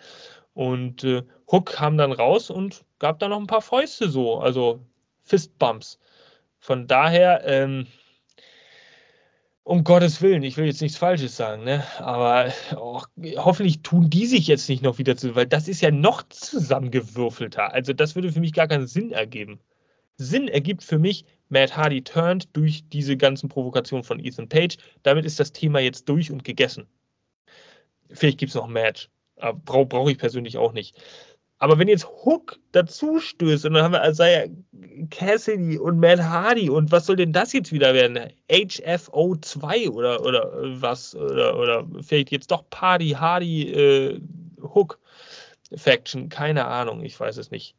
Und 0.54 1.04
äh, 1.04 1.24
Hook 1.52 1.72
kam 1.72 1.98
dann 1.98 2.12
raus 2.12 2.52
und 2.52 2.86
gab 3.00 3.18
da 3.18 3.28
noch 3.28 3.40
ein 3.40 3.48
paar 3.48 3.64
Fäuste 3.64 4.10
so, 4.10 4.38
also 4.38 4.86
Fistbumps. 5.24 5.98
Von 6.60 6.86
daher, 6.86 7.42
ähm, 7.46 7.88
um 9.68 9.84
Gottes 9.84 10.22
Willen, 10.22 10.44
ich 10.44 10.56
will 10.56 10.66
jetzt 10.66 10.82
nichts 10.82 10.98
Falsches 10.98 11.36
sagen, 11.36 11.66
ne? 11.66 11.84
aber 12.00 12.54
oh, 12.78 13.02
hoffentlich 13.36 13.82
tun 13.82 14.10
die 14.10 14.26
sich 14.26 14.48
jetzt 14.48 14.70
nicht 14.70 14.82
noch 14.82 14.98
wieder 14.98 15.18
zu, 15.18 15.36
weil 15.36 15.46
das 15.46 15.68
ist 15.68 15.82
ja 15.82 15.92
noch 15.92 16.24
zusammengewürfelter. 16.30 17.74
Also 17.74 17.92
das 17.92 18.16
würde 18.16 18.32
für 18.32 18.40
mich 18.40 18.54
gar 18.54 18.70
keinen 18.70 18.88
Sinn 18.88 19.12
ergeben. 19.12 19.60
Sinn 20.16 20.48
ergibt 20.48 20.84
für 20.84 21.00
mich, 21.00 21.26
Matt 21.50 21.76
Hardy 21.76 22.02
turned 22.02 22.48
durch 22.56 22.88
diese 22.88 23.18
ganzen 23.18 23.50
Provokationen 23.50 24.06
von 24.06 24.24
Ethan 24.24 24.48
Page. 24.48 24.78
Damit 25.04 25.26
ist 25.26 25.38
das 25.38 25.52
Thema 25.52 25.80
jetzt 25.80 26.08
durch 26.08 26.32
und 26.32 26.46
gegessen. 26.46 26.88
Vielleicht 28.10 28.38
gibt 28.38 28.52
es 28.52 28.56
noch 28.56 28.68
ein 28.68 28.74
Match. 28.74 29.10
Brauche 29.66 29.86
brauch 29.86 30.10
ich 30.10 30.18
persönlich 30.18 30.58
auch 30.58 30.72
nicht. 30.72 30.96
Aber 31.60 31.80
wenn 31.80 31.88
jetzt 31.88 32.08
Hook 32.08 32.60
dazu 32.72 33.20
stößt 33.20 33.66
und 33.66 33.74
dann 33.74 33.84
haben 33.84 33.94
wir 33.94 34.08
Isaiah 34.08 34.48
Cassidy 35.10 35.80
und 35.80 36.00
Matt 36.00 36.22
Hardy 36.22 36.70
und 36.70 36.92
was 36.92 37.08
soll 37.08 37.16
denn 37.16 37.34
das 37.34 37.52
jetzt 37.54 37.72
wieder 37.72 37.94
werden? 37.96 38.32
HFO 38.52 39.36
2 39.36 39.90
oder, 39.90 40.24
oder 40.24 40.52
was? 40.82 41.16
Oder, 41.16 41.58
oder 41.58 41.88
vielleicht 42.02 42.32
jetzt 42.32 42.52
doch 42.52 42.70
Party 42.70 43.10
Hardy 43.10 43.72
äh, 43.74 44.22
Hook 44.62 45.00
Faction? 45.76 46.30
Keine 46.30 46.66
Ahnung, 46.66 47.04
ich 47.04 47.20
weiß 47.20 47.38
es 47.38 47.50
nicht. 47.50 47.76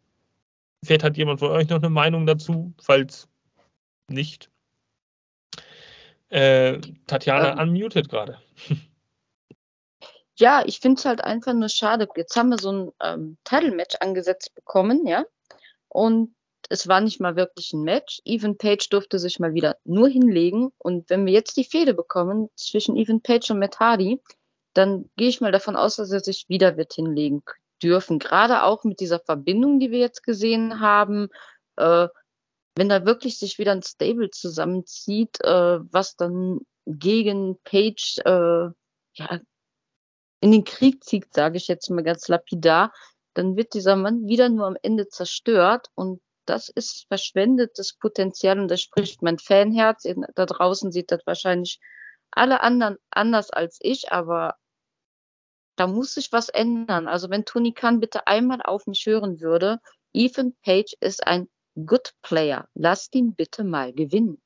Vielleicht 0.85 1.05
hat 1.05 1.17
jemand 1.17 1.39
von 1.41 1.51
euch 1.51 1.69
noch 1.69 1.79
eine 1.79 1.91
Meinung 1.91 2.27
dazu, 2.27 2.73
falls 2.81 3.29
nicht. 4.09 4.51
Äh, 6.31 6.81
Tatjana 7.07 7.53
ähm, 7.53 7.59
unmuted 7.71 8.09
gerade. 8.09 8.39
Ja, 10.39 10.63
ich 10.65 10.79
finde 10.81 10.99
es 10.99 11.05
halt 11.05 11.23
einfach 11.23 11.53
nur 11.53 11.69
schade. 11.69 12.09
Jetzt 12.17 12.37
haben 12.37 12.51
wir 12.51 12.59
so 12.59 12.71
ein 12.71 12.93
ähm, 13.03 13.39
Title-Match 13.45 13.97
angesetzt 14.01 14.55
bekommen, 14.55 15.07
ja. 15.07 15.25
Und 15.89 16.35
es 16.69 16.87
war 16.87 17.01
nicht 17.01 17.21
mal 17.21 17.35
wirklich 17.35 17.73
ein 17.73 17.83
Match. 17.83 18.21
Ethan 18.25 18.57
Page 18.57 18.89
durfte 18.89 19.19
sich 19.19 19.41
mal 19.41 19.55
wieder 19.55 19.79
nur 19.85 20.09
hinlegen. 20.09 20.71
Und 20.79 21.11
wenn 21.11 21.27
wir 21.27 21.33
jetzt 21.33 21.57
die 21.57 21.65
Fehde 21.65 21.93
bekommen 21.95 22.51
zwischen 22.55 22.97
Ethan 22.97 23.21
Page 23.21 23.51
und 23.51 23.59
Matt 23.59 23.81
Hardy, 23.81 24.21
dann 24.75 25.11
gehe 25.17 25.29
ich 25.29 25.41
mal 25.41 25.51
davon 25.51 25.77
aus, 25.77 25.97
dass 25.97 26.13
er 26.13 26.21
sich 26.21 26.49
wieder 26.49 26.77
wird 26.77 26.93
hinlegen 26.93 27.43
dürfen. 27.83 28.21
Gerade 28.21 28.63
auch 28.63 28.85
mit 28.85 29.01
dieser 29.01 29.19
Verbindung, 29.19 29.81
die 29.81 29.91
wir 29.91 29.99
jetzt 29.99 30.23
gesehen 30.23 30.79
haben. 30.79 31.31
Äh, 31.77 32.09
wenn 32.77 32.89
da 32.89 33.05
wirklich 33.05 33.39
sich 33.39 33.59
wieder 33.59 33.73
ein 33.73 33.83
Stable 33.83 34.31
zusammenzieht, 34.31 35.43
äh, 35.43 35.81
was 35.93 36.15
dann 36.15 36.61
gegen 36.87 37.59
Page 37.65 38.19
äh, 38.25 38.69
ja, 39.15 39.41
in 40.41 40.53
den 40.53 40.65
Krieg 40.65 41.05
zieht, 41.05 41.33
sage 41.35 41.57
ich 41.57 41.69
jetzt 41.69 41.91
mal 41.91 42.03
ganz 42.03 42.29
lapidar, 42.29 42.93
dann 43.35 43.57
wird 43.57 43.75
dieser 43.75 43.97
Mann 43.97 44.27
wieder 44.27 44.49
nur 44.49 44.67
am 44.67 44.77
Ende 44.83 45.09
zerstört 45.09 45.89
und 45.95 46.21
das 46.47 46.69
ist 46.69 47.07
verschwendetes 47.09 47.95
Potenzial 47.95 48.59
und 48.59 48.69
das 48.69 48.81
spricht 48.81 49.23
mein 49.23 49.39
Fanherz. 49.39 50.07
Da 50.35 50.47
draußen 50.47 50.91
sieht 50.91 51.13
das 51.13 51.21
wahrscheinlich 51.27 51.79
alle 52.31 52.63
anderen 52.63 52.97
anders 53.11 53.51
als 53.51 53.79
ich, 53.81 54.13
aber 54.13 54.57
da 55.77 55.87
muss 55.87 56.15
sich 56.15 56.33
was 56.33 56.49
ändern. 56.49 57.07
Also 57.07 57.31
wenn 57.31 57.45
Tony 57.45 57.73
Khan 57.73 58.01
bitte 58.01 58.27
einmal 58.27 58.63
auf 58.63 58.87
mich 58.87 59.05
hören 59.07 59.41
würde, 59.41 59.79
Ethan 60.13 60.55
Page 60.63 60.97
ist 61.01 61.27
ein 61.27 61.49
Good 61.75 62.15
Player. 62.23 62.67
Lasst 62.75 63.15
ihn 63.15 63.35
bitte 63.35 63.63
mal 63.63 63.93
gewinnen. 63.93 64.43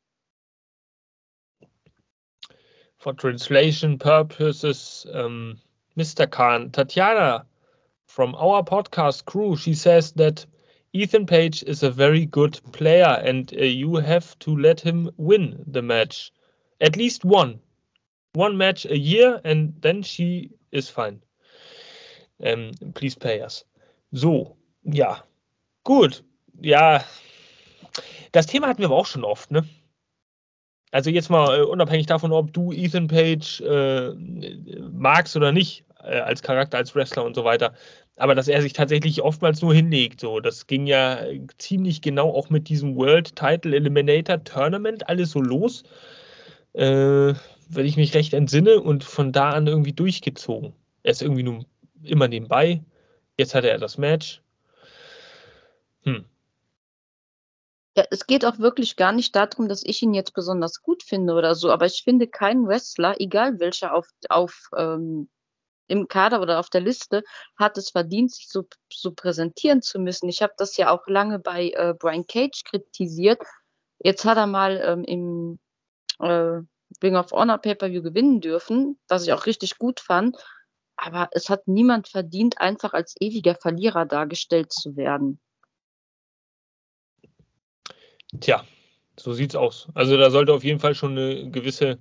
For 2.99 3.17
translation 3.17 3.99
purposes, 3.99 5.07
um 5.13 5.61
Mr. 5.97 6.31
Khan, 6.31 6.71
Tatiana 6.71 7.47
from 8.07 8.35
our 8.35 8.63
podcast 8.63 9.25
crew, 9.25 9.57
she 9.57 9.75
says 9.75 10.13
that 10.13 10.45
Ethan 10.93 11.27
Page 11.27 11.63
is 11.63 11.83
a 11.83 11.91
very 11.91 12.27
good 12.27 12.61
player 12.73 13.21
and 13.25 13.53
uh, 13.55 13.65
you 13.65 13.97
have 13.97 14.39
to 14.41 14.57
let 14.57 14.81
him 14.81 15.11
win 15.17 15.65
the 15.67 15.83
match. 15.83 16.33
At 16.81 16.97
least 16.97 17.25
one. 17.25 17.61
One 18.35 18.57
match 18.57 18.85
a 18.85 18.99
year 18.99 19.41
and 19.45 19.75
then 19.81 20.03
she 20.03 20.51
is 20.71 20.89
fine. 20.89 21.23
Um, 22.45 22.73
please 22.95 23.15
pay 23.15 23.41
us. 23.41 23.65
So, 24.13 24.57
ja. 24.85 25.21
Gut. 25.85 26.23
Ja. 26.61 27.05
Das 28.33 28.47
Thema 28.47 28.69
hatten 28.69 28.81
wir 28.81 28.87
aber 28.87 28.97
auch 28.97 29.07
schon 29.07 29.25
oft, 29.25 29.51
ne? 29.51 29.65
Also 30.93 31.09
jetzt 31.11 31.31
mal 31.31 31.63
uh, 31.63 31.69
unabhängig 31.69 32.07
davon, 32.07 32.33
ob 32.33 32.53
du 32.53 32.71
Ethan 32.71 33.09
Page 33.09 33.63
äh, 33.63 34.13
magst 34.93 35.35
oder 35.37 35.51
nicht, 35.51 35.85
äh, 36.05 36.21
als 36.21 36.43
Charakter, 36.43 36.77
als 36.77 36.95
Wrestler 36.95 37.25
und 37.25 37.35
so 37.35 37.45
weiter. 37.45 37.73
Aber 38.17 38.35
dass 38.35 38.47
er 38.47 38.61
sich 38.61 38.75
tatsächlich 38.75 39.23
oftmals 39.23 39.63
nur 39.63 39.75
hinlegt, 39.75 40.21
so. 40.21 40.39
Das 40.39 40.67
ging 40.67 40.87
ja 40.87 41.19
ziemlich 41.57 42.03
genau 42.03 42.31
auch 42.31 42.51
mit 42.51 42.69
diesem 42.69 42.95
World 42.95 43.35
Title 43.35 43.75
Eliminator 43.75 44.45
Tournament 44.45 45.09
alles 45.09 45.31
so 45.31 45.41
los, 45.41 45.83
äh, 46.75 47.33
wenn 47.69 47.87
ich 47.87 47.97
mich 47.97 48.15
recht 48.15 48.35
entsinne 48.35 48.81
und 48.81 49.03
von 49.03 49.33
da 49.33 49.51
an 49.51 49.67
irgendwie 49.67 49.95
durchgezogen. 49.95 50.75
Er 51.05 51.13
ist 51.13 51.23
irgendwie 51.23 51.43
nur 51.43 51.65
immer 52.03 52.29
nebenbei. 52.29 52.83
Jetzt 53.39 53.55
hatte 53.55 53.71
er 53.71 53.79
das 53.79 53.97
Match. 53.97 54.43
Hm. 56.05 56.27
Ja, 57.97 58.05
es 58.11 58.27
geht 58.27 58.45
auch 58.47 58.59
wirklich 58.59 58.97
gar 58.97 59.13
nicht 59.13 59.37
darum, 59.37 59.69
dass 59.69 59.83
ich 59.85 60.01
ihn 60.03 60.15
jetzt 60.15 60.33
besonders 60.33 60.81
gut 60.83 61.03
finde 61.03 61.35
oder 61.35 61.55
so, 61.55 61.71
aber 61.71 61.85
ich 61.85 62.03
finde 62.05 62.27
keinen 62.27 62.67
Wrestler, 62.67 63.21
egal 63.21 63.61
welcher 63.61 63.95
auf, 63.95 64.09
auf 64.31 64.71
ähm, 64.75 65.29
im 65.89 66.09
Kader 66.09 66.41
oder 66.41 66.59
auf 66.59 66.71
der 66.71 66.81
Liste 66.81 67.23
hat 67.59 67.77
es 67.77 67.91
verdient, 67.91 68.33
sich 68.33 68.49
so, 68.49 68.67
so 68.91 69.13
präsentieren 69.13 69.83
zu 69.83 69.99
müssen. 69.99 70.29
Ich 70.29 70.43
habe 70.43 70.55
das 70.57 70.77
ja 70.79 70.91
auch 70.91 71.07
lange 71.07 71.39
bei 71.39 71.71
äh, 71.71 71.95
Brian 71.99 72.27
Cage 72.27 72.65
kritisiert. 72.65 73.43
Jetzt 73.99 74.25
hat 74.25 74.39
er 74.39 74.47
mal 74.47 74.81
ähm, 74.83 75.05
im 75.05 75.59
äh, 76.19 76.63
Ring 77.03 77.17
of 77.17 77.33
Honor 77.33 77.59
Pay-Per-View 77.59 78.03
gewinnen 78.03 78.41
dürfen, 78.41 78.99
was 79.09 79.25
ich 79.25 79.33
auch 79.35 79.45
richtig 79.47 79.79
gut 79.79 80.01
fand. 80.01 80.37
Aber 80.97 81.29
es 81.33 81.51
hat 81.51 81.69
niemand 81.69 82.09
verdient, 82.09 82.59
einfach 82.59 82.95
als 82.95 83.15
ewiger 83.21 83.55
Verlierer 83.55 84.07
dargestellt 84.07 84.73
zu 84.73 84.97
werden. 84.97 85.41
Tja, 88.41 88.65
so 89.19 89.33
sieht's 89.33 89.57
aus. 89.57 89.89
Also 89.95 90.17
da 90.17 90.31
sollte 90.31 90.53
auf 90.53 90.65
jeden 90.65 90.81
Fall 90.81 90.95
schon 90.95 91.13
eine 91.13 91.51
gewisse 91.51 91.99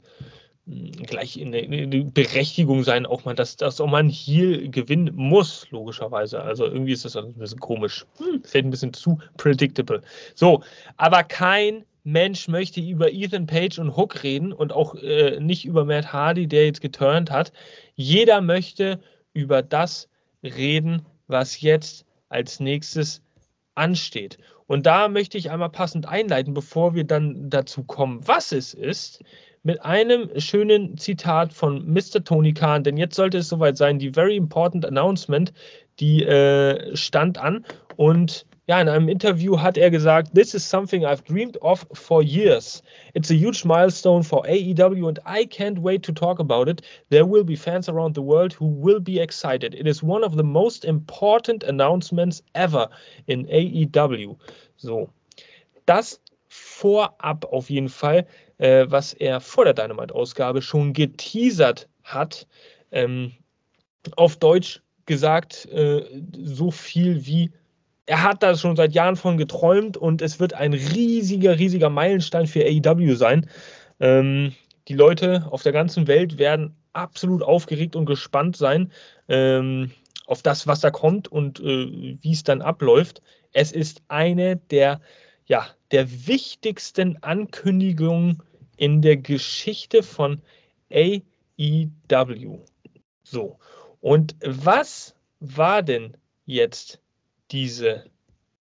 gleich 0.66 1.38
in 1.38 1.52
der 1.52 1.66
Berechtigung 2.04 2.84
sein, 2.84 3.06
auch 3.06 3.26
mal, 3.26 3.34
dass, 3.34 3.58
dass 3.58 3.82
auch 3.82 3.88
man 3.88 4.08
hier 4.10 4.70
gewinnen 4.70 5.12
muss, 5.16 5.68
logischerweise. 5.72 6.42
Also 6.42 6.66
irgendwie 6.66 6.94
ist 6.94 7.04
das 7.04 7.16
ein 7.18 7.34
bisschen 7.34 7.60
komisch. 7.60 8.06
Hm, 8.18 8.44
fällt 8.44 8.66
ein 8.66 8.70
bisschen 8.72 8.94
zu 8.94 9.20
predictable. 9.38 10.02
So, 10.36 10.64
aber 10.98 11.24
kein 11.24 11.84
Mensch 12.04 12.48
möchte 12.48 12.80
über 12.80 13.12
Ethan 13.12 13.48
Page 13.48 13.80
und 13.80 13.96
Hook 13.96 14.24
reden 14.24 14.54
und 14.54 14.72
auch 14.72 14.96
äh, 14.96 15.40
nicht 15.40 15.66
über 15.66 15.84
Matt 15.86 16.14
Hardy, 16.14 16.48
der 16.48 16.66
jetzt 16.66 16.82
geturnt 16.82 17.32
hat. 17.32 17.52
Jeder 17.96 18.42
möchte 18.42 19.00
über 19.34 19.62
das 19.62 20.10
reden, 20.44 21.06
was 21.28 21.62
jetzt 21.62 22.06
als 22.30 22.60
nächstes 22.60 23.22
ansteht. 23.76 24.38
Und 24.72 24.86
da 24.86 25.10
möchte 25.10 25.38
ich 25.38 25.52
einmal 25.52 25.68
passend 25.68 26.08
einleiten, 26.08 26.54
bevor 26.54 26.96
wir 26.96 27.04
dann 27.04 27.50
dazu 27.50 27.84
kommen, 27.84 28.26
was 28.26 28.54
es 28.54 28.74
ist 28.74 29.22
mit 29.64 29.84
einem 29.84 30.30
schönen 30.40 30.98
Zitat 30.98 31.52
von 31.52 31.92
Mr. 31.92 32.24
Tony 32.24 32.54
Khan, 32.54 32.86
denn 32.86 32.96
jetzt 32.96 33.18
sollte 33.18 33.40
es 33.40 33.50
soweit 33.50 33.76
sein, 33.76 34.00
die 34.00 34.12
Very 34.12 34.38
Important 34.38 34.86
Announcement, 34.86 35.52
die 36.00 36.24
äh, 36.24 36.96
stand 36.96 37.38
an 37.38 37.66
und 37.98 38.46
ja, 38.72 38.80
in 38.80 38.88
einem 38.88 39.10
Interview 39.10 39.60
hat 39.60 39.78
er 39.78 39.92
gesagt, 39.92 40.34
This 40.34 40.54
is 40.54 40.64
something 40.64 41.04
I've 41.04 41.26
dreamed 41.26 41.58
of 41.62 41.86
for 41.92 42.24
years. 42.24 42.82
It's 43.14 43.30
a 43.30 43.34
huge 43.34 43.66
milestone 43.66 44.24
for 44.24 44.46
AEW 44.46 45.10
and 45.10 45.20
I 45.26 45.46
can't 45.46 45.80
wait 45.80 46.04
to 46.04 46.14
talk 46.14 46.40
about 46.40 46.70
it. 46.70 46.82
There 47.10 47.26
will 47.26 47.44
be 47.44 47.58
fans 47.58 47.90
around 47.90 48.16
the 48.16 48.22
world 48.22 48.54
who 48.54 48.68
will 48.68 49.02
be 49.02 49.20
excited. 49.20 49.76
It 49.76 49.88
is 49.88 50.02
one 50.02 50.24
of 50.24 50.38
the 50.38 50.44
most 50.44 50.86
important 50.86 51.64
announcements 51.64 52.42
ever 52.56 52.88
in 53.28 53.46
AEW. 53.48 54.38
So, 54.78 55.10
das 55.86 56.22
vorab 56.48 57.44
auf 57.52 57.70
jeden 57.70 57.90
Fall 57.90 58.26
äh, 58.58 58.86
was 58.88 59.12
er 59.12 59.42
vor 59.42 59.66
der 59.66 59.74
Dynamite-Ausgabe 59.74 60.62
schon 60.62 60.94
geteasert 60.94 61.90
hat. 62.04 62.48
Ähm, 62.94 63.34
auf 64.16 64.38
Deutsch 64.38 64.82
gesagt, 65.08 65.66
äh, 65.66 66.06
so 66.42 66.72
viel 66.72 67.26
wie 67.26 67.52
er 68.06 68.24
hat 68.24 68.44
da 68.44 68.56
schon 68.56 68.76
seit 68.76 68.94
Jahren 68.94 69.16
von 69.16 69.38
geträumt 69.38 69.98
und 69.98 70.22
es 70.22 70.40
wird 70.40 70.54
ein 70.54 70.74
riesiger, 70.74 71.60
riesiger 71.60 71.90
Meilenstein 71.90 72.48
für 72.48 72.64
AEW 72.64 73.16
sein. 73.16 73.50
Ähm, 74.00 74.54
die 74.88 74.96
Leute 74.96 75.48
auf 75.50 75.64
der 75.64 75.72
ganzen 75.72 76.08
Welt 76.08 76.38
werden 76.38 76.76
absolut 76.94 77.44
aufgeregt 77.44 77.96
und 77.96 78.06
gespannt 78.06 78.58
sein 78.58 78.92
ähm, 79.30 79.92
auf 80.26 80.42
das, 80.42 80.68
was 80.68 80.82
da 80.82 80.92
kommt 80.92 81.28
und 81.28 81.60
äh, 81.60 82.18
wie 82.22 82.32
es 82.32 82.44
dann 82.44 82.62
abläuft. 82.62 83.22
Es 83.54 83.72
ist 83.72 84.02
eine 84.08 84.58
der, 84.58 85.02
ja, 85.46 85.68
der 85.92 86.28
wichtigsten 86.28 87.18
Ankündigungen 87.22 88.42
in 88.78 89.02
der 89.02 89.18
Geschichte 89.18 90.04
von 90.04 90.42
AEW. 90.92 92.60
So, 93.24 93.60
und 94.00 94.36
was 94.44 95.16
war 95.40 95.84
denn 95.84 96.18
jetzt 96.46 97.00
diese 97.52 98.06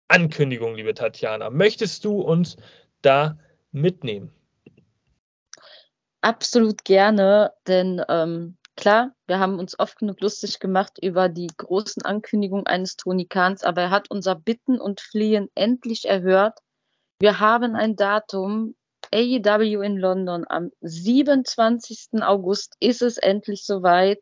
Ankündigung, 0.09 0.75
liebe 0.75 0.95
Tatjana? 0.95 1.51
Möchtest 1.51 2.05
du 2.05 2.21
uns 2.21 2.57
da 3.03 3.39
mitnehmen? 3.73 4.33
absolut 6.27 6.85
gerne, 6.85 7.53
denn 7.69 8.03
ähm, 8.09 8.57
klar, 8.77 9.13
wir 9.29 9.39
haben 9.39 9.61
uns 9.61 9.79
oft 9.79 9.99
genug 9.99 10.21
lustig 10.21 10.59
gemacht 10.59 10.99
über 11.01 11.29
die 11.29 11.49
großen 11.57 12.05
Ankündigungen 12.05 12.67
eines 12.67 12.97
Tony 12.97 13.27
Kahns, 13.27 13.63
aber 13.63 13.83
er 13.83 13.91
hat 13.91 14.11
unser 14.11 14.35
Bitten 14.35 14.81
und 14.81 15.01
Flehen 15.01 15.49
endlich 15.55 16.09
erhört. 16.09 16.59
Wir 17.21 17.39
haben 17.39 17.77
ein 17.77 17.95
Datum, 17.95 18.75
AEW 19.15 19.83
in 19.83 19.99
London 19.99 20.45
am 20.49 20.73
27. 20.81 22.23
August 22.23 22.75
ist 22.81 23.03
es 23.03 23.19
endlich 23.19 23.65
soweit. 23.65 24.19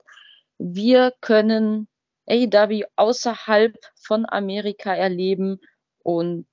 Wir 0.59 1.11
können 1.23 1.89
AEW 2.27 2.85
außerhalb 2.97 3.77
von 3.95 4.27
Amerika 4.29 4.95
erleben 4.95 5.61
und 6.03 6.47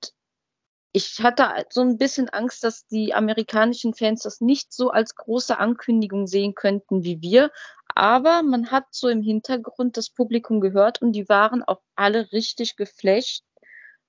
ich 0.92 1.20
hatte 1.22 1.66
so 1.70 1.80
ein 1.80 1.96
bisschen 1.96 2.28
Angst, 2.28 2.64
dass 2.64 2.86
die 2.86 3.14
amerikanischen 3.14 3.94
Fans 3.94 4.22
das 4.22 4.42
nicht 4.42 4.72
so 4.74 4.90
als 4.90 5.14
große 5.14 5.58
Ankündigung 5.58 6.26
sehen 6.26 6.54
könnten 6.54 7.02
wie 7.02 7.22
wir. 7.22 7.50
Aber 7.94 8.42
man 8.42 8.70
hat 8.70 8.86
so 8.90 9.08
im 9.08 9.22
Hintergrund 9.22 9.96
das 9.96 10.10
Publikum 10.10 10.60
gehört 10.60 11.00
und 11.00 11.12
die 11.12 11.28
waren 11.30 11.62
auch 11.62 11.80
alle 11.96 12.30
richtig 12.32 12.76
geflasht. 12.76 13.42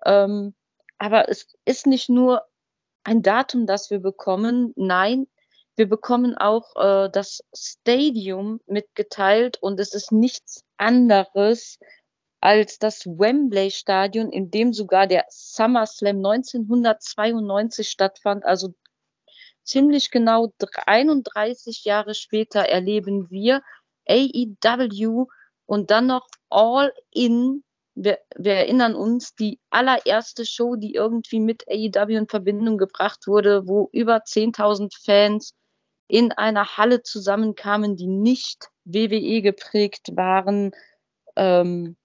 Ähm, 0.06 0.54
aber 0.98 1.30
es 1.30 1.48
ist 1.66 1.88
nicht 1.88 2.10
nur 2.10 2.44
ein 3.04 3.22
Datum, 3.22 3.66
das 3.66 3.90
wir 3.90 4.00
bekommen. 4.00 4.74
Nein, 4.76 5.28
wir 5.76 5.88
bekommen 5.88 6.38
auch 6.38 6.76
äh, 6.76 7.10
das 7.10 7.44
Stadium 7.56 8.60
mitgeteilt 8.66 9.58
und 9.62 9.80
es 9.80 9.94
ist 9.94 10.12
nichts 10.12 10.64
anderes 10.84 11.80
als 12.42 12.78
das 12.78 13.06
Wembley 13.06 13.72
Stadion, 13.72 14.30
in 14.30 14.52
dem 14.52 14.74
sogar 14.74 15.08
der 15.08 15.26
SummerSlam 15.30 16.18
1992 16.18 17.88
stattfand. 17.88 18.44
Also 18.44 18.74
ziemlich 19.64 20.12
genau 20.12 20.52
31 20.86 21.86
Jahre 21.86 22.14
später 22.14 22.62
erleben 22.62 23.30
wir 23.30 23.62
AEW 24.10 25.28
und 25.66 25.90
dann 25.90 26.08
noch 26.08 26.28
All 26.50 26.94
In. 27.12 27.64
Wir, 27.96 28.18
wir 28.36 28.56
erinnern 28.56 28.96
uns, 28.96 29.36
die 29.36 29.60
allererste 29.70 30.46
Show, 30.46 30.76
die 30.76 30.96
irgendwie 30.96 31.40
mit 31.40 31.64
AEW 31.70 32.18
in 32.18 32.28
Verbindung 32.28 32.78
gebracht 32.78 33.28
wurde, 33.28 33.68
wo 33.68 33.88
über 33.94 34.18
10.000 34.18 34.92
Fans 35.06 35.54
in 36.08 36.32
einer 36.32 36.78
Halle 36.78 37.02
zusammenkamen, 37.02 37.96
die 37.96 38.08
nicht 38.08 38.70
WWE 38.86 39.42
geprägt 39.42 40.16
waren. 40.16 40.72
Ähm, 41.36 41.96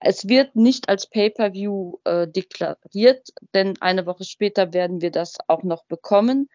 es 0.00 0.28
wird 0.28 0.56
nicht 0.56 0.88
als 0.88 1.08
Pay-per-View 1.08 1.98
äh, 2.04 2.26
deklariert, 2.26 3.28
denn 3.54 3.80
eine 3.80 4.06
Woche 4.06 4.24
später 4.24 4.72
werden 4.72 5.00
wir 5.02 5.10
das 5.10 5.36
auch 5.46 5.62
noch 5.62 5.84
bekommen. 5.84 6.48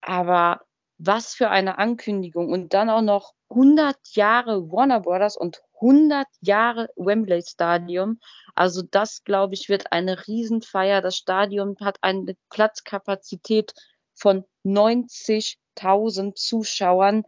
Aber 0.00 0.60
was 0.98 1.34
für 1.34 1.50
eine 1.50 1.78
Ankündigung 1.78 2.50
und 2.50 2.74
dann 2.74 2.88
auch 2.88 3.02
noch 3.02 3.34
100 3.50 3.96
Jahre 4.12 4.70
Warner 4.70 5.00
Brothers 5.00 5.36
und 5.36 5.60
100 5.80 6.26
Jahre 6.40 6.88
Wembley 6.96 7.42
Stadium. 7.42 8.20
Also 8.54 8.82
das, 8.82 9.24
glaube 9.24 9.54
ich, 9.54 9.68
wird 9.68 9.92
eine 9.92 10.26
Riesenfeier. 10.26 11.02
Das 11.02 11.16
Stadion 11.16 11.76
hat 11.80 11.98
eine 12.02 12.36
Platzkapazität 12.50 13.74
von 14.14 14.44
90.000 14.64 15.56
Zuschauern. 16.34 17.24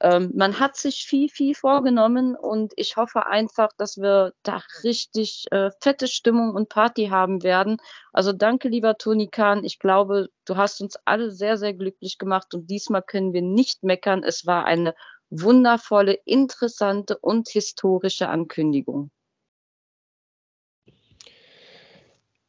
Ähm, 0.00 0.32
man 0.34 0.58
hat 0.58 0.76
sich 0.76 1.06
viel, 1.06 1.28
viel 1.28 1.54
vorgenommen 1.54 2.36
und 2.36 2.72
ich 2.76 2.96
hoffe 2.96 3.26
einfach, 3.26 3.70
dass 3.78 3.96
wir 3.96 4.32
da 4.42 4.60
richtig 4.82 5.46
äh, 5.50 5.70
fette 5.80 6.08
Stimmung 6.08 6.54
und 6.54 6.68
Party 6.68 7.06
haben 7.06 7.42
werden. 7.42 7.78
Also 8.12 8.32
danke, 8.32 8.68
lieber 8.68 8.98
Toni 8.98 9.28
Kahn. 9.28 9.64
Ich 9.64 9.78
glaube, 9.78 10.28
du 10.44 10.56
hast 10.56 10.80
uns 10.80 10.96
alle 11.04 11.30
sehr, 11.30 11.56
sehr 11.56 11.74
glücklich 11.74 12.18
gemacht 12.18 12.54
und 12.54 12.68
diesmal 12.68 13.02
können 13.02 13.32
wir 13.32 13.42
nicht 13.42 13.82
meckern. 13.82 14.24
Es 14.24 14.46
war 14.46 14.64
eine 14.64 14.94
wundervolle, 15.30 16.18
interessante 16.24 17.16
und 17.18 17.48
historische 17.48 18.28
Ankündigung. 18.28 19.10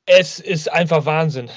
Es 0.05 0.39
ist 0.39 0.71
einfach 0.71 1.05
Wahnsinn. 1.05 1.49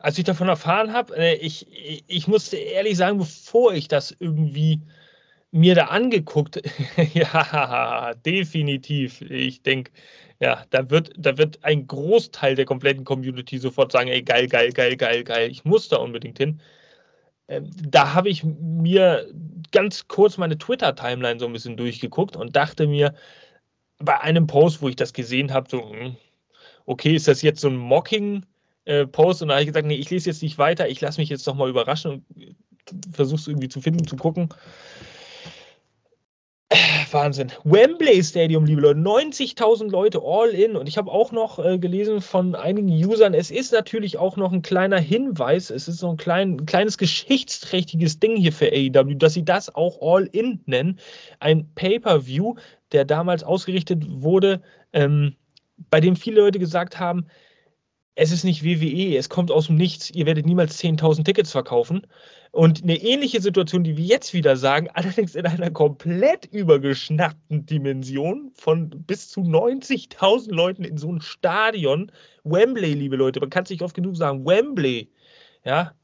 Als 0.00 0.18
ich 0.18 0.24
davon 0.24 0.48
erfahren 0.48 0.92
habe, 0.92 1.16
äh, 1.16 1.34
ich, 1.36 1.66
ich 2.06 2.28
musste 2.28 2.56
ehrlich 2.56 2.96
sagen, 2.96 3.18
bevor 3.18 3.72
ich 3.74 3.88
das 3.88 4.14
irgendwie 4.18 4.80
mir 5.50 5.74
da 5.74 5.86
angeguckt, 5.86 6.60
ja, 7.14 8.14
definitiv. 8.24 9.22
Ich 9.22 9.62
denke, 9.62 9.92
ja, 10.40 10.64
da 10.70 10.90
wird, 10.90 11.12
da 11.16 11.36
wird 11.38 11.64
ein 11.64 11.86
Großteil 11.86 12.54
der 12.54 12.64
kompletten 12.64 13.04
Community 13.04 13.58
sofort 13.58 13.92
sagen, 13.92 14.08
ey, 14.08 14.22
geil, 14.22 14.46
geil, 14.48 14.72
geil, 14.72 14.96
geil, 14.96 15.24
geil, 15.24 15.50
ich 15.50 15.64
muss 15.64 15.88
da 15.88 15.96
unbedingt 15.96 16.38
hin. 16.38 16.60
Ähm, 17.48 17.70
da 17.88 18.14
habe 18.14 18.28
ich 18.28 18.44
mir 18.44 19.26
ganz 19.72 20.06
kurz 20.08 20.36
meine 20.38 20.58
Twitter-Timeline 20.58 21.40
so 21.40 21.46
ein 21.46 21.52
bisschen 21.52 21.76
durchgeguckt 21.76 22.36
und 22.36 22.54
dachte 22.56 22.86
mir, 22.86 23.14
bei 23.98 24.20
einem 24.20 24.46
Post, 24.46 24.82
wo 24.82 24.88
ich 24.88 24.96
das 24.96 25.12
gesehen 25.12 25.52
habe, 25.52 25.68
so, 25.70 25.90
hm, 25.90 26.16
okay, 26.86 27.14
ist 27.14 27.28
das 27.28 27.42
jetzt 27.42 27.60
so 27.60 27.68
ein 27.68 27.76
Mocking-Post? 27.76 28.57
Äh, 28.88 29.02
und 29.02 29.14
da 29.14 29.48
habe 29.50 29.60
ich 29.60 29.66
gesagt, 29.66 29.86
nee, 29.86 29.96
ich 29.96 30.08
lese 30.08 30.30
jetzt 30.30 30.42
nicht 30.42 30.56
weiter, 30.56 30.88
ich 30.88 31.00
lasse 31.00 31.20
mich 31.20 31.28
jetzt 31.28 31.46
doch 31.46 31.54
mal 31.54 31.68
überraschen 31.68 32.24
und 32.34 33.14
versuche 33.14 33.38
es 33.38 33.46
irgendwie 33.46 33.68
zu 33.68 33.82
finden, 33.82 34.06
zu 34.06 34.16
gucken. 34.16 34.48
Wahnsinn. 37.12 37.52
Wembley 37.64 38.22
Stadium, 38.22 38.64
liebe 38.64 38.80
Leute, 38.80 39.00
90.000 39.00 39.90
Leute 39.90 40.20
all 40.22 40.50
in. 40.50 40.76
Und 40.76 40.88
ich 40.88 40.98
habe 40.98 41.10
auch 41.10 41.32
noch 41.32 41.58
äh, 41.58 41.78
gelesen 41.78 42.20
von 42.20 42.54
einigen 42.54 42.88
Usern, 42.88 43.34
es 43.34 43.50
ist 43.50 43.72
natürlich 43.72 44.18
auch 44.18 44.36
noch 44.36 44.52
ein 44.52 44.62
kleiner 44.62 44.98
Hinweis, 44.98 45.70
es 45.70 45.88
ist 45.88 45.98
so 45.98 46.10
ein, 46.10 46.16
klein, 46.16 46.56
ein 46.56 46.66
kleines 46.66 46.98
geschichtsträchtiges 46.98 48.20
Ding 48.20 48.36
hier 48.36 48.52
für 48.52 48.70
AEW, 48.72 49.14
dass 49.14 49.34
sie 49.34 49.44
das 49.44 49.74
auch 49.74 50.00
all 50.00 50.24
in 50.24 50.60
nennen. 50.66 50.98
Ein 51.40 51.70
Pay-Per-View, 51.74 52.56
der 52.92 53.04
damals 53.04 53.44
ausgerichtet 53.44 54.04
wurde, 54.06 54.62
ähm, 54.92 55.36
bei 55.90 56.00
dem 56.00 56.16
viele 56.16 56.40
Leute 56.40 56.58
gesagt 56.58 56.98
haben, 56.98 57.26
es 58.20 58.32
ist 58.32 58.42
nicht 58.42 58.64
WWE, 58.64 59.16
es 59.16 59.28
kommt 59.28 59.52
aus 59.52 59.68
dem 59.68 59.76
Nichts, 59.76 60.10
ihr 60.10 60.26
werdet 60.26 60.44
niemals 60.44 60.82
10.000 60.82 61.24
Tickets 61.24 61.52
verkaufen. 61.52 62.04
Und 62.50 62.82
eine 62.82 62.96
ähnliche 62.96 63.40
Situation, 63.40 63.84
die 63.84 63.96
wir 63.96 64.04
jetzt 64.04 64.34
wieder 64.34 64.56
sagen, 64.56 64.88
allerdings 64.94 65.36
in 65.36 65.46
einer 65.46 65.70
komplett 65.70 66.44
übergeschnappten 66.46 67.64
Dimension 67.64 68.50
von 68.54 68.90
bis 68.90 69.28
zu 69.28 69.42
90.000 69.42 70.52
Leuten 70.52 70.82
in 70.82 70.98
so 70.98 71.10
einem 71.10 71.20
Stadion. 71.20 72.10
Wembley, 72.42 72.94
liebe 72.94 73.14
Leute, 73.14 73.38
man 73.38 73.50
kann 73.50 73.62
es 73.62 73.70
nicht 73.70 73.82
oft 73.82 73.94
genug 73.94 74.16
sagen, 74.16 74.44
Wembley. 74.44 75.12
Ja. 75.64 75.94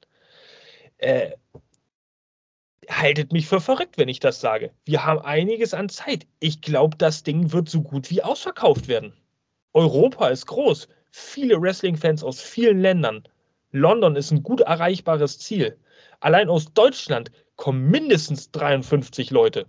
Äh, 0.98 1.32
haltet 2.88 3.32
mich 3.32 3.48
für 3.48 3.60
verrückt, 3.60 3.98
wenn 3.98 4.08
ich 4.08 4.20
das 4.20 4.40
sage. 4.40 4.70
Wir 4.84 5.04
haben 5.04 5.18
einiges 5.18 5.74
an 5.74 5.88
Zeit. 5.88 6.28
Ich 6.38 6.60
glaube, 6.60 6.96
das 6.96 7.24
Ding 7.24 7.50
wird 7.50 7.68
so 7.68 7.82
gut 7.82 8.08
wie 8.12 8.22
ausverkauft 8.22 8.86
werden. 8.86 9.14
Europa 9.72 10.28
ist 10.28 10.46
groß 10.46 10.86
viele 11.16 11.62
Wrestling-Fans 11.62 12.24
aus 12.24 12.40
vielen 12.40 12.80
Ländern. 12.80 13.22
London 13.70 14.16
ist 14.16 14.32
ein 14.32 14.42
gut 14.42 14.62
erreichbares 14.62 15.38
Ziel. 15.38 15.78
Allein 16.18 16.48
aus 16.48 16.72
Deutschland 16.74 17.30
kommen 17.54 17.88
mindestens 17.88 18.50
53 18.50 19.30
Leute. 19.30 19.66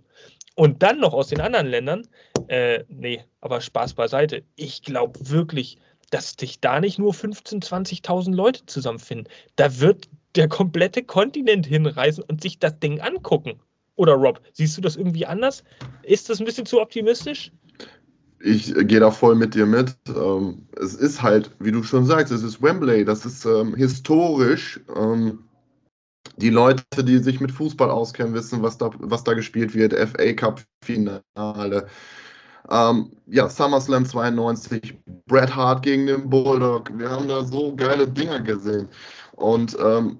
Und 0.56 0.82
dann 0.82 0.98
noch 0.98 1.14
aus 1.14 1.28
den 1.28 1.40
anderen 1.40 1.68
Ländern. 1.68 2.08
Äh, 2.48 2.82
nee, 2.88 3.22
aber 3.40 3.60
Spaß 3.60 3.94
beiseite. 3.94 4.42
Ich 4.56 4.82
glaube 4.82 5.20
wirklich, 5.30 5.78
dass 6.10 6.34
sich 6.38 6.60
da 6.60 6.80
nicht 6.80 6.98
nur 6.98 7.12
15.000, 7.12 7.64
20.000 8.02 8.34
Leute 8.34 8.66
zusammenfinden. 8.66 9.28
Da 9.54 9.78
wird 9.78 10.08
der 10.34 10.48
komplette 10.48 11.04
Kontinent 11.04 11.64
hinreisen 11.64 12.24
und 12.26 12.42
sich 12.42 12.58
das 12.58 12.80
Ding 12.80 13.00
angucken. 13.00 13.60
Oder 13.94 14.14
Rob, 14.14 14.40
siehst 14.52 14.76
du 14.76 14.80
das 14.80 14.96
irgendwie 14.96 15.26
anders? 15.26 15.62
Ist 16.02 16.28
das 16.28 16.40
ein 16.40 16.44
bisschen 16.44 16.66
zu 16.66 16.80
optimistisch? 16.80 17.52
Ich 18.46 18.72
gehe 18.74 19.00
da 19.00 19.10
voll 19.10 19.34
mit 19.34 19.54
dir 19.54 19.66
mit. 19.66 19.96
Ähm, 20.08 20.68
es 20.80 20.94
ist 20.94 21.22
halt, 21.22 21.50
wie 21.58 21.72
du 21.72 21.82
schon 21.82 22.06
sagst, 22.06 22.32
es 22.32 22.44
ist 22.44 22.62
Wembley, 22.62 23.04
das 23.04 23.26
ist 23.26 23.44
ähm, 23.44 23.74
historisch. 23.74 24.80
Ähm, 24.94 25.40
die 26.36 26.50
Leute, 26.50 26.84
die 27.02 27.18
sich 27.18 27.40
mit 27.40 27.50
Fußball 27.50 27.90
auskennen, 27.90 28.34
wissen, 28.34 28.62
was 28.62 28.78
da, 28.78 28.90
was 28.98 29.24
da 29.24 29.34
gespielt 29.34 29.74
wird. 29.74 29.94
FA 29.94 30.32
Cup 30.34 30.62
Finale. 30.84 31.88
Ähm, 32.70 33.12
ja, 33.26 33.48
SummerSlam 33.48 34.06
92, 34.06 34.96
Bret 35.26 35.54
Hart 35.54 35.82
gegen 35.82 36.06
den 36.06 36.30
Bulldog. 36.30 36.96
Wir 36.96 37.10
haben 37.10 37.28
da 37.28 37.44
so 37.44 37.74
geile 37.74 38.06
Dinger 38.06 38.40
gesehen. 38.40 38.88
Und 39.32 39.76
ähm, 39.80 40.18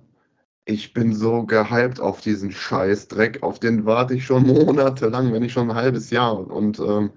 ich 0.65 0.93
bin 0.95 1.15
so 1.15 1.45
gehypt 1.45 2.01
auf 2.01 2.21
diesen 2.21 2.51
Scheißdreck. 2.51 3.43
Auf 3.43 3.61
den 3.61 3.87
warte 3.87 4.15
ich 4.15 4.25
schon 4.27 4.47
monatelang, 4.67 5.33
wenn 5.33 5.43
nicht 5.43 5.53
schon 5.53 5.71
ein 5.71 5.77
halbes 5.77 6.11
Jahr. 6.11 6.39
Und 6.51 6.81
ähm, 6.81 7.13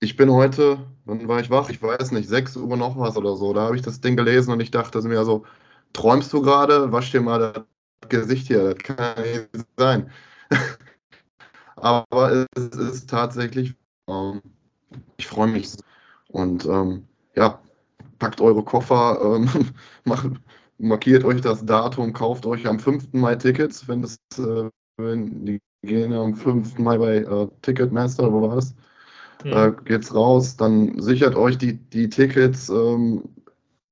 ich 0.00 0.16
bin 0.16 0.30
heute, 0.30 0.78
wann 1.04 1.28
war 1.28 1.40
ich 1.40 1.50
wach? 1.50 1.68
Ich 1.70 1.82
weiß 1.82 2.12
nicht, 2.12 2.28
6 2.28 2.56
Uhr 2.56 2.76
noch 2.76 2.98
was 2.98 3.16
oder 3.16 3.36
so. 3.36 3.52
Da 3.52 3.62
habe 3.62 3.76
ich 3.76 3.82
das 3.82 4.00
Ding 4.00 4.16
gelesen 4.16 4.52
und 4.52 4.60
ich 4.60 4.70
dachte 4.70 5.00
mir 5.02 5.24
so, 5.24 5.44
träumst 5.92 6.32
du 6.32 6.42
gerade? 6.42 6.92
Wasch 6.92 7.10
dir 7.12 7.20
mal 7.20 7.38
das 8.00 8.08
Gesicht 8.08 8.46
hier, 8.48 8.74
das 8.74 8.82
kann 8.84 9.22
nicht 9.22 9.48
sein. 9.76 10.10
Aber 11.76 12.46
es 12.56 12.66
ist 12.76 13.10
tatsächlich, 13.10 13.74
ähm, 14.08 14.42
ich 15.18 15.26
freue 15.28 15.48
mich. 15.48 15.70
Und 16.28 16.64
ähm, 16.66 17.06
ja, 17.36 17.60
packt 18.18 18.40
eure 18.40 18.64
Koffer, 18.64 19.20
ähm, 19.22 19.48
macht, 20.04 20.30
markiert 20.78 21.24
euch 21.24 21.40
das 21.42 21.64
Datum, 21.66 22.12
kauft 22.12 22.46
euch 22.46 22.66
am 22.66 22.78
5. 22.80 23.08
Mai 23.12 23.36
Tickets, 23.36 23.88
wenn 23.88 24.02
das, 24.02 24.18
äh, 24.38 24.70
die 24.98 25.60
gehen 25.82 26.12
am 26.12 26.34
5. 26.36 26.78
Mai 26.78 26.98
bei 26.98 27.16
äh, 27.18 27.48
Ticketmaster, 27.62 28.32
wo 28.32 28.42
war 28.42 28.58
es? 28.58 28.74
Mhm. 29.44 29.52
Äh, 29.52 29.72
geht's 29.84 30.14
raus, 30.14 30.56
dann 30.56 31.00
sichert 31.00 31.34
euch 31.34 31.58
die, 31.58 31.74
die 31.74 32.08
Tickets, 32.08 32.68
ähm, 32.68 33.24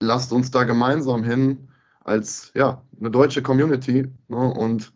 lasst 0.00 0.32
uns 0.32 0.50
da 0.50 0.64
gemeinsam 0.64 1.24
hin 1.24 1.68
als 2.04 2.52
ja, 2.54 2.82
eine 2.98 3.10
deutsche 3.10 3.42
Community 3.42 4.08
ne, 4.28 4.36
und 4.36 4.92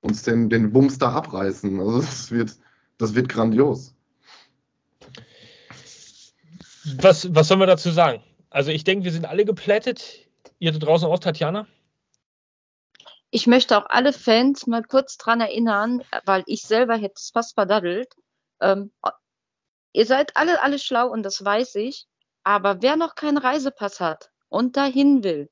uns 0.00 0.22
den, 0.22 0.50
den 0.50 0.72
Bums 0.72 0.98
da 0.98 1.12
abreißen. 1.12 1.80
Also 1.80 1.98
das 2.00 2.30
wird, 2.30 2.56
das 2.98 3.14
wird 3.14 3.28
grandios. 3.28 3.94
Was, 6.96 7.32
was 7.34 7.48
sollen 7.48 7.60
wir 7.60 7.66
dazu 7.66 7.90
sagen? 7.90 8.22
Also 8.50 8.70
ich 8.70 8.84
denke, 8.84 9.04
wir 9.04 9.12
sind 9.12 9.24
alle 9.24 9.44
geplättet. 9.44 10.28
Ihr 10.58 10.72
da 10.72 10.78
draußen 10.78 11.08
auch, 11.08 11.18
Tatjana? 11.18 11.66
Ich 13.30 13.46
möchte 13.46 13.78
auch 13.78 13.86
alle 13.88 14.12
Fans 14.12 14.66
mal 14.66 14.82
kurz 14.82 15.16
dran 15.16 15.40
erinnern, 15.40 16.02
weil 16.26 16.42
ich 16.46 16.62
selber 16.62 16.96
hätte 16.96 17.14
es 17.16 17.30
fast 17.32 17.54
verdaddelt. 17.54 18.08
Ähm, 18.60 18.90
ihr 19.92 20.06
seid 20.06 20.36
alle, 20.36 20.62
alle 20.62 20.78
schlau 20.78 21.08
und 21.08 21.22
das 21.22 21.44
weiß 21.44 21.76
ich. 21.76 22.06
Aber 22.44 22.82
wer 22.82 22.96
noch 22.96 23.14
keinen 23.14 23.38
Reisepass 23.38 24.00
hat 24.00 24.30
und 24.48 24.76
dahin 24.76 25.22
will, 25.22 25.48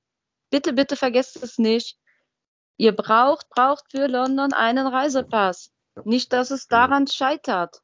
bitte, 0.50 0.72
bitte 0.72 0.96
vergesst 0.96 1.42
es 1.42 1.58
nicht. 1.58 1.98
Ihr 2.76 2.92
braucht, 2.92 3.48
braucht 3.50 3.90
für 3.90 4.06
London 4.08 4.52
einen 4.52 4.86
Reisepass. 4.86 5.70
Nicht, 6.04 6.32
dass 6.32 6.50
es 6.50 6.66
daran 6.66 7.06
scheitert. 7.06 7.82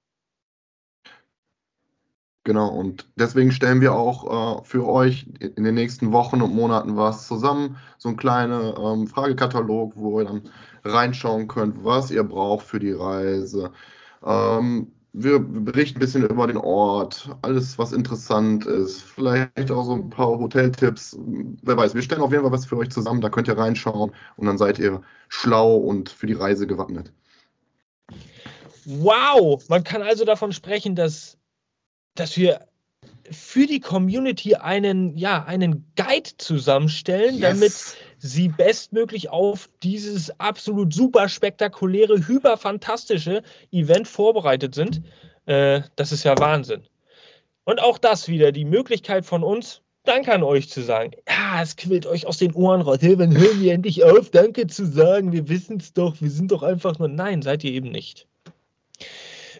Genau, 2.44 2.68
und 2.68 3.08
deswegen 3.16 3.50
stellen 3.50 3.80
wir 3.80 3.92
auch 3.92 4.60
äh, 4.60 4.64
für 4.64 4.86
euch 4.86 5.26
in 5.40 5.64
den 5.64 5.74
nächsten 5.74 6.12
Wochen 6.12 6.40
und 6.40 6.54
Monaten 6.54 6.96
was 6.96 7.26
zusammen. 7.26 7.76
So 7.98 8.08
ein 8.08 8.16
kleiner 8.16 8.78
ähm, 8.78 9.08
Fragekatalog, 9.08 9.96
wo 9.96 10.20
ihr 10.20 10.26
dann 10.26 10.48
reinschauen 10.84 11.48
könnt, 11.48 11.84
was 11.84 12.12
ihr 12.12 12.22
braucht 12.22 12.64
für 12.64 12.78
die 12.78 12.92
Reise. 12.92 13.72
Ähm, 14.24 14.92
wir 15.18 15.38
berichten 15.40 15.96
ein 15.96 16.00
bisschen 16.00 16.24
über 16.24 16.46
den 16.46 16.58
Ort, 16.58 17.30
alles, 17.40 17.78
was 17.78 17.92
interessant 17.92 18.66
ist. 18.66 19.00
Vielleicht 19.00 19.70
auch 19.70 19.84
so 19.84 19.94
ein 19.94 20.10
paar 20.10 20.38
Hoteltipps. 20.38 21.16
Wer 21.62 21.76
weiß, 21.76 21.94
wir 21.94 22.02
stellen 22.02 22.20
auf 22.20 22.30
jeden 22.30 22.42
Fall 22.42 22.52
was 22.52 22.66
für 22.66 22.76
euch 22.76 22.90
zusammen. 22.90 23.22
Da 23.22 23.30
könnt 23.30 23.48
ihr 23.48 23.56
reinschauen 23.56 24.12
und 24.36 24.46
dann 24.46 24.58
seid 24.58 24.78
ihr 24.78 25.00
schlau 25.28 25.76
und 25.76 26.10
für 26.10 26.26
die 26.26 26.34
Reise 26.34 26.66
gewappnet. 26.66 27.12
Wow, 28.84 29.66
man 29.68 29.82
kann 29.84 30.02
also 30.02 30.24
davon 30.24 30.52
sprechen, 30.52 30.94
dass 30.94 31.38
dass 32.14 32.36
wir 32.36 32.66
für 33.30 33.66
die 33.66 33.80
Community 33.80 34.54
einen, 34.54 35.16
ja, 35.16 35.44
einen 35.44 35.92
Guide 35.96 36.30
zusammenstellen, 36.38 37.36
yes. 37.36 37.40
damit 37.40 37.72
sie 38.26 38.48
bestmöglich 38.48 39.30
auf 39.30 39.68
dieses 39.82 40.38
absolut 40.38 40.92
super 40.92 41.28
spektakuläre, 41.28 42.26
hyperfantastische 42.26 43.42
Event 43.72 44.08
vorbereitet 44.08 44.74
sind. 44.74 45.02
Äh, 45.46 45.82
das 45.96 46.12
ist 46.12 46.24
ja 46.24 46.38
Wahnsinn. 46.38 46.82
Und 47.64 47.80
auch 47.80 47.98
das 47.98 48.28
wieder, 48.28 48.52
die 48.52 48.64
Möglichkeit 48.64 49.24
von 49.24 49.42
uns, 49.42 49.82
Danke 50.06 50.32
an 50.32 50.44
euch 50.44 50.68
zu 50.68 50.82
sagen. 50.82 51.10
Ja, 51.28 51.60
es 51.60 51.74
quillt 51.74 52.06
euch 52.06 52.28
aus 52.28 52.38
den 52.38 52.54
Ohren 52.54 52.80
raus. 52.80 52.98
Hey, 53.00 53.18
wann 53.18 53.36
hören 53.36 53.60
wir 53.60 53.72
endlich 53.72 54.04
auf, 54.04 54.30
Danke 54.30 54.68
zu 54.68 54.86
sagen? 54.86 55.32
Wir 55.32 55.48
wissen 55.48 55.78
es 55.78 55.94
doch, 55.94 56.20
wir 56.20 56.30
sind 56.30 56.52
doch 56.52 56.62
einfach 56.62 57.00
nur. 57.00 57.08
Nein, 57.08 57.42
seid 57.42 57.64
ihr 57.64 57.72
eben 57.72 57.90
nicht. 57.90 58.28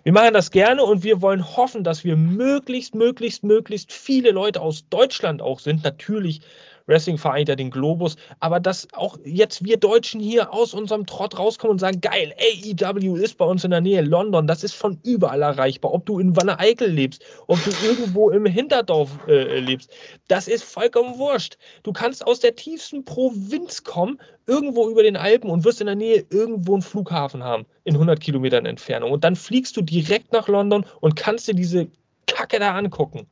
Wir 0.04 0.12
machen 0.12 0.34
das 0.34 0.52
gerne 0.52 0.84
und 0.84 1.02
wir 1.02 1.20
wollen 1.20 1.56
hoffen, 1.56 1.82
dass 1.82 2.04
wir 2.04 2.16
möglichst, 2.16 2.94
möglichst, 2.94 3.42
möglichst 3.42 3.92
viele 3.92 4.30
Leute 4.30 4.60
aus 4.60 4.88
Deutschland 4.88 5.42
auch 5.42 5.58
sind. 5.58 5.82
Natürlich 5.82 6.42
Wrestling 6.86 7.18
vereint 7.18 7.48
ja 7.48 7.56
den 7.56 7.70
Globus, 7.70 8.16
aber 8.40 8.60
dass 8.60 8.88
auch 8.92 9.18
jetzt 9.24 9.64
wir 9.64 9.76
Deutschen 9.76 10.20
hier 10.20 10.52
aus 10.52 10.74
unserem 10.74 11.06
Trott 11.06 11.38
rauskommen 11.38 11.72
und 11.72 11.78
sagen, 11.78 12.00
geil, 12.00 12.34
AEW 12.38 13.16
ist 13.16 13.38
bei 13.38 13.44
uns 13.44 13.64
in 13.64 13.70
der 13.70 13.80
Nähe, 13.80 14.02
London, 14.02 14.46
das 14.46 14.64
ist 14.64 14.74
von 14.74 14.98
überall 15.02 15.42
erreichbar, 15.42 15.92
ob 15.92 16.06
du 16.06 16.18
in 16.18 16.36
Wanne 16.36 16.58
Eickel 16.58 16.90
lebst, 16.90 17.24
ob 17.46 17.62
du 17.64 17.70
irgendwo 17.84 18.30
im 18.30 18.46
Hinterdorf 18.46 19.10
äh, 19.26 19.58
lebst, 19.58 19.90
das 20.28 20.48
ist 20.48 20.64
vollkommen 20.64 21.18
wurscht. 21.18 21.58
Du 21.82 21.92
kannst 21.92 22.26
aus 22.26 22.40
der 22.40 22.54
tiefsten 22.54 23.04
Provinz 23.04 23.84
kommen, 23.84 24.20
irgendwo 24.46 24.88
über 24.88 25.02
den 25.02 25.16
Alpen 25.16 25.50
und 25.50 25.64
wirst 25.64 25.80
in 25.80 25.86
der 25.86 25.96
Nähe 25.96 26.24
irgendwo 26.30 26.74
einen 26.74 26.82
Flughafen 26.82 27.42
haben, 27.42 27.66
in 27.84 27.94
100 27.94 28.20
Kilometern 28.20 28.64
Entfernung 28.64 29.10
und 29.10 29.24
dann 29.24 29.36
fliegst 29.36 29.76
du 29.76 29.82
direkt 29.82 30.32
nach 30.32 30.48
London 30.48 30.86
und 31.00 31.16
kannst 31.16 31.48
dir 31.48 31.54
diese 31.54 31.88
Kacke 32.26 32.58
da 32.58 32.74
angucken. 32.74 33.26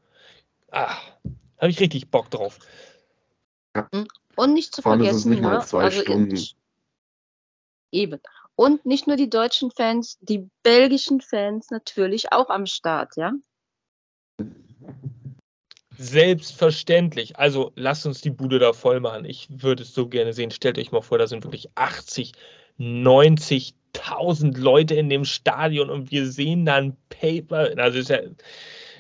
Ah, 0.71 0.97
habe 1.59 1.71
ich 1.71 1.81
richtig 1.81 2.11
Bock 2.11 2.31
drauf. 2.31 2.59
Mhm. 3.75 4.07
Und 4.37 4.55
nicht 4.55 4.75
zu 4.75 4.83
Vor 4.83 4.93
vergessen, 4.97 5.17
ist 5.17 5.21
es 5.21 5.27
nicht 5.27 5.43
mal 5.43 5.59
ne, 5.59 5.65
zwei 5.65 5.85
also 5.85 6.01
Stunden. 6.01 6.39
Eben. 7.93 8.21
Und 8.57 8.87
nicht 8.87 9.07
nur 9.07 9.17
die 9.17 9.31
deutschen 9.31 9.71
Fans, 9.71 10.19
die 10.21 10.49
belgischen 10.63 11.21
Fans 11.21 11.71
natürlich 11.71 12.33
auch 12.33 12.51
am 12.51 12.67
Start, 12.67 13.17
ja? 13.17 13.33
Selbstverständlich. 15.97 17.39
Also 17.39 17.73
lasst 17.77 18.07
uns 18.07 18.21
die 18.21 18.31
Bude 18.31 18.59
da 18.59 18.73
voll 18.73 19.01
machen. 19.01 19.25
Ich 19.25 19.49
würde 19.51 19.83
es 19.83 19.95
so 19.95 20.09
gerne 20.09 20.33
sehen. 20.33 20.51
Stellt 20.51 20.79
euch 20.79 20.93
mal 20.93 21.03
vor, 21.03 21.19
da 21.19 21.27
sind 21.27 21.45
wirklich 21.45 21.69
80, 21.77 22.33
90.000 22.79 24.59
Leute 24.59 24.95
in 24.95 25.09
dem 25.09 25.25
Stadion 25.25 25.91
und 25.91 26.11
wir 26.11 26.27
sehen 26.27 26.65
dann 26.65 26.97
Paper. 27.09 27.71
Also 27.77 27.99
ist 27.99 28.11
ja 28.11 28.21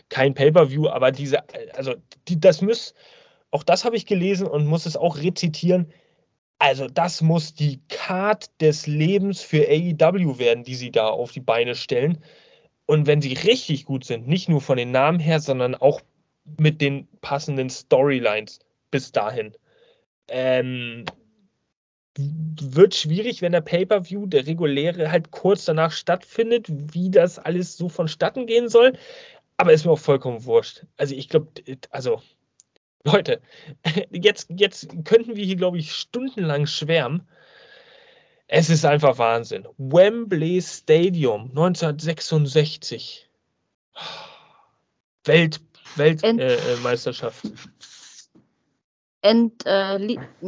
kein 0.08 0.34
Pay-per-View, 0.34 0.88
aber 0.88 1.10
diese, 1.10 1.42
also 1.74 1.94
die, 2.28 2.38
das 2.38 2.62
muss, 2.62 2.94
auch 3.54 3.62
das 3.62 3.84
habe 3.84 3.96
ich 3.96 4.04
gelesen 4.04 4.48
und 4.48 4.66
muss 4.66 4.84
es 4.84 4.96
auch 4.96 5.18
rezitieren. 5.18 5.86
Also, 6.58 6.88
das 6.88 7.22
muss 7.22 7.54
die 7.54 7.80
Card 7.88 8.50
des 8.60 8.88
Lebens 8.88 9.42
für 9.42 9.68
AEW 9.68 10.40
werden, 10.40 10.64
die 10.64 10.74
sie 10.74 10.90
da 10.90 11.06
auf 11.06 11.30
die 11.30 11.40
Beine 11.40 11.76
stellen. 11.76 12.18
Und 12.86 13.06
wenn 13.06 13.22
sie 13.22 13.32
richtig 13.32 13.84
gut 13.84 14.04
sind, 14.04 14.26
nicht 14.26 14.48
nur 14.48 14.60
von 14.60 14.76
den 14.76 14.90
Namen 14.90 15.20
her, 15.20 15.38
sondern 15.38 15.76
auch 15.76 16.00
mit 16.58 16.80
den 16.80 17.06
passenden 17.20 17.70
Storylines 17.70 18.58
bis 18.90 19.12
dahin, 19.12 19.54
ähm, 20.26 21.04
wird 22.16 22.96
schwierig, 22.96 23.40
wenn 23.40 23.52
der 23.52 23.60
Pay-per-View, 23.60 24.26
der 24.26 24.48
reguläre, 24.48 25.12
halt 25.12 25.30
kurz 25.30 25.64
danach 25.64 25.92
stattfindet, 25.92 26.66
wie 26.68 27.08
das 27.08 27.38
alles 27.38 27.76
so 27.76 27.88
vonstatten 27.88 28.46
gehen 28.46 28.68
soll. 28.68 28.98
Aber 29.56 29.72
ist 29.72 29.84
mir 29.84 29.92
auch 29.92 29.98
vollkommen 30.00 30.44
wurscht. 30.44 30.86
Also 30.96 31.14
ich 31.14 31.28
glaube, 31.28 31.52
also 31.90 32.20
Leute, 33.04 33.40
jetzt, 34.10 34.48
jetzt 34.50 34.88
könnten 35.04 35.36
wir 35.36 35.44
hier, 35.44 35.56
glaube 35.56 35.78
ich, 35.78 35.92
stundenlang 35.92 36.66
schwärmen. 36.66 37.28
Es 38.46 38.70
ist 38.70 38.84
einfach 38.84 39.18
Wahnsinn. 39.18 39.66
Wembley 39.78 40.60
Stadium 40.62 41.50
1966. 41.50 43.28
Welt, 45.24 45.60
Weltmeisterschaft. 45.96 47.44
Äh, 47.44 47.50
and 49.22 49.52
uh, 49.66 49.98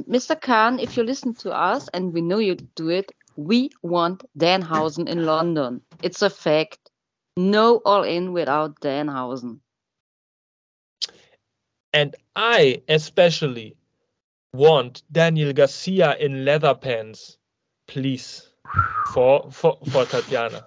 Mr. 0.06 0.36
Khan, 0.36 0.78
if 0.78 0.96
you 0.96 1.02
listen 1.02 1.34
to 1.34 1.50
us, 1.50 1.88
and 1.88 2.12
we 2.12 2.20
know 2.20 2.38
you 2.38 2.56
do 2.74 2.90
it, 2.90 3.12
we 3.36 3.70
want 3.82 4.24
Danhausen 4.36 5.08
in 5.08 5.24
London. 5.24 5.80
It's 6.02 6.22
a 6.22 6.30
fact. 6.30 6.90
No 7.36 7.80
all 7.84 8.04
in 8.04 8.32
without 8.32 8.80
Danhausen. 8.80 9.60
And 11.96 12.14
I 12.34 12.82
especially 12.88 13.74
want 14.52 15.02
Daniel 15.10 15.54
Garcia 15.54 16.14
in 16.20 16.44
leather 16.44 16.74
pants, 16.74 17.38
please, 17.86 18.50
for, 19.14 19.50
for, 19.50 19.78
for 19.90 20.04
Tatiana. 20.04 20.66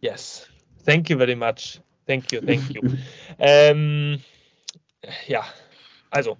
Yes. 0.00 0.48
Thank 0.82 1.08
you 1.08 1.16
very 1.16 1.36
much. 1.36 1.78
Thank 2.04 2.32
you, 2.32 2.40
thank 2.40 2.74
you. 2.74 2.82
Um, 3.38 4.18
ähm, 4.18 4.20
ja, 5.28 5.44
also 6.10 6.36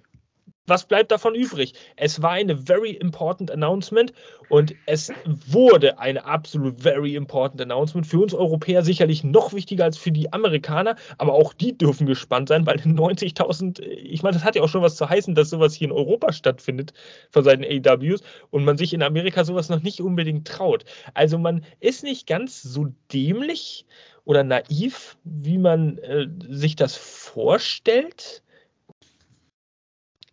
was 0.67 0.85
bleibt 0.85 1.11
davon 1.11 1.35
übrig? 1.35 1.73
Es 1.95 2.21
war 2.21 2.31
eine 2.31 2.57
very 2.57 2.91
important 2.91 3.51
announcement 3.51 4.13
und 4.49 4.75
es 4.85 5.11
wurde 5.25 5.99
eine 5.99 6.25
absolut 6.25 6.81
very 6.81 7.15
important 7.15 7.61
announcement. 7.61 8.07
Für 8.07 8.19
uns 8.19 8.33
Europäer 8.33 8.83
sicherlich 8.83 9.23
noch 9.23 9.53
wichtiger 9.53 9.85
als 9.85 9.97
für 9.97 10.11
die 10.11 10.31
Amerikaner, 10.33 10.95
aber 11.17 11.33
auch 11.33 11.53
die 11.53 11.77
dürfen 11.77 12.07
gespannt 12.07 12.49
sein, 12.49 12.65
weil 12.65 12.77
90.000, 12.77 13.81
ich 13.81 14.23
meine, 14.23 14.33
das 14.33 14.43
hat 14.43 14.55
ja 14.55 14.61
auch 14.61 14.69
schon 14.69 14.81
was 14.81 14.95
zu 14.95 15.09
heißen, 15.09 15.35
dass 15.35 15.49
sowas 15.49 15.73
hier 15.73 15.87
in 15.87 15.93
Europa 15.93 16.33
stattfindet 16.33 16.93
von 17.31 17.43
Seiten 17.43 17.63
AWs 17.63 18.21
und 18.49 18.65
man 18.65 18.77
sich 18.77 18.93
in 18.93 19.03
Amerika 19.03 19.43
sowas 19.43 19.69
noch 19.69 19.81
nicht 19.81 20.01
unbedingt 20.01 20.47
traut. 20.47 20.85
Also 21.13 21.37
man 21.37 21.63
ist 21.79 22.03
nicht 22.03 22.27
ganz 22.27 22.61
so 22.61 22.87
dämlich 23.13 23.85
oder 24.25 24.43
naiv, 24.43 25.17
wie 25.23 25.59
man 25.59 25.99
äh, 25.99 26.27
sich 26.49 26.75
das 26.75 26.95
vorstellt 26.95 28.41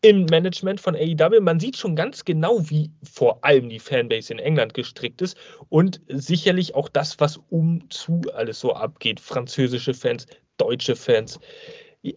im 0.03 0.27
Management 0.27 0.81
von 0.81 0.97
AEW. 0.97 1.41
Man 1.41 1.61
sieht 1.61 1.77
schon 1.77 1.97
ganz 1.97 2.25
genau, 2.25 2.69
wie 2.69 2.91
vor 3.03 3.39
allem 3.45 3.69
die 3.69 3.79
Fanbase 3.79 4.33
in 4.33 4.39
England 4.41 4.75
gestrickt 4.75 5.23
ist 5.23 5.37
und 5.69 6.01
sicherlich 6.09 6.75
auch 6.75 6.89
das, 6.89 7.19
was 7.21 7.41
umzu 7.49 8.21
alles 8.35 8.61
so 8.61 8.75
abgeht. 8.75 9.21
Französische 9.21 9.95
Fans, 9.95 10.27
deutsche 10.57 10.97
Fans, 10.97 11.39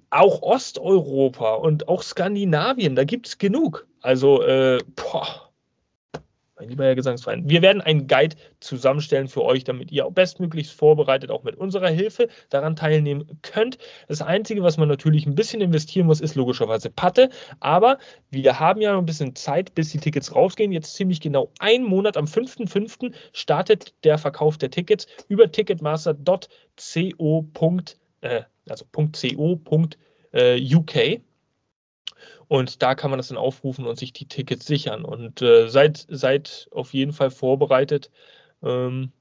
auch 0.09 0.41
Osteuropa 0.41 1.53
und 1.55 1.87
auch 1.87 2.01
Skandinavien, 2.01 2.95
da 2.95 3.03
gibt 3.03 3.27
es 3.27 3.37
genug. 3.37 3.87
Also, 4.01 4.41
äh, 4.41 4.79
boah, 4.95 5.44
mein 6.57 6.69
lieber 6.69 6.85
Herr 6.85 6.95
Gesangsverein. 6.95 7.49
Wir 7.49 7.61
werden 7.61 7.81
einen 7.81 8.07
Guide 8.07 8.35
zusammenstellen 8.59 9.27
für 9.27 9.43
euch, 9.43 9.63
damit 9.65 9.91
ihr 9.91 10.09
bestmöglichst 10.09 10.73
vorbereitet 10.73 11.29
auch 11.31 11.43
mit 11.43 11.55
unserer 11.55 11.89
Hilfe 11.89 12.29
daran 12.49 12.75
teilnehmen 12.75 13.39
könnt. 13.41 13.77
Das 14.07 14.21
Einzige, 14.21 14.63
was 14.63 14.77
man 14.77 14.87
natürlich 14.87 15.25
ein 15.25 15.35
bisschen 15.35 15.61
investieren 15.61 16.07
muss, 16.07 16.21
ist 16.21 16.35
logischerweise 16.35 16.89
Patte. 16.89 17.29
Aber 17.59 17.97
wir 18.29 18.59
haben 18.59 18.81
ja 18.81 18.93
noch 18.93 18.99
ein 18.99 19.05
bisschen 19.05 19.35
Zeit, 19.35 19.75
bis 19.75 19.89
die 19.91 19.99
Tickets 19.99 20.33
rausgehen. 20.33 20.71
Jetzt 20.71 20.95
ziemlich 20.95 21.19
genau 21.19 21.51
einen 21.59 21.83
Monat, 21.83 22.15
am 22.17 22.25
5.5. 22.25 23.13
startet 23.33 23.93
der 24.03 24.17
Verkauf 24.17 24.57
der 24.57 24.71
Tickets 24.71 25.07
über 25.27 25.51
ticketmaster.co. 25.51 27.45
Äh, 28.21 28.43
also 28.67 28.85
.co.uk. 28.91 29.95
Und 32.47 32.81
da 32.81 32.95
kann 32.95 33.09
man 33.09 33.17
das 33.17 33.29
dann 33.29 33.37
aufrufen 33.37 33.85
und 33.85 33.97
sich 33.97 34.13
die 34.13 34.27
Tickets 34.27 34.65
sichern. 34.65 35.03
Und 35.03 35.41
äh, 35.41 35.67
seid, 35.67 36.05
seid 36.09 36.67
auf 36.71 36.93
jeden 36.93 37.13
Fall 37.13 37.31
vorbereitet. 37.31 38.11
Ähm, 38.63 39.11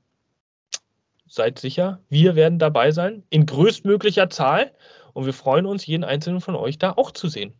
seid 1.26 1.58
sicher, 1.58 2.00
wir 2.08 2.36
werden 2.36 2.58
dabei 2.58 2.90
sein, 2.90 3.24
in 3.30 3.46
größtmöglicher 3.46 4.30
Zahl. 4.30 4.72
Und 5.12 5.26
wir 5.26 5.32
freuen 5.32 5.66
uns, 5.66 5.86
jeden 5.86 6.04
einzelnen 6.04 6.40
von 6.40 6.56
euch 6.56 6.78
da 6.78 6.92
auch 6.92 7.12
zu 7.12 7.28
sehen. 7.28 7.54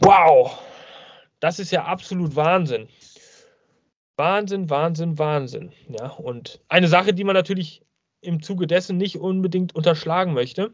Wow, 0.00 0.58
das 1.40 1.58
ist 1.58 1.70
ja 1.70 1.84
absolut 1.84 2.36
Wahnsinn. 2.36 2.88
Wahnsinn, 4.16 4.68
Wahnsinn, 4.68 5.18
Wahnsinn. 5.18 5.72
Ja, 5.88 6.10
und 6.10 6.60
eine 6.68 6.88
Sache, 6.88 7.14
die 7.14 7.24
man 7.24 7.34
natürlich 7.34 7.82
im 8.20 8.42
Zuge 8.42 8.66
dessen 8.66 8.96
nicht 8.96 9.18
unbedingt 9.18 9.74
unterschlagen 9.74 10.34
möchte, 10.34 10.72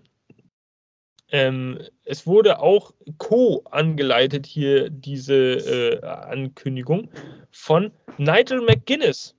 ähm, 1.35 1.81
es 2.05 2.29
wurde 2.29 2.61
auch 2.61 2.95
co 3.19 3.65
angeleitet 3.69 4.47
hier 4.47 4.89
diese 4.89 5.35
äh, 5.35 6.01
Ankündigung 6.07 7.11
von 7.51 7.91
Nigel 8.19 8.61
McGuinness. 8.61 9.35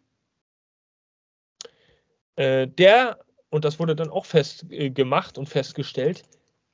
Äh, 2.35 2.67
der, 2.67 3.19
und 3.49 3.63
das 3.63 3.79
wurde 3.79 3.95
dann 3.95 4.09
auch 4.09 4.25
festgemacht 4.25 5.37
äh, 5.37 5.39
und 5.39 5.47
festgestellt, 5.47 6.23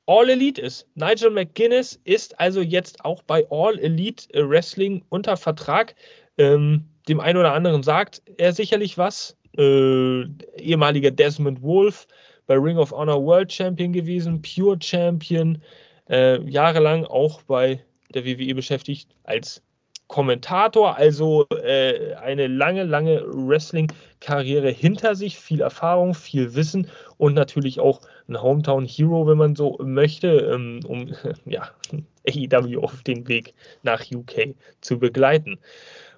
All 0.08 0.28
Elite 0.28 0.60
ist. 0.60 0.88
Nigel 0.96 1.30
McGuinness 1.30 2.02
ist 2.04 2.40
also 2.40 2.62
jetzt 2.62 3.06
auch 3.06 3.22
bei 3.22 3.46
All 3.52 3.78
Elite 3.78 4.28
Wrestling 4.34 5.06
unter 5.10 5.38
Vertrag. 5.38 5.94
Ähm, 6.40 6.90
dem 7.08 7.20
einen 7.20 7.38
oder 7.38 7.54
anderen 7.54 7.84
sagt 7.84 8.24
er 8.38 8.54
sicherlich 8.54 8.98
was. 8.98 9.38
Äh, 9.56 10.24
ehemaliger 10.58 11.12
Desmond 11.12 11.62
Wolf, 11.62 12.08
bei 12.52 12.58
Ring 12.58 12.78
of 12.78 12.92
Honor 12.92 13.24
World 13.24 13.50
Champion 13.50 13.94
gewesen, 13.94 14.42
Pure 14.42 14.78
Champion, 14.82 15.62
äh, 16.10 16.42
jahrelang 16.50 17.06
auch 17.06 17.42
bei 17.44 17.82
der 18.14 18.26
WWE 18.26 18.54
beschäftigt 18.56 19.16
als 19.24 19.64
Kommentator, 20.10 20.98
also 20.98 21.48
äh, 21.64 22.14
eine 22.16 22.48
lange, 22.48 22.84
lange 22.84 23.24
Wrestling-Karriere 23.26 24.70
hinter 24.70 25.16
sich, 25.16 25.40
viel 25.40 25.62
Erfahrung, 25.62 26.14
viel 26.14 26.54
Wissen 26.54 26.90
und 27.16 27.36
natürlich 27.36 27.80
auch 27.80 28.02
ein 28.28 28.42
Hometown-Hero, 28.42 29.28
wenn 29.28 29.38
man 29.38 29.56
so 29.56 29.80
möchte, 29.82 30.28
ähm, 30.54 30.82
um 30.86 31.14
ja, 31.46 31.70
AEW 32.28 32.84
auf 32.84 33.02
den 33.04 33.30
Weg 33.30 33.54
nach 33.84 34.04
UK 34.12 34.56
zu 34.82 35.00
begleiten. 35.00 35.58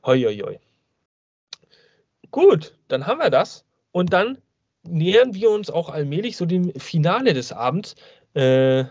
Hoi, 0.03 0.23
hoi, 0.23 0.39
hoi. 0.39 0.59
Gut, 2.31 2.75
dann 2.87 3.05
haben 3.05 3.19
wir 3.19 3.29
das. 3.29 3.65
Und 3.91 4.13
dann 4.13 4.39
nähern 4.87 5.33
wir 5.33 5.49
uns 5.49 5.69
auch 5.69 5.89
allmählich 5.89 6.37
so 6.37 6.45
dem 6.45 6.73
Finale 6.75 7.33
des 7.33 7.51
Abends, 7.51 7.95
äh, 8.33 8.85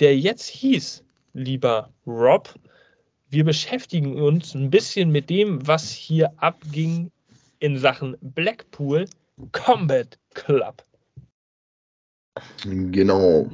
der 0.00 0.18
jetzt 0.18 0.46
hieß, 0.46 1.04
lieber 1.32 1.90
Rob, 2.06 2.54
wir 3.28 3.44
beschäftigen 3.44 4.20
uns 4.20 4.54
ein 4.54 4.70
bisschen 4.70 5.10
mit 5.10 5.28
dem, 5.30 5.66
was 5.66 5.90
hier 5.90 6.32
abging 6.36 7.10
in 7.58 7.78
Sachen 7.78 8.16
Blackpool 8.20 9.06
Combat 9.52 10.18
Club. 10.34 10.84
Genau. 12.64 13.50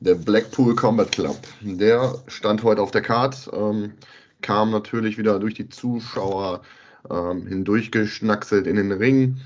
Der 0.00 0.14
Blackpool 0.14 0.74
Combat 0.74 1.12
Club. 1.12 1.38
Der 1.60 2.22
stand 2.26 2.62
heute 2.64 2.82
auf 2.82 2.90
der 2.90 3.02
Karte, 3.02 3.50
ähm, 3.54 3.92
kam 4.40 4.70
natürlich 4.70 5.18
wieder 5.18 5.38
durch 5.38 5.54
die 5.54 5.68
Zuschauer 5.68 6.62
ähm, 7.10 7.46
hindurchgeschnackselt 7.46 8.66
in 8.66 8.76
den 8.76 8.92
Ring. 8.92 9.40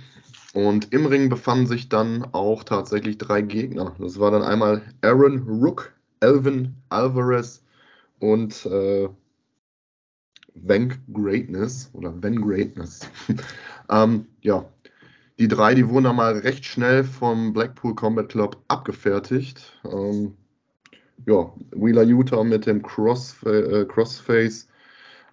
Und 0.56 0.94
im 0.94 1.04
Ring 1.04 1.28
befanden 1.28 1.66
sich 1.66 1.90
dann 1.90 2.24
auch 2.32 2.64
tatsächlich 2.64 3.18
drei 3.18 3.42
Gegner. 3.42 3.94
Das 3.98 4.18
war 4.18 4.30
dann 4.30 4.42
einmal 4.42 4.80
Aaron 5.02 5.42
Rook, 5.46 5.92
Elvin 6.20 6.74
Alvarez 6.88 7.62
und 8.20 8.64
äh, 8.64 9.06
Van 10.54 10.94
Greatness 11.12 11.90
oder 11.92 12.14
Van 12.22 12.40
Greatness. 12.40 13.06
ähm, 13.90 14.28
ja, 14.40 14.64
die 15.38 15.46
drei, 15.46 15.74
die 15.74 15.90
wurden 15.90 16.04
dann 16.04 16.16
mal 16.16 16.38
recht 16.38 16.64
schnell 16.64 17.04
vom 17.04 17.52
Blackpool 17.52 17.94
Combat 17.94 18.30
Club 18.30 18.56
abgefertigt. 18.68 19.78
Ähm, 19.84 20.38
ja, 21.26 21.52
Wheeler 21.72 22.04
Utah 22.04 22.44
mit 22.44 22.64
dem 22.64 22.82
Cross, 22.82 23.42
äh, 23.42 23.84
Crossface 23.84 24.68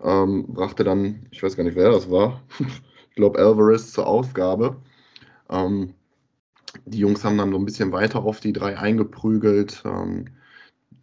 ähm, 0.04 0.48
brachte 0.50 0.84
dann, 0.84 1.28
ich 1.32 1.41
weiß 1.41 1.56
gar 1.56 1.64
nicht, 1.64 1.78
wer 1.78 1.91
das 1.91 2.12
war, 2.12 2.41
ich 2.60 3.16
glaube 3.16 3.40
Alvarez 3.40 3.94
zur 3.94 4.06
Aufgabe. 4.06 4.76
Ähm, 5.54 5.94
die 6.86 7.00
Jungs 7.00 7.24
haben 7.24 7.38
dann 7.38 7.52
so 7.52 7.58
ein 7.58 7.66
bisschen 7.66 7.92
weiter 7.92 8.24
auf 8.24 8.40
die 8.40 8.54
drei 8.54 8.78
eingeprügelt. 8.78 9.84
Ähm, 9.86 10.26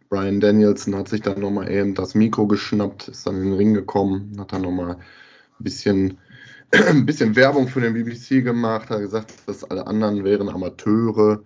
Brian 0.09 0.41
Danielson 0.41 0.95
hat 0.95 1.07
sich 1.07 1.21
dann 1.21 1.39
nochmal 1.39 1.71
eben 1.71 1.95
das 1.95 2.15
Mikro 2.15 2.45
geschnappt, 2.45 3.07
ist 3.07 3.25
dann 3.25 3.37
in 3.37 3.43
den 3.45 3.53
Ring 3.53 3.73
gekommen, 3.73 4.35
hat 4.37 4.51
dann 4.51 4.63
nochmal 4.63 4.95
ein 4.95 5.63
bisschen, 5.63 6.17
ein 6.71 7.05
bisschen 7.05 7.35
Werbung 7.35 7.69
für 7.69 7.79
den 7.79 7.93
BBC 7.93 8.43
gemacht, 8.43 8.89
hat 8.89 8.99
gesagt, 8.99 9.33
dass 9.45 9.63
alle 9.63 9.87
anderen 9.87 10.23
wären 10.23 10.49
Amateure. 10.49 11.43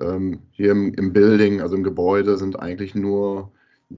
Ähm, 0.00 0.40
hier 0.50 0.72
im, 0.72 0.92
im, 0.94 1.12
Building, 1.12 1.60
also 1.60 1.76
im 1.76 1.84
Gebäude, 1.84 2.36
sind 2.36 2.58
eigentlich 2.58 2.94
nur 2.94 3.52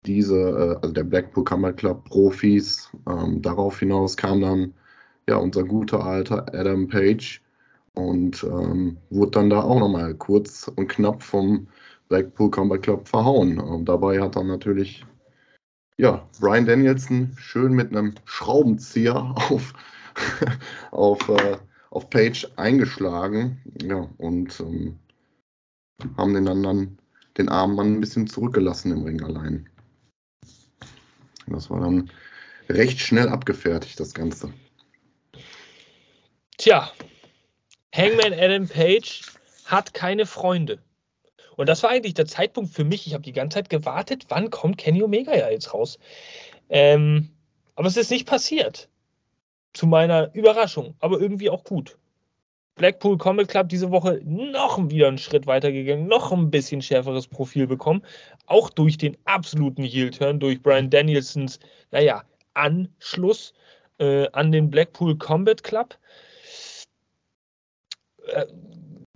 diese, 0.07 0.37
äh, 0.39 0.77
also 0.83 0.93
der 0.93 1.05
Blackpool 1.05 1.45
Combat 1.45 1.77
Club 1.77 2.05
Profis. 2.05 2.91
Ähm, 3.09 3.43
darauf 3.43 3.79
hinaus 3.79 4.17
kam 4.17 4.41
dann 4.41 4.75
ja 5.29 5.37
unser 5.37 5.65
guter 5.65 6.05
alter 6.05 6.47
Adam 6.55 6.89
Page, 6.89 7.42
und 7.95 8.43
ähm, 8.45 8.99
wurde 9.11 9.33
dann 9.33 9.51
da 9.51 9.63
auch 9.63 9.79
nochmal 9.79 10.15
kurz 10.15 10.69
und 10.69 10.89
knapp 10.89 11.23
vom 11.23 11.69
Blackpool 12.09 12.51
Combat 12.51 12.83
Club 12.83 13.09
verhauen. 13.09 13.59
Und 13.59 13.87
dabei 13.87 14.21
hat 14.21 14.37
dann 14.37 14.47
natürlich 14.47 15.05
ja, 15.99 16.27
Brian 16.41 16.67
Danielson 16.67 17.33
schön 17.37 17.73
mit 17.73 17.91
einem 17.91 18.15
Schraubenzieher 18.25 19.17
auf, 19.51 19.73
auf, 20.91 21.29
äh, 21.29 21.59
auf 21.91 22.11
Page 22.11 22.51
eingeschlagen. 22.57 23.61
Ja, 23.83 24.09
und 24.19 24.59
ähm, 24.61 24.99
haben 26.17 26.35
den 26.35 26.47
dann 26.47 26.99
den 27.39 27.49
armen 27.49 27.77
Mann 27.77 27.95
ein 27.95 28.01
bisschen 28.01 28.27
zurückgelassen 28.27 28.93
im 28.93 29.05
Ring 29.05 29.23
allein. 29.23 29.69
Das 31.47 31.71
war 31.71 31.81
dann 31.81 32.11
recht 32.69 33.01
schnell 33.01 33.29
abgefertigt, 33.29 33.99
das 34.01 34.15
Ganze. 34.15 34.53
Tja, 36.59 36.91
Hangman 37.95 38.33
Adam 38.33 38.69
Page 38.69 39.23
hat 39.67 39.93
keine 39.95 40.27
Freunde. 40.27 40.79
Und 41.57 41.69
das 41.69 41.83
war 41.83 41.91
eigentlich 41.91 42.15
der 42.15 42.27
Zeitpunkt 42.27 42.73
für 42.73 42.85
mich. 42.85 43.07
Ich 43.07 43.13
habe 43.13 43.23
die 43.23 43.33
ganze 43.33 43.57
Zeit 43.57 43.69
gewartet, 43.69 44.27
wann 44.29 44.51
kommt 44.51 44.79
Kenny 44.79 45.03
Omega 45.03 45.37
ja 45.37 45.51
jetzt 45.51 45.75
raus. 45.75 45.99
Ähm, 46.71 47.29
aber 47.75 47.89
es 47.89 47.97
ist 47.97 48.11
nicht 48.11 48.27
passiert. 48.27 48.89
Zu 49.75 49.87
meiner 49.87 50.35
Überraschung, 50.35 50.95
aber 51.01 51.21
irgendwie 51.21 51.51
auch 51.51 51.65
gut. 51.65 51.97
Blackpool 52.75 53.19
Comic 53.19 53.49
Club 53.49 53.69
diese 53.69 53.91
Woche 53.91 54.21
noch 54.25 54.91
wieder 54.91 55.09
einen 55.09 55.19
Schritt 55.19 55.47
weiter 55.47 55.71
gegangen, 55.73 56.07
noch 56.07 56.33
ein 56.33 56.51
bisschen 56.51 56.81
schärferes 56.81 57.27
Profil 57.27 57.67
bekommen. 57.67 58.03
Auch 58.47 58.71
durch 58.71 58.97
den 58.97 59.17
absoluten 59.25 59.83
Heel-Turn, 59.83 60.41
durch 60.41 60.63
Brian 60.63 60.89
Danielsons, 60.89 61.59
naja, 61.91 62.25
Anschluss 62.55 63.53
äh, 63.99 64.29
an 64.33 64.53
den 64.53 64.71
Blackpool 64.71 65.17
Combat 65.19 65.63
Club. 65.63 65.99
Äh, 68.29 68.47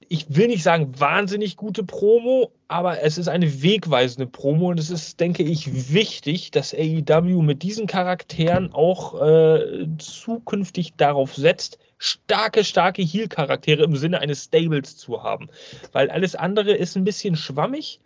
ich 0.08 0.26
will 0.28 0.46
nicht 0.48 0.62
sagen 0.62 0.98
wahnsinnig 0.98 1.56
gute 1.56 1.82
Promo, 1.82 2.52
aber 2.68 3.02
es 3.02 3.18
ist 3.18 3.28
eine 3.28 3.62
wegweisende 3.62 4.26
Promo 4.26 4.70
und 4.70 4.78
es 4.78 4.90
ist, 4.90 5.20
denke 5.20 5.42
ich, 5.42 5.92
wichtig, 5.92 6.50
dass 6.50 6.74
AEW 6.74 7.42
mit 7.42 7.62
diesen 7.62 7.86
Charakteren 7.86 8.72
auch 8.72 9.20
äh, 9.20 9.86
zukünftig 9.98 10.94
darauf 10.96 11.34
setzt, 11.34 11.78
starke, 11.98 12.64
starke 12.64 13.02
Heel-Charaktere 13.02 13.84
im 13.84 13.96
Sinne 13.96 14.20
eines 14.20 14.44
Stables 14.44 14.96
zu 14.96 15.22
haben. 15.22 15.48
Weil 15.92 16.10
alles 16.10 16.34
andere 16.34 16.72
ist 16.72 16.96
ein 16.96 17.04
bisschen 17.04 17.36
schwammig, 17.36 18.00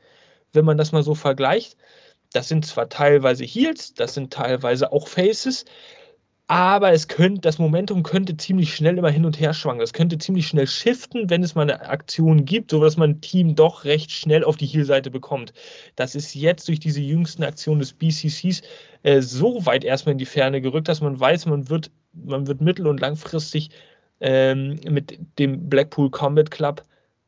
wenn 0.52 0.64
man 0.64 0.78
das 0.78 0.92
mal 0.92 1.02
so 1.02 1.14
vergleicht. 1.14 1.76
Das 2.32 2.48
sind 2.48 2.64
zwar 2.64 2.88
teilweise 2.88 3.44
Heels, 3.44 3.94
das 3.94 4.14
sind 4.14 4.32
teilweise 4.32 4.92
auch 4.92 5.08
Faces, 5.08 5.64
aber 6.50 6.90
es 6.90 7.06
könnte, 7.06 7.42
das 7.42 7.60
Momentum 7.60 8.02
könnte 8.02 8.36
ziemlich 8.36 8.74
schnell 8.74 8.98
immer 8.98 9.12
hin 9.12 9.24
und 9.24 9.38
her 9.38 9.54
schwanken. 9.54 9.84
Es 9.84 9.92
könnte 9.92 10.18
ziemlich 10.18 10.48
schnell 10.48 10.66
shiften, 10.66 11.30
wenn 11.30 11.44
es 11.44 11.54
mal 11.54 11.62
eine 11.62 11.88
Aktion 11.88 12.44
gibt, 12.44 12.72
sodass 12.72 12.96
man 12.96 13.10
ein 13.10 13.20
Team 13.20 13.54
doch 13.54 13.84
recht 13.84 14.10
schnell 14.10 14.42
auf 14.42 14.56
die 14.56 14.66
Heel-Seite 14.66 15.12
bekommt. 15.12 15.52
Das 15.94 16.16
ist 16.16 16.34
jetzt 16.34 16.66
durch 16.66 16.80
diese 16.80 17.00
jüngsten 17.00 17.44
Aktionen 17.44 17.78
des 17.78 17.92
BCCs 17.92 18.62
äh, 19.04 19.20
so 19.20 19.64
weit 19.64 19.84
erstmal 19.84 20.14
in 20.14 20.18
die 20.18 20.26
Ferne 20.26 20.60
gerückt, 20.60 20.88
dass 20.88 21.00
man 21.00 21.20
weiß, 21.20 21.46
man 21.46 21.68
wird, 21.68 21.92
man 22.14 22.48
wird 22.48 22.60
mittel- 22.60 22.88
und 22.88 22.98
langfristig 22.98 23.70
ähm, 24.18 24.80
mit 24.88 25.20
dem 25.38 25.68
Blackpool 25.68 26.10
Combat 26.10 26.50
Club 26.50 26.84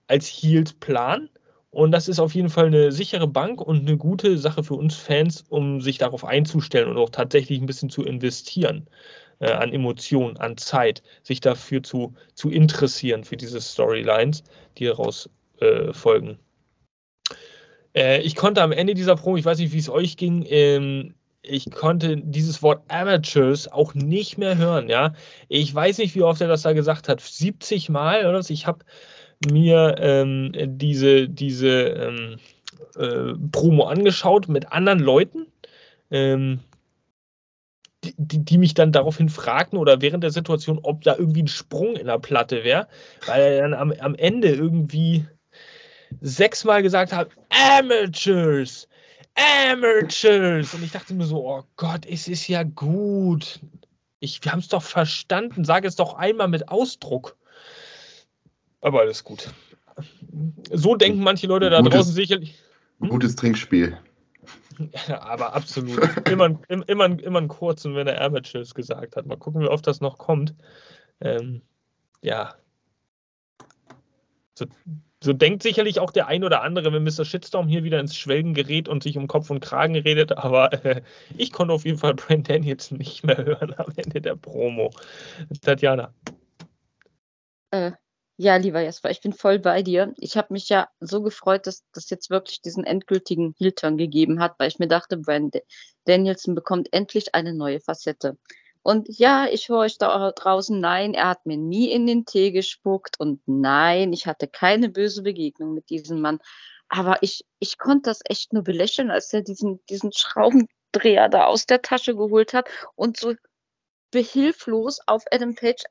als 0.09 0.27
Heels 0.27 0.73
planen. 0.73 1.31
Und 1.73 1.90
das 1.90 2.07
ist 2.07 2.20
auf 2.20 2.35
jeden 2.35 2.51
Fall 2.51 2.66
eine 2.66 2.93
sichere 2.93 3.27
Bank 3.27 3.62
und 3.62 3.81
eine 3.81 3.97
gute 3.97 4.36
Sache 4.36 4.62
für 4.62 4.74
uns 4.74 4.94
Fans, 4.94 5.44
um 5.49 5.81
sich 5.81 5.97
darauf 5.97 6.23
einzustellen 6.23 6.89
und 6.90 6.99
auch 6.99 7.09
tatsächlich 7.09 7.59
ein 7.59 7.66
bisschen 7.66 7.89
zu 7.89 8.05
investieren 8.05 8.86
äh, 9.40 9.51
an 9.51 9.73
Emotionen, 9.73 10.36
an 10.36 10.59
Zeit, 10.59 11.03
sich 11.23 11.40
dafür 11.40 11.82
zu, 11.82 12.12
zu 12.35 12.51
interessieren 12.51 13.24
für 13.24 13.39
diese 13.39 13.59
Storylines, 13.59 14.44
die 14.77 14.85
daraus 14.85 15.31
äh, 15.61 15.94
folgen. 15.94 16.39
Äh, 17.94 18.20
ich 18.20 18.36
konnte 18.36 18.62
am 18.62 18.73
Ende 18.73 18.93
dieser 18.93 19.16
Promo, 19.16 19.39
ich 19.39 19.44
weiß 19.47 19.57
nicht, 19.57 19.73
wie 19.73 19.78
es 19.78 19.89
euch 19.89 20.19
ging, 20.19 20.44
ähm, 20.51 21.15
ich 21.40 21.70
konnte 21.70 22.19
dieses 22.19 22.62
Wort 22.62 22.85
Amateurs 22.89 23.66
auch 23.66 23.94
nicht 23.94 24.36
mehr 24.36 24.59
hören, 24.59 24.90
ja. 24.90 25.15
Ich 25.49 25.74
weiß 25.74 25.99
nicht, 25.99 26.15
wie 26.15 26.23
oft 26.23 26.40
er 26.40 26.49
das 26.49 26.62
da 26.62 26.73
gesagt 26.73 27.09
hat. 27.09 27.20
70 27.20 27.89
Mal 27.89 28.27
oder 28.27 28.43
so. 28.43 28.53
Ich 28.55 28.66
habe 28.66 28.85
mir 29.51 29.97
ähm, 29.98 30.52
diese, 30.55 31.28
diese 31.28 31.69
ähm, 31.69 32.39
äh, 32.97 33.35
Promo 33.51 33.85
angeschaut 33.85 34.48
mit 34.48 34.73
anderen 34.73 34.98
Leuten, 34.98 35.47
ähm, 36.10 36.60
die, 38.05 38.44
die, 38.44 38.59
mich 38.59 38.74
dann 38.74 38.93
daraufhin 38.93 39.28
fragten 39.28 39.78
oder 39.78 40.01
während 40.01 40.24
der 40.24 40.32
Situation, 40.32 40.81
ob 40.82 41.02
da 41.02 41.16
irgendwie 41.16 41.44
ein 41.44 41.48
Sprung 41.48 41.94
in 41.94 42.06
der 42.06 42.19
Platte 42.19 42.64
wäre, 42.64 42.89
weil 43.27 43.40
er 43.40 43.62
dann 43.62 43.74
am, 43.74 43.93
am 43.93 44.14
Ende 44.16 44.48
irgendwie 44.48 45.24
sechsmal 46.20 46.82
gesagt 46.82 47.12
hat, 47.12 47.31
Amateurs, 47.51 48.89
Amateurs. 49.70 50.74
Und 50.74 50.82
ich 50.82 50.90
dachte 50.90 51.14
mir 51.14 51.24
so, 51.24 51.48
oh 51.48 51.62
Gott, 51.77 52.05
es 52.06 52.28
ist 52.28 52.48
ja 52.48 52.64
gut. 52.64 53.60
Ich, 54.20 54.44
wir 54.44 54.52
haben 54.52 54.60
es 54.60 54.69
doch 54.69 54.82
verstanden. 54.82 55.64
Sag 55.64 55.85
es 55.85 55.97
doch 55.97 56.14
einmal 56.14 56.48
mit 56.48 56.69
Ausdruck. 56.69 57.36
Aber 58.83 59.01
alles 59.01 59.25
gut. 59.25 59.49
So 60.71 60.97
denken 60.97 61.23
manche 61.23 61.47
Leute 61.47 61.71
da 61.71 61.79
gutes, 61.79 61.95
draußen 61.95 62.13
sicherlich. 62.13 62.59
Hm? 63.01 63.09
Gutes 63.09 63.37
Trinkspiel. 63.37 63.99
Ja, 65.07 65.23
aber 65.23 65.55
absolut. 65.55 66.01
immer, 66.29 66.59
immer, 66.69 66.89
immer 66.89 67.39
einen 67.39 67.49
kurzen, 67.49 67.95
wenn 67.95 68.07
er 68.07 68.21
Amateurs 68.21 68.75
gesagt 68.75 69.17
hat. 69.17 69.27
Mal 69.27 69.37
gucken, 69.37 69.63
wie 69.63 69.69
oft 69.69 69.87
das 69.87 70.01
noch 70.01 70.19
kommt. 70.19 70.55
Ähm, 71.21 71.63
ja. 72.23 72.55
So, 74.55 74.67
so, 75.23 75.33
denkt 75.33 75.63
sicherlich 75.63 76.01
auch 76.01 76.11
der 76.11 76.27
ein 76.27 76.43
oder 76.43 76.63
andere, 76.63 76.93
wenn 76.93 77.05
Mr. 77.05 77.25
Shitstorm 77.25 77.69
hier 77.69 77.85
wieder 77.85 78.01
ins 78.01 78.17
Schwelgen 78.17 78.55
gerät 78.55 78.89
und 78.89 79.03
sich 79.03 79.17
um 79.17 79.29
Kopf 79.29 79.51
und 79.51 79.61
Kragen 79.61 79.95
redet. 79.95 80.37
Aber 80.37 80.73
äh, 80.85 81.03
ich 81.37 81.53
konnte 81.53 81.75
auf 81.75 81.85
jeden 81.85 81.99
Fall 81.99 82.15
Brand 82.15 82.49
Daniels 82.49 82.91
nicht 82.91 83.25
mehr 83.25 83.37
hören 83.45 83.75
am 83.77 83.93
Ende 83.97 84.21
der 84.21 84.37
Promo. 84.37 84.91
Tatjana. 85.61 86.13
Äh, 87.71 87.93
ja, 88.37 88.57
lieber 88.57 88.81
Jasper, 88.81 89.11
ich 89.11 89.21
bin 89.21 89.33
voll 89.33 89.59
bei 89.59 89.83
dir. 89.83 90.15
Ich 90.17 90.37
habe 90.37 90.53
mich 90.53 90.69
ja 90.69 90.89
so 91.01 91.23
gefreut, 91.23 91.67
dass 91.67 91.85
das 91.93 92.11
jetzt 92.11 92.31
wirklich 92.31 92.63
diesen 92.63 92.85
endgültigen 92.85 93.55
Heel-Turn 93.59 93.97
gegeben 93.97 94.41
hat, 94.41 94.55
weil 94.59 94.69
ich 94.69 94.79
mir 94.79 94.89
dachte, 94.89 95.17
Brand 95.17 95.57
Danielson 96.05 96.55
bekommt 96.55 96.93
endlich 96.93 97.35
eine 97.35 97.55
neue 97.55 97.81
Facette. 97.81 98.39
Und 98.83 99.07
ja, 99.09 99.47
ich 99.47 99.69
höre 99.69 99.79
euch 99.79 99.99
da 99.99 100.33
draußen, 100.33 100.81
nein, 100.81 101.15
er 101.15 101.29
hat 101.29 101.47
mir 101.47 101.57
nie 101.57 101.93
in 101.93 102.07
den 102.07 102.25
Tee 102.25 102.51
gespuckt 102.51 103.21
und 103.21 103.41
nein, 103.47 104.13
ich 104.13 104.27
hatte 104.27 104.49
keine 104.49 104.89
böse 104.89 105.23
Begegnung 105.23 105.75
mit 105.75 105.89
diesem 105.91 106.21
Mann. 106.21 106.41
Aber 106.89 107.23
ich, 107.23 107.45
ich 107.61 107.79
konnte 107.79 108.11
das 108.11 108.21
echt 108.29 108.53
nur 108.53 108.65
belächeln, 108.65 109.11
als 109.11 109.33
er 109.33 109.43
diesen, 109.43 109.81
diesen 109.89 110.13
Schraubendreher 110.13 111.29
da 111.29 111.47
aus 111.47 111.67
der 111.67 111.81
Tasche 111.83 112.17
geholt 112.17 112.55
hat 112.55 112.69
und 112.97 113.19
so 113.19 113.35
behilflos 114.11 115.01
auf 115.07 115.25
Adam 115.31 115.55
Page 115.55 115.85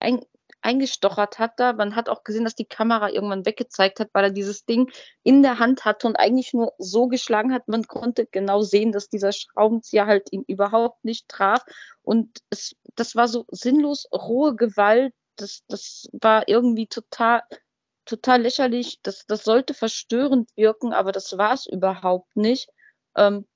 ein, 0.00 0.24
eingestochert 0.64 1.38
hat 1.38 1.52
da. 1.58 1.72
Man 1.74 1.94
hat 1.94 2.08
auch 2.08 2.24
gesehen, 2.24 2.44
dass 2.44 2.54
die 2.54 2.64
Kamera 2.64 3.10
irgendwann 3.10 3.46
weggezeigt 3.46 4.00
hat, 4.00 4.10
weil 4.12 4.24
er 4.24 4.30
dieses 4.30 4.64
Ding 4.64 4.90
in 5.22 5.42
der 5.42 5.58
Hand 5.58 5.84
hatte 5.84 6.06
und 6.06 6.16
eigentlich 6.16 6.54
nur 6.54 6.72
so 6.78 7.06
geschlagen 7.06 7.52
hat. 7.52 7.68
Man 7.68 7.86
konnte 7.86 8.26
genau 8.26 8.62
sehen, 8.62 8.90
dass 8.92 9.08
dieser 9.08 9.32
Schraubenzieher 9.32 10.06
halt 10.06 10.32
ihn 10.32 10.44
überhaupt 10.46 11.04
nicht 11.04 11.28
traf. 11.28 11.62
Und 12.02 12.40
es, 12.50 12.76
das 12.94 13.14
war 13.14 13.28
so 13.28 13.44
sinnlos 13.50 14.08
rohe 14.12 14.56
Gewalt. 14.56 15.12
Das, 15.36 15.62
das 15.68 16.08
war 16.12 16.48
irgendwie 16.48 16.86
total, 16.86 17.42
total 18.06 18.42
lächerlich. 18.42 19.00
Das, 19.02 19.26
das 19.26 19.44
sollte 19.44 19.74
verstörend 19.74 20.50
wirken, 20.56 20.92
aber 20.92 21.12
das 21.12 21.36
war 21.36 21.52
es 21.52 21.66
überhaupt 21.66 22.36
nicht. 22.36 22.68
Ähm, 23.16 23.46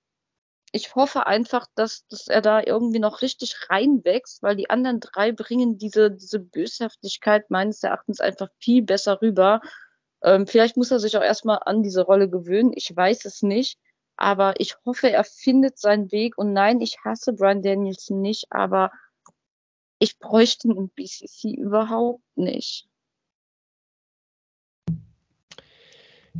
ich 0.73 0.95
hoffe 0.95 1.27
einfach, 1.27 1.67
dass, 1.75 2.07
dass 2.09 2.29
er 2.29 2.43
da 2.43 2.63
irgendwie 2.63 2.99
noch 2.99 3.23
richtig 3.23 3.57
reinwächst, 3.71 4.43
weil 4.43 4.57
die 4.57 4.71
anderen 4.71 5.01
drei 5.01 5.33
bringen 5.33 5.79
diese, 5.79 6.11
diese 6.11 6.41
Böshaftigkeit 6.41 7.51
meines 7.51 7.83
Erachtens 7.83 8.21
einfach 8.21 8.49
viel 8.59 8.83
besser 8.83 9.21
rüber. 9.23 9.61
Ähm, 10.23 10.47
vielleicht 10.47 10.77
muss 10.77 10.91
er 10.91 10.99
sich 11.01 11.17
auch 11.17 11.23
erstmal 11.23 11.61
an 11.65 11.83
diese 11.83 12.03
Rolle 12.03 12.29
gewöhnen. 12.29 12.73
Ich 12.75 12.95
weiß 12.95 13.25
es 13.25 13.43
nicht. 13.43 13.79
Aber 14.17 14.55
ich 14.59 14.75
hoffe, 14.85 15.11
er 15.11 15.25
findet 15.25 15.79
seinen 15.79 16.11
Weg. 16.11 16.37
Und 16.37 16.53
nein, 16.53 16.81
ich 16.81 16.99
hasse 17.05 17.33
Brian 17.33 17.63
Danielson 17.63 18.21
nicht, 18.21 18.47
aber 18.51 18.91
ich 20.01 20.19
bräuchte 20.19 20.69
ihn 20.69 20.77
im 20.77 20.89
BCC 20.91 21.55
überhaupt 21.55 22.23
nicht. 22.37 22.89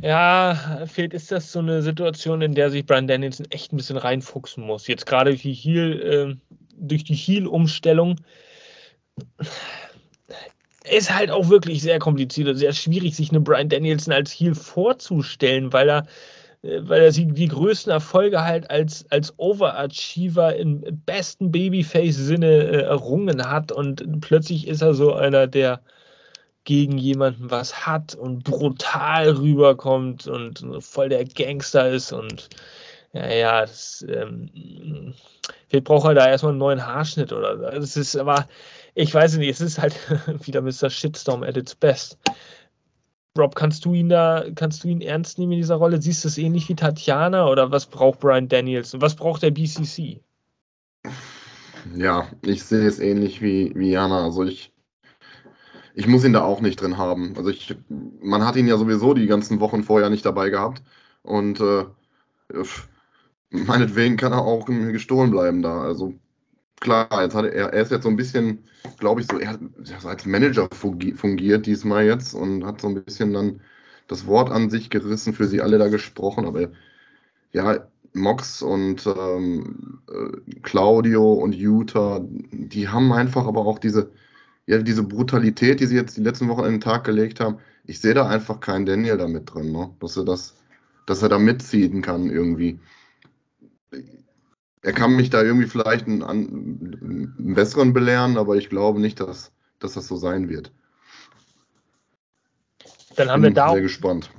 Ja, 0.01 0.85
fehlt 0.87 1.13
ist 1.13 1.31
das 1.31 1.51
so 1.51 1.59
eine 1.59 1.81
Situation, 1.81 2.41
in 2.41 2.55
der 2.55 2.69
sich 2.69 2.85
Brian 2.85 3.07
Danielson 3.07 3.47
echt 3.49 3.73
ein 3.73 3.77
bisschen 3.77 3.97
reinfuchsen 3.97 4.63
muss. 4.65 4.87
Jetzt 4.87 5.05
gerade 5.05 5.31
durch 5.31 5.41
die 5.41 5.53
Heel, 5.53 6.01
äh, 6.01 6.55
durch 6.77 7.03
die 7.03 7.15
Heel-Umstellung 7.15 8.15
ist 10.89 11.13
halt 11.13 11.31
auch 11.31 11.49
wirklich 11.49 11.81
sehr 11.81 11.99
kompliziert, 11.99 12.57
sehr 12.57 12.73
schwierig, 12.73 13.15
sich 13.15 13.29
eine 13.31 13.41
Brian 13.41 13.69
Danielson 13.69 14.13
als 14.13 14.31
Heel 14.31 14.55
vorzustellen, 14.55 15.73
weil 15.73 15.89
er 15.89 16.07
äh, 16.61 16.79
weil 16.81 17.01
er 17.01 17.11
die 17.11 17.47
größten 17.47 17.91
Erfolge 17.91 18.43
halt 18.43 18.69
als, 18.69 19.05
als 19.11 19.33
Overachiever 19.37 20.55
im 20.55 20.81
besten 21.05 21.51
Babyface-Sinne 21.51 22.47
äh, 22.47 22.81
errungen 22.83 23.49
hat 23.49 23.71
und 23.71 24.21
plötzlich 24.21 24.67
ist 24.67 24.81
er 24.81 24.93
so 24.93 25.13
einer, 25.13 25.47
der 25.47 25.81
gegen 26.63 26.97
jemanden 26.97 27.49
was 27.49 27.85
hat 27.85 28.15
und 28.15 28.43
brutal 28.43 29.29
rüberkommt 29.29 30.27
und 30.27 30.65
voll 30.81 31.09
der 31.09 31.25
Gangster 31.25 31.89
ist 31.89 32.11
und 32.11 32.49
ja, 33.11 33.27
ja, 33.27 33.61
das, 33.61 34.05
ähm, 34.07 35.13
vielleicht 35.67 35.85
braucht 35.85 36.07
er 36.07 36.13
da 36.13 36.27
erstmal 36.27 36.51
einen 36.51 36.59
neuen 36.59 36.85
Haarschnitt 36.85 37.33
oder. 37.33 37.57
Das 37.57 37.97
ist 37.97 38.15
aber, 38.15 38.47
ich 38.93 39.13
weiß 39.13 39.37
nicht, 39.37 39.49
es 39.49 39.61
ist 39.61 39.79
halt 39.79 39.95
wieder 40.45 40.61
Mr. 40.61 40.89
Shitstorm 40.89 41.43
at 41.43 41.57
its 41.57 41.73
best. 41.73 42.19
Rob, 43.37 43.55
kannst 43.55 43.85
du 43.85 43.93
ihn 43.93 44.09
da, 44.09 44.45
kannst 44.53 44.83
du 44.83 44.89
ihn 44.89 45.01
ernst 45.01 45.39
nehmen 45.39 45.53
in 45.53 45.59
dieser 45.59 45.75
Rolle? 45.75 46.01
Siehst 46.01 46.23
du 46.23 46.27
es 46.27 46.37
ähnlich 46.37 46.69
wie 46.69 46.75
Tatjana 46.75 47.47
oder 47.47 47.71
was 47.71 47.85
braucht 47.85 48.19
Brian 48.19 48.47
Daniels 48.47 48.93
und 48.93 49.01
was 49.01 49.15
braucht 49.15 49.41
der 49.41 49.51
BCC? 49.51 50.21
Ja, 51.95 52.27
ich 52.43 52.63
sehe 52.63 52.85
es 52.85 52.99
ähnlich 52.99 53.41
wie, 53.41 53.71
wie 53.75 53.91
Jana. 53.91 54.25
Also 54.25 54.43
ich, 54.43 54.71
ich 55.99 56.07
muss 56.07 56.23
ihn 56.23 56.31
da 56.31 56.43
auch 56.43 56.61
nicht 56.61 56.79
drin 56.79 56.97
haben. 56.97 57.33
Also 57.35 57.49
ich, 57.49 57.75
man 58.21 58.45
hat 58.45 58.55
ihn 58.55 58.67
ja 58.67 58.77
sowieso 58.77 59.13
die 59.13 59.27
ganzen 59.27 59.59
Wochen 59.59 59.83
vorher 59.83 60.09
nicht 60.09 60.25
dabei 60.25 60.49
gehabt. 60.49 60.81
Und 61.23 61.59
äh, 61.59 61.83
meinetwegen 63.49 64.15
kann 64.15 64.31
er 64.31 64.45
auch 64.45 64.65
gestohlen 64.65 65.29
bleiben 65.29 65.61
da. 65.61 65.81
Also 65.81 66.13
klar, 66.79 67.09
jetzt 67.21 67.35
hat 67.35 67.43
er, 67.43 67.73
er 67.73 67.81
ist 67.81 67.91
jetzt 67.91 68.03
so 68.03 68.09
ein 68.09 68.15
bisschen, 68.15 68.63
glaube 68.97 69.19
ich, 69.19 69.27
so, 69.27 69.39
er 69.39 69.49
hat 69.49 69.59
als 70.05 70.25
Manager 70.25 70.69
fungiert 70.71 71.65
diesmal 71.65 72.05
jetzt 72.05 72.33
und 72.33 72.65
hat 72.65 72.79
so 72.79 72.87
ein 72.87 73.03
bisschen 73.03 73.33
dann 73.33 73.59
das 74.07 74.25
Wort 74.25 74.51
an 74.51 74.69
sich 74.69 74.89
gerissen, 74.89 75.33
für 75.33 75.47
sie 75.47 75.61
alle 75.61 75.79
da 75.79 75.89
gesprochen. 75.89 76.45
Aber 76.45 76.69
ja, 77.51 77.87
Mox 78.13 78.61
und 78.61 79.05
ähm, 79.05 79.99
äh, 80.09 80.59
Claudio 80.61 81.33
und 81.33 81.55
Utah, 81.55 82.21
die 82.23 82.87
haben 82.87 83.11
einfach 83.11 83.45
aber 83.47 83.65
auch 83.65 83.79
diese, 83.79 84.11
ja, 84.69 84.77
diese 84.77 85.01
Brutalität, 85.01 85.79
die 85.79 85.87
sie 85.87 85.95
jetzt 85.95 86.15
die 86.15 86.21
letzten 86.21 86.47
Wochen 86.47 86.63
in 86.65 86.73
den 86.73 86.81
Tag 86.81 87.03
gelegt 87.03 87.39
haben, 87.39 87.57
ich 87.85 88.01
sehe 88.01 88.13
da 88.13 88.29
einfach 88.29 88.59
keinen 88.59 88.85
Daniel 88.85 89.17
damit 89.17 89.51
drin, 89.51 89.71
ne? 89.71 89.89
dass 89.99 90.15
er 90.15 90.25
das, 90.25 90.57
dass 91.07 91.23
er 91.23 91.29
da 91.29 91.39
mitziehen 91.39 92.03
kann 92.03 92.29
irgendwie. 92.29 92.79
Er 94.83 94.93
kann 94.93 95.15
mich 95.15 95.31
da 95.31 95.41
irgendwie 95.41 95.65
vielleicht 95.65 96.05
einen, 96.05 96.21
einen 96.21 97.55
besseren 97.55 97.93
belehren, 97.93 98.37
aber 98.37 98.57
ich 98.57 98.69
glaube 98.69 99.01
nicht, 99.01 99.19
dass, 99.19 99.51
dass 99.79 99.93
das 99.93 100.07
so 100.07 100.17
sein 100.17 100.49
wird. 100.49 100.71
Dann 103.15 103.31
haben 103.31 103.41
Bin 103.41 103.55
wir 103.55 103.55
da 103.55 103.71
sehr 103.71 103.81
gespannt. 103.81 104.29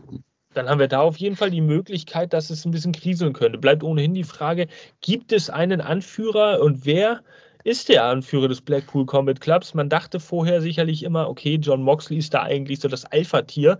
Dann 0.55 0.69
haben 0.69 0.79
wir 0.79 0.87
da 0.87 1.01
auf 1.01 1.17
jeden 1.17 1.35
Fall 1.35 1.51
die 1.51 1.61
Möglichkeit, 1.61 2.33
dass 2.33 2.51
es 2.51 2.65
ein 2.65 2.71
bisschen 2.71 2.93
kriseln 2.93 3.33
könnte. 3.33 3.59
Bleibt 3.59 3.83
ohnehin 3.83 4.15
die 4.15 4.23
Frage, 4.23 4.69
gibt 5.01 5.33
es 5.33 5.51
einen 5.51 5.81
Anführer 5.81 6.61
und 6.61 6.87
wer 6.87 7.25
ist 7.65 7.89
der 7.89 8.05
Anführer 8.05 8.49
des 8.49 8.61
Blackpool 8.61 9.07
Combat 9.07 9.41
Clubs. 9.41 9.75
Man 9.75 9.89
dachte 9.89 10.21
vorher 10.21 10.61
sicherlich 10.61 11.03
immer, 11.03 11.29
okay, 11.29 11.59
John 11.61 11.83
Moxley 11.83 12.19
ist 12.19 12.35
da 12.35 12.43
eigentlich 12.43 12.81
so 12.81 12.89
das 12.89 13.05
Alpha-Tier. 13.05 13.79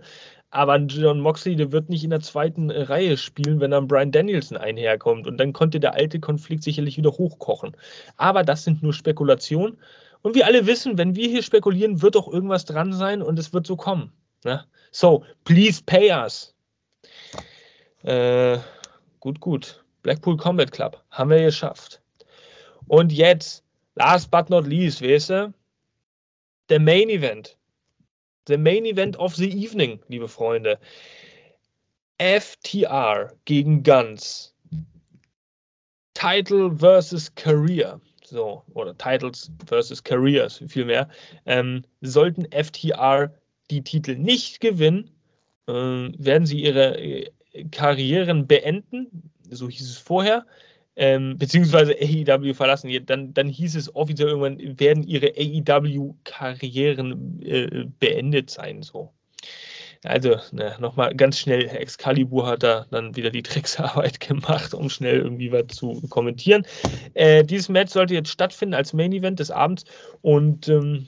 Aber 0.51 0.75
John 0.77 1.21
Moxley, 1.21 1.55
der 1.55 1.71
wird 1.71 1.89
nicht 1.89 2.03
in 2.03 2.09
der 2.09 2.19
zweiten 2.19 2.69
äh, 2.69 2.83
Reihe 2.83 3.15
spielen, 3.15 3.61
wenn 3.61 3.71
dann 3.71 3.87
Brian 3.87 4.11
Danielson 4.11 4.57
einherkommt. 4.57 5.25
Und 5.25 5.37
dann 5.37 5.53
konnte 5.53 5.79
der 5.79 5.93
alte 5.93 6.19
Konflikt 6.19 6.63
sicherlich 6.63 6.97
wieder 6.97 7.11
hochkochen. 7.11 7.75
Aber 8.17 8.43
das 8.43 8.65
sind 8.65 8.83
nur 8.83 8.93
Spekulationen. 8.93 9.77
Und 10.21 10.35
wir 10.35 10.45
alle 10.45 10.67
wissen, 10.67 10.97
wenn 10.97 11.15
wir 11.15 11.29
hier 11.29 11.41
spekulieren, 11.41 12.01
wird 12.01 12.17
auch 12.17 12.31
irgendwas 12.31 12.65
dran 12.65 12.93
sein 12.93 13.21
und 13.21 13.39
es 13.39 13.53
wird 13.53 13.65
so 13.65 13.75
kommen. 13.75 14.11
Ne? 14.43 14.63
So, 14.91 15.23
please 15.45 15.81
pay 15.85 16.11
us. 16.11 16.53
Äh, 18.03 18.57
gut, 19.19 19.39
gut. 19.39 19.83
Blackpool 20.03 20.37
Combat 20.37 20.71
Club 20.71 21.01
haben 21.11 21.29
wir 21.29 21.41
geschafft. 21.41 22.01
Und 22.87 23.11
jetzt, 23.11 23.63
last 23.95 24.31
but 24.31 24.49
not 24.49 24.67
least, 24.67 25.01
weißt 25.01 25.29
du, 25.29 25.53
der 26.69 26.79
Main 26.79 27.09
Event. 27.09 27.57
The 28.47 28.57
Main 28.57 28.85
Event 28.85 29.17
of 29.17 29.35
the 29.35 29.49
Evening, 29.51 29.99
liebe 30.07 30.27
Freunde. 30.27 30.79
FTR 32.17 33.33
gegen 33.45 33.83
Guns. 33.83 34.53
Title 36.13 36.75
versus 36.77 37.33
Career. 37.35 37.99
So, 38.23 38.63
oder 38.73 38.97
Titles 38.97 39.51
versus 39.65 40.03
Careers, 40.03 40.63
vielmehr. 40.67 41.09
Ähm, 41.45 41.83
sollten 42.01 42.45
FTR 42.51 43.33
die 43.69 43.83
Titel 43.83 44.15
nicht 44.15 44.61
gewinnen, 44.61 45.11
äh, 45.67 45.73
werden 45.73 46.45
sie 46.45 46.61
ihre 46.63 46.97
äh, 46.97 47.31
Karrieren 47.71 48.47
beenden. 48.47 49.31
So 49.49 49.67
hieß 49.67 49.89
es 49.89 49.97
vorher 49.97 50.45
ähm, 50.95 51.37
beziehungsweise 51.37 51.93
AEW 51.93 52.53
verlassen, 52.53 52.91
dann, 53.05 53.33
dann 53.33 53.47
hieß 53.47 53.75
es 53.75 53.95
offiziell 53.95 54.29
irgendwann, 54.29 54.79
werden 54.79 55.03
ihre 55.03 55.33
AEW-Karrieren 55.37 57.41
äh, 57.41 57.85
beendet 57.99 58.49
sein. 58.49 58.83
So. 58.83 59.13
Also 60.03 60.37
ne, 60.51 60.75
nochmal 60.79 61.15
ganz 61.15 61.37
schnell, 61.37 61.67
Excalibur 61.67 62.47
hat 62.47 62.63
da 62.63 62.87
dann 62.89 63.15
wieder 63.15 63.29
die 63.29 63.43
Drecksarbeit 63.43 64.19
gemacht, 64.19 64.73
um 64.73 64.89
schnell 64.89 65.19
irgendwie 65.19 65.51
was 65.51 65.67
zu 65.67 66.01
kommentieren. 66.09 66.65
Äh, 67.13 67.43
dieses 67.43 67.69
Match 67.69 67.93
sollte 67.93 68.13
jetzt 68.13 68.31
stattfinden 68.31 68.73
als 68.73 68.93
Main 68.93 69.13
Event 69.13 69.39
des 69.39 69.51
Abends 69.51 69.85
und 70.21 70.67
ähm, 70.67 71.07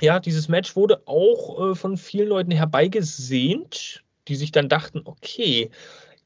ja, 0.00 0.18
dieses 0.18 0.48
Match 0.48 0.74
wurde 0.74 1.02
auch 1.06 1.70
äh, 1.70 1.74
von 1.74 1.96
vielen 1.96 2.28
Leuten 2.28 2.50
herbeigesehnt, 2.50 4.02
die 4.26 4.34
sich 4.34 4.50
dann 4.50 4.68
dachten, 4.68 5.02
okay, 5.04 5.70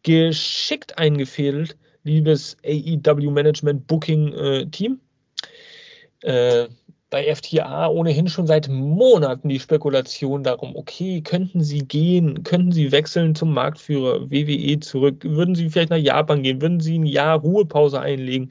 geschickt 0.03 0.99
eingefädelt 0.99 1.77
liebes 2.09 2.57
AEW 2.65 3.31
Management 3.31 3.87
Booking 3.87 4.33
äh, 4.33 4.67
Team. 4.67 5.01
Äh, 6.23 6.69
bei 7.11 7.35
FTA 7.35 7.89
ohnehin 7.89 8.29
schon 8.29 8.47
seit 8.47 8.69
Monaten 8.69 9.49
die 9.49 9.61
Spekulation 9.61 10.43
darum, 10.43 10.77
okay, 10.77 11.23
könnten 11.23 11.63
sie 11.63 11.79
gehen, 11.79 12.43
könnten 12.43 12.73
sie 12.73 12.93
wechseln 12.93 13.35
zum 13.35 13.55
Marktführer 13.55 14.31
WWE 14.31 14.81
zurück, 14.81 15.25
würden 15.25 15.55
sie 15.55 15.71
vielleicht 15.71 15.91
nach 15.91 15.97
Japan 15.97 16.43
gehen, 16.43 16.61
würden 16.61 16.81
sie 16.81 16.99
ein 16.99 17.07
Jahr 17.07 17.39
Ruhepause 17.39 18.01
einlegen. 18.01 18.51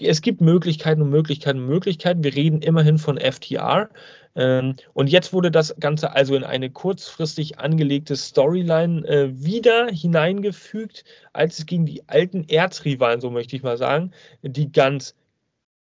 Es 0.00 0.22
gibt 0.22 0.40
Möglichkeiten 0.40 1.02
und 1.02 1.10
Möglichkeiten 1.10 1.58
und 1.58 1.66
Möglichkeiten. 1.66 2.24
Wir 2.24 2.34
reden 2.34 2.62
immerhin 2.62 2.96
von 2.96 3.18
FTR. 3.18 3.90
Ähm, 4.36 4.76
und 4.94 5.08
jetzt 5.08 5.32
wurde 5.32 5.50
das 5.50 5.74
Ganze 5.80 6.12
also 6.12 6.36
in 6.36 6.44
eine 6.44 6.70
kurzfristig 6.70 7.58
angelegte 7.58 8.16
Storyline 8.16 9.06
äh, 9.06 9.44
wieder 9.44 9.88
hineingefügt, 9.88 11.04
als 11.32 11.58
es 11.58 11.66
gegen 11.66 11.86
die 11.86 12.08
alten 12.08 12.44
Erzrivalen, 12.48 13.20
so 13.20 13.30
möchte 13.30 13.56
ich 13.56 13.62
mal 13.62 13.76
sagen, 13.76 14.12
die 14.42 14.70
ganz 14.70 15.14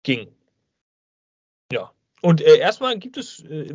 ging. 0.04 0.28
Und 2.26 2.42
äh, 2.42 2.58
erstmal 2.58 2.98
gibt 2.98 3.18
es 3.18 3.44
äh, 3.44 3.68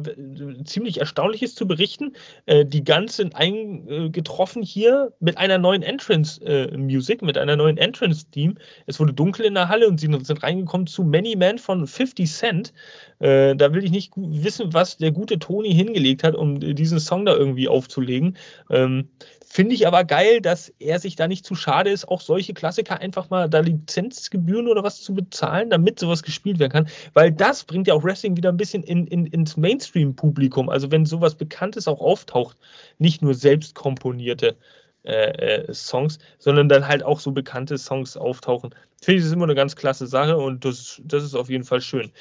ziemlich 0.64 0.98
Erstaunliches 0.98 1.54
zu 1.54 1.68
berichten. 1.68 2.14
Äh, 2.46 2.66
die 2.66 2.82
Guns 2.82 3.14
sind 3.14 3.36
eingetroffen 3.36 4.64
hier 4.64 5.12
mit 5.20 5.38
einer 5.38 5.56
neuen 5.56 5.84
Entrance-Music, 5.84 7.22
äh, 7.22 7.24
mit 7.24 7.38
einer 7.38 7.54
neuen 7.54 7.76
Entrance-Theme. 7.76 8.56
Es 8.86 8.98
wurde 8.98 9.12
dunkel 9.12 9.46
in 9.46 9.54
der 9.54 9.68
Halle 9.68 9.86
und 9.86 10.00
sie 10.00 10.08
sind 10.08 10.42
reingekommen 10.42 10.88
zu 10.88 11.04
Many 11.04 11.36
Men 11.36 11.58
von 11.58 11.86
50 11.86 12.28
Cent. 12.28 12.72
Äh, 13.20 13.54
da 13.54 13.72
will 13.72 13.84
ich 13.84 13.92
nicht 13.92 14.14
wissen, 14.16 14.74
was 14.74 14.96
der 14.96 15.12
gute 15.12 15.38
Tony 15.38 15.72
hingelegt 15.72 16.24
hat, 16.24 16.34
um 16.34 16.58
diesen 16.58 16.98
Song 16.98 17.26
da 17.26 17.36
irgendwie 17.36 17.68
aufzulegen. 17.68 18.36
Ähm, 18.68 19.10
Finde 19.52 19.74
ich 19.74 19.84
aber 19.84 20.04
geil, 20.04 20.40
dass 20.40 20.72
er 20.78 21.00
sich 21.00 21.16
da 21.16 21.26
nicht 21.26 21.44
zu 21.44 21.56
schade 21.56 21.90
ist, 21.90 22.06
auch 22.06 22.20
solche 22.20 22.54
Klassiker 22.54 23.00
einfach 23.00 23.30
mal 23.30 23.50
da 23.50 23.58
Lizenzgebühren 23.58 24.68
oder 24.68 24.84
was 24.84 25.02
zu 25.02 25.12
bezahlen, 25.12 25.70
damit 25.70 25.98
sowas 25.98 26.22
gespielt 26.22 26.60
werden 26.60 26.70
kann. 26.70 26.88
Weil 27.14 27.32
das 27.32 27.64
bringt 27.64 27.88
ja 27.88 27.94
auch 27.94 28.04
Wrestling 28.04 28.36
wieder 28.36 28.50
ein 28.50 28.56
bisschen 28.56 28.84
in, 28.84 29.08
in, 29.08 29.26
ins 29.26 29.56
Mainstream-Publikum. 29.56 30.68
Also 30.68 30.92
wenn 30.92 31.04
sowas 31.04 31.34
Bekanntes 31.34 31.88
auch 31.88 32.00
auftaucht, 32.00 32.56
nicht 32.98 33.22
nur 33.22 33.34
selbst 33.34 33.74
komponierte 33.74 34.56
äh, 35.02 35.64
äh, 35.64 35.74
Songs, 35.74 36.20
sondern 36.38 36.68
dann 36.68 36.86
halt 36.86 37.02
auch 37.02 37.18
so 37.18 37.32
bekannte 37.32 37.76
Songs 37.76 38.16
auftauchen. 38.16 38.72
Finde 39.02 39.18
ich 39.18 39.24
das 39.24 39.32
immer 39.32 39.46
eine 39.46 39.56
ganz 39.56 39.74
klasse 39.74 40.06
Sache 40.06 40.36
und 40.36 40.64
das, 40.64 41.02
das 41.04 41.24
ist 41.24 41.34
auf 41.34 41.50
jeden 41.50 41.64
Fall 41.64 41.80
schön. 41.80 42.12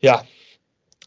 Ja, 0.00 0.24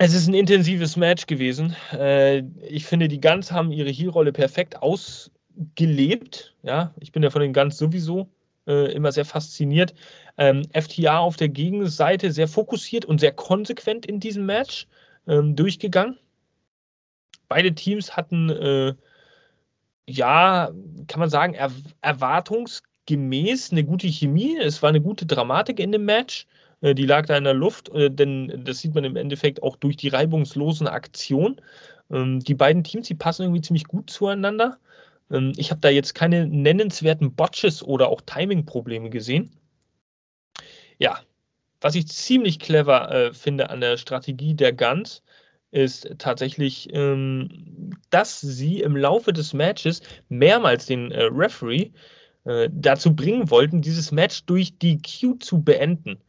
es 0.02 0.14
ist 0.14 0.28
ein 0.28 0.34
intensives 0.34 0.96
Match 0.96 1.28
gewesen. 1.28 1.76
Äh, 1.92 2.44
ich 2.68 2.86
finde, 2.86 3.10
die 3.10 3.20
Guns 3.20 3.52
haben 3.52 3.72
ihre 3.72 3.90
Heel-Rolle 3.90 4.32
perfekt 4.32 4.82
ausgelebt. 4.82 6.56
Ja, 6.64 6.94
ich 7.00 7.12
bin 7.12 7.22
ja 7.22 7.30
von 7.30 7.42
den 7.42 7.54
Guns 7.54 7.78
sowieso 7.78 8.30
äh, 8.66 8.94
immer 8.94 9.12
sehr 9.12 9.26
fasziniert. 9.26 9.94
Ähm, 10.38 10.64
FTA 10.74 11.20
auf 11.20 11.36
der 11.36 11.50
Gegenseite 11.50 12.32
sehr 12.32 12.48
fokussiert 12.48 13.04
und 13.04 13.20
sehr 13.20 13.34
konsequent 13.34 14.06
in 14.06 14.22
diesem 14.22 14.46
Match 14.46 14.88
ähm, 15.28 15.58
durchgegangen. 15.58 16.18
Beide 17.50 17.76
Teams 17.76 18.16
hatten, 18.16 18.50
äh, 18.50 18.94
ja, 20.08 20.72
kann 21.08 21.20
man 21.20 21.30
sagen, 21.30 21.56
er 21.56 21.72
erwartungsgemäß 22.00 23.74
eine 23.74 23.84
gute 23.84 24.08
Chemie. 24.08 24.58
Es 24.58 24.82
war 24.82 24.90
eine 24.90 25.02
gute 25.02 25.26
Dramatik 25.26 25.82
in 25.82 25.92
dem 25.92 26.06
Match. 26.06 26.48
Äh, 26.82 26.96
die 26.96 27.06
lag 27.06 27.26
da 27.26 27.38
in 27.38 27.44
der 27.44 27.54
Luft, 27.54 27.90
äh, 27.90 28.12
denn 28.12 28.64
das 28.66 28.80
sieht 28.80 28.96
man 28.96 29.04
im 29.04 29.16
Endeffekt 29.16 29.64
auch 29.64 29.76
durch 29.76 29.98
die 29.98 30.10
reibungslosen 30.10 30.88
Aktionen. 30.88 31.62
Ähm, 32.12 32.40
die 32.40 32.56
beiden 32.56 32.84
Teams, 32.84 33.08
die 33.08 33.16
passen 33.16 33.44
irgendwie 33.44 33.62
ziemlich 33.62 33.86
gut 33.86 34.10
zueinander. 34.10 34.80
Ähm, 35.32 35.54
ich 35.58 35.72
habe 35.72 35.82
da 35.82 35.90
jetzt 35.90 36.16
keine 36.16 36.48
nennenswerten 36.48 37.36
Botches 37.36 37.84
oder 37.84 38.10
auch 38.10 38.22
Timing-Probleme 38.22 39.10
gesehen. 39.10 39.52
Ja, 40.98 41.20
was 41.82 41.96
ich 41.96 42.08
ziemlich 42.08 42.60
clever 42.60 43.12
äh, 43.12 43.34
finde 43.34 43.70
an 43.70 43.82
der 43.82 43.98
Strategie 43.98 44.54
der 44.54 44.74
Guns, 44.74 45.24
ist 45.72 46.16
tatsächlich, 46.18 46.90
ähm, 46.94 47.92
dass 48.10 48.42
sie 48.42 48.82
im 48.82 48.96
Laufe 48.96 49.34
des 49.34 49.54
Matches 49.54 50.02
mehrmals 50.28 50.88
den 50.88 51.12
äh, 51.12 51.24
Referee 51.26 51.92
äh, 52.46 52.70
dazu 52.72 53.16
bringen 53.16 53.50
wollten, 53.52 53.82
dieses 53.82 54.12
Match 54.12 54.46
durch 54.46 54.78
die 54.80 54.98
Q 54.98 55.36
zu 55.36 55.62
beenden. 55.62 56.20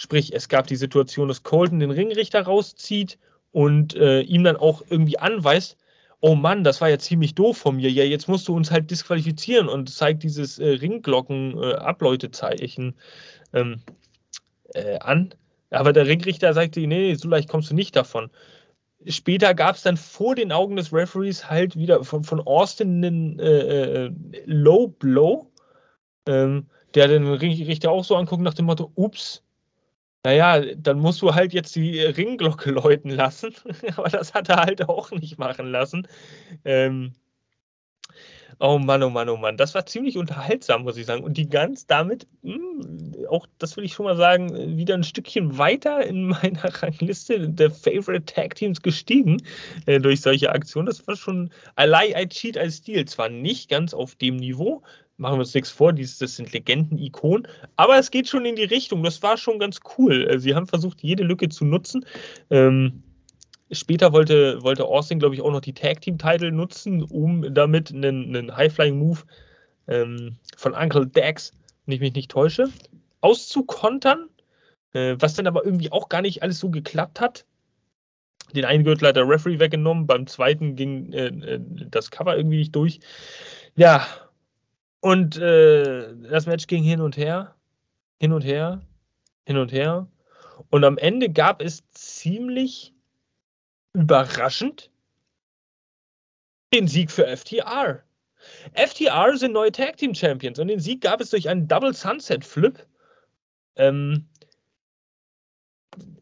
Sprich, 0.00 0.32
es 0.32 0.48
gab 0.48 0.68
die 0.68 0.76
Situation, 0.76 1.26
dass 1.26 1.42
Colton 1.42 1.80
den 1.80 1.90
Ringrichter 1.90 2.42
rauszieht 2.42 3.18
und 3.50 3.96
äh, 3.96 4.20
ihm 4.20 4.44
dann 4.44 4.56
auch 4.56 4.84
irgendwie 4.88 5.18
anweist, 5.18 5.76
oh 6.20 6.36
Mann, 6.36 6.62
das 6.62 6.80
war 6.80 6.88
ja 6.88 7.00
ziemlich 7.00 7.34
doof 7.34 7.58
von 7.58 7.74
mir. 7.76 7.90
Ja, 7.90 8.04
jetzt 8.04 8.28
musst 8.28 8.46
du 8.46 8.54
uns 8.54 8.70
halt 8.70 8.92
disqualifizieren 8.92 9.68
und 9.68 9.90
zeigt 9.90 10.22
dieses 10.22 10.60
äh, 10.60 10.68
Ringglocken-Abläutezeichen 10.68 12.94
äh, 13.52 13.58
ähm, 13.58 13.80
äh, 14.74 15.00
an. 15.00 15.34
Aber 15.70 15.92
der 15.92 16.06
Ringrichter 16.06 16.54
sagte, 16.54 16.78
nee, 16.86 17.16
so 17.16 17.28
leicht 17.28 17.48
kommst 17.48 17.72
du 17.72 17.74
nicht 17.74 17.96
davon. 17.96 18.30
Später 19.04 19.52
gab 19.52 19.74
es 19.74 19.82
dann 19.82 19.96
vor 19.96 20.36
den 20.36 20.52
Augen 20.52 20.76
des 20.76 20.92
Referees 20.92 21.50
halt 21.50 21.74
wieder 21.74 22.04
von, 22.04 22.22
von 22.22 22.40
Austin 22.40 23.04
einen 23.04 23.40
äh, 23.40 24.04
äh, 24.06 24.12
Low 24.44 24.86
Blow, 24.86 25.50
ähm, 26.26 26.68
der 26.94 27.08
den 27.08 27.26
Ringrichter 27.26 27.90
auch 27.90 28.04
so 28.04 28.14
anguckt 28.14 28.42
nach 28.42 28.54
dem 28.54 28.66
Motto, 28.66 28.92
ups, 28.94 29.42
naja, 30.24 30.74
dann 30.74 30.98
musst 30.98 31.22
du 31.22 31.34
halt 31.34 31.52
jetzt 31.52 31.76
die 31.76 32.00
Ringglocke 32.00 32.70
läuten 32.70 33.10
lassen. 33.10 33.54
Aber 33.96 34.08
das 34.08 34.34
hat 34.34 34.48
er 34.48 34.56
halt 34.56 34.88
auch 34.88 35.10
nicht 35.12 35.38
machen 35.38 35.70
lassen. 35.70 36.08
Ähm, 36.64 37.12
oh 38.58 38.78
Mann, 38.78 39.02
oh 39.02 39.10
Mann, 39.10 39.28
oh 39.28 39.36
Mann. 39.36 39.56
Das 39.56 39.74
war 39.74 39.86
ziemlich 39.86 40.18
unterhaltsam, 40.18 40.82
muss 40.82 40.96
ich 40.96 41.06
sagen. 41.06 41.22
Und 41.22 41.36
die 41.36 41.48
ganz 41.48 41.86
damit, 41.86 42.26
mh, 42.42 42.54
hm, 42.54 43.26
auch 43.30 43.46
das 43.58 43.76
will 43.76 43.84
ich 43.84 43.92
schon 43.92 44.06
mal 44.06 44.16
sagen, 44.16 44.76
wieder 44.76 44.94
ein 44.94 45.04
Stückchen 45.04 45.56
weiter 45.56 46.04
in 46.04 46.26
meiner 46.28 46.64
Rangliste 46.82 47.48
der 47.48 47.70
Favorite 47.70 48.24
Tag 48.24 48.56
Teams 48.56 48.82
gestiegen 48.82 49.40
äh, 49.86 50.00
durch 50.00 50.20
solche 50.20 50.50
Aktionen. 50.50 50.86
Das 50.86 51.06
war 51.06 51.16
schon 51.16 51.50
I 51.80 51.84
lie, 51.84 52.28
cheat, 52.28 52.56
I 52.56 52.70
steal. 52.70 53.04
Zwar 53.04 53.28
nicht 53.28 53.70
ganz 53.70 53.94
auf 53.94 54.16
dem 54.16 54.36
Niveau, 54.36 54.82
machen 55.18 55.34
wir 55.34 55.40
uns 55.40 55.54
nichts 55.54 55.70
vor, 55.70 55.92
das 55.92 56.18
sind 56.18 56.52
Legenden-Ikonen, 56.52 57.46
aber 57.76 57.98
es 57.98 58.10
geht 58.10 58.28
schon 58.28 58.44
in 58.44 58.56
die 58.56 58.64
Richtung. 58.64 59.02
Das 59.02 59.22
war 59.22 59.36
schon 59.36 59.58
ganz 59.58 59.80
cool. 59.98 60.28
Äh, 60.30 60.38
sie 60.38 60.54
haben 60.54 60.66
versucht, 60.66 61.02
jede 61.02 61.24
Lücke 61.24 61.48
zu 61.48 61.64
nutzen. 61.64 62.06
Ähm, 62.50 63.02
später 63.70 64.12
wollte, 64.12 64.62
wollte 64.62 64.84
Austin, 64.84 65.18
glaube 65.18 65.34
ich, 65.34 65.42
auch 65.42 65.50
noch 65.50 65.60
die 65.60 65.74
Tag-Team-Title 65.74 66.52
nutzen, 66.52 67.02
um 67.02 67.52
damit 67.52 67.92
einen, 67.92 68.34
einen 68.34 68.56
High-Flying-Move 68.56 69.20
ähm, 69.88 70.36
von 70.56 70.74
Uncle 70.74 71.06
Dax, 71.06 71.52
wenn 71.84 71.94
ich 71.94 72.00
mich 72.00 72.14
nicht 72.14 72.30
täusche, 72.30 72.68
auszukontern. 73.20 74.28
Äh, 74.92 75.16
was 75.18 75.34
dann 75.34 75.46
aber 75.46 75.64
irgendwie 75.64 75.92
auch 75.92 76.08
gar 76.08 76.22
nicht 76.22 76.42
alles 76.42 76.60
so 76.60 76.70
geklappt 76.70 77.20
hat. 77.20 77.44
Den 78.54 78.64
einen 78.64 78.84
Gürtel 78.84 79.08
hat 79.08 79.16
der 79.16 79.28
Referee 79.28 79.58
weggenommen, 79.58 80.06
beim 80.06 80.26
zweiten 80.26 80.74
ging 80.76 81.12
äh, 81.12 81.26
äh 81.26 81.60
das 81.90 82.10
Cover 82.10 82.36
irgendwie 82.36 82.58
nicht 82.58 82.74
durch. 82.74 83.00
Ja, 83.76 84.06
und 85.00 85.36
äh, 85.38 86.14
das 86.30 86.46
Match 86.46 86.66
ging 86.66 86.82
hin 86.82 87.00
und 87.00 87.16
her, 87.16 87.54
hin 88.20 88.32
und 88.32 88.42
her, 88.42 88.80
hin 89.46 89.56
und 89.56 89.72
her. 89.72 90.06
Und 90.70 90.84
am 90.84 90.98
Ende 90.98 91.28
gab 91.30 91.62
es 91.62 91.88
ziemlich 91.90 92.92
überraschend 93.92 94.90
den 96.74 96.88
Sieg 96.88 97.10
für 97.10 97.26
FTR. 97.26 98.02
FTR 98.74 99.36
sind 99.36 99.52
neue 99.52 99.72
Tag 99.72 99.96
Team 99.96 100.14
Champions 100.14 100.58
und 100.58 100.68
den 100.68 100.80
Sieg 100.80 101.00
gab 101.00 101.20
es 101.20 101.30
durch 101.30 101.48
einen 101.48 101.68
Double 101.68 101.94
Sunset 101.94 102.44
Flip. 102.44 102.86
Ähm, 103.76 104.28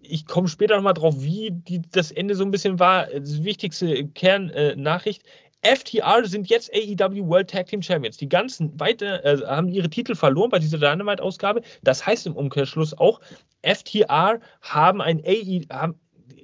ich 0.00 0.26
komme 0.26 0.48
später 0.48 0.76
nochmal 0.76 0.94
drauf, 0.94 1.14
wie 1.18 1.50
die, 1.50 1.82
das 1.90 2.12
Ende 2.12 2.34
so 2.34 2.44
ein 2.44 2.50
bisschen 2.50 2.78
war. 2.78 3.06
Die 3.06 3.44
wichtigste 3.44 4.06
Kernnachricht. 4.08 5.24
Äh, 5.62 5.76
FTR 5.76 6.24
sind 6.24 6.48
jetzt 6.48 6.72
AEW 6.72 7.28
World 7.28 7.50
Tag 7.50 7.66
Team 7.66 7.82
Champions. 7.82 8.16
Die 8.16 8.28
ganzen 8.28 8.78
weiter 8.78 9.24
äh, 9.24 9.38
haben 9.46 9.68
ihre 9.68 9.90
Titel 9.90 10.14
verloren 10.14 10.50
bei 10.50 10.58
dieser 10.58 10.78
Dynamite-Ausgabe. 10.78 11.62
Das 11.82 12.06
heißt 12.06 12.26
im 12.26 12.36
Umkehrschluss 12.36 12.96
auch, 12.96 13.20
FTR 13.62 14.40
haben 14.62 15.00
ein 15.00 15.22
AE, 15.24 15.62
haben, 15.70 15.98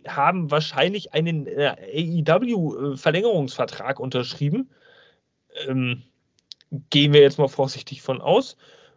haben 0.07 0.51
wahrscheinlich 0.51 1.13
einen 1.15 1.47
äh, 1.47 1.77
AEW-Verlängerungsvertrag 2.27 4.01
unterschrieben. 4.01 4.71
Ähm, 5.67 6.03
gehen 6.91 7.13
wir 7.13 7.21
jetzt 7.21 7.39
mal 7.39 7.49
vorsichtig 7.49 8.03
von 8.03 8.21
aus. 8.21 8.57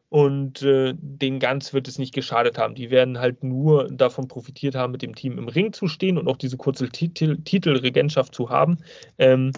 Und 0.09 0.61
äh, 0.61 0.93
den 0.97 1.39
Ganz 1.39 1.73
wird 1.73 1.87
es 1.87 1.97
nicht 1.97 2.13
geschadet 2.13 2.57
haben. 2.57 2.75
Die 2.75 2.89
werden 2.89 3.19
halt 3.19 3.43
nur 3.43 3.89
davon 3.91 4.27
profitiert 4.27 4.75
haben, 4.75 4.91
mit 4.91 5.01
dem 5.01 5.15
Team 5.15 5.37
im 5.37 5.49
Ring 5.49 5.73
zu 5.73 5.87
stehen 5.87 6.17
und 6.17 6.27
auch 6.27 6.37
diese 6.37 6.57
kurze 6.57 6.89
Titel 6.89 7.37
Titelregentschaft 7.43 8.33
zu 8.33 8.49
haben. 8.49 8.77
Ähm, 9.17 9.51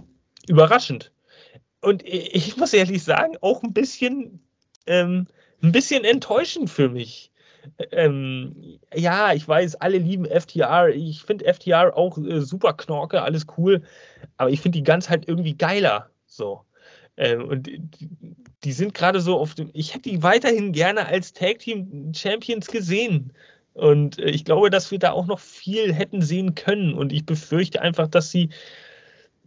überraschend. 0.47 1.11
Und 1.81 2.03
ich 2.05 2.57
muss 2.57 2.73
ehrlich 2.73 3.03
sagen, 3.03 3.35
auch 3.41 3.63
ein 3.63 3.73
bisschen, 3.73 4.39
ähm, 4.87 5.27
ein 5.61 5.71
bisschen 5.71 6.03
enttäuschend 6.03 6.69
für 6.69 6.89
mich. 6.89 7.31
Ähm, 7.91 8.79
ja, 8.93 9.33
ich 9.33 9.47
weiß, 9.47 9.75
alle 9.75 9.97
lieben 9.97 10.25
FTR. 10.25 10.89
Ich 10.89 11.23
finde 11.23 11.51
FTR 11.53 11.95
auch 11.95 12.17
äh, 12.17 12.41
super 12.41 12.73
Knorke, 12.73 13.21
alles 13.21 13.45
cool. 13.57 13.83
Aber 14.37 14.49
ich 14.49 14.61
finde 14.61 14.77
die 14.79 14.83
ganz 14.83 15.09
halt 15.09 15.27
irgendwie 15.27 15.55
geiler. 15.55 16.09
So. 16.25 16.61
Ähm, 17.17 17.47
und 17.47 17.67
die, 17.67 17.81
die 18.63 18.71
sind 18.71 18.93
gerade 18.93 19.19
so 19.19 19.37
auf 19.39 19.55
dem. 19.55 19.69
Ich 19.73 19.93
hätte 19.93 20.09
die 20.09 20.23
weiterhin 20.23 20.71
gerne 20.71 21.07
als 21.07 21.33
Tag 21.33 21.59
Team 21.59 22.11
Champions 22.13 22.67
gesehen. 22.67 23.33
Und 23.73 24.19
äh, 24.19 24.29
ich 24.29 24.45
glaube, 24.45 24.69
dass 24.69 24.91
wir 24.91 24.99
da 24.99 25.11
auch 25.11 25.27
noch 25.27 25.39
viel 25.39 25.93
hätten 25.93 26.21
sehen 26.21 26.55
können. 26.55 26.93
Und 26.93 27.13
ich 27.13 27.25
befürchte 27.25 27.81
einfach, 27.81 28.07
dass 28.07 28.31
sie 28.31 28.49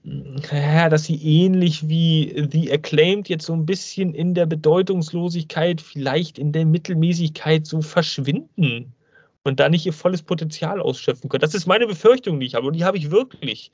ja, 0.02 0.89
dass 0.89 1.05
sie 1.05 1.16
ähnlich 1.16 1.89
wie 1.89 2.48
The 2.51 2.72
Acclaimed 2.72 3.28
jetzt 3.28 3.47
so 3.47 3.52
ein 3.52 3.66
bisschen 3.66 4.14
in 4.14 4.35
der 4.35 4.47
Bedeutungslosigkeit, 4.47 5.81
vielleicht 5.81 6.39
in 6.39 6.52
der 6.52 6.64
Mittelmäßigkeit 6.64 7.66
so 7.66 7.82
verschwinden 7.82 8.94
und 9.43 9.60
da 9.60 9.68
nicht 9.68 9.86
ihr 9.86 9.93
volles 9.93 10.22
Potenzial 10.22 10.81
ausschöpfen 10.81 11.28
können. 11.28 11.43
Das 11.43 11.55
ist 11.55 11.66
meine 11.66 11.86
Befürchtung, 11.86 12.40
die 12.40 12.47
ich 12.47 12.55
habe 12.55 12.66
und 12.66 12.74
die 12.74 12.85
habe 12.85 12.97
ich 12.97 13.10
wirklich. 13.10 13.72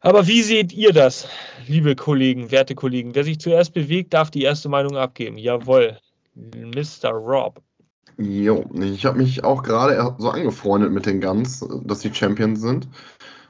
Aber 0.00 0.26
wie 0.26 0.42
seht 0.42 0.72
ihr 0.72 0.92
das, 0.92 1.28
liebe 1.68 1.94
Kollegen, 1.94 2.50
werte 2.50 2.74
Kollegen? 2.74 3.14
Wer 3.14 3.24
sich 3.24 3.38
zuerst 3.38 3.72
bewegt, 3.72 4.12
darf 4.14 4.30
die 4.30 4.42
erste 4.42 4.68
Meinung 4.68 4.96
abgeben. 4.96 5.38
Jawohl, 5.38 5.98
Mr. 6.34 7.10
Rob. 7.10 7.62
Jo, 8.18 8.64
ich 8.74 9.04
habe 9.04 9.18
mich 9.18 9.42
auch 9.44 9.62
gerade 9.62 10.14
so 10.18 10.28
angefreundet 10.28 10.92
mit 10.92 11.06
den 11.06 11.20
Guns, 11.20 11.64
dass 11.84 12.00
sie 12.00 12.12
Champions 12.12 12.60
sind. 12.60 12.88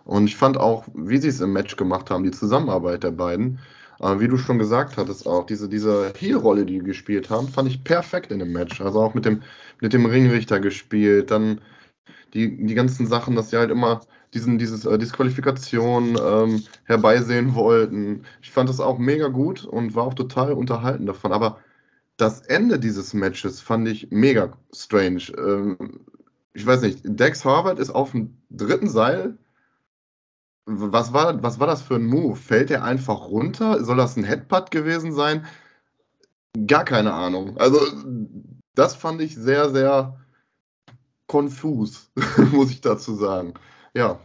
Und 0.05 0.27
ich 0.27 0.37
fand 0.37 0.57
auch, 0.57 0.87
wie 0.95 1.19
sie 1.19 1.29
es 1.29 1.41
im 1.41 1.53
Match 1.53 1.77
gemacht 1.77 2.11
haben, 2.11 2.25
die 2.25 2.31
Zusammenarbeit 2.31 3.05
der 3.05 3.13
beiden, 3.13 3.59
äh, 4.01 4.19
wie 4.19 4.29
du 4.29 4.37
schon 4.37 4.59
gesagt 4.59 4.97
hattest, 4.97 5.27
auch 5.27 5.47
diese, 5.47 5.69
diese 5.69 6.13
Heel-Rolle, 6.17 6.67
die 6.67 6.79
die 6.79 6.85
gespielt 6.85 7.31
haben, 7.31 7.49
fand 7.49 7.69
ich 7.69 7.85
perfekt 7.85 8.33
in 8.33 8.39
dem 8.41 8.53
Match. 8.53 8.81
Also 8.81 9.01
auch 9.01 9.15
mit 9.15 9.25
dem, 9.25 9.43
mit 9.81 9.93
dem 9.93 10.07
Ringrichter 10.07 10.61
gespielt, 10.61 11.31
dann 11.31 11.61
die, 12.35 12.65
die 12.67 12.75
ganzen 12.75 13.07
Sachen, 13.07 13.37
dass 13.37 13.51
sie 13.51 13.59
halt 13.59 13.71
immer 13.71 14.01
diesen, 14.35 14.59
dieses 14.59 14.87
äh, 14.87 14.99
Disqualifikation 14.99 16.17
ähm, 16.23 16.63
herbeisehen 16.85 17.55
wollten. 17.55 18.25
Ich 18.41 18.51
fand 18.51 18.69
das 18.69 18.81
auch 18.81 18.99
mega 18.99 19.29
gut 19.29 19.65
und 19.65 19.95
war 19.95 20.05
auch 20.05 20.15
total 20.15 20.53
unterhalten 20.53 21.07
davon. 21.07 21.33
Aber 21.33 21.59
das 22.17 22.41
Ende 22.41 22.79
dieses 22.79 23.15
Matches 23.15 23.61
fand 23.61 23.89
ich 23.89 24.11
mega 24.11 24.53
strange. 24.75 25.25
Ähm, 25.37 26.01
ich 26.55 26.67
weiß 26.67 26.83
nicht, 26.83 27.01
Dex 27.05 27.45
Harvard 27.45 27.79
ist 27.79 27.91
auf 27.91 28.13
dem 28.13 28.37
dritten 28.51 28.89
Seil 28.89 29.39
was 30.67 31.13
war, 31.13 31.43
was 31.43 31.59
war 31.59 31.67
das 31.67 31.83
für 31.83 31.97
ein 31.97 32.07
Move? 32.07 32.37
Fällt 32.37 32.71
er 32.71 32.85
einfach 32.85 33.29
runter? 33.29 33.85
Soll 33.85 33.97
das 33.97 34.17
ein 34.17 34.25
Headbutt 34.25 34.71
gewesen 34.71 35.13
sein? 35.13 35.47
Gar 36.67 36.85
keine 36.85 37.13
Ahnung. 37.13 37.57
Also, 37.59 37.81
das 38.75 38.95
fand 38.95 39.21
ich 39.21 39.35
sehr, 39.35 39.71
sehr 39.71 40.19
konfus, 41.27 42.11
muss 42.53 42.71
ich 42.71 42.81
dazu 42.81 43.15
sagen. 43.15 43.55
Ja, 43.95 44.21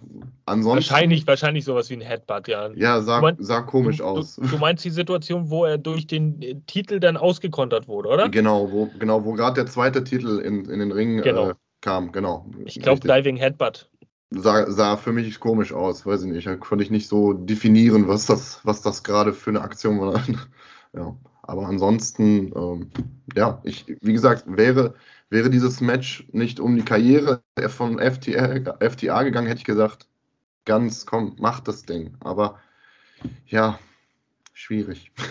ansonsten. 0.46 0.92
Wahrscheinlich, 0.92 1.28
wahrscheinlich 1.28 1.66
sowas 1.66 1.90
wie 1.90 1.96
ein 1.96 2.02
Headbutt, 2.02 2.48
ja. 2.48 2.70
Ja, 2.74 3.02
sah, 3.02 3.20
meinst, 3.20 3.44
sah 3.44 3.62
komisch 3.62 3.98
du, 3.98 4.06
aus. 4.06 4.36
Du, 4.36 4.48
du, 4.48 4.58
meinst 4.58 4.86
die 4.86 4.90
Situation, 4.90 5.50
wo 5.50 5.66
er 5.66 5.78
durch 5.78 6.08
den 6.08 6.42
äh, 6.42 6.56
Titel 6.68 7.02
dann 7.02 7.18
ausgekontert 7.18 7.88
wurde, 7.88 8.10
oder? 8.10 8.30
Genau, 8.30 8.72
wo, 8.72 8.90
genau, 8.98 9.26
wo 9.26 9.34
gerade 9.34 9.56
der 9.56 9.66
zweite 9.66 10.06
Titel 10.06 10.40
in, 10.40 10.66
in 10.66 10.80
den 10.80 10.92
Ring 10.94 11.22
genau. 11.22 11.50
äh, 11.50 11.54
kam, 11.82 12.14
genau. 12.14 12.46
Ich 12.66 12.80
glaube, 12.80 13.02
Diving 13.02 13.36
Headbutt 13.36 13.90
sah, 14.32 14.70
sah 14.70 14.98
für 14.98 15.14
mich 15.14 15.40
komisch 15.40 15.74
aus, 15.74 16.06
weiß 16.06 16.24
ich 16.24 16.32
nicht. 16.32 16.48
Da 16.48 16.56
konnte 16.56 16.84
ich 16.84 16.92
nicht 16.92 17.08
so 17.08 17.34
definieren, 17.34 18.08
was 18.08 18.26
das, 18.26 18.62
was 18.64 18.82
das 18.82 19.04
gerade 19.04 19.34
für 19.34 19.50
eine 19.50 19.62
Aktion 19.62 20.00
war. 20.00 20.24
ja. 20.94 21.16
Aber 21.44 21.66
ansonsten, 21.68 22.52
ähm, 22.56 22.92
ja, 23.34 23.62
ich, 23.64 23.86
wie 24.02 24.12
gesagt, 24.12 24.44
wäre, 24.48 24.96
wäre 25.30 25.50
dieses 25.50 25.80
Match 25.80 26.28
nicht 26.34 26.60
um 26.60 26.76
die 26.76 26.84
Karriere 26.84 27.42
von 27.70 28.00
FTA, 28.00 28.76
FTA 28.82 29.24
gegangen, 29.24 29.48
hätte 29.48 29.60
ich 29.60 29.66
gesagt, 29.66 30.08
ganz, 30.66 31.06
komm, 31.06 31.38
mach 31.40 31.62
das 31.62 31.84
Ding. 31.84 32.18
Aber 32.20 32.60
ja, 33.46 33.80
schwierig. 34.54 35.12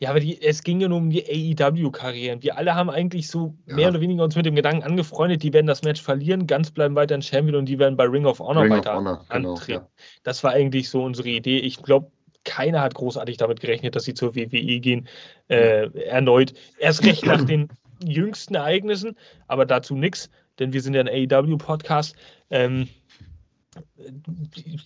Ja, 0.00 0.08
aber 0.08 0.20
die, 0.20 0.40
es 0.40 0.62
ging 0.62 0.80
ja 0.80 0.88
nur 0.88 0.96
um 0.96 1.10
die 1.10 1.22
AEW-Karrieren. 1.22 2.42
Wir 2.42 2.56
alle 2.56 2.74
haben 2.74 2.88
eigentlich 2.88 3.28
so 3.28 3.54
ja. 3.66 3.76
mehr 3.76 3.88
oder 3.90 4.00
weniger 4.00 4.24
uns 4.24 4.34
mit 4.34 4.46
dem 4.46 4.54
Gedanken 4.54 4.82
angefreundet, 4.82 5.42
die 5.42 5.52
werden 5.52 5.66
das 5.66 5.82
Match 5.82 6.00
verlieren, 6.00 6.46
ganz 6.46 6.70
bleiben 6.70 6.94
weiter 6.94 7.14
ein 7.14 7.20
Champion 7.20 7.56
und 7.56 7.66
die 7.66 7.78
werden 7.78 7.98
bei 7.98 8.04
Ring 8.04 8.24
of 8.24 8.40
Honor 8.40 8.62
Ring 8.62 8.72
weiter 8.72 8.92
of 8.92 8.96
Honor, 8.96 9.26
genau, 9.28 9.52
antreten. 9.52 9.82
Ja. 9.82 9.88
Das 10.22 10.42
war 10.42 10.52
eigentlich 10.52 10.88
so 10.88 11.04
unsere 11.04 11.28
Idee. 11.28 11.58
Ich 11.58 11.82
glaube, 11.82 12.10
keiner 12.44 12.80
hat 12.80 12.94
großartig 12.94 13.36
damit 13.36 13.60
gerechnet, 13.60 13.94
dass 13.94 14.04
sie 14.04 14.14
zur 14.14 14.34
WWE 14.34 14.80
gehen. 14.80 15.06
Äh, 15.48 15.90
erneut. 16.06 16.54
Erst 16.78 17.04
recht 17.04 17.26
nach 17.26 17.44
den 17.44 17.68
jüngsten 18.02 18.54
Ereignissen, 18.54 19.18
aber 19.46 19.66
dazu 19.66 19.94
nichts, 19.94 20.30
denn 20.58 20.72
wir 20.72 20.80
sind 20.80 20.94
ja 20.94 21.02
ein 21.02 21.08
AEW-Podcast. 21.08 22.16
Ähm, 22.48 22.88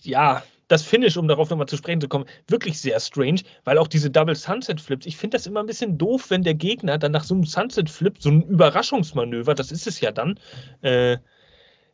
ja, 0.01 0.43
das 0.67 0.83
Finish, 0.83 1.17
um 1.17 1.27
darauf 1.27 1.49
nochmal 1.49 1.67
zu 1.67 1.77
sprechen 1.77 2.01
zu 2.01 2.07
kommen, 2.07 2.25
wirklich 2.47 2.79
sehr 2.79 2.99
strange, 2.99 3.41
weil 3.63 3.77
auch 3.77 3.87
diese 3.87 4.09
Double 4.09 4.35
Sunset 4.35 4.81
Flips, 4.81 5.05
ich 5.05 5.17
finde 5.17 5.37
das 5.37 5.47
immer 5.47 5.59
ein 5.59 5.65
bisschen 5.65 5.97
doof, 5.97 6.29
wenn 6.29 6.43
der 6.43 6.55
Gegner 6.55 6.97
dann 6.97 7.11
nach 7.11 7.23
so 7.23 7.35
einem 7.35 7.45
Sunset 7.45 7.89
Flip, 7.89 8.15
so 8.19 8.29
ein 8.29 8.41
Überraschungsmanöver, 8.43 9.53
das 9.53 9.71
ist 9.71 9.87
es 9.87 9.99
ja 9.99 10.11
dann, 10.11 10.39
äh, 10.81 11.17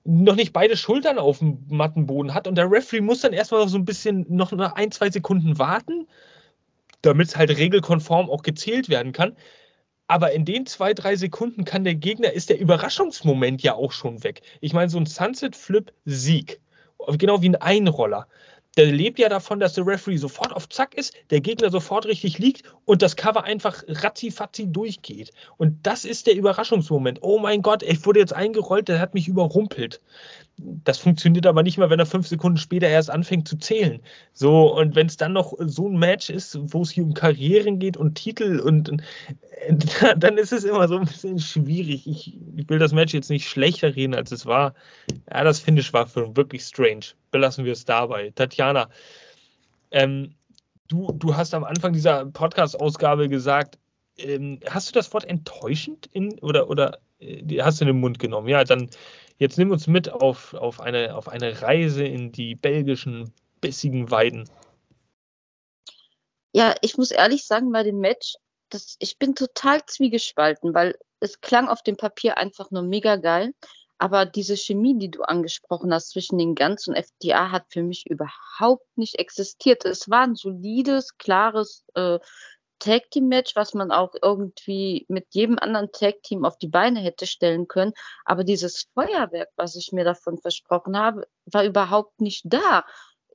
noch 0.03 0.35
nicht 0.35 0.53
beide 0.53 0.77
Schultern 0.77 1.19
auf 1.19 1.39
dem 1.39 1.64
Mattenboden 1.69 2.34
hat 2.34 2.48
und 2.48 2.56
der 2.56 2.72
Referee 2.72 3.02
muss 3.02 3.22
dann 3.22 3.34
erstmal 3.34 3.61
noch 3.61 3.69
so 3.69 3.77
ein 3.77 3.85
bisschen, 3.85 4.26
noch 4.30 4.52
ein, 4.52 4.91
zwei 4.91 5.11
Sekunden 5.11 5.60
warten, 5.60 6.07
damit 7.02 7.27
es 7.27 7.35
halt 7.35 7.56
regelkonform 7.56 8.30
auch 8.30 8.41
gezählt 8.41 8.89
werden 8.89 9.11
kann. 9.11 9.35
Aber 10.07 10.34
in 10.34 10.43
den 10.43 10.65
zwei, 10.65 10.93
drei 10.93 11.15
Sekunden 11.15 11.64
kann 11.65 11.84
der 11.84 11.95
Gegner, 11.95 12.34
ist 12.34 12.49
der 12.49 12.60
Überraschungsmoment 12.60 13.64
ja 13.64 13.76
auch 13.76 13.91
schon 13.91 14.23
weg. 14.23 14.41
Ich 14.60 14.73
meine, 14.73 14.89
so 14.89 14.98
ein 14.98 15.06
Sunset 15.06 15.56
Flip 15.56 15.93
Sieg, 16.03 16.60
genau 17.18 17.41
wie 17.41 17.49
ein 17.49 17.56
Einroller 17.56 18.27
der 18.77 18.85
lebt 18.85 19.19
ja 19.19 19.30
davon, 19.30 19.60
dass 19.60 19.73
der 19.73 19.85
Referee 19.85 20.18
sofort 20.18 20.53
auf 20.53 20.69
Zack 20.69 20.95
ist, 20.95 21.14
der 21.30 21.41
Gegner 21.41 21.69
sofort 21.69 22.06
richtig 22.06 22.39
liegt 22.39 22.64
und 22.85 23.02
das 23.02 23.15
Cover 23.15 23.43
einfach 23.43 23.84
ratzifatzi 23.88 24.72
durchgeht. 24.72 25.31
Und 25.57 25.85
das 25.85 26.06
ist 26.06 26.27
der 26.27 26.35
Überraschungsmoment. 26.35 27.19
Oh 27.22 27.39
mein 27.39 27.61
Gott, 27.61 27.84
ich 27.84 28.06
wurde 28.06 28.19
jetzt 28.19 28.34
eingerollt, 28.34 28.88
der 28.88 28.99
hat 28.99 29.14
mich 29.14 29.27
überrumpelt. 29.27 30.02
Das 30.57 30.99
funktioniert 30.99 31.47
aber 31.47 31.63
nicht 31.63 31.77
mal, 31.77 31.89
wenn 31.89 31.99
er 31.99 32.05
fünf 32.05 32.27
Sekunden 32.27 32.57
später 32.57 32.87
erst 32.87 33.09
anfängt 33.09 33.47
zu 33.47 33.57
zählen. 33.57 33.99
So, 34.33 34.75
und 34.75 34.95
wenn 34.95 35.07
es 35.07 35.17
dann 35.17 35.33
noch 35.33 35.53
so 35.59 35.87
ein 35.87 35.97
Match 35.97 36.29
ist, 36.29 36.57
wo 36.61 36.83
es 36.83 36.91
hier 36.91 37.03
um 37.03 37.13
Karrieren 37.13 37.79
geht 37.79 37.97
und 37.97 38.15
Titel 38.15 38.59
und 38.59 38.91
dann 40.17 40.37
ist 40.37 40.51
es 40.51 40.63
immer 40.63 40.87
so 40.87 40.97
ein 40.97 41.05
bisschen 41.05 41.39
schwierig. 41.39 42.07
Ich, 42.07 42.37
ich 42.55 42.69
will 42.69 42.79
das 42.79 42.93
Match 42.93 43.13
jetzt 43.13 43.29
nicht 43.29 43.47
schlechter 43.47 43.95
reden, 43.95 44.13
als 44.13 44.31
es 44.31 44.45
war. 44.45 44.75
Ja, 45.31 45.43
das 45.43 45.59
Finish 45.59 45.93
war 45.93 46.07
für 46.07 46.35
wirklich 46.35 46.63
strange. 46.63 47.05
Belassen 47.31 47.65
wir 47.65 47.73
es 47.73 47.85
dabei. 47.85 48.31
Tatjana, 48.35 48.89
ähm, 49.91 50.35
du, 50.87 51.11
du 51.13 51.35
hast 51.35 51.53
am 51.53 51.63
Anfang 51.63 51.93
dieser 51.93 52.25
Podcast-Ausgabe 52.25 53.29
gesagt, 53.29 53.79
ähm, 54.17 54.59
hast 54.69 54.89
du 54.89 54.93
das 54.93 55.13
Wort 55.13 55.25
enttäuschend 55.25 56.07
in, 56.11 56.37
oder, 56.39 56.69
oder 56.69 56.99
die 57.21 57.61
hast 57.61 57.79
du 57.79 57.85
in 57.85 57.89
den 57.89 57.99
Mund 57.99 58.19
genommen. 58.19 58.47
Ja, 58.47 58.63
dann 58.63 58.89
jetzt 59.37 59.57
nimm 59.57 59.71
uns 59.71 59.87
mit 59.87 60.09
auf, 60.09 60.53
auf, 60.53 60.79
eine, 60.79 61.15
auf 61.15 61.27
eine 61.27 61.61
Reise 61.61 62.03
in 62.03 62.31
die 62.31 62.55
belgischen 62.55 63.33
bissigen 63.59 64.11
Weiden. 64.11 64.49
Ja, 66.53 66.75
ich 66.81 66.97
muss 66.97 67.11
ehrlich 67.11 67.45
sagen, 67.45 67.71
bei 67.71 67.83
dem 67.83 67.99
Match, 67.99 68.35
das, 68.69 68.95
ich 68.99 69.17
bin 69.17 69.35
total 69.35 69.85
zwiegespalten, 69.85 70.73
weil 70.73 70.97
es 71.19 71.39
klang 71.41 71.67
auf 71.67 71.81
dem 71.83 71.97
Papier 71.97 72.37
einfach 72.37 72.71
nur 72.71 72.83
mega 72.83 73.15
geil. 73.15 73.53
Aber 73.97 74.25
diese 74.25 74.57
Chemie, 74.57 74.97
die 74.97 75.11
du 75.11 75.21
angesprochen 75.21 75.93
hast 75.93 76.09
zwischen 76.09 76.39
den 76.39 76.55
Guns 76.55 76.87
und 76.87 76.95
FDA, 76.95 77.51
hat 77.51 77.65
für 77.69 77.83
mich 77.83 78.07
überhaupt 78.09 78.97
nicht 78.97 79.19
existiert. 79.19 79.85
Es 79.85 80.09
war 80.09 80.21
ein 80.21 80.33
solides, 80.33 81.19
klares 81.19 81.85
äh, 81.93 82.17
Tag 82.81 83.11
Team 83.11 83.27
Match, 83.27 83.55
was 83.55 83.73
man 83.73 83.91
auch 83.91 84.13
irgendwie 84.21 85.05
mit 85.07 85.27
jedem 85.29 85.59
anderen 85.59 85.91
Tag 85.91 86.23
Team 86.23 86.43
auf 86.43 86.57
die 86.57 86.67
Beine 86.67 86.99
hätte 86.99 87.27
stellen 87.27 87.67
können. 87.67 87.93
Aber 88.25 88.43
dieses 88.43 88.87
Feuerwerk, 88.93 89.49
was 89.55 89.75
ich 89.75 89.91
mir 89.91 90.03
davon 90.03 90.39
versprochen 90.39 90.97
habe, 90.97 91.27
war 91.45 91.63
überhaupt 91.63 92.19
nicht 92.19 92.43
da. 92.45 92.83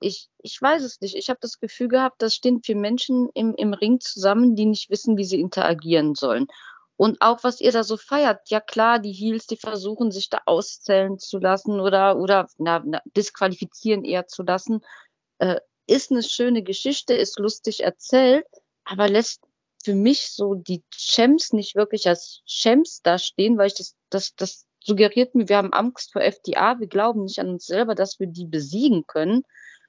Ich, 0.01 0.29
ich 0.39 0.61
weiß 0.61 0.83
es 0.83 1.01
nicht. 1.01 1.15
Ich 1.15 1.31
habe 1.31 1.39
das 1.41 1.61
Gefühl 1.61 1.89
gehabt, 1.89 2.21
das 2.21 2.35
stehen 2.35 2.63
vier 2.63 2.77
Menschen 2.77 3.31
im, 3.35 3.55
im 3.55 3.73
Ring 3.73 4.01
zusammen, 4.01 4.57
die 4.57 4.67
nicht 4.67 4.91
wissen, 4.91 5.17
wie 5.17 5.25
sie 5.25 5.41
interagieren 5.41 6.15
sollen. 6.15 6.49
Und 6.97 7.21
auch 7.21 7.45
was 7.45 7.61
ihr 7.61 7.73
da 7.73 7.85
so 7.85 7.97
feiert, 7.97 8.49
ja 8.49 8.61
klar, 8.61 8.99
die 8.99 9.13
Heels, 9.13 9.47
die 9.47 9.59
versuchen 9.59 10.11
sich 10.11 10.29
da 10.29 10.41
auszählen 10.47 11.19
zu 11.19 11.39
lassen 11.39 11.79
oder, 11.79 12.19
oder 12.19 12.49
na, 12.59 12.83
na, 12.85 13.01
disqualifizieren 13.17 14.05
eher 14.05 14.27
zu 14.27 14.43
lassen, 14.43 14.81
äh, 15.39 15.61
ist 15.87 16.11
eine 16.11 16.23
schöne 16.23 16.63
Geschichte, 16.63 17.15
ist 17.15 17.39
lustig 17.39 17.85
erzählt, 17.85 18.47
aber 18.87 19.09
lässt 19.09 19.43
für 19.85 19.95
mich 19.95 20.31
so 20.33 20.55
die 20.55 20.83
Champs 20.91 21.53
nicht 21.53 21.75
wirklich 21.75 22.09
als 22.09 22.43
Champs 22.47 23.03
dastehen, 23.03 23.59
weil 23.59 23.67
ich 23.67 23.75
das, 23.75 23.95
das, 24.11 24.35
das 24.37 24.67
suggeriert 24.83 25.35
mir, 25.35 25.49
wir 25.49 25.59
haben 25.59 25.73
Angst 25.73 26.13
vor 26.13 26.23
FDA, 26.23 26.79
wir 26.79 26.87
glauben 26.87 27.25
nicht 27.25 27.41
an 27.41 27.51
uns 27.51 27.67
selber, 27.67 27.95
dass 27.95 28.19
wir 28.19 28.29
die 28.29 28.47
besiegen 28.47 29.07
können. 29.07 29.43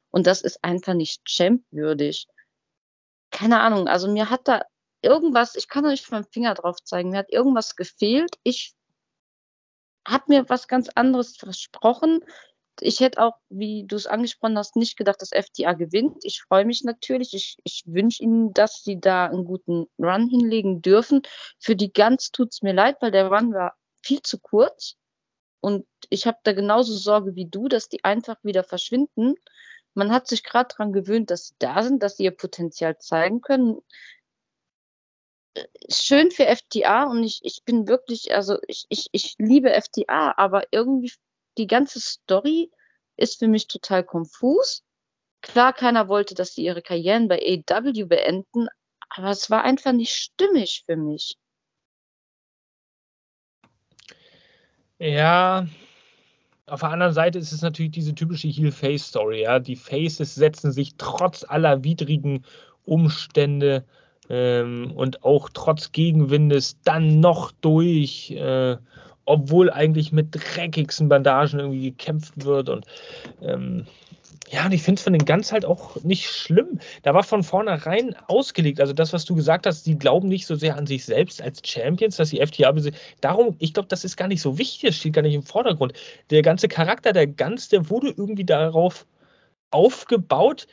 Und 0.10 0.26
das 0.28 0.42
ist 0.42 0.64
einfach 0.64 0.94
nicht 0.94 1.22
champwürdig. 1.30 2.28
Keine 3.30 3.60
Ahnung, 3.60 3.88
also 3.88 4.12
mir 4.12 4.30
hat 4.30 4.48
da 4.48 4.64
irgendwas, 5.02 5.56
ich 5.56 5.68
kann 5.68 5.84
mit 5.84 6.12
meinem 6.12 6.26
Finger 6.32 6.56
drauf 6.56 6.78
zeigen, 6.84 7.12
mir 7.12 7.20
hat 7.20 7.32
irgendwas 7.32 7.76
gefehlt. 7.76 8.36
Ich 8.44 8.74
habe 10.08 10.26
mir 10.28 10.50
was 10.50 10.68
ganz 10.68 10.90
anderes 10.96 11.38
versprochen. 11.38 12.22
Ich 12.82 13.00
hätte 13.00 13.22
auch, 13.22 13.36
wie 13.50 13.86
du 13.86 13.96
es 13.96 14.08
angesprochen 14.08 14.58
hast, 14.58 14.76
nicht 14.76 14.98
gedacht, 14.98 15.22
dass 15.22 15.30
FTA 15.30 15.74
gewinnt. 15.74 16.18
Ich 16.24 16.42
freue 16.42 16.66
mich 16.66 16.84
natürlich. 16.84 17.34
Ich, 17.34 17.58
ich 17.64 17.84
wünsche 17.86 18.24
ihnen, 18.24 18.54
dass 18.54 18.84
sie 18.84 19.00
da 19.00 19.26
einen 19.26 19.46
guten 19.46 19.88
Run 20.00 20.30
hinlegen 20.30 20.82
dürfen. 20.82 21.22
Für 21.60 21.76
die 21.76 21.92
Guns 21.92 22.32
tut 22.32 22.54
es 22.54 22.62
mir 22.62 22.74
leid, 22.74 22.98
weil 23.02 23.12
der 23.12 23.28
Run 23.28 23.54
war 23.54 23.76
viel 24.04 24.22
zu 24.22 24.40
kurz. 24.40 24.96
Und 25.60 25.86
ich 26.10 26.28
habe 26.28 26.38
da 26.44 26.54
genauso 26.54 26.94
Sorge 26.96 27.36
wie 27.36 27.48
du, 27.48 27.68
dass 27.68 27.90
die 27.90 28.04
einfach 28.04 28.38
wieder 28.44 28.64
verschwinden. 28.64 29.36
Man 29.94 30.12
hat 30.12 30.28
sich 30.28 30.44
gerade 30.44 30.70
daran 30.70 30.94
gewöhnt, 30.94 31.32
dass 31.32 31.48
sie 31.48 31.56
da 31.60 31.82
sind, 31.82 32.04
dass 32.04 32.18
sie 32.18 32.26
ihr 32.26 32.32
Potenzial 32.32 32.98
zeigen 33.00 33.42
können 33.42 33.82
schön 35.90 36.32
für 36.32 36.46
FTA 36.46 37.06
und 37.06 37.24
ich, 37.24 37.40
ich 37.44 37.64
bin 37.64 37.88
wirklich, 37.88 38.34
also 38.34 38.58
ich, 38.68 38.86
ich, 38.90 39.10
ich 39.12 39.36
liebe 39.38 39.70
FTA, 39.70 40.34
aber 40.38 40.64
irgendwie 40.72 41.12
die 41.58 41.68
ganze 41.68 42.00
Story 42.00 42.72
ist 43.16 43.40
für 43.40 43.48
mich 43.48 43.68
total 43.68 44.04
konfus. 44.04 44.84
Klar, 45.42 45.74
keiner 45.74 46.08
wollte, 46.08 46.36
dass 46.36 46.54
sie 46.54 46.64
ihre 46.64 46.82
Karrieren 46.82 47.28
bei 47.28 47.40
AW 47.70 48.06
beenden, 48.06 48.68
aber 49.10 49.30
es 49.30 49.50
war 49.50 49.64
einfach 49.64 49.94
nicht 49.94 50.14
stimmig 50.14 50.84
für 50.86 50.98
mich. 50.98 51.38
Ja, 55.00 55.68
auf 56.66 56.82
der 56.82 56.90
anderen 56.90 57.14
Seite 57.14 57.40
ist 57.40 57.54
es 57.54 57.62
natürlich 57.62 57.92
diese 57.92 58.14
typische 58.14 58.50
Heel-Face-Story. 58.50 59.44
Ja? 59.44 59.60
Die 59.60 59.78
Faces 59.78 60.36
setzen 60.36 60.72
sich 60.72 60.96
trotz 60.98 61.46
aller 61.48 61.84
widrigen 61.84 62.44
Umstände 62.84 63.86
ähm, 64.30 64.92
und 64.96 65.24
auch 65.24 65.50
trotz 65.54 65.94
Gegenwindes 65.94 66.82
dann 66.84 67.22
noch 67.22 67.54
durch, 67.62 68.32
äh, 68.32 68.78
obwohl 69.28 69.70
eigentlich 69.70 70.12
mit 70.12 70.30
dreckigsten 70.32 71.10
Bandagen 71.10 71.60
irgendwie 71.60 71.92
gekämpft 71.92 72.34
wird 72.44 72.70
und 72.70 72.86
ähm, 73.42 73.86
ja, 74.50 74.66
und 74.66 74.72
ich 74.72 74.82
finde 74.82 75.00
es 75.00 75.04
von 75.04 75.12
den 75.12 75.26
Guns 75.26 75.52
halt 75.52 75.66
auch 75.66 76.02
nicht 76.04 76.30
schlimm. 76.30 76.80
Da 77.04 77.14
war 77.14 77.24
von 77.24 77.44
vornherein 77.44 78.16
ausgelegt. 78.28 78.80
Also 78.80 78.94
das, 78.94 79.12
was 79.12 79.26
du 79.26 79.36
gesagt 79.36 79.66
hast, 79.66 79.86
die 79.86 79.98
glauben 79.98 80.30
nicht 80.30 80.46
so 80.46 80.56
sehr 80.56 80.78
an 80.78 80.88
sich 80.88 81.04
selbst 81.04 81.42
als 81.42 81.62
Champions, 81.66 82.16
dass 82.16 82.30
die 82.30 82.46
FTA 82.46 82.74
Darum, 83.20 83.56
ich 83.60 83.74
glaube, 83.74 83.90
das 83.90 84.06
ist 84.06 84.16
gar 84.16 84.30
nicht 84.30 84.42
so 84.42 84.58
wichtig, 84.58 84.90
das 84.90 84.96
steht 84.96 85.14
gar 85.14 85.22
nicht 85.22 85.34
im 85.34 85.44
Vordergrund. 85.44 85.94
Der 86.30 86.44
ganze 86.44 86.70
Charakter 86.70 87.12
der 87.12 87.28
Guns, 87.28 87.68
der 87.68 87.90
wurde 87.90 88.08
irgendwie 88.08 88.46
darauf 88.46 89.06
aufgebaut, 89.72 90.68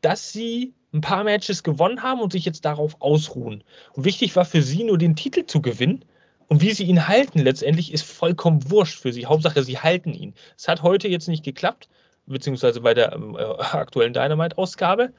dass 0.00 0.32
sie 0.32 0.72
ein 0.94 1.02
paar 1.02 1.24
Matches 1.24 1.62
gewonnen 1.62 2.02
haben 2.02 2.20
und 2.20 2.32
sich 2.32 2.46
jetzt 2.46 2.64
darauf 2.64 2.96
ausruhen. 3.00 3.62
Und 3.92 4.04
wichtig 4.04 4.36
war 4.36 4.46
für 4.46 4.62
sie 4.62 4.84
nur 4.84 4.96
den 4.96 5.16
Titel 5.16 5.44
zu 5.44 5.60
gewinnen. 5.60 6.02
Und 6.48 6.62
wie 6.62 6.72
sie 6.72 6.84
ihn 6.84 7.06
halten, 7.06 7.40
letztendlich 7.40 7.92
ist 7.92 8.02
vollkommen 8.02 8.70
wurscht 8.70 9.00
für 9.00 9.12
sie. 9.12 9.26
Hauptsache, 9.26 9.62
sie 9.62 9.78
halten 9.78 10.14
ihn. 10.14 10.34
Es 10.56 10.66
hat 10.66 10.82
heute 10.82 11.06
jetzt 11.06 11.28
nicht 11.28 11.44
geklappt, 11.44 11.88
beziehungsweise 12.26 12.80
bei 12.80 12.94
der 12.94 13.12
äh, 13.12 13.62
aktuellen 13.76 14.14
Dynamite-Ausgabe. 14.14 15.12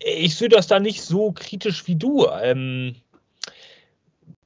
Ich 0.00 0.36
sehe 0.36 0.50
das 0.50 0.66
da 0.66 0.80
nicht 0.80 1.02
so 1.02 1.32
kritisch 1.32 1.86
wie 1.86 1.96
du. 1.96 2.26
Ähm, 2.28 2.96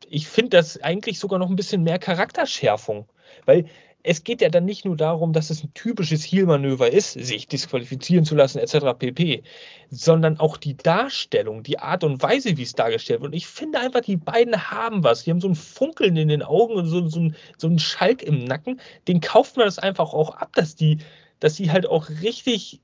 ich 0.09 0.29
finde 0.29 0.51
das 0.51 0.81
eigentlich 0.81 1.19
sogar 1.19 1.39
noch 1.39 1.51
ein 1.51 1.57
bisschen 1.57 1.83
mehr 1.83 1.99
Charakterschärfung. 1.99 3.09
Weil 3.45 3.67
es 4.05 4.25
geht 4.25 4.41
ja 4.41 4.49
dann 4.49 4.65
nicht 4.65 4.85
nur 4.85 4.97
darum, 4.97 5.33
dass 5.33 5.51
es 5.51 5.63
ein 5.63 5.75
typisches 5.75 6.25
Heal-Manöver 6.25 6.93
ist, 6.93 7.13
sich 7.13 7.47
disqualifizieren 7.47 8.25
zu 8.25 8.35
lassen, 8.35 8.59
etc. 8.59 8.99
pp., 8.99 9.43
sondern 9.91 10.41
auch 10.41 10.57
die 10.57 10.77
Darstellung, 10.77 11.63
die 11.63 11.79
Art 11.79 12.03
und 12.03 12.21
Weise, 12.23 12.57
wie 12.57 12.63
es 12.63 12.73
dargestellt 12.73 13.21
wird. 13.21 13.33
Und 13.33 13.37
ich 13.37 13.47
finde 13.47 13.79
einfach, 13.79 14.01
die 14.01 14.17
beiden 14.17 14.71
haben 14.71 15.05
was. 15.05 15.23
Die 15.23 15.31
haben 15.31 15.41
so 15.41 15.49
ein 15.49 15.55
Funkeln 15.55 16.17
in 16.17 16.29
den 16.29 16.43
Augen 16.43 16.75
und 16.75 16.87
so, 16.87 17.07
so, 17.09 17.21
ein, 17.21 17.37
so 17.59 17.69
einen 17.69 17.79
Schalk 17.79 18.23
im 18.23 18.45
Nacken. 18.45 18.81
Den 19.07 19.21
kauft 19.21 19.57
man 19.57 19.67
das 19.67 19.79
einfach 19.79 20.13
auch 20.13 20.35
ab, 20.35 20.53
dass 20.55 20.75
die, 20.75 20.99
dass 21.39 21.55
die 21.55 21.71
halt 21.71 21.87
auch 21.87 22.09
richtig 22.23 22.81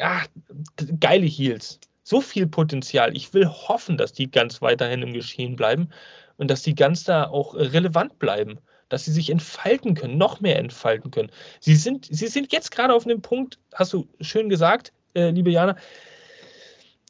ach, 0.00 0.26
geile 0.98 1.26
Heals. 1.26 1.78
So 2.02 2.20
viel 2.20 2.46
Potenzial. 2.46 3.16
Ich 3.16 3.32
will 3.32 3.46
hoffen, 3.46 3.96
dass 3.96 4.12
die 4.12 4.30
ganz 4.30 4.60
weiterhin 4.60 5.02
im 5.02 5.12
Geschehen 5.12 5.54
bleiben 5.54 5.90
und 6.36 6.50
dass 6.50 6.62
die 6.62 6.74
ganz 6.74 7.04
da 7.04 7.24
auch 7.24 7.54
relevant 7.54 8.18
bleiben 8.18 8.58
dass 8.88 9.04
sie 9.04 9.12
sich 9.12 9.30
entfalten 9.30 9.94
können, 9.94 10.18
noch 10.18 10.40
mehr 10.40 10.58
entfalten 10.58 11.10
können. 11.10 11.30
Sie 11.60 11.74
sind, 11.74 12.06
sie 12.10 12.26
sind 12.28 12.52
jetzt 12.52 12.70
gerade 12.70 12.94
auf 12.94 13.04
einem 13.04 13.22
Punkt, 13.22 13.58
hast 13.74 13.92
du 13.92 14.06
schön 14.20 14.48
gesagt, 14.48 14.92
äh, 15.14 15.30
liebe 15.30 15.50
Jana, 15.50 15.76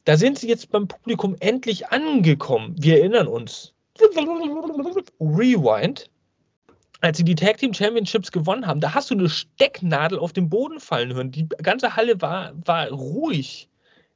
da 0.05 0.17
sind 0.17 0.39
sie 0.39 0.49
jetzt 0.49 0.71
beim 0.71 0.87
Publikum 0.87 1.37
endlich 1.41 1.89
angekommen. 1.89 2.77
Wir 2.79 2.99
erinnern 3.01 3.27
uns. 3.27 3.75
Rewind. 5.21 6.09
Als 7.01 7.19
sie 7.19 7.25
die 7.25 7.35
Tag 7.35 7.59
Team 7.59 7.75
Championships 7.75 8.33
gewonnen 8.33 8.67
haben, 8.67 8.81
da 8.81 8.95
hast 8.95 9.11
du 9.11 9.15
eine 9.15 9.29
Stecknadel 9.29 10.19
auf 10.19 10.33
den 10.33 10.49
Boden 10.49 10.81
fallen 10.81 11.13
hören. 11.13 11.31
Die 11.31 11.49
ganze 11.49 11.97
Halle 11.97 12.21
war, 12.23 12.53
war 12.65 12.89
ruhig. 12.89 13.69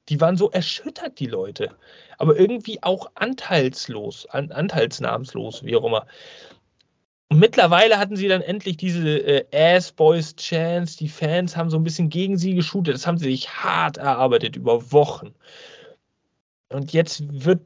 Die 0.09 0.21
waren 0.21 0.37
so 0.37 0.51
erschüttert, 0.51 1.19
die 1.19 1.27
Leute. 1.27 1.77
Aber 2.19 2.37
irgendwie 2.39 2.83
auch 2.83 3.11
anteilslos, 3.17 4.27
an, 4.27 4.51
anteilsnahmslos, 4.51 5.65
wie 5.65 5.77
auch 5.77 5.85
immer. 5.85 6.07
Und 7.31 7.39
mittlerweile 7.39 7.99
hatten 7.99 8.17
sie 8.17 8.27
dann 8.27 8.43
endlich 8.43 8.77
diese 8.77 9.19
äh, 9.19 9.77
Ass-Boys-Chance. 9.77 10.99
Die 10.99 11.09
Fans 11.09 11.57
haben 11.57 11.71
so 11.71 11.77
ein 11.77 11.85
bisschen 11.85 12.09
gegen 12.09 12.37
sie 12.37 12.55
geshootet. 12.55 12.95
Das 12.95 13.07
haben 13.07 13.19
sie 13.19 13.31
sich 13.31 13.49
hart 13.51 13.99
erarbeitet 13.99 14.57
über 14.57 14.91
Wochen. 14.91 15.33
Und 16.71 16.93
jetzt 16.93 17.23
wird, 17.45 17.63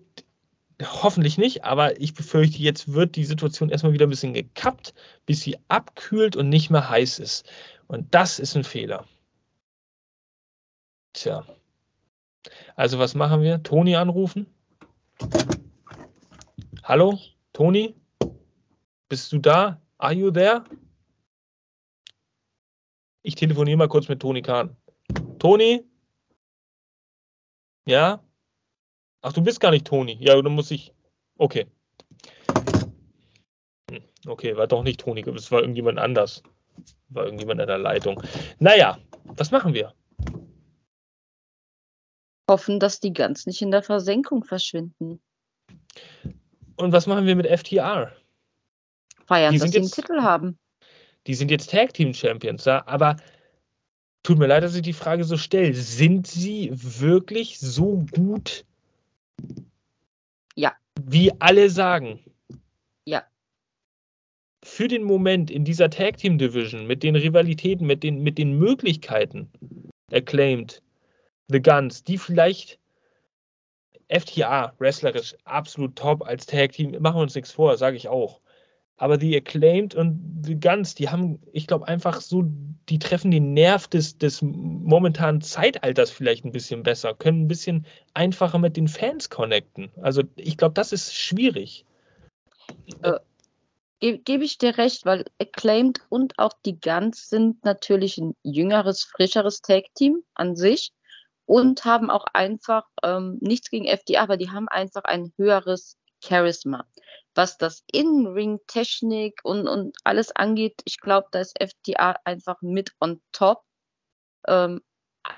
hoffentlich 0.83 1.39
nicht, 1.39 1.65
aber 1.65 1.99
ich 1.99 2.13
befürchte, 2.13 2.59
jetzt 2.59 2.93
wird 2.93 3.17
die 3.17 3.25
Situation 3.25 3.71
erstmal 3.71 3.95
wieder 3.95 4.07
ein 4.07 4.11
bisschen 4.11 4.35
gekappt, 4.35 4.93
bis 5.25 5.41
sie 5.41 5.57
abkühlt 5.69 6.37
und 6.37 6.51
nicht 6.51 6.69
mehr 6.69 6.91
heiß 6.91 7.19
ist. 7.19 7.47
Und 7.87 8.15
das 8.15 8.39
ist 8.39 8.57
ein 8.57 8.65
Fehler. 8.65 9.07
Tja. 11.15 11.47
Also 12.77 12.99
was 12.99 13.15
machen 13.15 13.41
wir? 13.41 13.63
Toni 13.63 13.97
anrufen? 13.97 14.47
Hallo? 16.83 17.19
Toni? 17.55 17.95
Bist 19.09 19.33
du 19.33 19.39
da? 19.39 19.81
Are 19.99 20.13
you 20.13 20.31
there? 20.31 20.65
Ich 23.23 23.35
telefoniere 23.35 23.77
mal 23.77 23.89
kurz 23.89 24.09
mit 24.09 24.21
Toni 24.21 24.43
Kahn. 24.43 24.77
Toni? 25.39 25.85
Ja? 27.87 28.23
Ach, 29.23 29.33
du 29.33 29.43
bist 29.43 29.61
gar 29.61 29.71
nicht 29.71 29.87
Toni. 29.87 30.17
Ja, 30.21 30.41
dann 30.41 30.55
muss 30.55 30.71
ich. 30.71 30.93
Okay. 31.39 31.67
Hm, 33.91 34.03
okay, 34.27 34.57
war 34.57 34.67
doch 34.67 34.83
nicht 34.83 35.01
Toni, 35.01 35.23
es 35.23 35.51
war 35.51 35.61
irgendjemand 35.61 35.99
anders. 35.99 36.43
War 37.09 37.25
irgendjemand 37.25 37.61
in 37.61 37.67
der 37.67 37.79
Leitung. 37.79 38.23
Naja, 38.59 38.99
was 39.25 39.51
machen 39.51 39.75
wir? 39.75 39.95
Hoffen, 42.51 42.79
dass 42.79 43.01
die 43.01 43.13
ganz 43.13 43.47
nicht 43.47 43.63
in 43.63 43.71
der 43.71 43.83
Versenkung 43.83 44.45
verschwinden. 44.45 45.21
Und 46.77 46.93
was 46.93 47.07
machen 47.07 47.27
wir 47.27 47.37
mit 47.37 47.47
FTR? 47.47 48.13
Feiern, 49.27 49.53
Die 49.53 49.59
dass 49.59 49.71
sind 49.71 49.73
sie 49.73 49.79
einen 49.79 49.87
jetzt- 49.87 49.95
Titel 49.97 50.21
haben. 50.23 50.59
Die 51.27 51.35
sind 51.35 51.51
jetzt 51.51 51.71
Tag 51.71 51.95
Team 51.95 52.13
Champions, 52.13 52.65
ja, 52.67 52.87
aber 52.87 53.17
tut 54.23 54.39
mir 54.39 54.47
leid, 54.47 54.63
dass 54.63 54.75
ich 54.75 54.83
die 54.83 54.93
Frage 54.93 55.25
so 55.25 55.37
stelle. 55.39 55.73
Sind 55.75 56.27
sie 56.27 56.71
wirklich 56.73 57.59
so 57.59 58.05
gut? 58.13 58.65
Ja. 60.55 60.75
Wie 61.03 61.33
alle 61.41 61.71
sagen. 61.71 62.21
Ja. 63.07 63.25
Für 64.65 64.89
den 64.89 65.03
Moment 65.03 65.51
in 65.51 65.65
dieser 65.65 65.91
Tag 65.91 66.19
Team 66.19 66.39
Division 66.39 66.87
mit 66.87 67.03
den 67.03 67.17
Rivalitäten, 67.17 67.87
mit 67.87 68.03
den, 68.03 68.23
mit 68.23 68.37
den 68.39 68.59
Möglichkeiten, 68.59 69.51
acclaimed, 70.13 70.83
The 71.49 71.61
Guns, 71.61 72.05
die 72.05 72.19
vielleicht 72.19 72.79
FTA, 74.09 74.75
wrestlerisch, 74.79 75.35
absolut 75.45 75.97
top 75.97 76.23
als 76.27 76.47
Tag 76.47 76.73
Team, 76.73 76.91
machen 77.01 77.17
wir 77.17 77.23
uns 77.23 77.35
nichts 77.35 77.51
vor, 77.51 77.77
sage 77.79 77.97
ich 77.97 78.09
auch. 78.09 78.41
Aber 78.97 79.19
die 79.19 79.37
Acclaimed 79.37 79.95
und 79.95 80.43
The 80.45 80.59
Guns, 80.59 80.95
die 80.95 81.09
haben, 81.09 81.41
ich 81.53 81.67
glaube, 81.67 81.89
einfach 81.89 82.21
so, 82.21 82.45
die 82.89 83.01
treffen 83.01 83.31
den 83.31 83.53
Nerv 83.53 83.89
des, 83.89 84.19
des 84.19 84.41
momentanen 84.41 85.41
Zeitalters 85.41 86.11
vielleicht 86.11 86.45
ein 86.45 86.53
bisschen 86.53 86.85
besser, 86.85 87.15
können 87.15 87.43
ein 87.43 87.49
bisschen 87.49 87.87
einfacher 88.13 88.59
mit 88.59 88.77
den 88.77 88.87
Fans 88.87 89.31
connecten. 89.31 89.91
Also 90.01 90.23
ich 90.37 90.57
glaube, 90.57 90.75
das 90.75 90.93
ist 90.93 91.15
schwierig. 91.15 91.85
Ge 93.03 93.19
Gebe 94.01 94.45
ich 94.45 94.59
dir 94.59 94.77
recht, 94.77 95.07
weil 95.07 95.25
Acclaimed 95.41 96.03
und 96.11 96.39
auch 96.39 96.53
die 96.67 96.79
Guns 96.79 97.31
sind 97.31 97.65
natürlich 97.65 98.19
ein 98.19 98.37
jüngeres, 98.43 99.03
frischeres 99.03 99.63
Tag-Team 99.63 100.23
an 100.35 100.57
sich 100.57 100.93
und 101.47 101.85
haben 101.87 102.11
auch 102.11 102.27
einfach 102.33 102.85
ähm, 103.03 103.39
nichts 103.41 103.71
gegen 103.71 103.87
FDA, 103.87 104.23
aber 104.23 104.37
die 104.37 104.51
haben 104.51 104.69
einfach 104.69 105.05
ein 105.05 105.33
höheres 105.39 105.97
Charisma. 106.27 106.87
Was 107.35 107.59
das 107.59 107.85
In-Ring-Technik 107.91 109.41
und, 109.43 109.67
und 109.67 109.97
alles 110.05 110.35
angeht, 110.35 110.81
ich 110.85 111.01
glaube, 111.01 111.29
da 111.33 111.41
ist 111.41 111.61
FDA 111.61 112.17
einfach 112.25 112.63
mit 112.63 112.93
on 113.01 113.21
top. 113.33 113.65
Ähm, 114.47 114.81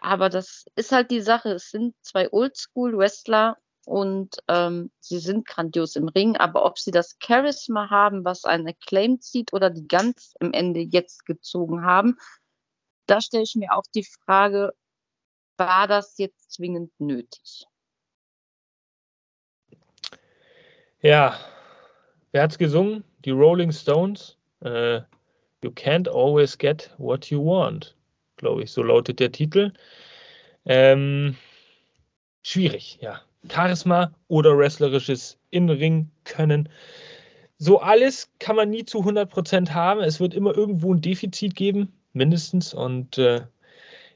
aber 0.00 0.28
das 0.28 0.66
ist 0.74 0.92
halt 0.92 1.10
die 1.10 1.20
Sache. 1.20 1.52
Es 1.52 1.70
sind 1.70 1.94
zwei 2.02 2.30
Oldschool-Wrestler 2.32 3.56
und 3.86 4.36
ähm, 4.48 4.90
sie 5.00 5.20
sind 5.20 5.46
grandios 5.46 5.94
im 5.96 6.08
Ring, 6.08 6.36
aber 6.36 6.64
ob 6.64 6.78
sie 6.78 6.90
das 6.90 7.16
Charisma 7.22 7.88
haben, 7.88 8.24
was 8.24 8.44
ein 8.44 8.66
Acclaimed 8.66 9.22
zieht 9.22 9.52
oder 9.52 9.70
die 9.70 9.86
ganz 9.86 10.34
im 10.40 10.52
Ende 10.52 10.80
jetzt 10.80 11.24
gezogen 11.24 11.84
haben, 11.84 12.18
da 13.06 13.20
stelle 13.20 13.44
ich 13.44 13.54
mir 13.54 13.72
auch 13.74 13.84
die 13.94 14.04
Frage, 14.24 14.72
war 15.56 15.86
das 15.86 16.18
jetzt 16.18 16.52
zwingend 16.52 16.92
nötig? 16.98 17.66
Ja, 21.06 21.38
wer 22.32 22.42
hat's 22.42 22.58
gesungen? 22.58 23.04
Die 23.24 23.30
Rolling 23.30 23.70
Stones. 23.70 24.36
Äh, 24.60 25.02
you 25.62 25.70
can't 25.70 26.08
always 26.08 26.58
get 26.58 26.90
what 26.98 27.30
you 27.30 27.38
want, 27.40 27.94
glaube 28.38 28.64
ich. 28.64 28.72
So 28.72 28.82
lautet 28.82 29.20
der 29.20 29.30
Titel. 29.30 29.72
Ähm, 30.64 31.36
schwierig, 32.42 32.98
ja. 33.00 33.20
Charisma 33.48 34.14
oder 34.26 34.58
wrestlerisches 34.58 35.38
In-Ring 35.50 36.10
können. 36.24 36.68
So 37.56 37.78
alles 37.78 38.32
kann 38.40 38.56
man 38.56 38.70
nie 38.70 38.84
zu 38.84 38.98
100% 38.98 39.70
haben. 39.70 40.00
Es 40.00 40.18
wird 40.18 40.34
immer 40.34 40.56
irgendwo 40.56 40.92
ein 40.92 41.02
Defizit 41.02 41.54
geben, 41.54 41.92
mindestens. 42.14 42.74
Und 42.74 43.16
äh, 43.16 43.42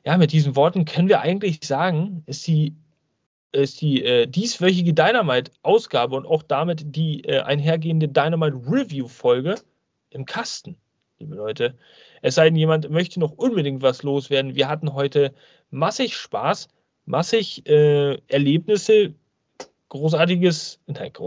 ja, 0.05 0.17
mit 0.19 0.33
diesen 0.33 0.57
Worten 0.57 0.87
können 0.87 1.09
wir 1.09 1.21
eigentlich 1.21 1.61
sagen, 1.63 2.25
ist 2.27 2.49
die 2.49 2.75
ist 3.53 3.81
die 3.81 4.05
äh, 4.05 4.27
dieswöchige 4.27 4.95
Dynamite-Ausgabe 4.95 6.17
und 6.17 6.27
auch 6.27 6.43
damit 6.43 6.95
die 6.97 7.25
äh, 7.25 7.41
einhergehende 7.41 8.09
Dynamite-Review-Folge 8.09 9.57
im 10.11 10.25
Kasten, 10.25 10.77
liebe 11.19 11.35
Leute. 11.35 11.77
Es 12.23 12.35
sei 12.35 12.45
denn, 12.45 12.57
jemand 12.57 12.91
möchte 12.91 13.19
noch 13.21 13.33
unbedingt 13.33 13.83
was 13.83 14.03
loswerden. 14.03 14.55
Wir 14.55 14.69
hatten 14.69 14.93
heute 14.93 15.33
massig 15.71 16.17
Spaß, 16.17 16.69
massig 17.07 17.67
äh, 17.69 18.19
Erlebnisse, 18.29 19.15
großartiges, 19.89 20.79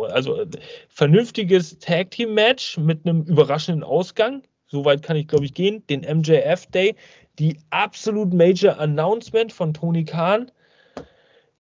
also 0.10 0.42
äh, 0.42 0.48
vernünftiges 0.90 1.80
Tag-Team-Match 1.80 2.78
mit 2.78 3.06
einem 3.06 3.24
überraschenden 3.24 3.84
Ausgang. 3.84 4.44
Soweit 4.68 5.04
kann 5.04 5.18
ich, 5.18 5.28
glaube 5.28 5.46
ich, 5.46 5.54
gehen. 5.54 5.86
Den 5.88 6.02
MJF 6.02 6.68
Day, 6.68 6.96
die 7.38 7.58
absolut 7.70 8.34
Major 8.34 8.80
Announcement 8.80 9.52
von 9.52 9.74
Tony 9.74 10.06
Khan 10.06 10.52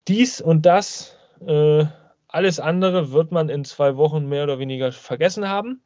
dies 0.07 0.41
und 0.41 0.65
das, 0.65 1.17
äh, 1.45 1.85
alles 2.27 2.59
andere 2.59 3.11
wird 3.11 3.31
man 3.31 3.49
in 3.49 3.63
zwei 3.65 3.95
Wochen 3.97 4.27
mehr 4.27 4.43
oder 4.43 4.59
weniger 4.59 4.91
vergessen 4.91 5.47
haben. 5.47 5.81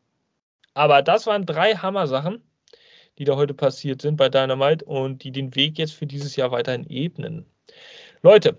Aber 0.73 1.01
das 1.01 1.27
waren 1.27 1.45
drei 1.45 1.75
Hammer-Sachen, 1.75 2.41
die 3.17 3.25
da 3.25 3.35
heute 3.35 3.53
passiert 3.53 4.01
sind 4.01 4.15
bei 4.15 4.29
Dynamite 4.29 4.85
und 4.85 5.23
die 5.23 5.31
den 5.31 5.55
Weg 5.55 5.77
jetzt 5.77 5.93
für 5.93 6.05
dieses 6.05 6.35
Jahr 6.35 6.51
weiterhin 6.51 6.85
ebnen. 6.89 7.45
Leute, 8.21 8.57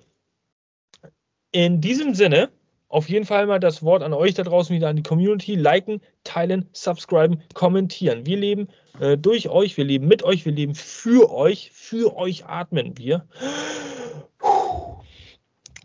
in 1.53 1.81
diesem 1.81 2.15
Sinne, 2.15 2.51
auf 2.89 3.09
jeden 3.09 3.27
Fall 3.27 3.47
mal 3.47 3.61
das 3.61 3.83
Wort 3.83 4.03
an 4.03 4.15
euch 4.15 4.35
da 4.35 4.43
draußen 4.43 4.75
wieder 4.75 4.89
an 4.89 4.97
die 4.97 5.03
Community. 5.03 5.55
Liken, 5.55 6.01
teilen, 6.25 6.69
subscriben, 6.73 7.43
kommentieren. 7.55 8.25
Wir 8.25 8.37
leben 8.37 8.69
äh, 8.99 9.17
durch 9.19 9.49
euch, 9.49 9.77
wir 9.77 9.85
leben 9.85 10.09
mit 10.09 10.23
euch, 10.23 10.45
wir 10.47 10.53
leben 10.53 10.75
für 10.75 11.31
euch. 11.31 11.71
Für 11.73 12.17
euch 12.17 12.47
atmen 12.47 12.97
wir. 12.97 13.27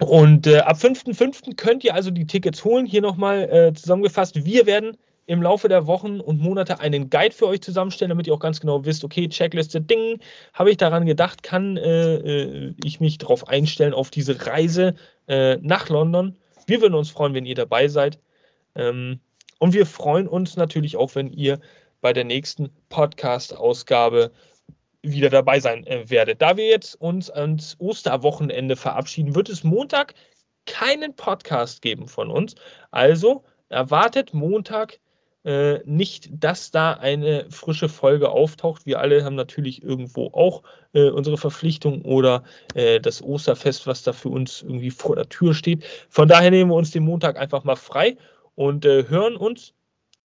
Und 0.03 0.47
äh, 0.47 0.59
ab 0.59 0.77
5.5. 0.77 1.55
könnt 1.55 1.84
ihr 1.84 1.93
also 1.93 2.11
die 2.11 2.27
Tickets 2.27 2.63
holen. 2.63 2.85
Hier 2.85 3.01
nochmal 3.01 3.49
äh, 3.49 3.73
zusammengefasst. 3.73 4.45
Wir 4.45 4.65
werden 4.65 4.97
im 5.25 5.41
Laufe 5.41 5.69
der 5.69 5.88
Wochen 5.88 6.19
und 6.19 6.41
Monate 6.41 6.80
einen 6.80 7.09
Guide 7.09 7.34
für 7.34 7.47
euch 7.47 7.61
zusammenstellen, 7.61 8.09
damit 8.09 8.27
ihr 8.27 8.34
auch 8.34 8.39
ganz 8.39 8.59
genau 8.59 8.84
wisst, 8.85 9.03
okay, 9.03 9.30
Checkliste, 9.30 9.80
Ding, 9.80 10.19
habe 10.53 10.71
ich 10.71 10.77
daran 10.77 11.05
gedacht, 11.05 11.43
kann 11.43 11.77
äh, 11.77 12.15
äh, 12.15 12.75
ich 12.84 12.99
mich 12.99 13.17
darauf 13.19 13.47
einstellen, 13.47 13.93
auf 13.93 14.09
diese 14.09 14.45
Reise 14.45 14.95
äh, 15.27 15.57
nach 15.61 15.89
London. 15.89 16.38
Wir 16.67 16.81
würden 16.81 16.93
uns 16.93 17.09
freuen, 17.09 17.34
wenn 17.34 17.45
ihr 17.45 17.55
dabei 17.55 17.88
seid. 17.88 18.19
Ähm, 18.75 19.19
und 19.59 19.73
wir 19.73 19.85
freuen 19.85 20.27
uns 20.27 20.57
natürlich 20.57 20.97
auch, 20.97 21.15
wenn 21.15 21.31
ihr 21.31 21.59
bei 22.01 22.11
der 22.11 22.25
nächsten 22.25 22.69
Podcast-Ausgabe 22.89 24.31
wieder 25.03 25.30
dabei 25.30 25.59
sein 25.59 25.85
äh, 25.85 26.09
werdet. 26.09 26.41
Da 26.41 26.57
wir 26.57 26.67
jetzt 26.67 26.95
uns 26.95 27.30
ans 27.30 27.75
Osterwochenende 27.80 28.75
verabschieden, 28.75 29.35
wird 29.35 29.49
es 29.49 29.63
Montag 29.63 30.15
keinen 30.65 31.15
Podcast 31.15 31.81
geben 31.81 32.07
von 32.07 32.31
uns. 32.31 32.55
Also 32.91 33.43
erwartet 33.69 34.34
Montag 34.34 34.99
äh, 35.45 35.80
nicht, 35.84 36.30
dass 36.31 36.71
da 36.71 36.93
eine 36.93 37.47
frische 37.49 37.89
Folge 37.89 38.30
auftaucht. 38.30 38.85
Wir 38.85 38.99
alle 38.99 39.25
haben 39.25 39.35
natürlich 39.35 39.84
irgendwo 39.84 40.27
auch 40.27 40.63
äh, 40.93 41.09
unsere 41.09 41.38
Verpflichtung 41.38 42.03
oder 42.03 42.43
äh, 42.75 43.01
das 43.01 43.21
Osterfest, 43.21 43.85
was 43.85 44.03
da 44.03 44.13
für 44.13 44.30
uns 44.30 44.61
irgendwie 44.61 44.91
vor 44.91 45.17
der 45.17 45.27
Tür 45.27 45.53
steht. 45.53 45.84
Von 46.09 46.30
daher 46.30 46.49
nehmen 46.49 46.71
wir 46.71 46.75
uns 46.75 46.91
den 46.91 47.03
Montag 47.03 47.38
einfach 47.38 47.65
mal 47.65 47.75
frei 47.75 48.15
und 48.55 48.85
äh, 48.85 49.09
hören 49.09 49.35
uns 49.35 49.73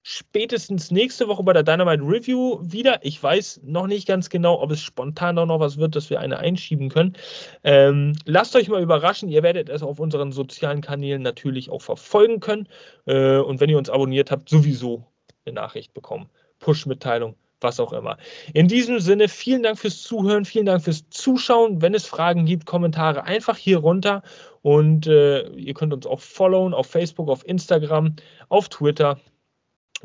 spätestens 0.09 0.93
nächste 0.93 1.27
Woche 1.27 1.43
bei 1.43 1.53
der 1.53 1.65
Dynamite 1.65 2.01
Review 2.01 2.61
wieder. 2.63 3.01
Ich 3.03 3.21
weiß 3.21 3.63
noch 3.65 3.89
nicht 3.89 4.07
ganz 4.07 4.31
genau, 4.31 4.63
ob 4.63 4.71
es 4.71 4.81
spontan 4.81 5.37
auch 5.37 5.47
noch 5.47 5.59
was 5.59 5.79
wird, 5.79 5.97
dass 5.97 6.11
wir 6.11 6.21
eine 6.21 6.39
einschieben 6.39 6.91
können. 6.91 7.17
Ähm, 7.65 8.13
lasst 8.25 8.55
euch 8.55 8.69
mal 8.69 8.81
überraschen. 8.81 9.29
Ihr 9.29 9.43
werdet 9.43 9.69
es 9.69 9.83
auf 9.83 9.99
unseren 9.99 10.31
sozialen 10.31 10.81
Kanälen 10.81 11.23
natürlich 11.23 11.71
auch 11.71 11.83
verfolgen 11.83 12.39
können. 12.39 12.69
Äh, 13.07 13.39
und 13.39 13.59
wenn 13.59 13.69
ihr 13.69 13.79
uns 13.79 13.91
abonniert 13.91 14.31
habt, 14.31 14.49
sowieso 14.49 15.05
eine 15.45 15.57
Nachricht 15.57 15.93
bekommen. 15.93 16.31
Push-Mitteilung, 16.61 17.35
was 17.61 17.81
auch 17.81 17.93
immer. 17.93 18.17
In 18.55 18.69
diesem 18.69 19.01
Sinne, 19.01 19.27
vielen 19.27 19.65
Dank 19.65 19.77
fürs 19.77 20.03
Zuhören, 20.03 20.45
vielen 20.45 20.67
Dank 20.67 20.85
fürs 20.85 21.09
Zuschauen. 21.11 21.83
Wenn 21.83 21.95
es 21.95 22.07
Fragen 22.07 22.47
gibt, 22.47 22.65
Kommentare 22.65 23.25
einfach 23.25 23.57
hier 23.57 23.79
runter. 23.79 24.23
Und 24.63 25.09
äh, 25.09 25.49
ihr 25.49 25.75
könnt 25.75 25.93
uns 25.93 26.07
auch 26.07 26.21
followen 26.21 26.75
auf 26.75 26.87
Facebook, 26.87 27.29
auf 27.29 27.45
Instagram, 27.45 28.15
auf 28.49 28.69
Twitter. 28.69 29.19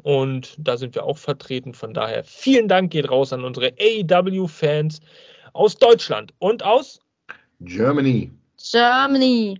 Und 0.03 0.55
da 0.57 0.77
sind 0.77 0.95
wir 0.95 1.03
auch 1.03 1.17
vertreten. 1.17 1.73
Von 1.73 1.93
daher 1.93 2.23
vielen 2.23 2.67
Dank 2.67 2.91
geht 2.91 3.09
raus 3.09 3.33
an 3.33 3.43
unsere 3.43 3.73
AEW-Fans 3.79 4.99
aus 5.53 5.75
Deutschland 5.75 6.33
und 6.39 6.63
aus 6.63 6.99
Germany. 7.59 8.31
Germany. 8.57 9.59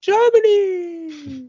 Germany. 0.00 1.48